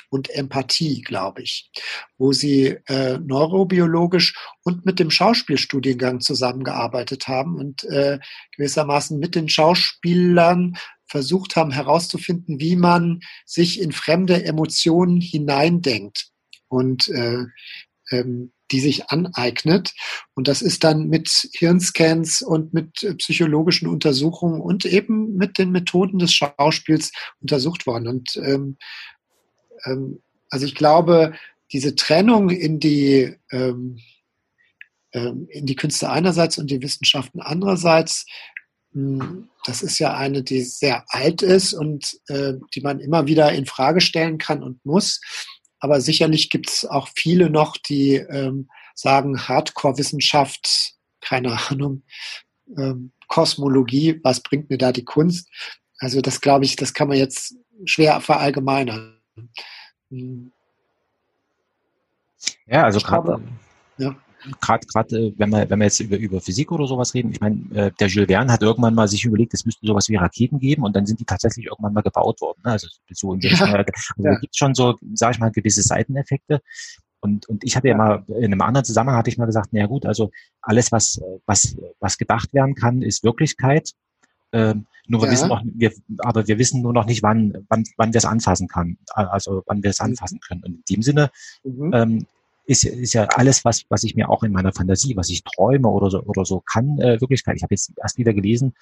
und 0.10 0.30
Empathie, 0.30 1.02
glaube 1.02 1.42
ich, 1.42 1.70
wo 2.18 2.32
sie 2.32 2.78
äh, 2.88 3.18
neurobiologisch 3.18 4.36
und 4.64 4.86
mit 4.86 5.00
dem 5.00 5.12
Schauspielstudiengang 5.12 6.22
zusammengearbeitet 6.22 7.28
haben 7.28 7.56
und 7.56 7.84
äh, 7.86 8.20
gewissermaßen 8.56 9.20
mit 9.20 9.36
den 9.36 9.50
Schauspielern 9.50 10.78
versucht 11.10 11.56
haben 11.56 11.72
herauszufinden, 11.72 12.60
wie 12.60 12.76
man 12.76 13.22
sich 13.46 13.80
in 13.80 13.92
fremde 13.92 14.44
Emotionen 14.44 15.22
hineindenkt. 15.22 16.30
Und 16.70 17.08
äh, 17.08 17.46
ähm, 18.12 18.52
die 18.72 18.80
sich 18.80 19.10
aneignet. 19.10 19.94
Und 20.36 20.48
das 20.48 20.62
ist 20.62 20.84
dann 20.84 21.08
mit 21.08 21.50
Hirnscans 21.54 22.42
und 22.42 22.74
mit 22.74 23.16
psychologischen 23.18 23.88
Untersuchungen 23.88 24.62
und 24.62 24.86
eben 24.86 25.36
mit 25.36 25.58
den 25.58 25.72
Methoden 25.72 26.20
des 26.20 26.34
Schauspiels 26.34 27.12
untersucht 27.40 27.88
worden. 27.88 28.08
Und 28.08 28.36
ähm, 28.38 28.78
ähm, 29.88 30.22
also 30.50 30.66
ich 30.66 30.76
glaube, 30.76 31.34
diese 31.72 31.96
Trennung 31.96 32.50
in 32.50 32.80
die 32.80 33.36
ähm, 33.52 34.00
ähm 35.14 35.48
in 35.50 35.66
die 35.66 35.76
Künste 35.76 36.10
einerseits 36.10 36.58
und 36.58 36.70
die 36.72 36.82
Wissenschaften 36.82 37.42
andererseits, 37.42 38.26
hm, 38.94 39.50
das 39.66 39.84
ist 39.84 40.00
ja 40.00 40.16
eine, 40.16 40.44
die 40.44 40.62
sehr 40.62 41.06
alt 41.10 41.42
ist 41.42 41.74
und 41.74 42.18
äh, 42.28 42.54
die 42.74 42.82
man 42.82 43.00
immer 43.00 43.28
wieder 43.28 43.52
in 43.52 43.66
Frage 43.66 44.02
stellen 44.02 44.38
kann 44.38 44.64
und 44.64 44.86
muss. 44.86 45.20
Aber 45.80 46.02
sicherlich 46.02 46.50
gibt 46.50 46.70
es 46.70 46.86
auch 46.86 47.10
viele 47.16 47.50
noch, 47.50 47.78
die 47.78 48.16
ähm, 48.16 48.70
sagen, 48.96 49.48
Hardcore-Wissenschaft, 49.48 50.96
keine 51.22 51.60
Ahnung, 51.70 52.04
ähm, 52.78 53.12
Kosmologie, 53.28 54.20
was 54.24 54.42
bringt 54.42 54.70
mir 54.70 54.78
da 54.78 54.92
die 54.92 55.06
Kunst? 55.06 55.50
Also 56.00 56.22
das 56.22 56.42
glaube 56.42 56.66
ich, 56.66 56.76
das 56.76 56.94
kann 56.94 57.10
man 57.10 57.18
jetzt 57.18 57.56
schwer 57.86 58.22
verallgemeinern. 58.22 59.22
Hm. 60.10 60.52
Ja, 62.68 62.84
also 62.84 63.00
gerade 63.00 63.42
ja 63.98 64.16
gerade 64.62 64.86
gerade 64.88 65.18
äh, 65.18 65.34
wenn 65.38 65.50
wir 65.50 65.70
wenn 65.70 65.80
wir 65.80 65.86
jetzt 65.86 66.00
über 66.00 66.18
über 66.18 66.42
Physik 66.42 66.72
oder 66.72 66.88
sowas 66.88 67.14
reden, 67.14 67.32
ich 67.32 67.40
meine, 67.40 67.62
äh, 67.74 67.92
der 68.00 68.08
Jules 68.08 68.28
Verne 68.28 68.52
hat 68.52 68.62
irgendwann 68.62 68.96
mal 68.96 69.08
sich 69.08 69.26
überlegt, 69.26 69.54
es 69.54 69.66
müsste 69.66 69.86
sowas 69.86 70.10
wie 70.10 70.16
Raketen 70.16 70.60
geben 70.60 70.84
und 70.84 70.96
dann 70.96 71.06
sind 71.06 71.20
die 71.20 71.26
tatsächlich 71.26 71.66
irgendwann 71.66 71.94
mal 71.94 72.02
gebaut 72.02 72.42
worden. 72.42 72.60
Ne? 72.64 72.72
Also 72.72 72.88
so 73.12 73.34
in 73.34 73.40
ja. 73.42 73.52
also 73.52 73.66
ja. 73.66 73.84
da 74.18 74.36
gibt 74.40 74.54
es 74.54 74.58
schon 74.58 74.76
so, 74.76 74.96
sage 75.14 75.34
ich 75.34 75.40
mal, 75.40 75.52
gewisse 75.52 75.82
Seiteneffekte. 75.82 76.62
Und, 77.20 77.50
und 77.50 77.64
ich 77.64 77.76
hatte 77.76 77.88
ja. 77.88 77.98
mal 77.98 78.24
in 78.28 78.46
einem 78.46 78.62
anderen 78.62 78.86
Zusammenhang 78.86 79.18
hatte 79.18 79.30
ich 79.30 79.38
mal 79.38 79.46
gesagt, 79.46 79.70
na 79.72 79.88
gut, 79.88 80.06
also 80.06 80.30
alles, 80.62 80.92
was, 80.92 81.20
was, 81.46 81.76
was 82.00 82.18
gedacht 82.18 82.54
werden 82.54 82.76
kann, 82.76 83.02
ist 83.02 83.24
Wirklichkeit. 83.24 83.94
Ähm, 84.54 84.86
nur 85.08 85.22
wir 85.22 85.32
wissen 85.32 85.48
noch, 85.48 85.62
wir, 85.64 85.92
aber 86.20 86.48
wir 86.48 86.58
wissen 86.58 86.82
nur 86.82 86.94
noch 86.94 87.06
nicht, 87.06 87.24
wann, 87.24 87.66
wann, 87.70 87.84
wann 87.96 88.14
wir 88.14 88.18
es 88.18 88.26
anfassen 88.26 88.68
kann, 88.68 88.98
also 89.14 89.64
wann 89.66 89.82
wir 89.82 89.90
es 89.90 90.00
mhm. 90.00 90.08
anfassen 90.08 90.40
können. 90.40 90.64
Und 90.64 90.76
in 90.76 90.84
dem 90.90 91.02
Sinne 91.02 91.32
mhm. 91.64 91.94
ähm, 91.94 92.28
ist, 92.66 92.84
ist 92.84 93.14
ja 93.14 93.26
alles, 93.36 93.64
was, 93.64 93.86
was 93.90 94.04
ich 94.04 94.16
mir 94.16 94.30
auch 94.30 94.44
in 94.44 94.52
meiner 94.52 94.74
Fantasie, 94.74 95.16
was 95.16 95.30
ich 95.30 95.44
träume 95.44 95.88
oder 95.88 96.10
so, 96.10 96.22
oder 96.24 96.46
so 96.46 96.62
kann, 96.62 97.00
äh, 97.00 97.20
Wirklichkeit. 97.22 97.56
Ich 97.56 97.64
habe 97.64 97.74
jetzt 97.74 97.94
erst 97.98 98.18
wieder 98.18 98.34
gelesen, 98.34 98.76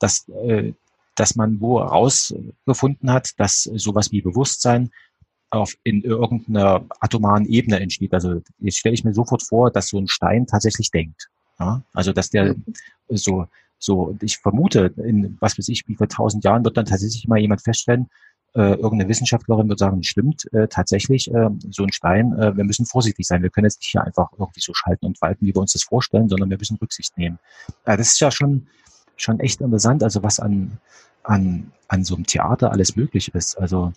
dass, 0.00 0.28
äh, 0.28 0.72
dass 1.14 1.36
man 1.36 1.60
wo 1.60 1.80
herausgefunden 1.80 3.12
hat, 3.12 3.38
dass 3.38 3.62
sowas 3.62 4.10
wie 4.10 4.20
Bewusstsein 4.20 4.90
auf 5.50 5.74
in 5.82 6.02
irgendeiner 6.02 6.84
atomaren 7.00 7.46
Ebene 7.46 7.80
entsteht. 7.80 8.12
Also 8.12 8.42
jetzt 8.58 8.78
stelle 8.78 8.94
ich 8.94 9.04
mir 9.04 9.14
sofort 9.14 9.42
vor, 9.42 9.70
dass 9.70 9.88
so 9.88 9.98
ein 9.98 10.08
Stein 10.08 10.46
tatsächlich 10.46 10.90
denkt. 10.90 11.28
Ja? 11.58 11.82
Also 11.92 12.12
dass 12.12 12.30
der 12.30 12.56
so 13.08 13.46
so, 13.78 14.16
ich 14.20 14.38
vermute, 14.38 14.92
in 14.96 15.36
was 15.40 15.58
weiß 15.58 15.68
ich, 15.68 15.86
wie 15.86 15.94
vor 15.94 16.08
tausend 16.08 16.44
Jahren 16.44 16.64
wird 16.64 16.76
dann 16.76 16.84
tatsächlich 16.84 17.28
mal 17.28 17.38
jemand 17.38 17.62
feststellen, 17.62 18.08
äh, 18.54 18.74
irgendeine 18.74 19.08
Wissenschaftlerin 19.08 19.68
wird 19.68 19.78
sagen, 19.78 20.02
stimmt 20.02 20.52
äh, 20.52 20.68
tatsächlich, 20.68 21.32
äh, 21.32 21.50
so 21.70 21.84
ein 21.84 21.92
Stein, 21.92 22.32
äh, 22.38 22.56
wir 22.56 22.64
müssen 22.64 22.86
vorsichtig 22.86 23.26
sein. 23.26 23.42
Wir 23.42 23.50
können 23.50 23.66
jetzt 23.66 23.80
nicht 23.80 23.90
hier 23.90 24.02
einfach 24.02 24.30
irgendwie 24.32 24.60
so 24.60 24.72
schalten 24.74 25.06
und 25.06 25.20
walten, 25.20 25.46
wie 25.46 25.54
wir 25.54 25.60
uns 25.60 25.74
das 25.74 25.82
vorstellen, 25.82 26.28
sondern 26.28 26.50
wir 26.50 26.58
müssen 26.58 26.76
Rücksicht 26.78 27.16
nehmen. 27.18 27.38
Äh, 27.84 27.96
das 27.96 28.08
ist 28.08 28.20
ja 28.20 28.30
schon, 28.30 28.66
schon 29.16 29.38
echt 29.40 29.60
interessant, 29.60 30.02
also 30.02 30.22
was 30.22 30.40
an, 30.40 30.78
an, 31.22 31.72
an 31.88 32.04
so 32.04 32.14
einem 32.14 32.26
Theater 32.26 32.72
alles 32.72 32.96
möglich 32.96 33.34
ist. 33.34 33.58
Also 33.58 33.92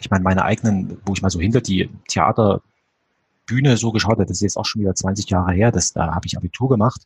ich 0.00 0.10
meine, 0.10 0.24
meine 0.24 0.44
eigenen, 0.44 0.96
wo 1.04 1.12
ich 1.12 1.22
mal 1.22 1.30
so 1.30 1.40
hinter 1.40 1.60
die 1.60 1.90
Theaterbühne 2.08 3.76
so 3.76 3.92
geschaut 3.92 4.12
habe, 4.12 4.26
das 4.26 4.38
ist 4.38 4.42
jetzt 4.42 4.56
auch 4.56 4.64
schon 4.64 4.80
wieder 4.80 4.94
20 4.94 5.28
Jahre 5.28 5.52
her, 5.52 5.70
das, 5.70 5.92
da 5.92 6.14
habe 6.14 6.26
ich 6.26 6.36
Abitur 6.36 6.70
gemacht. 6.70 7.02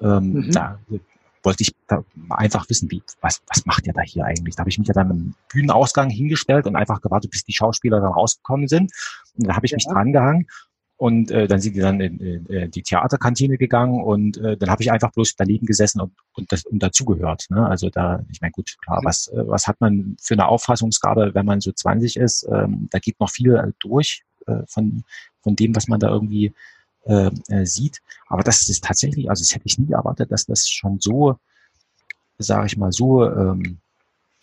Ähm, 0.00 0.32
mhm. 0.32 0.52
Da 0.52 0.78
wollte 1.42 1.62
ich 1.62 1.74
einfach 2.28 2.68
wissen, 2.68 2.90
wie, 2.90 3.02
was, 3.20 3.40
was 3.46 3.64
macht 3.64 3.86
ihr 3.86 3.92
da 3.92 4.02
hier 4.02 4.24
eigentlich? 4.24 4.56
Da 4.56 4.60
habe 4.60 4.70
ich 4.70 4.78
mich 4.78 4.88
ja 4.88 4.94
dann 4.94 5.10
im 5.10 5.34
Bühnenausgang 5.50 6.10
hingestellt 6.10 6.66
und 6.66 6.76
einfach 6.76 7.00
gewartet, 7.00 7.30
bis 7.30 7.44
die 7.44 7.52
Schauspieler 7.52 8.00
dann 8.00 8.12
rausgekommen 8.12 8.68
sind. 8.68 8.92
Und 9.36 9.46
da 9.46 9.56
habe 9.56 9.66
ich 9.66 9.72
ja. 9.72 9.76
mich 9.76 9.86
drangehangen 9.86 10.46
und 11.00 11.30
äh, 11.30 11.48
dann 11.48 11.60
sind 11.60 11.76
die 11.76 11.80
dann 11.80 11.98
in, 11.98 12.18
in, 12.18 12.46
in 12.46 12.70
die 12.70 12.82
Theaterkantine 12.82 13.56
gegangen 13.56 14.02
und 14.02 14.36
äh, 14.36 14.58
dann 14.58 14.68
habe 14.68 14.82
ich 14.82 14.92
einfach 14.92 15.10
bloß 15.12 15.34
daneben 15.34 15.64
gesessen 15.64 16.02
und, 16.02 16.12
und, 16.34 16.52
das, 16.52 16.66
und 16.66 16.82
dazugehört. 16.82 17.46
Ne? 17.48 17.66
Also 17.66 17.88
da, 17.88 18.22
ich 18.30 18.42
meine, 18.42 18.52
gut, 18.52 18.76
klar, 18.84 19.00
was, 19.02 19.28
äh, 19.28 19.48
was 19.48 19.66
hat 19.66 19.80
man 19.80 20.16
für 20.20 20.34
eine 20.34 20.46
Auffassungsgabe, 20.46 21.30
wenn 21.34 21.46
man 21.46 21.62
so 21.62 21.72
20 21.72 22.16
ist? 22.16 22.46
Ähm, 22.52 22.88
da 22.90 22.98
geht 22.98 23.18
noch 23.18 23.30
viel 23.30 23.72
durch 23.78 24.24
äh, 24.46 24.58
von, 24.66 25.02
von 25.42 25.56
dem, 25.56 25.74
was 25.74 25.88
man 25.88 26.00
da 26.00 26.10
irgendwie 26.10 26.52
äh, 27.04 27.30
äh, 27.48 27.64
sieht. 27.64 28.00
Aber 28.28 28.42
das 28.42 28.68
ist 28.68 28.84
tatsächlich, 28.84 29.28
also 29.28 29.42
das 29.42 29.54
hätte 29.54 29.66
ich 29.66 29.78
nie 29.78 29.92
erwartet, 29.92 30.30
dass 30.30 30.46
das 30.46 30.68
schon 30.68 30.98
so, 31.00 31.36
sage 32.38 32.66
ich 32.66 32.76
mal, 32.76 32.92
so, 32.92 33.24
ähm, 33.24 33.78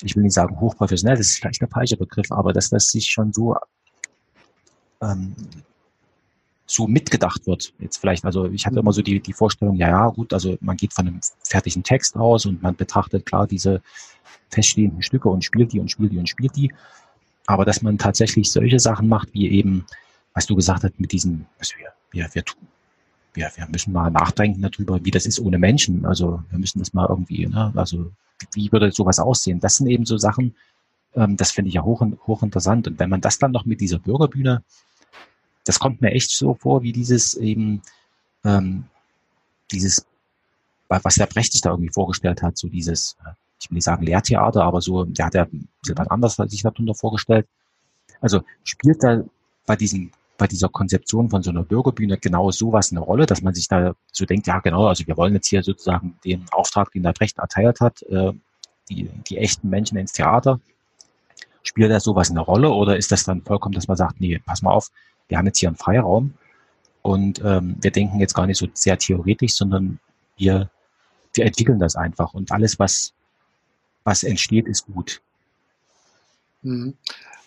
ich 0.01 0.15
will 0.15 0.23
nicht 0.23 0.33
sagen 0.33 0.59
hochprofessionell, 0.59 1.17
das 1.17 1.27
ist 1.27 1.39
vielleicht 1.39 1.61
der 1.61 1.69
falsche 1.69 1.97
Begriff, 1.97 2.31
aber 2.31 2.53
dass 2.53 2.69
das 2.69 2.87
sich 2.87 3.07
schon 3.07 3.33
so 3.33 3.55
ähm, 5.01 5.35
so 6.67 6.85
mitgedacht 6.85 7.47
wird. 7.47 7.73
Jetzt 7.79 7.97
vielleicht, 7.97 8.25
also 8.25 8.45
ich 8.45 8.65
hatte 8.65 8.79
immer 8.79 8.91
so 8.91 9.01
die, 9.01 9.19
die 9.21 9.33
Vorstellung, 9.33 9.77
ja, 9.77 9.87
ja, 9.87 10.07
gut, 10.09 10.33
also 10.33 10.57
man 10.59 10.75
geht 10.75 10.93
von 10.93 11.07
einem 11.07 11.21
fertigen 11.43 11.81
Text 11.81 12.17
aus 12.17 12.45
und 12.45 12.61
man 12.61 12.75
betrachtet 12.75 13.25
klar 13.25 13.47
diese 13.47 13.81
feststehenden 14.49 15.01
Stücke 15.01 15.29
und 15.29 15.43
spielt 15.45 15.71
die 15.71 15.79
und 15.79 15.89
spielt 15.89 16.11
die 16.11 16.17
und 16.17 16.27
spielt 16.27 16.55
die. 16.55 16.73
Aber 17.45 17.63
dass 17.63 17.81
man 17.81 17.97
tatsächlich 17.97 18.51
solche 18.51 18.79
Sachen 18.79 19.07
macht, 19.07 19.33
wie 19.33 19.49
eben, 19.49 19.85
was 20.37 20.45
du 20.45 20.55
gesagt 20.55 20.83
hast, 20.83 20.99
mit 20.99 21.11
diesem, 21.11 21.47
was 21.57 21.75
wir 21.75 21.91
wir, 22.11 22.29
wir, 22.31 22.43
wir, 23.33 23.51
wir 23.55 23.67
müssen 23.69 23.91
mal 23.91 24.11
nachdenken 24.11 24.61
darüber, 24.61 25.03
wie 25.03 25.09
das 25.09 25.25
ist 25.25 25.39
ohne 25.39 25.57
Menschen. 25.57 26.05
Also 26.05 26.43
wir 26.51 26.59
müssen 26.59 26.77
das 26.77 26.93
mal 26.93 27.07
irgendwie, 27.09 27.47
ne, 27.47 27.73
also 27.75 28.11
wie 28.53 28.71
würde 28.71 28.91
sowas 28.91 29.17
aussehen? 29.17 29.59
Das 29.59 29.77
sind 29.77 29.87
eben 29.87 30.05
so 30.05 30.19
Sachen, 30.19 30.55
ähm, 31.15 31.37
das 31.37 31.49
finde 31.49 31.69
ich 31.69 31.73
ja 31.73 31.81
hoch, 31.81 32.05
hochinteressant. 32.27 32.87
Und 32.87 32.99
wenn 32.99 33.09
man 33.09 33.19
das 33.19 33.39
dann 33.39 33.51
noch 33.51 33.65
mit 33.65 33.81
dieser 33.81 33.97
Bürgerbühne, 33.97 34.63
das 35.65 35.79
kommt 35.79 36.01
mir 36.01 36.11
echt 36.11 36.29
so 36.29 36.53
vor, 36.53 36.83
wie 36.83 36.93
dieses 36.93 37.33
eben, 37.33 37.81
ähm, 38.45 38.83
dieses, 39.71 40.05
was 40.87 41.15
der 41.15 41.25
Brecht 41.25 41.51
sich 41.51 41.61
da 41.61 41.71
irgendwie 41.71 41.91
vorgestellt 41.91 42.43
hat, 42.43 42.59
so 42.59 42.67
dieses, 42.67 43.17
äh, 43.25 43.31
ich 43.59 43.71
will 43.71 43.77
nicht 43.77 43.85
sagen 43.85 44.05
Lehrtheater, 44.05 44.63
aber 44.63 44.81
so, 44.81 45.03
der 45.03 45.25
hat 45.25 45.33
ja 45.33 45.45
ein 45.45 45.67
bisschen 45.81 45.97
was 45.97 46.11
anderes 46.11 46.35
sich 46.35 46.61
darunter 46.61 46.93
vorgestellt. 46.93 47.47
Also 48.21 48.43
spielt 48.63 49.01
da 49.01 49.23
bei 49.65 49.75
diesem 49.75 50.11
bei 50.37 50.47
dieser 50.47 50.69
Konzeption 50.69 51.29
von 51.29 51.41
so 51.43 51.49
einer 51.49 51.63
Bürgerbühne 51.63 52.17
genau 52.17 52.51
sowas 52.51 52.91
eine 52.91 52.99
Rolle, 52.99 53.25
dass 53.25 53.41
man 53.41 53.53
sich 53.53 53.67
da 53.67 53.93
so 54.11 54.25
denkt, 54.25 54.47
ja 54.47 54.59
genau, 54.59 54.87
also 54.87 55.05
wir 55.07 55.17
wollen 55.17 55.33
jetzt 55.33 55.47
hier 55.47 55.63
sozusagen 55.63 56.17
den 56.23 56.45
Auftrag, 56.51 56.91
den 56.91 57.03
der 57.03 57.13
Brecht 57.13 57.37
erteilt 57.39 57.79
hat, 57.81 58.03
äh, 58.03 58.33
die, 58.89 59.09
die 59.27 59.37
echten 59.37 59.69
Menschen 59.69 59.97
ins 59.97 60.13
Theater. 60.13 60.59
Spielt 61.63 61.91
da 61.91 61.99
sowas 61.99 62.29
eine 62.29 62.39
Rolle 62.39 62.71
oder 62.71 62.95
ist 62.97 63.11
das 63.11 63.23
dann 63.23 63.41
vollkommen, 63.41 63.75
dass 63.75 63.87
man 63.87 63.97
sagt, 63.97 64.21
nee, 64.21 64.39
pass 64.45 64.61
mal 64.61 64.71
auf, 64.71 64.89
wir 65.27 65.37
haben 65.37 65.47
jetzt 65.47 65.59
hier 65.59 65.69
einen 65.69 65.75
Freiraum 65.75 66.33
und 67.01 67.41
ähm, 67.43 67.75
wir 67.81 67.91
denken 67.91 68.19
jetzt 68.19 68.33
gar 68.33 68.47
nicht 68.47 68.57
so 68.57 68.67
sehr 68.73 68.97
theoretisch, 68.97 69.55
sondern 69.55 69.99
wir, 70.37 70.69
wir 71.33 71.45
entwickeln 71.45 71.79
das 71.79 71.95
einfach 71.95 72.33
und 72.33 72.51
alles, 72.51 72.79
was, 72.79 73.13
was 74.03 74.23
entsteht, 74.23 74.67
ist 74.67 74.85
gut. 74.85 75.21
Mhm. 76.61 76.95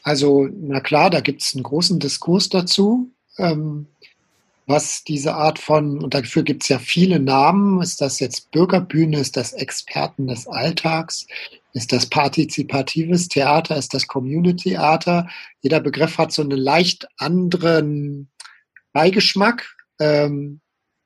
Also, 0.03 0.49
na 0.51 0.81
klar, 0.81 1.11
da 1.11 1.20
gibt 1.20 1.43
es 1.43 1.55
einen 1.55 1.62
großen 1.62 1.99
Diskurs 1.99 2.49
dazu, 2.49 3.11
ähm, 3.39 3.87
was 4.66 5.03
diese 5.03 5.35
Art 5.35 5.59
von, 5.59 6.03
und 6.03 6.15
dafür 6.15 6.43
gibt 6.43 6.62
es 6.62 6.69
ja 6.69 6.78
viele 6.78 7.19
Namen, 7.19 7.82
ist 7.82 8.01
das 8.01 8.20
jetzt 8.20 8.51
Bürgerbühne, 8.53 9.19
ist 9.19 9.37
das 9.37 9.53
Experten 9.53 10.28
des 10.28 10.47
Alltags, 10.47 11.27
ist 11.73 11.93
das 11.93 12.07
partizipatives 12.07 13.28
Theater, 13.28 13.77
ist 13.77 13.95
das 13.95 14.07
Community 14.07 14.70
Theater? 14.70 15.28
Jeder 15.61 15.81
Begriff 15.81 16.19
hat 16.19 16.32
so 16.32 16.43
einen 16.43 16.59
leicht 16.59 17.09
anderen 17.19 18.28
Beigeschmack. 18.93 19.77
Ähm, 19.99 20.61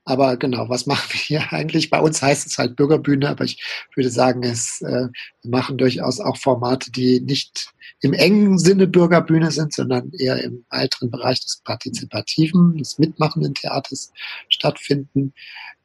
aber 0.04 0.36
genau, 0.36 0.68
was 0.68 0.86
machen 0.86 1.08
wir 1.10 1.20
hier 1.20 1.52
eigentlich? 1.52 1.90
Bei 1.90 2.00
uns 2.00 2.20
heißt 2.20 2.46
es 2.46 2.58
halt 2.58 2.76
Bürgerbühne, 2.76 3.28
aber 3.28 3.44
ich 3.44 3.62
würde 3.94 4.10
sagen, 4.10 4.42
es, 4.42 4.82
äh, 4.82 5.08
wir 5.42 5.50
machen 5.50 5.78
durchaus 5.78 6.20
auch 6.20 6.36
Formate, 6.36 6.90
die 6.90 7.20
nicht 7.20 7.72
im 8.00 8.12
engen 8.12 8.58
Sinne 8.58 8.86
Bürgerbühne 8.86 9.50
sind, 9.50 9.72
sondern 9.72 10.12
eher 10.12 10.42
im 10.42 10.64
weiteren 10.68 11.10
Bereich 11.10 11.40
des 11.40 11.62
partizipativen, 11.64 12.76
des 12.76 12.98
mitmachenden 12.98 13.54
Theaters 13.54 14.12
stattfinden. 14.50 15.32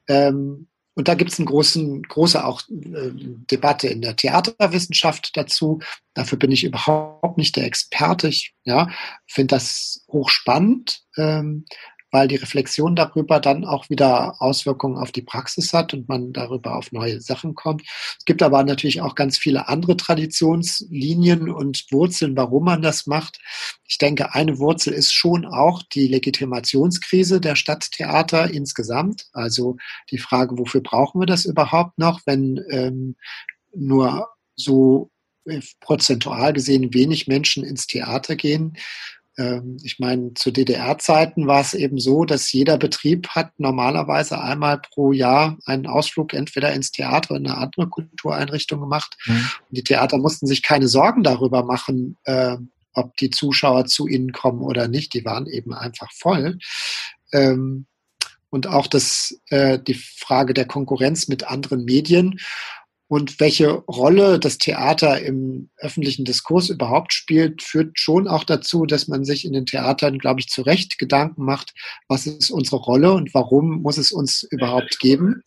Ähm, 0.08 0.68
und 0.96 1.08
da 1.08 1.14
gibt 1.14 1.32
es 1.32 1.40
eine 1.40 1.46
große 1.46 2.46
auch 2.46 2.62
äh, 2.68 3.12
Debatte 3.14 3.88
in 3.88 4.02
der 4.02 4.18
Theaterwissenschaft 4.18 5.38
dazu. 5.38 5.80
Dafür 6.14 6.38
bin 6.38 6.52
ich 6.52 6.66
überhaupt 6.66 7.38
nicht 7.38 7.56
der 7.56 7.64
Experte. 7.64 8.28
Ich 8.28 8.54
ja, 8.66 8.90
finde 9.26 9.56
das 9.56 10.04
hochspannend. 10.10 11.04
Ähm, 11.16 11.64
weil 12.12 12.28
die 12.28 12.36
Reflexion 12.36 12.96
darüber 12.96 13.40
dann 13.40 13.66
auch 13.66 13.90
wieder 13.90 14.42
Auswirkungen 14.42 14.98
auf 14.98 15.12
die 15.12 15.22
Praxis 15.22 15.74
hat 15.74 15.94
und 15.94 16.08
man 16.08 16.34
darüber 16.34 16.76
auf 16.76 16.92
neue 16.92 17.22
Sachen 17.22 17.56
kommt. 17.56 17.84
Es 18.18 18.26
gibt 18.26 18.42
aber 18.42 18.64
natürlich 18.64 19.02
auch 19.02 19.16
ganz 19.16 19.38
viele 19.38 19.68
andere 19.68 19.98
Traditionslinien 19.98 21.50
und 21.50 21.86
Wurzeln, 21.92 22.36
warum 22.36 22.66
man 22.66 22.82
das 22.82 23.08
macht. 23.08 23.40
Ich 23.88 23.98
denke, 23.98 24.34
eine 24.34 24.60
Wurzel 24.60 24.94
ist 24.94 25.14
schon 25.14 25.46
auch 25.46 25.84
die 25.84 26.08
Legitimationskrise 26.08 27.42
der 27.42 27.56
Stadttheater 27.56 28.52
insgesamt. 28.52 29.28
Also 29.34 29.78
die 30.12 30.18
Frage, 30.20 30.58
wofür 30.58 30.82
brauchen 30.82 31.22
wir 31.22 31.28
das 31.28 31.46
überhaupt 31.46 31.98
noch, 31.98 32.22
wenn 32.26 32.64
ähm, 32.70 33.16
nur 33.74 34.30
so 34.56 35.12
äh, 35.46 35.62
prozentual 35.80 36.54
gesehen 36.54 36.94
wenig 36.94 37.28
Menschen 37.28 37.64
ins 37.64 37.88
Theater 37.88 38.36
gehen. 38.36 38.78
Ähm, 39.40 39.78
ich 39.84 40.00
meine, 40.00 40.34
zu 40.34 40.52
DDR-Zeiten 40.52 41.48
war 41.48 41.62
es 41.62 41.74
eben 41.74 41.98
so, 41.98 42.26
dass 42.26 42.52
jeder 42.52 42.78
Betrieb 42.78 43.30
hat 43.30 43.58
normalerweise 43.58 44.42
einmal 44.42 44.82
pro 44.82 45.14
Jahr 45.14 45.58
einen 45.66 45.88
Ausflug 45.88 46.34
entweder 46.34 46.74
ins 46.74 46.92
Theater 46.92 47.32
oder 47.32 47.40
eine 47.40 47.58
andere 47.58 47.88
Kultureinrichtung 47.88 48.82
gemacht. 48.82 49.18
Mhm. 49.26 49.50
die 49.72 49.84
Theater 49.84 50.18
mussten 50.18 50.46
sich 50.46 50.62
keine 50.62 50.90
Sorgen 50.90 51.24
darüber 51.24 51.64
machen, 51.64 52.18
äh, 52.26 52.58
ob 52.94 53.16
die 53.18 53.30
Zuschauer 53.30 53.86
zu 53.86 54.08
ihnen 54.08 54.34
kommen 54.34 54.62
oder 54.62 54.88
nicht. 54.90 55.14
Die 55.14 55.24
waren 55.24 55.48
eben 55.48 55.74
einfach 55.74 56.12
voll. 56.12 56.60
Ähm, 57.32 57.86
und 58.50 58.68
auch 58.68 58.88
das, 58.88 59.40
äh, 59.50 59.80
die 59.80 59.94
Frage 59.94 60.54
der 60.54 60.66
Konkurrenz 60.66 61.28
mit 61.28 61.46
anderen 61.48 61.86
Medien 61.86 62.40
und 63.10 63.40
welche 63.40 63.72
Rolle 63.72 64.40
das 64.40 64.60
Theater 64.60 65.20
im 65.20 65.72
öffentlichen 65.78 66.26
Diskurs 66.26 66.70
überhaupt 66.70 67.12
spielt, 67.12 67.64
führt 67.64 68.00
schon 68.00 68.28
auch 68.28 68.44
dazu, 68.44 68.86
dass 68.86 69.08
man 69.08 69.26
sich 69.26 69.46
in 69.46 69.54
den 69.54 69.66
Theatern, 69.66 70.20
glaube 70.20 70.42
ich, 70.42 70.48
zu 70.48 70.62
Recht 70.62 71.00
Gedanken 71.00 71.44
macht, 71.44 71.74
was 72.08 72.28
ist 72.28 72.52
unsere 72.52 72.78
Rolle 72.78 73.14
und 73.14 73.34
warum 73.34 73.82
muss 73.82 73.98
es 73.98 74.12
uns 74.12 74.44
überhaupt 74.44 75.00
geben. 75.00 75.42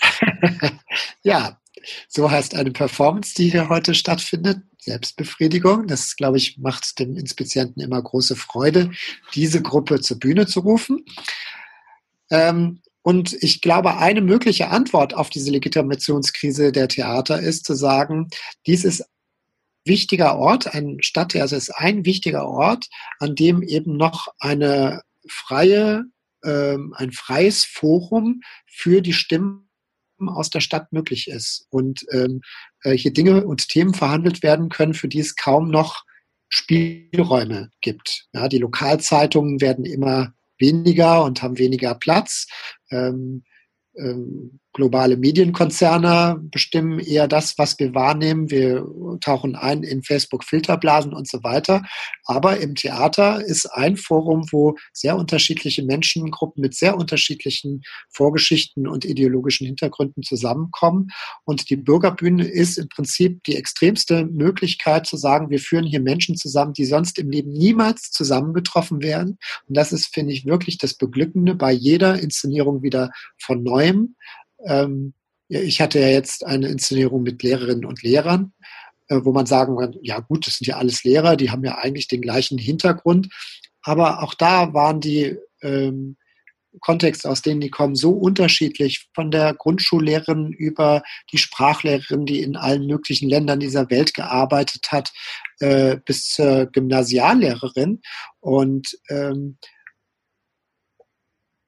ja, 1.22 1.60
so 2.08 2.30
heißt 2.30 2.54
eine 2.54 2.70
Performance, 2.70 3.34
die 3.34 3.50
hier 3.50 3.68
heute 3.68 3.94
stattfindet. 3.94 4.62
Selbstbefriedigung. 4.78 5.88
Das, 5.88 6.16
glaube 6.16 6.38
ich, 6.38 6.56
macht 6.56 6.98
dem 7.00 7.18
Inspizienten 7.18 7.82
immer 7.82 8.00
große 8.00 8.34
Freude, 8.34 8.92
diese 9.34 9.60
Gruppe 9.60 10.00
zur 10.00 10.18
Bühne 10.18 10.46
zu 10.46 10.60
rufen. 10.60 11.04
Ähm, 12.30 12.80
und 13.02 13.34
ich 13.40 13.60
glaube, 13.60 13.98
eine 13.98 14.20
mögliche 14.20 14.68
Antwort 14.70 15.14
auf 15.14 15.30
diese 15.30 15.50
Legitimationskrise 15.52 16.72
der 16.72 16.88
Theater 16.88 17.40
ist 17.40 17.64
zu 17.64 17.74
sagen, 17.74 18.28
dies 18.66 18.84
ist 18.84 19.04
wichtiger 19.84 20.36
Ort, 20.36 20.74
ein 20.74 21.00
Stadttheater 21.00 21.56
ist 21.56 21.70
ein 21.70 22.04
wichtiger 22.04 22.48
Ort, 22.48 22.88
an 23.20 23.36
dem 23.36 23.62
eben 23.62 23.96
noch 23.96 24.28
eine 24.40 25.02
freie, 25.28 26.04
ähm, 26.44 26.94
ein 26.96 27.12
freies 27.12 27.64
Forum 27.64 28.40
für 28.66 29.00
die 29.00 29.12
Stimmen 29.12 29.68
aus 30.18 30.50
der 30.50 30.60
Stadt 30.60 30.92
möglich 30.92 31.28
ist 31.28 31.66
und 31.70 32.04
ähm, 32.10 32.40
äh, 32.82 32.96
hier 32.96 33.12
Dinge 33.12 33.46
und 33.46 33.68
Themen 33.68 33.94
verhandelt 33.94 34.42
werden 34.42 34.68
können, 34.68 34.94
für 34.94 35.08
die 35.08 35.20
es 35.20 35.36
kaum 35.36 35.70
noch 35.70 36.04
Spielräume 36.48 37.70
gibt. 37.80 38.26
Ja, 38.32 38.48
die 38.48 38.58
Lokalzeitungen 38.58 39.60
werden 39.60 39.84
immer 39.84 40.32
weniger 40.58 41.24
und 41.24 41.42
haben 41.42 41.58
weniger 41.58 41.94
Platz. 41.94 42.46
Ähm, 42.90 43.44
ähm, 43.96 44.60
globale 44.76 45.16
Medienkonzerne 45.16 46.38
bestimmen 46.50 46.98
eher 46.98 47.26
das, 47.28 47.56
was 47.56 47.78
wir 47.78 47.94
wahrnehmen. 47.94 48.50
Wir 48.50 48.86
tauchen 49.22 49.56
ein 49.56 49.82
in 49.82 50.02
Facebook-Filterblasen 50.02 51.14
und 51.14 51.26
so 51.26 51.42
weiter. 51.42 51.82
Aber 52.26 52.58
im 52.58 52.74
Theater 52.74 53.42
ist 53.42 53.64
ein 53.72 53.96
Forum, 53.96 54.46
wo 54.52 54.76
sehr 54.92 55.16
unterschiedliche 55.16 55.82
Menschengruppen 55.82 56.60
mit 56.60 56.74
sehr 56.74 56.98
unterschiedlichen 56.98 57.84
Vorgeschichten 58.10 58.86
und 58.86 59.06
ideologischen 59.06 59.66
Hintergründen 59.66 60.22
zusammenkommen. 60.22 61.08
Und 61.44 61.70
die 61.70 61.76
Bürgerbühne 61.76 62.46
ist 62.46 62.76
im 62.76 62.90
Prinzip 62.90 63.44
die 63.44 63.56
extremste 63.56 64.26
Möglichkeit 64.26 65.06
zu 65.06 65.16
sagen, 65.16 65.48
wir 65.48 65.58
führen 65.58 65.86
hier 65.86 66.00
Menschen 66.00 66.36
zusammen, 66.36 66.74
die 66.74 66.84
sonst 66.84 67.18
im 67.18 67.30
Leben 67.30 67.50
niemals 67.50 68.10
zusammengetroffen 68.10 69.02
wären. 69.02 69.38
Und 69.68 69.74
das 69.74 69.92
ist, 69.92 70.12
finde 70.12 70.34
ich, 70.34 70.44
wirklich 70.44 70.76
das 70.76 70.92
Beglückende 70.92 71.54
bei 71.54 71.72
jeder 71.72 72.20
Inszenierung 72.20 72.82
wieder 72.82 73.10
von 73.38 73.62
neuem. 73.62 74.16
Ähm, 74.64 75.14
ich 75.48 75.80
hatte 75.80 76.00
ja 76.00 76.08
jetzt 76.08 76.44
eine 76.44 76.68
Inszenierung 76.68 77.22
mit 77.22 77.42
Lehrerinnen 77.42 77.84
und 77.84 78.02
Lehrern, 78.02 78.52
äh, 79.08 79.20
wo 79.22 79.32
man 79.32 79.46
sagen 79.46 79.76
kann, 79.76 79.96
ja 80.02 80.20
gut, 80.20 80.46
das 80.46 80.56
sind 80.56 80.66
ja 80.66 80.76
alles 80.76 81.04
Lehrer, 81.04 81.36
die 81.36 81.50
haben 81.50 81.64
ja 81.64 81.78
eigentlich 81.78 82.08
den 82.08 82.22
gleichen 82.22 82.58
Hintergrund. 82.58 83.28
Aber 83.82 84.22
auch 84.22 84.34
da 84.34 84.74
waren 84.74 85.00
die 85.00 85.36
ähm, 85.62 86.16
Kontexte, 86.80 87.30
aus 87.30 87.42
denen 87.42 87.60
die 87.60 87.70
kommen, 87.70 87.94
so 87.94 88.10
unterschiedlich. 88.10 89.08
Von 89.14 89.30
der 89.30 89.54
Grundschullehrerin 89.54 90.52
über 90.52 91.02
die 91.32 91.38
Sprachlehrerin, 91.38 92.26
die 92.26 92.42
in 92.42 92.56
allen 92.56 92.86
möglichen 92.86 93.28
Ländern 93.28 93.60
dieser 93.60 93.88
Welt 93.90 94.14
gearbeitet 94.14 94.88
hat, 94.90 95.12
äh, 95.60 95.96
bis 96.04 96.30
zur 96.30 96.66
Gymnasiallehrerin. 96.66 98.00
Und 98.40 98.98
ähm, 99.08 99.58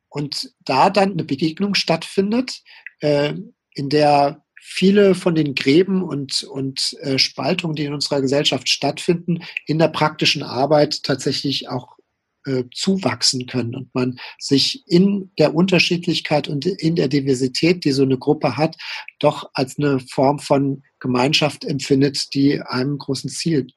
und 0.08 0.52
da 0.64 0.90
dann 0.90 1.12
eine 1.12 1.24
Begegnung 1.24 1.74
stattfindet, 1.74 2.62
äh, 3.00 3.34
in 3.74 3.88
der 3.88 4.44
viele 4.60 5.14
von 5.14 5.34
den 5.34 5.54
Gräben 5.54 6.02
und, 6.02 6.42
und 6.42 6.94
äh, 7.00 7.18
Spaltungen, 7.18 7.74
die 7.74 7.84
in 7.84 7.94
unserer 7.94 8.20
Gesellschaft 8.20 8.68
stattfinden, 8.68 9.42
in 9.66 9.78
der 9.78 9.88
praktischen 9.88 10.42
Arbeit 10.42 11.02
tatsächlich 11.04 11.68
auch 11.68 11.96
äh, 12.44 12.64
zuwachsen 12.74 13.46
können 13.46 13.74
und 13.74 13.94
man 13.94 14.18
sich 14.38 14.82
in 14.86 15.30
der 15.38 15.54
Unterschiedlichkeit 15.54 16.48
und 16.48 16.66
in 16.66 16.96
der 16.96 17.08
Diversität, 17.08 17.84
die 17.84 17.92
so 17.92 18.02
eine 18.02 18.18
Gruppe 18.18 18.56
hat, 18.56 18.76
doch 19.18 19.50
als 19.54 19.78
eine 19.78 20.00
Form 20.00 20.38
von 20.38 20.82
Gemeinschaft 21.00 21.64
empfindet, 21.64 22.34
die 22.34 22.60
einem 22.60 22.98
großen 22.98 23.30
Ziel 23.30 23.68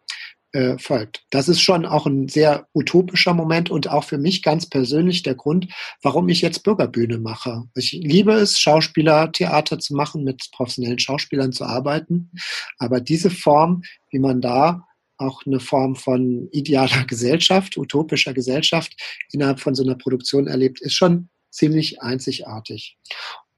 äh, 0.53 0.77
folgt. 0.77 1.23
Das 1.29 1.47
ist 1.47 1.61
schon 1.61 1.85
auch 1.85 2.05
ein 2.05 2.27
sehr 2.27 2.67
utopischer 2.73 3.33
Moment 3.33 3.69
und 3.69 3.89
auch 3.89 4.03
für 4.03 4.17
mich 4.17 4.43
ganz 4.43 4.67
persönlich 4.67 5.23
der 5.23 5.35
Grund, 5.35 5.67
warum 6.01 6.29
ich 6.29 6.41
jetzt 6.41 6.63
Bürgerbühne 6.63 7.17
mache. 7.17 7.63
Ich 7.75 7.93
liebe 7.93 8.33
es, 8.33 8.59
Schauspieler, 8.59 9.31
Theater 9.31 9.79
zu 9.79 9.95
machen, 9.95 10.23
mit 10.23 10.49
professionellen 10.51 10.99
Schauspielern 10.99 11.51
zu 11.51 11.65
arbeiten. 11.65 12.31
Aber 12.77 12.99
diese 12.99 13.29
Form, 13.29 13.83
wie 14.09 14.19
man 14.19 14.41
da 14.41 14.85
auch 15.17 15.45
eine 15.45 15.59
Form 15.59 15.95
von 15.95 16.49
idealer 16.51 17.03
Gesellschaft, 17.07 17.77
utopischer 17.77 18.33
Gesellschaft 18.33 18.93
innerhalb 19.31 19.59
von 19.59 19.75
so 19.75 19.83
einer 19.83 19.95
Produktion 19.95 20.47
erlebt, 20.47 20.81
ist 20.81 20.95
schon 20.95 21.29
ziemlich 21.51 22.01
einzigartig. 22.01 22.97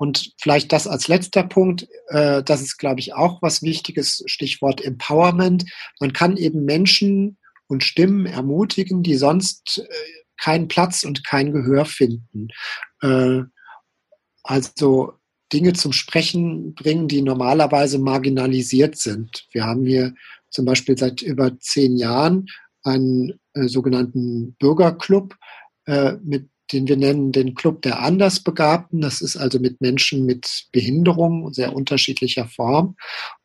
Und 0.03 0.33
vielleicht 0.37 0.73
das 0.73 0.85
als 0.85 1.07
letzter 1.07 1.43
Punkt, 1.43 1.87
äh, 2.09 2.43
das 2.43 2.61
ist, 2.61 2.75
glaube 2.77 2.99
ich, 2.99 3.13
auch 3.13 3.41
was 3.41 3.61
Wichtiges, 3.61 4.21
Stichwort 4.25 4.83
Empowerment. 4.83 5.63
Man 6.01 6.11
kann 6.11 6.35
eben 6.35 6.65
Menschen 6.65 7.37
und 7.67 7.85
Stimmen 7.85 8.25
ermutigen, 8.25 9.01
die 9.01 9.15
sonst 9.15 9.77
äh, 9.77 9.95
keinen 10.37 10.67
Platz 10.67 11.05
und 11.05 11.23
kein 11.23 11.53
Gehör 11.53 11.85
finden. 11.85 12.49
Äh, 13.01 13.43
also 14.43 15.13
Dinge 15.53 15.71
zum 15.71 15.93
Sprechen 15.93 16.75
bringen, 16.75 17.07
die 17.07 17.21
normalerweise 17.21 17.97
marginalisiert 17.97 18.97
sind. 18.97 19.47
Wir 19.53 19.63
haben 19.63 19.85
hier 19.85 20.13
zum 20.49 20.65
Beispiel 20.65 20.97
seit 20.97 21.21
über 21.21 21.57
zehn 21.59 21.95
Jahren 21.95 22.47
einen 22.83 23.39
äh, 23.53 23.69
sogenannten 23.69 24.57
Bürgerclub 24.59 25.37
äh, 25.85 26.17
mit 26.21 26.49
den 26.73 26.87
wir 26.87 26.97
nennen 26.97 27.31
den 27.31 27.55
Club 27.55 27.81
der 27.83 28.01
Andersbegabten. 28.01 29.01
Das 29.01 29.21
ist 29.21 29.37
also 29.37 29.59
mit 29.59 29.79
Menschen 29.81 30.25
mit 30.25 30.65
Behinderung 30.71 31.53
sehr 31.53 31.73
unterschiedlicher 31.73 32.47
Form. 32.47 32.95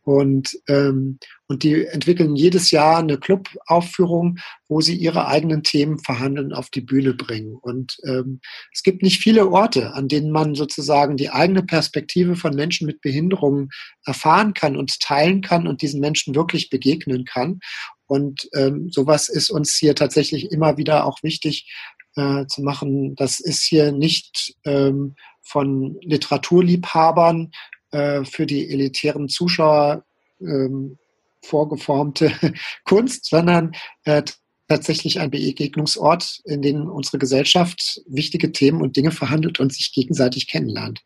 Und, 0.03 0.59
ähm, 0.69 1.19
und 1.49 1.63
die 1.63 1.85
entwickeln 1.85 2.35
jedes 2.35 2.71
Jahr 2.71 2.99
eine 2.99 3.19
Clubaufführung, 3.19 4.39
wo 4.67 4.81
sie 4.81 4.97
ihre 4.97 5.27
eigenen 5.27 5.63
Themen 5.63 5.99
verhandeln, 5.99 6.55
auf 6.55 6.71
die 6.71 6.81
Bühne 6.81 7.13
bringen. 7.13 7.57
Und 7.57 7.99
ähm, 8.05 8.41
es 8.73 8.83
gibt 8.83 9.03
nicht 9.03 9.23
viele 9.23 9.51
Orte, 9.51 9.93
an 9.93 10.09
denen 10.09 10.31
man 10.31 10.55
sozusagen 10.55 11.19
die 11.19 11.29
eigene 11.29 11.63
Perspektive 11.63 12.37
von 12.37 12.55
Menschen 12.55 12.87
mit 12.87 13.03
Behinderungen 13.03 13.69
erfahren 14.07 14.55
kann 14.55 14.79
und 14.79 14.99
teilen 14.99 15.43
kann 15.43 15.67
und 15.67 15.83
diesen 15.83 16.01
Menschen 16.01 16.35
wirklich 16.35 16.71
begegnen 16.71 17.27
kann. 17.27 17.61
Und 18.07 18.49
ähm, 18.55 18.89
sowas 18.91 19.29
ist 19.29 19.51
uns 19.51 19.77
hier 19.77 19.95
tatsächlich 19.95 20.51
immer 20.51 20.79
wieder 20.79 21.05
auch 21.05 21.23
wichtig, 21.23 21.71
äh, 22.17 22.47
zu 22.47 22.63
machen. 22.63 23.15
Das 23.17 23.41
ist 23.41 23.63
hier 23.63 23.93
nicht 23.93 24.57
ähm, 24.65 25.15
von 25.43 25.97
Literaturliebhabern 26.03 27.51
äh, 27.91 28.25
für 28.25 28.47
die 28.47 28.71
elitären 28.71 29.29
Zuschauer 29.29 30.05
ähm, 30.41 30.99
vorgeformte 31.43 32.33
Kunst, 32.85 33.27
sondern 33.27 33.73
äh, 34.05 34.23
tatsächlich 34.69 35.19
ein 35.21 35.31
Begegnungsort, 35.31 36.41
in 36.45 36.63
dem 36.63 36.89
unsere 36.89 37.19
Gesellschaft 37.19 38.03
wichtige 38.07 38.53
Themen 38.53 38.83
und 38.83 38.97
Dinge 38.97 39.11
verhandelt 39.11 39.61
und 39.61 39.73
sich 39.73 39.93
gegenseitig 39.93 40.49
kennenlernt. 40.49 41.01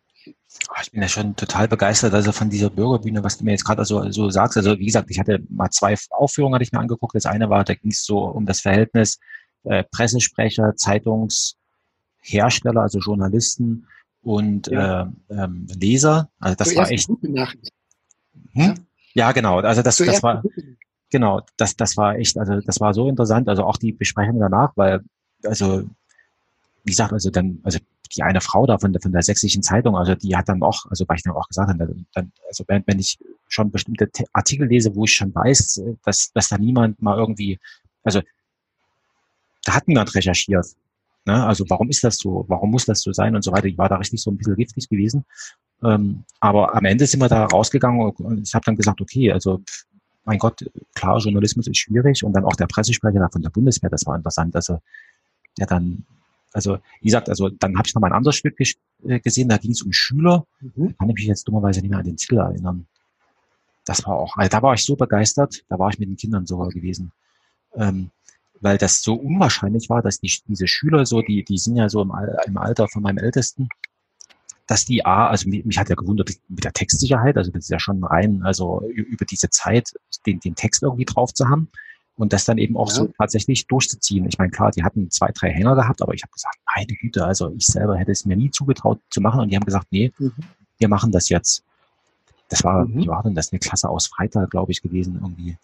Ah, 0.69 0.81
ich 0.83 0.91
bin 0.91 1.03
ja 1.03 1.09
schon 1.09 1.35
total 1.37 1.69
begeistert, 1.69 2.15
also 2.15 2.33
von 2.33 2.51
dieser 2.51 2.71
Bürgerbühne, 2.71 3.25
was 3.25 3.39
du 3.39 3.45
mir 3.45 3.53
jetzt 3.53 3.65
gerade 3.65 3.85
so, 3.85 4.11
so 4.11 4.31
sagst. 4.31 4.57
Also 4.57 4.79
wie 4.79 4.87
gesagt, 4.87 5.11
ich 5.11 5.19
hatte 5.19 5.41
mal 5.49 5.71
zwei 5.71 5.97
Aufführungen, 6.11 6.55
hatte 6.55 6.65
ich 6.65 6.73
mir 6.73 6.81
angeguckt. 6.81 7.15
Das 7.15 7.27
eine 7.27 7.49
war, 7.51 7.65
da 7.65 7.75
ging 7.75 7.91
es 7.91 8.05
so 8.05 8.19
um 8.19 8.47
das 8.47 8.61
Verhältnis 8.61 9.19
äh, 9.65 9.85
Pressesprecher, 9.85 10.77
Zeitungshersteller, 10.77 12.83
also 12.83 12.99
Journalisten 12.99 13.87
und 14.23 14.67
ja. 14.69 15.03
äh, 15.03 15.07
ähm, 15.35 15.67
Leser. 15.75 16.29
Also 16.39 16.57
das 16.57 16.69
Zuerst 16.69 16.79
war 16.79 16.91
echt. 16.91 17.09
Hm? 18.53 18.75
Ja, 19.15 19.33
genau. 19.33 19.61
Also 19.61 19.83
das, 19.83 19.97
das 19.97 20.23
war 20.23 20.43
genau, 21.13 21.43
das, 21.57 21.77
das 21.77 21.97
war 21.97 22.17
echt, 22.17 22.37
also 22.37 22.61
das 22.61 22.81
war 22.81 22.93
so 22.95 23.09
interessant. 23.09 23.49
Also 23.49 23.65
auch 23.65 23.77
die 23.77 23.93
Besprechung 23.93 24.41
danach, 24.41 24.73
weil, 24.75 25.01
also 25.45 25.85
wie 26.85 26.91
gesagt, 26.91 27.13
also 27.13 27.31
dann, 27.31 27.61
also 27.63 27.79
die 28.17 28.23
eine 28.23 28.41
Frau 28.41 28.67
da 28.67 28.79
von 28.79 28.93
der, 28.93 29.01
von 29.01 29.13
der 29.13 29.23
sächsischen 29.23 29.63
Zeitung, 29.63 29.97
also 29.97 30.15
die 30.17 30.37
hat 30.37 30.49
dann 30.49 30.63
auch, 30.63 30.87
also 30.87 31.05
weil 31.07 31.17
ich 31.17 31.23
dann 31.23 31.35
auch 31.35 31.49
gesagt 31.49 31.69
habe, 31.69 31.95
dann, 32.15 32.33
also 32.49 32.65
wenn, 32.67 32.83
wenn 32.87 32.99
ich 32.99 33.19
schon 33.49 33.71
bestimmte 33.71 34.11
Artikel 34.33 34.67
lese, 34.67 34.95
wo 34.97 35.05
ich 35.05 35.15
schon 35.15 35.35
weiß, 35.35 35.83
dass, 36.05 36.33
dass 36.33 36.49
da 36.49 36.59
niemand 36.59 37.01
mal 37.01 37.17
irgendwie, 37.17 37.61
also 38.03 38.21
da 39.65 39.75
hat 39.75 39.89
niemand 39.89 40.15
recherchiert. 40.15 40.67
Ne? 41.25 41.45
Also 41.45 41.65
warum 41.69 41.89
ist 41.89 42.03
das 42.05 42.17
so? 42.17 42.45
Warum 42.49 42.71
muss 42.71 42.85
das 42.85 43.01
so 43.01 43.13
sein 43.13 43.35
und 43.35 43.43
so 43.43 43.53
weiter? 43.53 43.67
Ich 43.67 43.79
war 43.79 43.89
da 43.89 43.97
richtig 43.97 44.21
so 44.21 44.31
ein 44.31 44.37
bisschen 44.37 44.57
giftig 44.57 44.89
gewesen. 44.89 45.25
Ähm, 45.83 46.25
aber 46.41 46.75
am 46.75 46.85
Ende 46.85 47.07
sind 47.07 47.21
wir 47.21 47.29
da 47.29 47.45
rausgegangen 47.47 48.01
und 48.01 48.47
ich 48.47 48.55
habe 48.55 48.65
dann 48.65 48.77
gesagt, 48.77 49.01
okay, 49.01 49.33
also 49.33 49.61
mein 50.25 50.39
Gott, 50.39 50.65
klar, 50.95 51.19
Journalismus 51.19 51.67
ist 51.67 51.79
schwierig 51.79 52.23
und 52.23 52.33
dann 52.33 52.45
auch 52.45 52.55
der 52.55 52.67
Pressesprecher 52.67 53.29
von 53.33 53.43
der 53.43 53.51
Bundeswehr, 53.51 53.91
das 53.91 54.07
war 54.07 54.17
interessant. 54.17 54.55
Also 54.55 54.79
der 55.59 55.67
dann 55.67 56.05
also 56.53 56.79
wie 57.01 57.07
gesagt, 57.07 57.29
also 57.29 57.49
dann 57.49 57.77
habe 57.77 57.87
ich 57.87 57.95
noch 57.95 58.01
mal 58.01 58.09
ein 58.09 58.17
anderes 58.17 58.37
Stück 58.37 58.59
äh, 58.61 59.21
gesehen, 59.21 59.49
da 59.49 59.57
ging 59.57 59.73
es 59.73 59.83
um 59.83 59.93
Schüler. 59.93 60.47
Mhm. 60.61 60.97
kann 60.97 61.09
ich 61.09 61.15
mich 61.15 61.27
jetzt 61.27 61.49
dummerweise 61.49 61.81
nicht 61.81 61.91
mehr 61.91 61.99
an 61.99 62.05
den 62.05 62.17
Titel 62.17 62.39
erinnern. 62.39 62.87
Das 63.85 64.07
war 64.07 64.15
auch, 64.15 64.37
also 64.37 64.49
da 64.49 64.63
war 64.63 64.75
ich 64.75 64.85
so 64.85 64.95
begeistert, 64.95 65.65
da 65.69 65.79
war 65.79 65.91
ich 65.91 65.99
mit 65.99 66.09
den 66.09 66.17
Kindern 66.17 66.47
sogar 66.47 66.69
gewesen. 66.69 67.13
Ähm, 67.75 68.11
weil 68.63 68.79
das 68.79 69.03
so 69.03 69.15
unwahrscheinlich 69.15 69.91
war, 69.91 70.03
dass 70.03 70.21
die, 70.21 70.33
diese 70.47 70.67
Schüler 70.67 71.05
so, 71.05 71.21
die, 71.21 71.45
die 71.45 71.59
sind 71.59 71.77
ja 71.77 71.89
so 71.89 72.01
im, 72.01 72.13
im 72.47 72.57
Alter 72.57 72.89
von 72.89 73.03
meinem 73.03 73.19
Ältesten, 73.19 73.69
dass 74.67 74.85
die 74.85 75.05
A, 75.05 75.27
also 75.27 75.49
mich, 75.49 75.65
mich 75.65 75.79
hat 75.79 75.91
ja 75.91 75.97
gewundert 75.97 76.31
mit 76.49 76.65
der 76.65 76.73
Textsicherheit, 76.73 77.37
also 77.37 77.51
das 77.51 77.65
ist 77.65 77.71
ja 77.71 77.81
schon 77.81 78.03
rein, 78.05 78.43
also 78.45 78.83
über 78.95 79.25
diese 79.25 79.51
Zeit 79.51 79.93
den, 80.27 80.41
den 80.41 80.55
Text 80.55 80.83
irgendwie 80.83 81.05
drauf 81.05 81.35
zu 81.35 81.49
haben 81.49 81.69
und 82.17 82.33
das 82.33 82.45
dann 82.45 82.59
eben 82.59 82.77
auch 82.77 82.89
ja. 82.89 82.95
so 82.95 83.13
tatsächlich 83.19 83.67
durchzuziehen. 83.67 84.27
Ich 84.27 84.39
meine, 84.39 84.51
klar, 84.51 84.71
die 84.71 84.85
hatten 84.85 85.11
zwei, 85.11 85.31
drei 85.35 85.51
Hänger 85.51 85.75
gehabt, 85.75 86.01
aber 86.01 86.15
ich 86.15 86.23
habe 86.23 86.33
gesagt, 86.33 86.59
meine 86.77 86.95
Güte, 86.95 87.27
also 87.27 87.53
ich 87.57 87.67
selber 87.67 87.97
hätte 87.97 88.13
es 88.13 88.25
mir 88.25 88.37
nie 88.37 88.51
zugetraut 88.51 89.01
zu 89.11 89.21
machen 89.21 89.41
und 89.41 89.49
die 89.51 89.57
haben 89.57 89.65
gesagt, 89.65 89.89
nee, 89.91 90.13
mhm. 90.19 90.33
wir 90.79 90.89
machen 90.89 91.11
das 91.11 91.29
jetzt. 91.29 91.65
Das 92.49 92.63
war, 92.63 92.87
mhm. 92.87 93.03
wie 93.03 93.09
war 93.09 93.25
denn 93.25 93.35
das, 93.35 93.51
eine 93.51 93.59
Klasse 93.59 93.89
aus 93.89 94.07
Freitag, 94.07 94.51
glaube 94.51 94.71
ich, 94.71 94.83
gewesen, 94.83 95.17
irgendwie, 95.17 95.57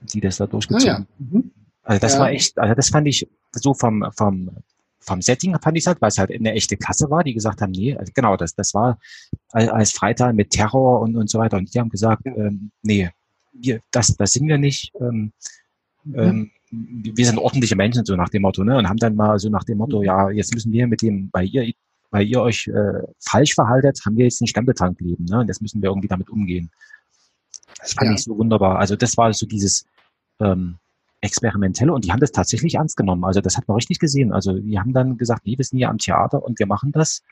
die 0.00 0.20
das 0.20 0.36
da 0.36 0.46
durchgezogen 0.46 0.88
ah, 0.88 0.98
ja. 0.98 1.06
mhm. 1.18 1.50
Also 1.86 2.00
das 2.00 2.14
ja. 2.14 2.20
war 2.20 2.30
echt, 2.30 2.58
also 2.58 2.74
das 2.74 2.88
fand 2.88 3.06
ich 3.06 3.28
so 3.52 3.72
vom, 3.72 4.04
vom, 4.16 4.50
vom 4.98 5.22
Setting 5.22 5.56
fand 5.60 5.78
ich 5.78 5.86
halt, 5.86 6.02
weil 6.02 6.08
es 6.08 6.18
halt 6.18 6.32
eine 6.32 6.52
echte 6.52 6.76
Klasse 6.76 7.08
war, 7.10 7.22
die 7.22 7.32
gesagt 7.32 7.62
haben, 7.62 7.70
nee, 7.70 7.96
also 7.96 8.12
genau, 8.12 8.36
das, 8.36 8.54
das 8.56 8.74
war 8.74 8.98
als 9.52 9.92
Freitag 9.92 10.34
mit 10.34 10.50
Terror 10.50 11.00
und, 11.00 11.16
und 11.16 11.30
so 11.30 11.38
weiter. 11.38 11.56
Und 11.56 11.72
die 11.72 11.78
haben 11.78 11.88
gesagt, 11.88 12.26
ähm, 12.26 12.72
nee, 12.82 13.10
wir, 13.52 13.80
das, 13.92 14.16
das 14.16 14.32
sind 14.32 14.48
wir 14.48 14.58
nicht. 14.58 14.92
Ähm, 15.00 15.32
ähm, 16.12 16.50
wir 16.70 17.24
sind 17.24 17.38
ordentliche 17.38 17.76
Menschen, 17.76 18.04
so 18.04 18.16
nach 18.16 18.28
dem 18.28 18.42
Motto, 18.42 18.64
ne? 18.64 18.76
Und 18.76 18.88
haben 18.88 18.96
dann 18.96 19.14
mal 19.14 19.38
so 19.38 19.48
nach 19.48 19.64
dem 19.64 19.78
Motto, 19.78 20.02
ja, 20.02 20.30
jetzt 20.30 20.52
müssen 20.52 20.72
wir 20.72 20.88
mit 20.88 21.02
dem, 21.02 21.30
weil 21.32 21.46
ihr, 21.46 21.72
weil 22.10 22.26
ihr 22.26 22.42
euch 22.42 22.66
äh, 22.66 23.02
falsch 23.20 23.54
verhaltet, 23.54 24.00
haben 24.04 24.16
wir 24.16 24.24
jetzt 24.24 24.42
einen 24.42 24.48
Stempeltank 24.48 25.00
leben, 25.00 25.24
ne? 25.24 25.38
Und 25.40 25.48
jetzt 25.48 25.62
müssen 25.62 25.80
wir 25.80 25.90
irgendwie 25.90 26.08
damit 26.08 26.28
umgehen. 26.28 26.70
Das 27.78 27.92
fand 27.92 28.08
ja. 28.08 28.14
ich 28.14 28.24
so 28.24 28.36
wunderbar. 28.36 28.78
Also 28.78 28.96
das 28.96 29.16
war 29.16 29.32
so 29.32 29.46
dieses 29.46 29.86
ähm, 30.40 30.78
Experimentelle 31.26 31.92
und 31.92 32.04
die 32.04 32.12
haben 32.12 32.20
das 32.20 32.32
tatsächlich 32.32 32.74
ernst 32.74 32.96
genommen. 32.96 33.24
Also 33.24 33.40
das 33.40 33.56
hat 33.56 33.68
man 33.68 33.76
richtig 33.76 33.98
gesehen. 33.98 34.32
Also 34.32 34.58
die 34.58 34.78
haben 34.78 34.92
dann 34.92 35.18
gesagt, 35.18 35.42
nee, 35.44 35.58
wir 35.58 35.64
sind 35.64 35.78
hier 35.78 35.90
am 35.90 35.98
Theater 35.98 36.42
und 36.42 36.58
wir 36.58 36.66
machen 36.66 36.92
das. 36.92 37.22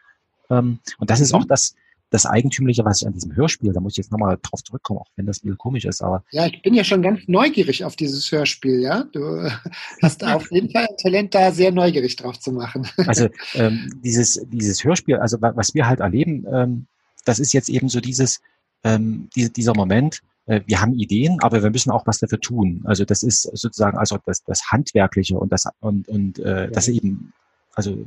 Ähm, 0.50 0.80
und 0.98 1.10
das 1.10 1.20
ist 1.20 1.32
mhm. 1.32 1.40
auch 1.40 1.44
das, 1.46 1.74
das 2.10 2.26
Eigentümliche, 2.26 2.84
was 2.84 3.00
ich 3.00 3.06
an 3.06 3.12
diesem 3.12 3.34
Hörspiel, 3.34 3.72
da 3.72 3.80
muss 3.80 3.94
ich 3.94 3.96
jetzt 3.98 4.12
nochmal 4.12 4.38
drauf 4.40 4.62
zurückkommen, 4.62 5.00
auch 5.00 5.08
wenn 5.16 5.26
das 5.26 5.38
ein 5.38 5.48
bisschen 5.48 5.58
komisch 5.58 5.84
ist, 5.84 6.02
aber. 6.02 6.22
Ja, 6.30 6.46
ich 6.46 6.62
bin 6.62 6.74
ja 6.74 6.84
schon 6.84 7.02
ganz 7.02 7.20
neugierig 7.26 7.84
auf 7.84 7.96
dieses 7.96 8.30
Hörspiel, 8.30 8.80
ja. 8.80 9.04
Du 9.12 9.50
hast 10.02 10.22
auf 10.22 10.50
jeden 10.52 10.70
Fall 10.70 10.86
ein 10.88 10.96
Talent, 10.96 11.34
da 11.34 11.50
sehr 11.50 11.72
neugierig 11.72 12.16
drauf 12.16 12.38
zu 12.38 12.52
machen. 12.52 12.86
Also 13.06 13.28
ähm, 13.54 14.00
dieses, 14.04 14.40
dieses 14.48 14.84
Hörspiel, 14.84 15.16
also 15.16 15.38
was 15.40 15.74
wir 15.74 15.86
halt 15.86 16.00
erleben, 16.00 16.46
ähm, 16.50 16.86
das 17.24 17.38
ist 17.38 17.52
jetzt 17.52 17.68
eben 17.68 17.88
so 17.88 18.00
dieses, 18.00 18.40
ähm, 18.82 19.28
die, 19.34 19.52
dieser 19.52 19.74
Moment, 19.74 20.20
wir 20.46 20.80
haben 20.80 20.94
Ideen, 20.94 21.38
aber 21.42 21.62
wir 21.62 21.70
müssen 21.70 21.90
auch 21.90 22.06
was 22.06 22.18
dafür 22.18 22.40
tun. 22.40 22.82
Also 22.84 23.04
das 23.04 23.22
ist 23.22 23.42
sozusagen 23.42 23.96
also 23.96 24.18
das, 24.26 24.44
das 24.44 24.70
Handwerkliche 24.70 25.38
und 25.38 25.50
das 25.52 25.64
und, 25.80 26.08
und 26.08 26.38
äh, 26.38 26.64
ja. 26.64 26.66
das 26.66 26.88
eben, 26.88 27.32
also 27.74 28.06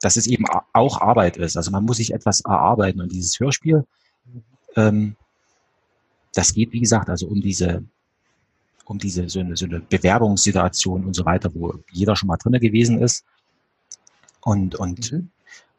dass 0.00 0.16
es 0.16 0.26
eben 0.26 0.44
auch 0.72 1.00
Arbeit 1.00 1.36
ist. 1.36 1.56
Also 1.56 1.70
man 1.70 1.84
muss 1.84 1.98
sich 1.98 2.14
etwas 2.14 2.40
erarbeiten 2.40 3.00
und 3.00 3.12
dieses 3.12 3.38
Hörspiel, 3.38 3.84
ähm, 4.76 5.16
das 6.32 6.54
geht, 6.54 6.72
wie 6.72 6.80
gesagt, 6.80 7.10
also 7.10 7.26
um 7.26 7.40
diese, 7.40 7.84
um 8.84 8.98
diese 8.98 9.28
so 9.28 9.40
eine, 9.40 9.56
so 9.56 9.66
eine 9.66 9.80
Bewerbungssituation 9.80 11.04
und 11.04 11.14
so 11.14 11.24
weiter, 11.24 11.50
wo 11.54 11.74
jeder 11.90 12.16
schon 12.16 12.28
mal 12.28 12.36
drinne 12.36 12.60
gewesen 12.60 13.00
ist. 13.02 13.24
Und, 14.40 14.74
und, 14.76 15.12
mhm. 15.12 15.30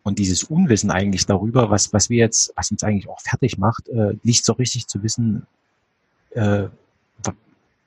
Und 0.03 0.19
dieses 0.19 0.43
Unwissen 0.43 0.91
eigentlich 0.91 1.25
darüber, 1.25 1.69
was, 1.69 1.93
was 1.93 2.09
wir 2.09 2.17
jetzt, 2.17 2.53
was 2.55 2.71
uns 2.71 2.83
eigentlich 2.83 3.09
auch 3.09 3.21
fertig 3.21 3.57
macht, 3.57 3.87
äh, 3.89 4.15
nicht 4.23 4.45
so 4.45 4.53
richtig 4.53 4.87
zu 4.87 5.03
wissen, 5.03 5.45
äh, 6.31 6.67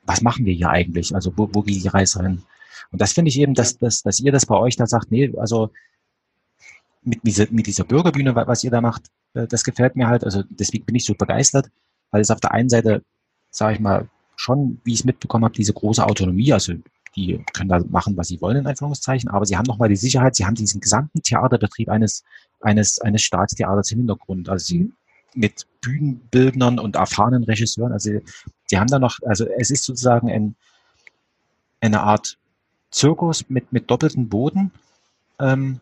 was 0.05 0.21
machen 0.21 0.45
wir 0.45 0.53
hier 0.53 0.69
eigentlich? 0.69 1.15
Also 1.15 1.33
wo, 1.35 1.49
wo 1.51 1.61
geht 1.61 1.83
die 1.83 1.87
Reise 1.87 2.21
hin? 2.21 2.43
Und 2.91 3.01
das 3.01 3.13
finde 3.13 3.29
ich 3.29 3.39
eben, 3.39 3.53
dass, 3.53 3.77
dass, 3.77 4.03
dass 4.03 4.19
ihr 4.19 4.31
das 4.31 4.45
bei 4.45 4.55
euch 4.55 4.75
da 4.75 4.85
sagt, 4.85 5.11
nee, 5.11 5.33
also 5.37 5.71
mit, 7.03 7.19
dieser, 7.23 7.47
mit 7.51 7.67
dieser 7.67 7.83
Bürgerbühne, 7.83 8.35
was 8.35 8.63
ihr 8.63 8.71
da 8.71 8.81
macht, 8.81 9.03
äh, 9.33 9.47
das 9.47 9.63
gefällt 9.63 9.95
mir 9.95 10.07
halt. 10.07 10.23
Also 10.23 10.43
deswegen 10.49 10.85
bin 10.85 10.95
ich 10.95 11.05
so 11.05 11.13
begeistert, 11.15 11.69
weil 12.11 12.21
es 12.21 12.31
auf 12.31 12.39
der 12.39 12.51
einen 12.51 12.69
Seite, 12.69 13.03
sage 13.49 13.75
ich 13.75 13.79
mal, 13.79 14.07
schon, 14.35 14.79
wie 14.83 14.93
ich 14.93 14.99
es 14.99 15.05
mitbekommen 15.05 15.45
habe, 15.45 15.55
diese 15.55 15.73
große 15.73 16.05
Autonomie, 16.05 16.53
also 16.53 16.73
die 17.15 17.43
können 17.53 17.69
da 17.69 17.79
machen, 17.89 18.17
was 18.17 18.27
sie 18.27 18.41
wollen, 18.41 18.57
in 18.57 18.67
Anführungszeichen, 18.67 19.29
aber 19.29 19.45
sie 19.45 19.57
haben 19.57 19.65
nochmal 19.65 19.89
die 19.89 19.95
Sicherheit, 19.95 20.35
sie 20.35 20.45
haben 20.45 20.55
diesen 20.55 20.81
gesamten 20.81 21.21
Theaterbetrieb 21.21 21.89
eines, 21.89 22.23
eines, 22.59 22.99
eines 22.99 23.21
Staatstheaters 23.21 23.91
im 23.91 23.99
Hintergrund. 23.99 24.49
Also 24.49 24.65
sie 24.65 24.91
mit 25.33 25.65
Bühnenbildnern 25.81 26.79
und 26.79 26.95
erfahrenen 26.95 27.43
Regisseuren, 27.43 27.91
also 27.91 28.11
sie 28.65 28.79
haben 28.79 28.87
da 28.87 28.99
noch, 28.99 29.19
also 29.25 29.45
es 29.57 29.69
ist 29.69 29.83
sozusagen 29.83 30.29
ein, 30.29 30.55
eine 31.81 32.01
Art 32.01 32.37
Zirkus 32.91 33.49
mit, 33.49 33.71
mit 33.71 33.89
doppeltem 33.89 34.29
Boden, 34.29 34.71
ähm, 35.39 35.81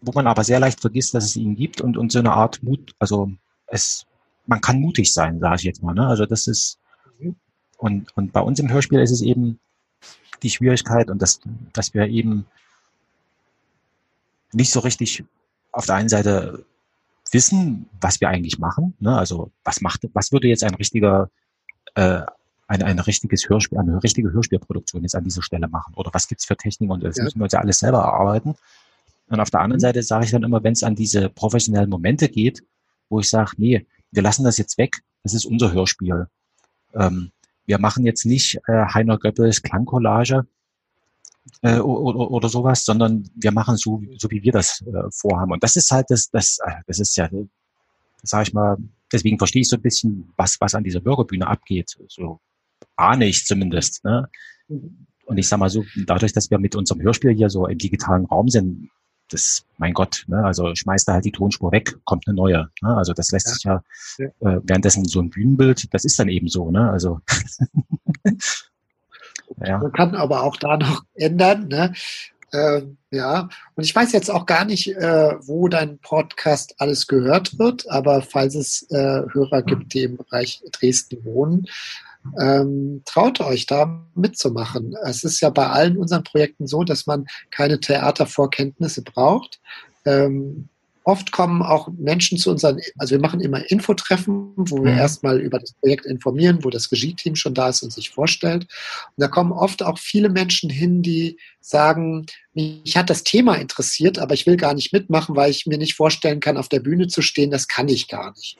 wo 0.00 0.12
man 0.12 0.26
aber 0.26 0.44
sehr 0.44 0.60
leicht 0.60 0.80
vergisst, 0.80 1.14
dass 1.14 1.24
es 1.24 1.36
ihn 1.36 1.56
gibt 1.56 1.80
und, 1.80 1.96
und 1.96 2.12
so 2.12 2.18
eine 2.18 2.32
Art 2.32 2.62
Mut, 2.62 2.94
also 2.98 3.30
es, 3.66 4.06
man 4.46 4.60
kann 4.60 4.80
mutig 4.80 5.12
sein, 5.12 5.40
sage 5.40 5.56
ich 5.56 5.62
jetzt 5.62 5.82
mal. 5.82 5.94
Ne? 5.94 6.06
Also 6.06 6.26
das 6.26 6.46
ist, 6.46 6.78
und, 7.78 8.16
und 8.16 8.32
bei 8.32 8.40
uns 8.40 8.58
im 8.58 8.70
Hörspiel 8.70 9.00
ist 9.00 9.10
es 9.10 9.20
eben 9.20 9.60
die 10.42 10.50
Schwierigkeit 10.50 11.10
und 11.10 11.20
das, 11.22 11.40
dass 11.72 11.94
wir 11.94 12.06
eben 12.06 12.46
nicht 14.52 14.72
so 14.72 14.80
richtig 14.80 15.24
auf 15.72 15.86
der 15.86 15.96
einen 15.96 16.08
Seite 16.08 16.64
wissen, 17.32 17.88
was 18.00 18.20
wir 18.20 18.28
eigentlich 18.28 18.58
machen. 18.58 18.94
Ne? 19.00 19.16
Also 19.16 19.50
was 19.64 19.80
macht, 19.80 20.08
was 20.14 20.32
würde 20.32 20.48
jetzt 20.48 20.64
ein 20.64 20.74
richtiger, 20.74 21.30
äh, 21.94 22.22
ein, 22.68 22.82
ein 22.82 22.98
richtiges 22.98 23.48
Hörspiel, 23.48 23.78
eine 23.78 24.02
richtige 24.02 24.32
Hörspielproduktion 24.32 25.02
jetzt 25.02 25.14
an 25.14 25.24
dieser 25.24 25.42
Stelle 25.42 25.68
machen? 25.68 25.94
Oder 25.94 26.10
was 26.12 26.28
gibt's 26.28 26.46
für 26.46 26.56
Techniken? 26.56 26.92
Und 26.92 27.04
das 27.04 27.16
ja. 27.16 27.24
müssen 27.24 27.38
wir 27.38 27.44
uns 27.44 27.52
ja 27.52 27.60
alles 27.60 27.78
selber 27.78 27.98
erarbeiten. 27.98 28.54
Und 29.28 29.40
auf 29.40 29.50
der 29.50 29.60
anderen 29.60 29.78
mhm. 29.78 29.82
Seite 29.82 30.02
sage 30.02 30.24
ich 30.24 30.30
dann 30.30 30.44
immer, 30.44 30.62
wenn 30.62 30.72
es 30.72 30.82
an 30.82 30.94
diese 30.94 31.28
professionellen 31.28 31.90
Momente 31.90 32.28
geht, 32.28 32.62
wo 33.08 33.20
ich 33.20 33.28
sage, 33.28 33.52
nee, 33.56 33.86
wir 34.12 34.22
lassen 34.22 34.44
das 34.44 34.56
jetzt 34.56 34.78
weg, 34.78 35.02
das 35.22 35.34
ist 35.34 35.44
unser 35.44 35.72
Hörspiel. 35.72 36.28
Ähm, 36.94 37.32
wir 37.66 37.78
machen 37.78 38.04
jetzt 38.04 38.24
nicht 38.24 38.58
äh, 38.66 38.86
Heiner 38.94 39.18
Goebbels 39.18 39.62
Klangcollage 39.62 40.46
äh, 41.62 41.78
oder, 41.78 42.30
oder 42.30 42.48
sowas, 42.48 42.84
sondern 42.84 43.28
wir 43.34 43.52
machen 43.52 43.76
so, 43.76 44.02
so 44.16 44.30
wie 44.30 44.42
wir 44.42 44.52
das 44.52 44.82
äh, 44.82 45.10
vorhaben. 45.10 45.52
Und 45.52 45.62
das 45.62 45.76
ist 45.76 45.90
halt 45.90 46.06
das, 46.10 46.30
das, 46.30 46.58
äh, 46.64 46.74
das 46.86 46.98
ist 47.00 47.16
ja, 47.16 47.28
sag 48.22 48.46
ich 48.46 48.54
mal, 48.54 48.76
deswegen 49.12 49.38
verstehe 49.38 49.62
ich 49.62 49.68
so 49.68 49.76
ein 49.76 49.82
bisschen, 49.82 50.32
was, 50.36 50.60
was 50.60 50.74
an 50.74 50.84
dieser 50.84 51.00
Bürgerbühne 51.00 51.46
abgeht. 51.46 51.96
So 52.08 52.40
ahne 52.96 53.26
ich 53.26 53.44
zumindest. 53.44 54.04
Ne? 54.04 54.28
Mhm. 54.68 55.06
Und 55.26 55.38
ich 55.38 55.48
sag 55.48 55.58
mal 55.58 55.70
so, 55.70 55.84
dadurch, 56.06 56.32
dass 56.32 56.50
wir 56.50 56.58
mit 56.58 56.76
unserem 56.76 57.02
Hörspiel 57.02 57.34
hier 57.34 57.50
so 57.50 57.66
im 57.66 57.78
digitalen 57.78 58.26
Raum 58.26 58.48
sind, 58.48 58.90
das, 59.30 59.64
mein 59.78 59.92
Gott, 59.92 60.24
ne, 60.28 60.44
also 60.44 60.74
schmeißt 60.74 61.08
da 61.08 61.14
halt 61.14 61.24
die 61.24 61.32
Tonspur 61.32 61.72
weg, 61.72 61.96
kommt 62.04 62.26
eine 62.26 62.36
neue. 62.36 62.68
Ne? 62.82 62.96
Also 62.96 63.12
das 63.12 63.30
lässt 63.30 63.48
ja. 63.48 63.54
sich 63.54 63.64
ja, 64.18 64.26
äh, 64.40 64.60
währenddessen 64.62 65.04
so 65.04 65.20
ein 65.20 65.30
Bühnenbild, 65.30 65.92
das 65.92 66.04
ist 66.04 66.18
dann 66.18 66.28
eben 66.28 66.48
so, 66.48 66.70
ne? 66.70 66.90
Also 66.90 67.20
ja. 69.64 69.78
Man 69.78 69.92
kann 69.92 70.14
aber 70.14 70.42
auch 70.42 70.56
da 70.56 70.76
noch 70.76 71.04
ändern. 71.14 71.68
Ne? 71.68 71.92
Äh, 72.52 72.82
ja, 73.10 73.48
und 73.74 73.84
ich 73.84 73.94
weiß 73.94 74.12
jetzt 74.12 74.30
auch 74.30 74.46
gar 74.46 74.64
nicht, 74.64 74.88
äh, 74.88 75.34
wo 75.40 75.68
dein 75.68 75.98
Podcast 75.98 76.74
alles 76.78 77.06
gehört 77.06 77.58
wird, 77.58 77.90
aber 77.90 78.22
falls 78.22 78.54
es 78.54 78.82
äh, 78.90 79.22
Hörer 79.32 79.62
gibt, 79.62 79.94
die 79.94 80.04
im 80.04 80.16
Bereich 80.16 80.62
Dresden 80.72 81.24
wohnen, 81.24 81.66
ähm, 82.40 83.02
traut 83.04 83.40
euch 83.40 83.66
da 83.66 84.06
mitzumachen. 84.14 84.94
Es 85.04 85.24
ist 85.24 85.40
ja 85.40 85.50
bei 85.50 85.68
allen 85.68 85.96
unseren 85.96 86.24
Projekten 86.24 86.66
so, 86.66 86.84
dass 86.84 87.06
man 87.06 87.26
keine 87.50 87.80
Theatervorkenntnisse 87.80 89.02
braucht. 89.02 89.60
Ähm, 90.04 90.68
Oft 91.06 91.30
kommen 91.30 91.62
auch 91.62 91.88
Menschen 91.96 92.36
zu 92.36 92.50
unseren, 92.50 92.80
also 92.98 93.12
wir 93.12 93.20
machen 93.20 93.40
immer 93.40 93.70
Infotreffen, 93.70 94.54
wo 94.56 94.82
wir 94.82 94.90
mhm. 94.90 94.98
erstmal 94.98 95.40
über 95.40 95.60
das 95.60 95.72
Projekt 95.74 96.04
informieren, 96.04 96.64
wo 96.64 96.70
das 96.70 96.90
Regie-Team 96.90 97.36
schon 97.36 97.54
da 97.54 97.68
ist 97.68 97.84
und 97.84 97.92
sich 97.92 98.10
vorstellt. 98.10 98.64
Und 98.64 99.22
da 99.22 99.28
kommen 99.28 99.52
oft 99.52 99.84
auch 99.84 100.00
viele 100.00 100.30
Menschen 100.30 100.68
hin, 100.68 101.02
die 101.02 101.38
sagen, 101.60 102.26
mich 102.54 102.96
hat 102.96 103.08
das 103.08 103.22
Thema 103.22 103.54
interessiert, 103.54 104.18
aber 104.18 104.34
ich 104.34 104.46
will 104.46 104.56
gar 104.56 104.74
nicht 104.74 104.92
mitmachen, 104.92 105.36
weil 105.36 105.52
ich 105.52 105.64
mir 105.66 105.78
nicht 105.78 105.94
vorstellen 105.94 106.40
kann, 106.40 106.56
auf 106.56 106.68
der 106.68 106.80
Bühne 106.80 107.06
zu 107.06 107.22
stehen, 107.22 107.52
das 107.52 107.68
kann 107.68 107.86
ich 107.86 108.08
gar 108.08 108.32
nicht. 108.32 108.58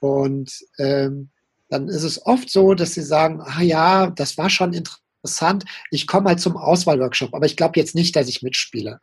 Und 0.00 0.52
ähm, 0.78 1.28
dann 1.68 1.88
ist 1.88 2.02
es 2.02 2.24
oft 2.26 2.50
so, 2.50 2.74
dass 2.74 2.94
sie 2.94 3.02
sagen, 3.02 3.40
ah 3.42 3.62
ja, 3.62 4.10
das 4.10 4.36
war 4.38 4.50
schon 4.50 4.72
interessant, 4.72 5.64
ich 5.90 6.06
komme 6.06 6.28
halt 6.28 6.40
zum 6.40 6.56
Auswahlworkshop, 6.56 7.34
aber 7.34 7.46
ich 7.46 7.56
glaube 7.56 7.78
jetzt 7.78 7.94
nicht, 7.94 8.14
dass 8.16 8.28
ich 8.28 8.42
mitspiele. 8.42 9.00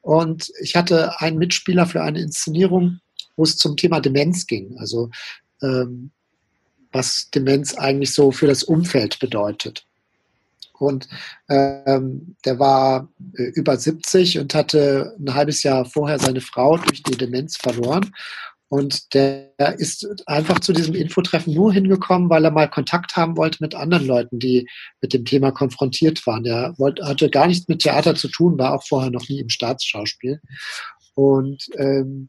Und 0.00 0.50
ich 0.60 0.76
hatte 0.76 1.20
einen 1.20 1.38
Mitspieler 1.38 1.86
für 1.86 2.02
eine 2.02 2.20
Inszenierung, 2.20 3.00
wo 3.36 3.44
es 3.44 3.56
zum 3.56 3.76
Thema 3.76 4.00
Demenz 4.00 4.46
ging. 4.46 4.76
Also 4.78 5.10
ähm, 5.62 6.10
was 6.92 7.30
Demenz 7.30 7.74
eigentlich 7.74 8.12
so 8.12 8.32
für 8.32 8.46
das 8.46 8.62
Umfeld 8.62 9.18
bedeutet. 9.18 9.86
Und 10.78 11.08
ähm, 11.48 12.36
der 12.44 12.58
war 12.58 13.08
äh, 13.36 13.42
über 13.42 13.76
70 13.76 14.38
und 14.38 14.54
hatte 14.54 15.14
ein 15.18 15.34
halbes 15.34 15.62
Jahr 15.62 15.84
vorher 15.84 16.18
seine 16.18 16.40
Frau 16.40 16.78
durch 16.78 17.02
die 17.02 17.18
Demenz 17.18 17.58
verloren. 17.58 18.12
Und 18.70 19.14
der 19.14 19.50
ist 19.78 20.06
einfach 20.26 20.60
zu 20.60 20.72
diesem 20.72 20.94
Infotreffen 20.94 21.52
nur 21.52 21.72
hingekommen, 21.72 22.30
weil 22.30 22.44
er 22.44 22.52
mal 22.52 22.70
Kontakt 22.70 23.16
haben 23.16 23.36
wollte 23.36 23.58
mit 23.60 23.74
anderen 23.74 24.06
Leuten, 24.06 24.38
die 24.38 24.68
mit 25.00 25.12
dem 25.12 25.24
Thema 25.24 25.50
konfrontiert 25.50 26.24
waren. 26.24 26.44
Er 26.44 26.72
wollte, 26.78 27.04
hatte 27.04 27.30
gar 27.30 27.48
nichts 27.48 27.66
mit 27.66 27.82
Theater 27.82 28.14
zu 28.14 28.28
tun, 28.28 28.58
war 28.58 28.74
auch 28.74 28.86
vorher 28.86 29.10
noch 29.10 29.28
nie 29.28 29.40
im 29.40 29.48
Staatsschauspiel. 29.48 30.40
Und 31.14 31.66
ähm, 31.78 32.28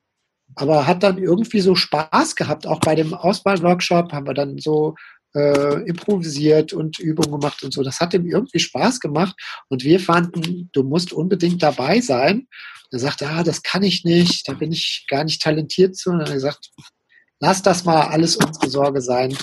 aber 0.56 0.88
hat 0.88 1.04
dann 1.04 1.20
irgendwie 1.20 1.62
so 1.62 1.76
Spaß 1.76 2.36
gehabt. 2.36 2.66
Auch 2.66 2.80
bei 2.80 2.96
dem 2.96 3.14
Auswahlworkshop 3.14 4.12
haben 4.12 4.26
wir 4.26 4.34
dann 4.34 4.58
so 4.58 4.96
äh, 5.36 5.82
improvisiert 5.88 6.74
und 6.74 7.00
Übungen 7.00 7.40
gemacht 7.40 7.64
und 7.64 7.72
so. 7.72 7.84
Das 7.84 8.00
hat 8.00 8.14
ihm 8.14 8.26
irgendwie 8.26 8.60
Spaß 8.60 9.00
gemacht. 9.00 9.36
Und 9.70 9.84
wir 9.84 10.00
fanden, 10.00 10.70
du 10.74 10.84
musst 10.84 11.14
unbedingt 11.14 11.62
dabei 11.64 12.02
sein. 12.02 12.48
Er 12.92 13.00
sagte, 13.00 13.28
ah, 13.30 13.44
das 13.44 13.64
kann 13.64 13.84
ich 13.84 14.04
nicht, 14.04 14.48
da 14.48 14.54
bin 14.54 14.72
ich 14.72 15.06
gar 15.10 15.24
nicht 15.24 15.42
talentiert 15.42 15.96
zu. 15.96 16.12
Und 16.12 16.22
er 16.22 16.34
gesagt, 16.34 16.70
lass 17.40 17.62
das 17.62 17.86
mal 17.86 18.02
alles 18.02 18.36
unsere 18.36 18.70
Sorge 18.70 19.02
sein. 19.02 19.36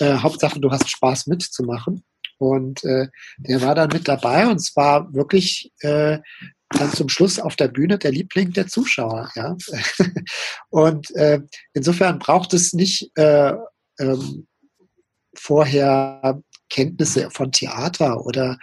Äh, 0.00 0.18
Hauptsache, 0.18 0.60
du 0.60 0.70
hast 0.70 0.90
Spaß 0.90 1.26
mitzumachen. 1.26 2.04
Und 2.38 2.84
äh, 2.84 3.08
der 3.38 3.62
war 3.62 3.74
dann 3.74 3.88
mit 3.88 4.06
dabei 4.08 4.46
und 4.46 4.56
es 4.56 4.76
war 4.76 5.12
wirklich 5.14 5.72
äh, 5.80 6.18
dann 6.70 6.92
zum 6.92 7.08
Schluss 7.08 7.38
auf 7.38 7.56
der 7.56 7.68
Bühne 7.68 7.98
der 7.98 8.12
Liebling 8.12 8.52
der 8.52 8.66
Zuschauer. 8.66 9.30
Ja? 9.34 9.56
und 10.70 11.10
äh, 11.14 11.40
insofern 11.72 12.18
braucht 12.18 12.52
es 12.54 12.72
nicht 12.72 13.10
äh, 13.16 13.54
ähm, 13.98 14.46
vorher 15.34 16.42
Kenntnisse 16.68 17.30
von 17.30 17.52
Theater 17.52 18.24
oder 18.24 18.58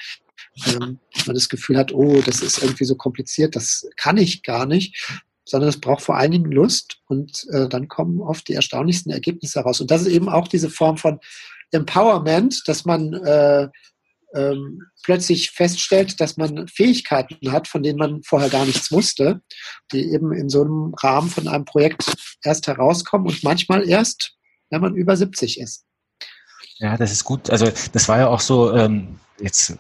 ähm, 0.67 0.99
man 1.25 1.35
das 1.35 1.49
Gefühl 1.49 1.77
hat, 1.77 1.93
oh, 1.93 2.21
das 2.25 2.41
ist 2.41 2.61
irgendwie 2.61 2.85
so 2.85 2.95
kompliziert, 2.95 3.55
das 3.55 3.87
kann 3.97 4.17
ich 4.17 4.43
gar 4.43 4.65
nicht, 4.65 5.13
sondern 5.45 5.69
es 5.69 5.79
braucht 5.79 6.03
vor 6.03 6.17
allen 6.17 6.31
Dingen 6.31 6.51
Lust 6.51 6.97
und 7.07 7.45
äh, 7.51 7.67
dann 7.67 7.87
kommen 7.87 8.21
oft 8.21 8.47
die 8.47 8.53
erstaunlichsten 8.53 9.11
Ergebnisse 9.11 9.59
heraus. 9.59 9.81
Und 9.81 9.91
das 9.91 10.01
ist 10.01 10.07
eben 10.07 10.29
auch 10.29 10.47
diese 10.47 10.69
Form 10.69 10.97
von 10.97 11.19
Empowerment, 11.71 12.63
dass 12.67 12.85
man 12.85 13.13
äh, 13.13 13.67
ähm, 14.33 14.83
plötzlich 15.03 15.51
feststellt, 15.51 16.19
dass 16.19 16.37
man 16.37 16.67
Fähigkeiten 16.67 17.51
hat, 17.51 17.67
von 17.67 17.83
denen 17.83 17.99
man 17.99 18.23
vorher 18.23 18.49
gar 18.49 18.65
nichts 18.65 18.91
wusste, 18.91 19.41
die 19.91 20.11
eben 20.11 20.31
in 20.31 20.49
so 20.49 20.61
einem 20.61 20.93
Rahmen 20.95 21.29
von 21.29 21.47
einem 21.47 21.65
Projekt 21.65 22.13
erst 22.43 22.67
herauskommen 22.67 23.27
und 23.27 23.43
manchmal 23.43 23.87
erst, 23.87 24.35
wenn 24.69 24.81
man 24.81 24.95
über 24.95 25.15
70 25.15 25.59
ist. 25.59 25.85
Ja, 26.77 26.97
das 26.97 27.11
ist 27.11 27.23
gut. 27.23 27.49
Also 27.49 27.71
das 27.91 28.09
war 28.09 28.19
ja 28.19 28.27
auch 28.27 28.39
so 28.39 28.73
ähm, 28.73 29.19
jetzt 29.39 29.77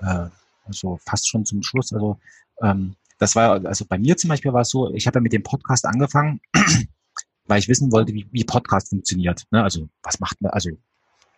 äh, 0.00 0.28
also 0.64 0.98
fast 1.04 1.28
schon 1.28 1.44
zum 1.44 1.62
Schluss. 1.62 1.92
Also 1.92 2.18
ähm, 2.62 2.96
das 3.18 3.36
war, 3.36 3.64
also 3.66 3.84
bei 3.86 3.98
mir 3.98 4.16
zum 4.16 4.28
Beispiel 4.28 4.52
war 4.52 4.62
es 4.62 4.70
so, 4.70 4.92
ich 4.94 5.06
habe 5.06 5.18
ja 5.18 5.22
mit 5.22 5.32
dem 5.32 5.42
Podcast 5.42 5.84
angefangen, 5.84 6.40
weil 7.46 7.58
ich 7.58 7.68
wissen 7.68 7.92
wollte, 7.92 8.14
wie, 8.14 8.26
wie 8.30 8.44
Podcast 8.44 8.88
funktioniert. 8.88 9.44
Ne? 9.50 9.62
Also 9.62 9.88
was 10.02 10.20
macht 10.20 10.40
man, 10.40 10.52
also 10.52 10.70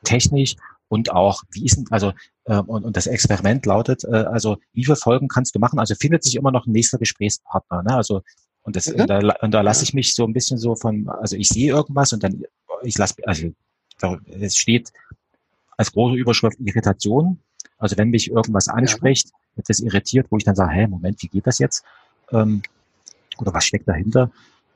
technisch 0.05 0.57
und 0.89 1.11
auch, 1.11 1.43
wie 1.51 1.65
ist 1.65 1.77
denn, 1.77 1.87
also, 1.91 2.13
äh, 2.45 2.59
und, 2.59 2.85
und 2.85 2.97
das 2.97 3.07
Experiment 3.07 3.67
lautet, 3.67 4.05
äh, 4.05 4.25
also 4.25 4.59
wie 4.73 4.85
viele 4.85 4.97
Folgen 4.97 5.29
kannst 5.29 5.55
du 5.55 5.59
machen? 5.59 5.79
Also 5.79 5.95
findet 5.95 6.23
sich 6.23 6.37
immer 6.37 6.53
noch 6.53 6.67
ein 6.67 6.73
nächster 6.73 6.99
Gesprächspartner. 6.99 7.83
Ne? 7.83 7.97
Also 7.97 8.23
und, 8.63 8.77
das, 8.77 8.87
mhm. 8.87 9.01
und 9.01 9.07
da, 9.09 9.19
und 9.41 9.51
da 9.53 9.61
lasse 9.61 9.85
ich 9.85 9.95
mich 9.95 10.15
so 10.15 10.25
ein 10.25 10.33
bisschen 10.33 10.59
so 10.59 10.77
von, 10.77 11.09
also 11.09 11.37
ich 11.37 11.49
sehe 11.49 11.73
irgendwas 11.73 12.13
und 12.13 12.23
dann, 12.23 12.43
ich 12.83 12.97
lasse, 12.97 13.15
also 13.25 13.49
es 14.27 14.57
steht 14.57 14.93
als 15.77 15.93
große 15.93 16.17
Überschrift 16.17 16.59
Irritation 16.61 17.41
also 17.83 17.99
wenn 17.99 18.11
mich 18.11 18.31
irgendwas 18.31 18.69
anspricht, 18.69 19.31
ja. 19.31 19.61
etwas 19.61 19.81
irritiert, 19.81 20.29
wo 20.31 20.37
ich 20.37 20.45
dann 20.45 20.55
sage, 20.55 20.71
hey, 20.71 20.87
Moment, 20.87 21.21
wie 21.23 21.29
geht 21.29 21.47
das 21.47 21.59
jetzt? 21.59 21.85
Ähm, 22.31 22.63
oder 23.39 23.53
was 23.53 23.65
steckt 23.65 23.89
dahinter? 23.89 24.31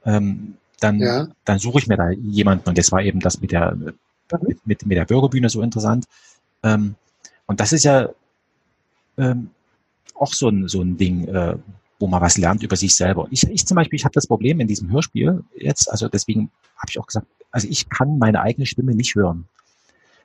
Ähm, 0.04 0.56
dann, 0.80 0.98
ja. 0.98 1.28
dann 1.44 1.58
suche 1.58 1.78
ich 1.78 1.86
mir 1.86 1.96
da 1.96 2.10
jemanden. 2.10 2.68
Und 2.68 2.76
das 2.76 2.90
war 2.90 3.02
eben 3.02 3.20
das 3.20 3.40
mit 3.40 3.52
der, 3.52 3.74
mhm. 3.74 3.92
mit, 4.42 4.66
mit, 4.66 4.86
mit 4.86 4.98
der 4.98 5.04
Bürgerbühne 5.04 5.48
so 5.48 5.62
interessant. 5.62 6.06
Ähm, 6.64 6.96
und 7.46 7.60
das 7.60 7.72
ist 7.72 7.84
ja 7.84 8.08
ähm, 9.18 9.50
auch 10.16 10.32
so 10.32 10.48
ein, 10.48 10.66
so 10.66 10.82
ein 10.82 10.96
Ding, 10.96 11.28
äh, 11.28 11.56
wo 12.00 12.08
man 12.08 12.20
was 12.20 12.38
lernt 12.38 12.64
über 12.64 12.74
sich 12.74 12.94
selber. 12.94 13.28
Ich, 13.30 13.44
ich 13.44 13.66
zum 13.66 13.76
Beispiel, 13.76 13.96
ich 13.96 14.04
habe 14.04 14.14
das 14.14 14.26
Problem 14.26 14.58
in 14.58 14.66
diesem 14.66 14.90
Hörspiel 14.90 15.44
jetzt, 15.56 15.90
also 15.90 16.08
deswegen 16.08 16.50
habe 16.76 16.90
ich 16.90 16.98
auch 16.98 17.06
gesagt, 17.06 17.26
also 17.52 17.68
ich 17.70 17.88
kann 17.88 18.18
meine 18.18 18.40
eigene 18.40 18.66
Stimme 18.66 18.94
nicht 18.94 19.14
hören. 19.14 19.46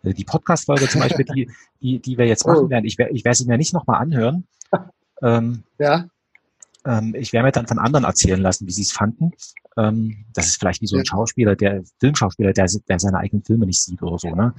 Also 0.04 0.16
die 0.16 0.24
Podcast-Folge 0.24 0.88
zum 0.88 1.02
Beispiel, 1.02 1.26
die, 1.26 1.50
die, 1.82 2.00
die 2.00 2.18
wir 2.18 2.26
jetzt 2.26 2.46
machen 2.48 2.66
oh. 2.66 2.70
werden, 2.70 2.86
ich, 2.86 2.98
ich 2.98 3.24
werde 3.24 3.38
sie 3.38 3.46
mir 3.46 3.58
nicht 3.58 3.74
nochmal 3.74 4.02
anhören. 4.02 4.46
Ähm, 5.24 5.62
ja. 5.78 6.08
Ähm, 6.84 7.14
ich 7.16 7.32
werde 7.32 7.46
mir 7.46 7.52
dann 7.52 7.68
von 7.68 7.78
anderen 7.78 8.06
erzählen 8.06 8.42
lassen, 8.42 8.66
wie 8.66 8.72
sie 8.72 8.82
es 8.82 8.92
fanden. 8.92 9.34
Ähm, 9.78 10.26
das 10.34 10.48
ist 10.48 10.56
vielleicht 10.60 10.82
wie 10.82 10.88
so 10.88 10.98
ein 10.98 11.06
Schauspieler, 11.06 11.56
der 11.56 11.84
Filmschauspieler, 12.00 12.54
der, 12.54 12.66
der 12.90 13.00
seine 13.00 13.20
eigenen 13.20 13.44
Filme 13.44 13.68
nicht 13.68 13.84
sieht 13.84 14.02
oder 14.02 14.18
so. 14.18 14.34
Ne? 14.34 14.56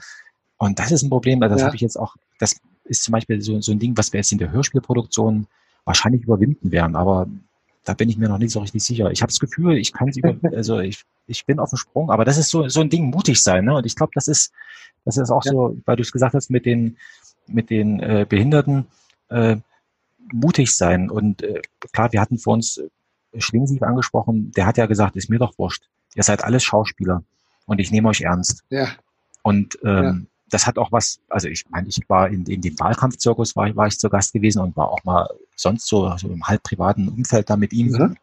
Und 0.59 0.79
das 0.79 0.93
ist 0.93 1.03
ein 1.03 1.11
Problem, 1.11 1.43
also 1.43 1.55
das 1.55 1.63
ja. 1.63 1.67
habe 1.67 1.75
ich 1.75 1.83
jetzt 1.83 1.99
auch, 1.99 2.15
das 2.39 2.61
ist 2.85 3.03
zum 3.03 3.11
Beispiel 3.11 3.41
so, 3.41 3.61
so 3.61 3.73
ein 3.73 3.81
Ding, 3.81 3.97
was 3.97 4.13
wir 4.13 4.19
jetzt 4.19 4.31
in 4.31 4.39
der 4.39 4.53
Hörspielproduktion 4.53 5.49
wahrscheinlich 5.85 6.23
überwinden 6.23 6.71
werden. 6.71 6.95
Aber 6.95 7.27
da 7.85 7.95
bin 7.95 8.09
ich 8.09 8.17
mir 8.17 8.29
noch 8.29 8.39
nicht 8.39 8.53
so 8.53 8.61
richtig 8.61 8.83
sicher. 8.83 9.11
Ich 9.11 9.23
habe 9.23 9.31
das 9.31 9.41
Gefühl, 9.41 9.77
ich 9.77 9.93
kann 9.93 10.09
es 10.09 10.17
über, 10.17 10.37
also 10.57 10.79
ich, 10.81 11.03
ich 11.27 11.45
bin 11.47 11.59
auf 11.59 11.71
dem 11.71 11.79
Sprung, 11.79 12.11
aber 12.11 12.25
das 12.25 12.39
ist 12.39 12.51
so, 12.51 12.69
so 12.69 12.81
ein 12.81 12.91
Ding, 12.91 13.11
mutig 13.11 13.43
sein. 13.43 13.65
Ne? 13.65 13.75
Und 13.75 13.87
ich 13.87 13.97
glaube, 13.97 14.13
das 14.15 14.29
ist, 14.29 14.53
das 15.05 15.17
ist 15.17 15.31
auch 15.31 15.45
ja. 15.45 15.53
so, 15.53 15.77
weil 15.85 15.97
du 15.97 16.03
es 16.03 16.13
gesagt 16.13 16.35
hast, 16.35 16.51
mit 16.51 16.67
den, 16.67 16.97
mit 17.47 17.71
den 17.71 18.01
äh, 18.01 18.27
Behinderten, 18.29 18.87
äh, 19.29 19.57
mutig 20.33 20.75
sein. 20.75 21.11
Und 21.11 21.43
äh, 21.43 21.61
klar, 21.93 22.13
wir 22.13 22.21
hatten 22.21 22.39
vor 22.39 22.55
uns 22.55 22.81
Schwingsief 23.37 23.83
angesprochen, 23.83 24.53
der 24.53 24.67
hat 24.67 24.77
ja 24.77 24.87
gesagt, 24.87 25.17
ist 25.17 25.31
mir 25.31 25.39
doch 25.39 25.59
wurscht. 25.59 25.89
Ihr 26.15 26.23
seid 26.23 26.45
alles 26.45 26.63
Schauspieler 26.63 27.25
und 27.67 27.79
ich 27.79 27.91
nehme 27.91 28.09
euch 28.09 28.21
ernst. 28.21 28.65
Ja. 28.71 28.89
Und 29.43 29.79
ähm. 29.85 30.29
Das 30.53 30.67
hat 30.67 30.77
auch 30.79 30.93
was, 30.93 31.19
also 31.29 31.49
ich 31.49 31.65
meine, 31.71 31.89
ich 31.89 31.99
war 32.09 32.29
in, 32.29 32.45
in 32.45 32.61
dem 32.61 32.79
Wahlkampfzirkus, 32.79 33.57
war, 33.57 33.75
war 33.75 33.87
ich 33.87 33.99
zu 33.99 34.11
Gast 34.11 34.35
gewesen 34.35 34.61
und 34.61 34.77
war 34.77 34.91
auch 34.91 35.03
mal 35.05 35.29
sonst 35.57 35.87
so, 35.87 36.15
so 36.19 36.29
im 36.29 36.47
halb 36.47 36.63
privaten 36.63 37.09
Umfeld 37.09 37.49
da 37.49 37.57
mit 37.57 37.73
ihm. 37.73 37.89
Mhm. 37.89 38.17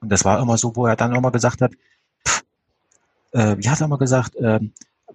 Und 0.00 0.08
das 0.08 0.24
war 0.24 0.40
immer 0.40 0.58
so, 0.58 0.74
wo 0.74 0.86
er 0.86 0.96
dann 0.96 1.14
immer 1.14 1.30
gesagt 1.30 1.60
hat, 1.60 1.72
pff, 2.26 2.44
äh, 3.32 3.56
wie 3.58 3.68
hat 3.68 3.80
er 3.80 3.86
immer 3.86 3.98
gesagt, 3.98 4.34
äh, 4.36 4.58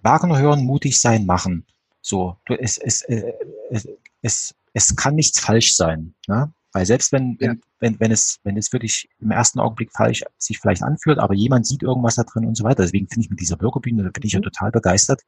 Wagner 0.02 0.38
hören, 0.38 0.64
mutig 0.64 1.00
sein, 1.00 1.26
machen. 1.26 1.66
So, 2.00 2.36
du, 2.46 2.54
es, 2.54 2.78
es, 2.78 3.02
äh, 3.02 3.34
es, 3.70 3.86
es, 4.22 4.54
es 4.72 4.96
kann 4.96 5.14
nichts 5.14 5.38
falsch 5.38 5.76
sein. 5.76 6.14
Ne? 6.26 6.50
Weil 6.72 6.86
selbst 6.86 7.12
wenn, 7.12 7.36
ja. 7.40 7.54
wenn, 7.80 8.00
wenn, 8.00 8.10
es, 8.10 8.38
wenn 8.42 8.56
es 8.56 8.72
wirklich 8.72 9.10
im 9.20 9.32
ersten 9.32 9.60
Augenblick 9.60 9.92
falsch 9.92 10.22
sich 10.38 10.58
vielleicht 10.58 10.82
anfühlt, 10.82 11.18
aber 11.18 11.34
jemand 11.34 11.66
sieht 11.66 11.82
irgendwas 11.82 12.14
da 12.14 12.22
drin 12.22 12.46
und 12.46 12.56
so 12.56 12.64
weiter. 12.64 12.84
Deswegen 12.84 13.06
finde 13.08 13.26
ich 13.26 13.30
mit 13.30 13.40
dieser 13.40 13.56
Bürgerbühne, 13.56 14.02
da 14.02 14.10
bin 14.10 14.22
ich 14.24 14.32
ja 14.32 14.38
mhm. 14.38 14.44
total 14.44 14.70
begeistert. 14.70 15.22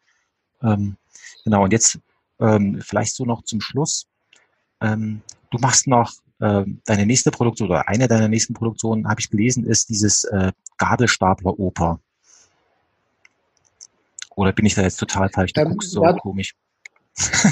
Ähm, 0.62 0.96
genau, 1.44 1.64
und 1.64 1.72
jetzt 1.72 1.98
ähm, 2.40 2.80
vielleicht 2.82 3.14
so 3.14 3.24
noch 3.24 3.42
zum 3.44 3.60
Schluss. 3.60 4.06
Ähm, 4.80 5.22
du 5.50 5.58
machst 5.58 5.86
noch 5.86 6.12
äh, 6.40 6.64
deine 6.84 7.06
nächste 7.06 7.30
Produktion 7.30 7.68
oder 7.68 7.88
eine 7.88 8.08
deiner 8.08 8.28
nächsten 8.28 8.54
Produktionen, 8.54 9.08
habe 9.08 9.20
ich 9.20 9.30
gelesen, 9.30 9.64
ist 9.64 9.88
dieses 9.88 10.24
äh, 10.24 10.52
Gabelstapler-Oper. 10.78 12.00
Oder 14.34 14.52
bin 14.52 14.66
ich 14.66 14.74
da 14.74 14.82
jetzt 14.82 14.96
total 14.96 15.28
falsch? 15.28 15.52
Du 15.52 15.60
ähm, 15.60 15.70
guckst 15.70 15.90
so 15.90 16.02
komisch. 16.20 16.54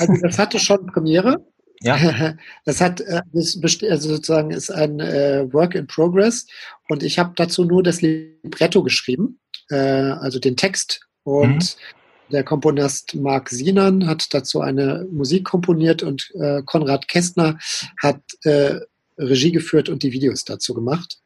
Also 0.01 0.15
das 0.23 0.39
hatte 0.39 0.59
schon 0.59 0.87
Premiere 0.87 1.45
Ja. 1.83 2.35
Das 2.65 2.81
hat 2.81 3.01
äh, 3.01 3.23
das 3.33 3.59
also 3.89 4.11
sozusagen 4.11 4.51
ist 4.51 4.71
ein 4.71 5.01
äh, 5.01 5.51
Work 5.53 5.75
in 5.75 5.87
Progress 5.87 6.47
und 6.89 7.03
ich 7.03 7.19
habe 7.19 7.33
dazu 7.37 7.65
nur 7.65 7.83
das 7.83 8.03
Libretto 8.03 8.83
geschrieben, 8.83 9.41
äh, 9.71 9.77
also 9.77 10.39
den 10.39 10.57
Text 10.57 11.07
und 11.23 11.55
mhm. 11.55 12.00
Der 12.33 12.45
Komponist 12.45 13.15
Marc 13.15 13.49
Sinan 13.51 14.07
hat 14.07 14.33
dazu 14.33 14.61
eine 14.61 15.07
Musik 15.11 15.45
komponiert 15.45 16.03
und 16.03 16.31
äh, 16.41 16.63
Konrad 16.65 17.09
Kästner 17.09 17.59
hat 18.01 18.21
äh, 18.45 18.81
Regie 19.19 19.53
geführt 19.53 19.89
und 19.89 20.03
die 20.03 20.13
Videos 20.13 20.45
dazu 20.45 20.75
gemacht. 20.75 21.19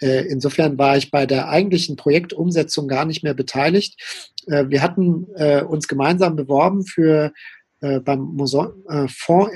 Äh, 0.00 0.26
insofern 0.26 0.78
war 0.78 0.96
ich 0.96 1.10
bei 1.10 1.26
der 1.26 1.48
eigentlichen 1.48 1.96
Projektumsetzung 1.96 2.88
gar 2.88 3.04
nicht 3.04 3.22
mehr 3.22 3.34
beteiligt. 3.34 4.00
Äh, 4.46 4.66
wir 4.68 4.82
hatten 4.82 5.26
äh, 5.36 5.62
uns 5.62 5.88
gemeinsam 5.88 6.36
beworben 6.36 6.84
für 6.84 7.32
beim 7.80 8.20
Muson 8.20 8.82
Fonds 9.08 9.52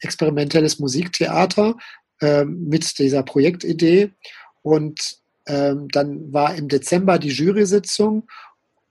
experimentelles 0.00 0.80
Musiktheater 0.80 1.76
mit 2.44 2.98
dieser 2.98 3.22
Projektidee. 3.22 4.10
Und 4.62 5.18
ähm, 5.46 5.86
dann 5.92 6.32
war 6.32 6.56
im 6.56 6.66
Dezember 6.66 7.20
die 7.20 7.28
Jury-Sitzung 7.30 8.26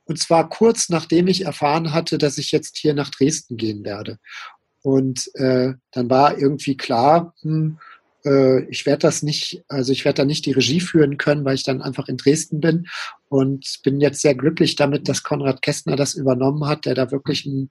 und 0.08 0.18
zwar 0.20 0.50
kurz 0.50 0.90
nachdem 0.90 1.28
ich 1.28 1.46
erfahren 1.46 1.94
hatte, 1.94 2.18
dass 2.18 2.38
ich 2.38 2.52
jetzt 2.52 2.78
hier 2.78 2.94
nach 2.94 3.10
Dresden 3.10 3.58
gehen 3.58 3.84
werde. 3.84 4.18
Und 4.82 5.30
äh, 5.36 5.74
dann 5.92 6.10
war 6.10 6.38
irgendwie 6.38 6.78
klar, 6.78 7.34
hm, 7.42 7.78
äh, 8.26 8.64
ich 8.70 8.86
werde 8.86 9.02
das 9.02 9.22
nicht, 9.22 9.64
also 9.68 9.92
ich 9.92 10.06
werde 10.06 10.22
da 10.22 10.26
nicht 10.26 10.46
die 10.46 10.54
Regie 10.54 10.80
führen 10.80 11.18
können, 11.18 11.44
weil 11.46 11.56
ich 11.56 11.64
dann 11.64 11.82
einfach 11.82 12.08
in 12.08 12.18
Dresden 12.18 12.62
bin 12.62 12.88
und 13.30 13.80
bin 13.84 14.00
jetzt 14.00 14.22
sehr 14.22 14.36
glücklich 14.36 14.76
damit, 14.76 15.10
dass 15.10 15.24
Konrad 15.24 15.62
Kästner 15.62 15.96
das 15.96 16.16
übernommen 16.16 16.68
hat, 16.68 16.86
der 16.86 16.96
da 16.96 17.12
wirklich 17.12 17.46
einen 17.46 17.70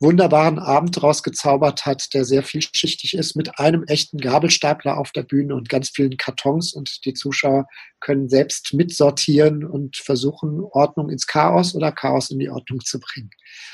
wunderbaren 0.00 0.58
Abend 0.58 1.02
rausgezaubert 1.02 1.84
hat, 1.84 2.14
der 2.14 2.24
sehr 2.24 2.42
vielschichtig 2.42 3.14
ist, 3.14 3.36
mit 3.36 3.58
einem 3.58 3.84
echten 3.84 4.18
Gabelstapler 4.18 4.96
auf 4.96 5.12
der 5.12 5.22
Bühne 5.22 5.54
und 5.54 5.68
ganz 5.68 5.90
vielen 5.90 6.16
Kartons 6.16 6.72
und 6.72 7.04
die 7.04 7.12
Zuschauer 7.12 7.66
können 8.00 8.30
selbst 8.30 8.72
mitsortieren 8.72 9.62
und 9.62 9.98
versuchen, 9.98 10.60
Ordnung 10.72 11.10
ins 11.10 11.26
Chaos 11.26 11.74
oder 11.74 11.92
Chaos 11.92 12.30
in 12.30 12.38
die 12.38 12.48
Ordnung 12.48 12.80
zu 12.80 12.98
bringen. 12.98 13.30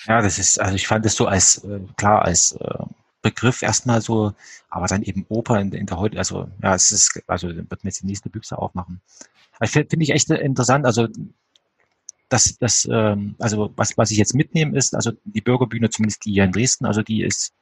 Ja, 0.06 0.20
das 0.20 0.38
ist, 0.38 0.60
also 0.60 0.74
ich 0.74 0.88
fand 0.88 1.06
es 1.06 1.14
so 1.14 1.26
als, 1.26 1.62
äh, 1.64 1.78
klar, 1.96 2.24
als 2.24 2.52
äh, 2.52 2.84
Begriff 3.22 3.62
erstmal 3.62 4.02
so, 4.02 4.32
aber 4.68 4.88
dann 4.88 5.02
eben 5.02 5.26
Oper 5.28 5.60
in, 5.60 5.72
in 5.72 5.86
der 5.86 5.98
heute, 5.98 6.18
also 6.18 6.48
ja, 6.60 6.74
es 6.74 6.90
ist, 6.90 7.22
also 7.28 7.48
wird 7.48 7.70
mir 7.70 7.90
jetzt 7.90 8.02
die 8.02 8.06
nächste 8.06 8.30
Büchse 8.30 8.58
aufmachen. 8.58 9.00
Finde 9.64 9.88
find 9.88 10.02
ich 10.02 10.10
echt 10.10 10.28
interessant, 10.28 10.84
also 10.84 11.08
das, 12.28 12.56
das, 12.58 12.88
ähm, 12.90 13.36
also 13.38 13.72
was, 13.76 13.96
was 13.96 14.10
ich 14.10 14.18
jetzt 14.18 14.34
mitnehme, 14.34 14.76
ist, 14.76 14.94
also 14.94 15.12
die 15.24 15.40
Bürgerbühne, 15.40 15.90
zumindest 15.90 16.24
die 16.24 16.32
hier 16.32 16.44
in 16.44 16.52
Dresden, 16.52 16.86
also 16.86 17.02
die 17.02 17.22
ist, 17.22 17.52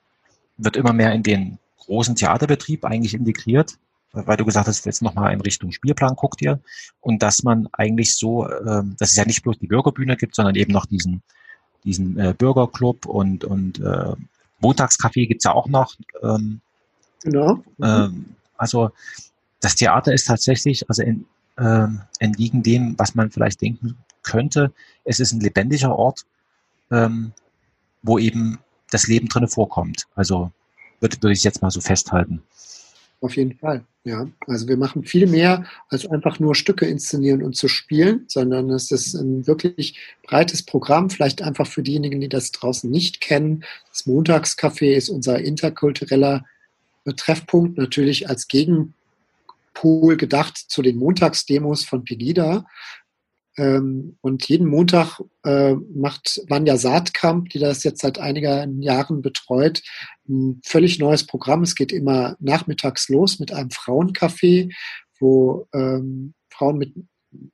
wird 0.57 0.77
immer 0.77 0.93
mehr 0.93 1.13
in 1.13 1.23
den 1.23 1.59
großen 1.79 2.17
Theaterbetrieb 2.17 2.85
eigentlich 2.85 3.15
integriert, 3.15 3.77
weil 4.13 4.37
du 4.37 4.45
gesagt 4.45 4.69
hast, 4.69 4.87
jetzt 4.87 5.03
nochmal 5.03 5.33
in 5.33 5.41
Richtung 5.41 5.73
Spielplan 5.73 6.15
guckt 6.15 6.41
ihr 6.41 6.61
und 7.01 7.23
dass 7.23 7.43
man 7.43 7.69
eigentlich 7.73 8.17
so, 8.17 8.49
ähm, 8.49 8.97
dass 8.99 9.11
es 9.11 9.17
ja 9.17 9.25
nicht 9.25 9.43
bloß 9.43 9.59
die 9.59 9.67
Bürgerbühne 9.67 10.17
gibt, 10.17 10.35
sondern 10.35 10.55
eben 10.55 10.73
noch 10.73 10.87
diesen, 10.87 11.23
diesen 11.85 12.19
äh, 12.19 12.35
Bürgerclub 12.37 13.07
und, 13.07 13.45
und 13.45 13.81
äh, 13.81 14.15
Montagskaffee 14.61 15.27
gibt's 15.27 15.45
ja 15.45 15.53
auch 15.53 15.69
noch. 15.69 15.95
Ähm, 16.23 16.61
genau. 17.23 17.63
Ähm, 17.83 18.37
also 18.57 18.91
das 19.61 19.75
Theater 19.75 20.15
ist 20.15 20.27
tatsächlich, 20.27 20.89
also 20.89 21.03
in, 21.03 21.27
ähm, 21.59 22.01
entgegen 22.21 22.63
dem, 22.63 22.99
was 22.99 23.15
man 23.15 23.31
vielleicht 23.31 23.61
denken 23.61 23.99
könnte, 24.25 24.73
es 25.05 25.21
ist 25.21 25.33
ein 25.33 25.41
lebendiger 25.41 25.97
Ort, 25.97 26.25
ähm, 26.91 27.33
wo 28.03 28.19
eben 28.19 28.59
das 28.91 29.07
Leben 29.07 29.29
drinne 29.29 29.49
vorkommt. 29.49 30.07
Also 30.15 30.51
würde, 31.01 31.17
würde 31.21 31.35
ich 31.35 31.45
jetzt 31.45 31.63
mal 31.63 31.71
so 31.71 31.81
festhalten. 31.81 32.43
Auf 33.21 33.37
jeden 33.37 33.57
Fall, 33.57 33.85
ja. 34.05 34.29
Also 34.47 34.69
wir 34.69 34.77
machen 34.77 35.05
viel 35.05 35.27
mehr 35.27 35.65
als 35.89 36.05
einfach 36.05 36.41
nur 36.41 36.55
Stücke 36.55 36.85
inszenieren 36.85 37.43
und 37.43 37.57
zu 37.57 37.69
spielen, 37.69 38.25
sondern 38.29 38.69
es 38.69 38.91
ist 38.91 39.15
ein 39.15 39.47
wirklich 39.47 39.99
breites 40.23 40.63
Programm, 40.63 41.09
vielleicht 41.09 41.41
einfach 41.41 41.67
für 41.67 41.83
diejenigen, 41.83 42.21
die 42.21 42.29
das 42.29 42.53
draußen 42.53 42.91
nicht 42.91 43.23
kennen. 43.23 43.65
Das 43.89 44.07
Montagscafé 44.07 44.93
ist 44.93 45.09
unser 45.09 45.39
interkultureller 45.39 46.45
Treffpunkt, 47.17 47.79
natürlich 47.79 48.29
als 48.29 48.47
Gegenpol 48.49 50.17
gedacht 50.19 50.59
zu 50.59 50.83
den 50.83 50.99
Montagsdemos 50.99 51.85
von 51.85 52.05
Pegida. 52.05 52.67
Ähm, 53.57 54.17
und 54.21 54.49
jeden 54.49 54.67
Montag 54.67 55.21
äh, 55.45 55.75
macht 55.95 56.41
Vanja 56.49 56.77
Saatkamp, 56.77 57.51
die 57.51 57.59
das 57.59 57.85
jetzt 57.85 58.01
seit 58.01 58.19
einigen 58.19 58.83
Jahren 58.83 59.23
betreut, 59.23 59.83
ein 60.29 60.61
völlig 60.65 60.99
neues 60.99 61.27
Programm. 61.27 61.63
Es 61.63 61.75
geht 61.75 61.93
immer 61.93 62.37
nachmittags 62.41 63.09
los 63.09 63.39
mit 63.39 63.53
einem 63.53 63.71
Frauencafé, 63.71 64.73
wo 65.21 65.69
ähm, 65.73 66.35
Frauen 66.51 66.79
mit 66.79 66.95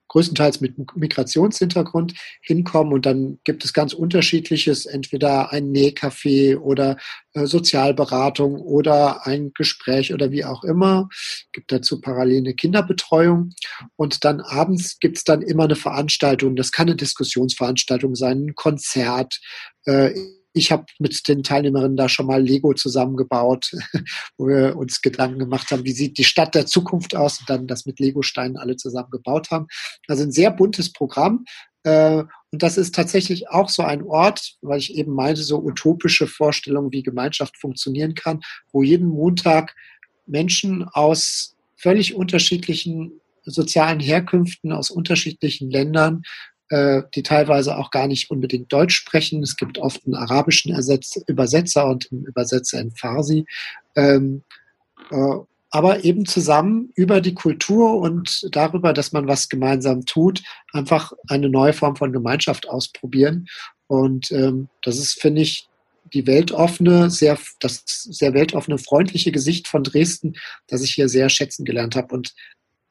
größtenteils 0.09 0.61
mit 0.61 0.74
Migrationshintergrund 0.97 2.15
hinkommen 2.43 2.93
und 2.93 3.07
dann 3.07 3.39
gibt 3.44 3.65
es 3.65 3.73
ganz 3.73 3.93
unterschiedliches, 3.93 4.86
entweder 4.86 5.52
ein 5.52 5.70
Nähcafé 5.73 6.59
oder 6.59 6.97
äh, 7.32 7.47
Sozialberatung 7.47 8.61
oder 8.61 9.27
ein 9.27 9.52
Gespräch 9.55 10.12
oder 10.12 10.31
wie 10.32 10.44
auch 10.44 10.65
immer. 10.65 11.09
Gibt 11.52 11.70
dazu 11.70 12.01
parallel 12.01 12.39
eine 12.39 12.55
Kinderbetreuung 12.55 13.52
und 13.97 14.24
dann 14.24 14.40
abends 14.40 14.98
gibt 14.98 15.19
es 15.19 15.24
dann 15.24 15.43
immer 15.43 15.65
eine 15.65 15.77
Veranstaltung. 15.77 16.57
Das 16.57 16.73
kann 16.73 16.89
eine 16.89 16.97
Diskussionsveranstaltung 16.97 18.15
sein, 18.16 18.47
ein 18.47 18.55
Konzert. 18.55 19.40
Äh, 19.85 20.12
ich 20.52 20.72
habe 20.72 20.85
mit 20.98 21.28
den 21.28 21.43
Teilnehmerinnen 21.43 21.97
da 21.97 22.09
schon 22.09 22.27
mal 22.27 22.43
Lego 22.43 22.74
zusammengebaut, 22.74 23.70
wo 24.39 24.48
wir 24.48 24.77
uns 24.77 25.01
Gedanken 25.01 25.39
gemacht 25.39 25.70
haben, 25.70 25.85
wie 25.85 25.93
sieht 25.93 26.18
die 26.18 26.24
Stadt 26.24 26.55
der 26.55 26.66
Zukunft 26.66 27.14
aus 27.14 27.40
und 27.40 27.48
dann 27.48 27.66
das 27.66 27.86
mit 27.86 28.01
Lego-Steinen 28.01 28.56
alle 28.56 28.77
zusammen 28.77 29.10
gebaut 29.10 29.51
haben. 29.51 29.66
Also 30.09 30.24
ein 30.24 30.32
sehr 30.32 30.51
buntes 30.51 30.93
Programm. 30.93 31.44
Äh, 31.85 32.24
und 32.52 32.62
das 32.62 32.77
ist 32.77 32.94
tatsächlich 32.94 33.48
auch 33.48 33.68
so 33.68 33.82
ein 33.82 34.02
Ort, 34.02 34.56
weil 34.60 34.78
ich 34.78 34.94
eben 34.97 35.12
meinte, 35.12 35.43
so 35.43 35.62
utopische 35.62 36.27
Vorstellungen, 36.27 36.93
wie 36.93 37.02
Gemeinschaft 37.02 37.56
funktionieren 37.56 38.14
kann, 38.14 38.40
wo 38.72 38.82
jeden 38.82 39.09
Montag 39.09 39.74
Menschen 40.27 40.85
aus 40.85 41.56
völlig 41.77 42.14
unterschiedlichen 42.14 43.20
sozialen 43.44 44.01
Herkünften, 44.01 44.72
aus 44.72 44.90
unterschiedlichen 44.90 45.70
Ländern 45.70 46.22
äh, 46.70 47.02
die 47.14 47.22
teilweise 47.22 47.76
auch 47.76 47.90
gar 47.90 48.06
nicht 48.06 48.30
unbedingt 48.30 48.72
Deutsch 48.72 48.94
sprechen. 48.94 49.42
Es 49.42 49.56
gibt 49.56 49.78
oft 49.78 50.06
einen 50.06 50.14
arabischen 50.14 50.72
Ersetz 50.72 51.16
Übersetzer 51.26 51.86
und 51.86 52.10
einen 52.10 52.24
Übersetzer 52.24 52.80
in 52.80 52.92
Farsi. 52.92 53.44
Ähm, 53.97 54.42
äh, 55.10 55.34
aber 55.72 56.05
eben 56.05 56.26
zusammen 56.26 56.90
über 56.94 57.20
die 57.20 57.34
Kultur 57.34 57.98
und 57.98 58.48
darüber, 58.52 58.92
dass 58.92 59.12
man 59.12 59.28
was 59.28 59.48
gemeinsam 59.48 60.05
tut, 60.05 60.42
einfach 60.72 61.12
eine 61.28 61.48
neue 61.48 61.72
Form 61.72 61.97
von 61.97 62.12
Gemeinschaft 62.12 62.68
ausprobieren. 62.68 63.47
Und 63.86 64.32
ähm, 64.32 64.68
das 64.82 64.98
ist, 64.98 65.20
finde 65.20 65.42
ich, 65.42 65.68
die 66.12 66.26
weltoffene, 66.26 67.10
sehr, 67.10 67.38
das 67.60 67.84
sehr 67.86 68.34
weltoffene, 68.34 68.78
freundliche 68.78 69.30
Gesicht 69.30 69.68
von 69.68 69.84
Dresden, 69.84 70.34
das 70.66 70.82
ich 70.82 70.94
hier 70.94 71.09
sehr 71.09 71.28
schätzen 71.28 71.64
gelernt 71.64 71.94
habe. 71.94 72.14
Und 72.14 72.34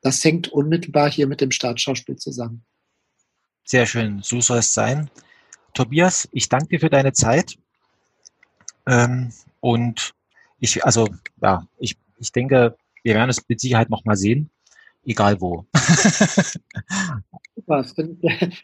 das 0.02 0.24
hängt 0.24 0.48
unmittelbar 0.48 1.12
hier 1.12 1.28
mit 1.28 1.42
dem 1.42 1.52
Staatsschauspiel 1.52 2.16
zusammen. 2.16 2.64
Sehr 3.70 3.86
schön, 3.86 4.22
so 4.24 4.42
soll 4.42 4.58
es 4.58 4.74
sein. 4.74 5.12
Tobias, 5.76 6.28
ich 6.32 6.50
danke 6.50 6.70
dir 6.70 6.80
für 6.80 6.90
deine 6.90 7.14
Zeit. 7.14 7.56
Ähm, 8.88 9.32
und 9.60 10.16
ich, 10.60 10.84
also, 10.84 11.08
ja, 11.40 11.68
ich, 11.78 11.96
ich 12.18 12.32
denke, 12.32 12.76
wir 13.04 13.14
werden 13.14 13.30
es 13.30 13.48
mit 13.48 13.60
Sicherheit 13.60 13.92
nochmal 13.92 14.16
sehen, 14.16 14.50
egal 15.06 15.40
wo. 15.40 15.68
Super, 17.56 17.86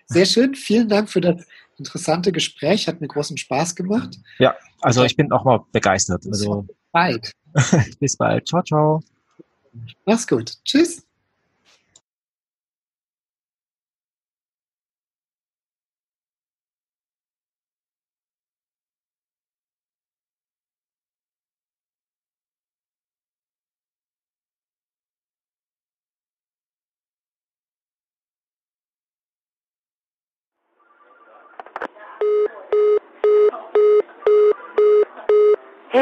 sehr 0.07 0.25
schön. 0.25 0.55
Vielen 0.55 0.89
Dank 0.89 1.07
für 1.07 1.21
das 1.21 1.45
interessante 1.77 2.31
Gespräch. 2.31 2.87
Hat 2.87 2.99
mir 2.99 3.07
großen 3.07 3.37
Spaß 3.37 3.75
gemacht. 3.75 4.17
Ja, 4.39 4.55
also 4.81 5.03
ich 5.03 5.15
bin 5.15 5.31
auch 5.31 5.45
mal 5.45 5.63
begeistert. 5.71 6.25
Also, 6.25 6.63
bis 6.63 6.75
bald. 6.91 7.31
bis 7.99 8.17
bald. 8.17 8.47
Ciao, 8.47 8.63
ciao. 8.63 9.03
Mach's 10.03 10.25
gut. 10.25 10.53
Tschüss. 10.63 11.04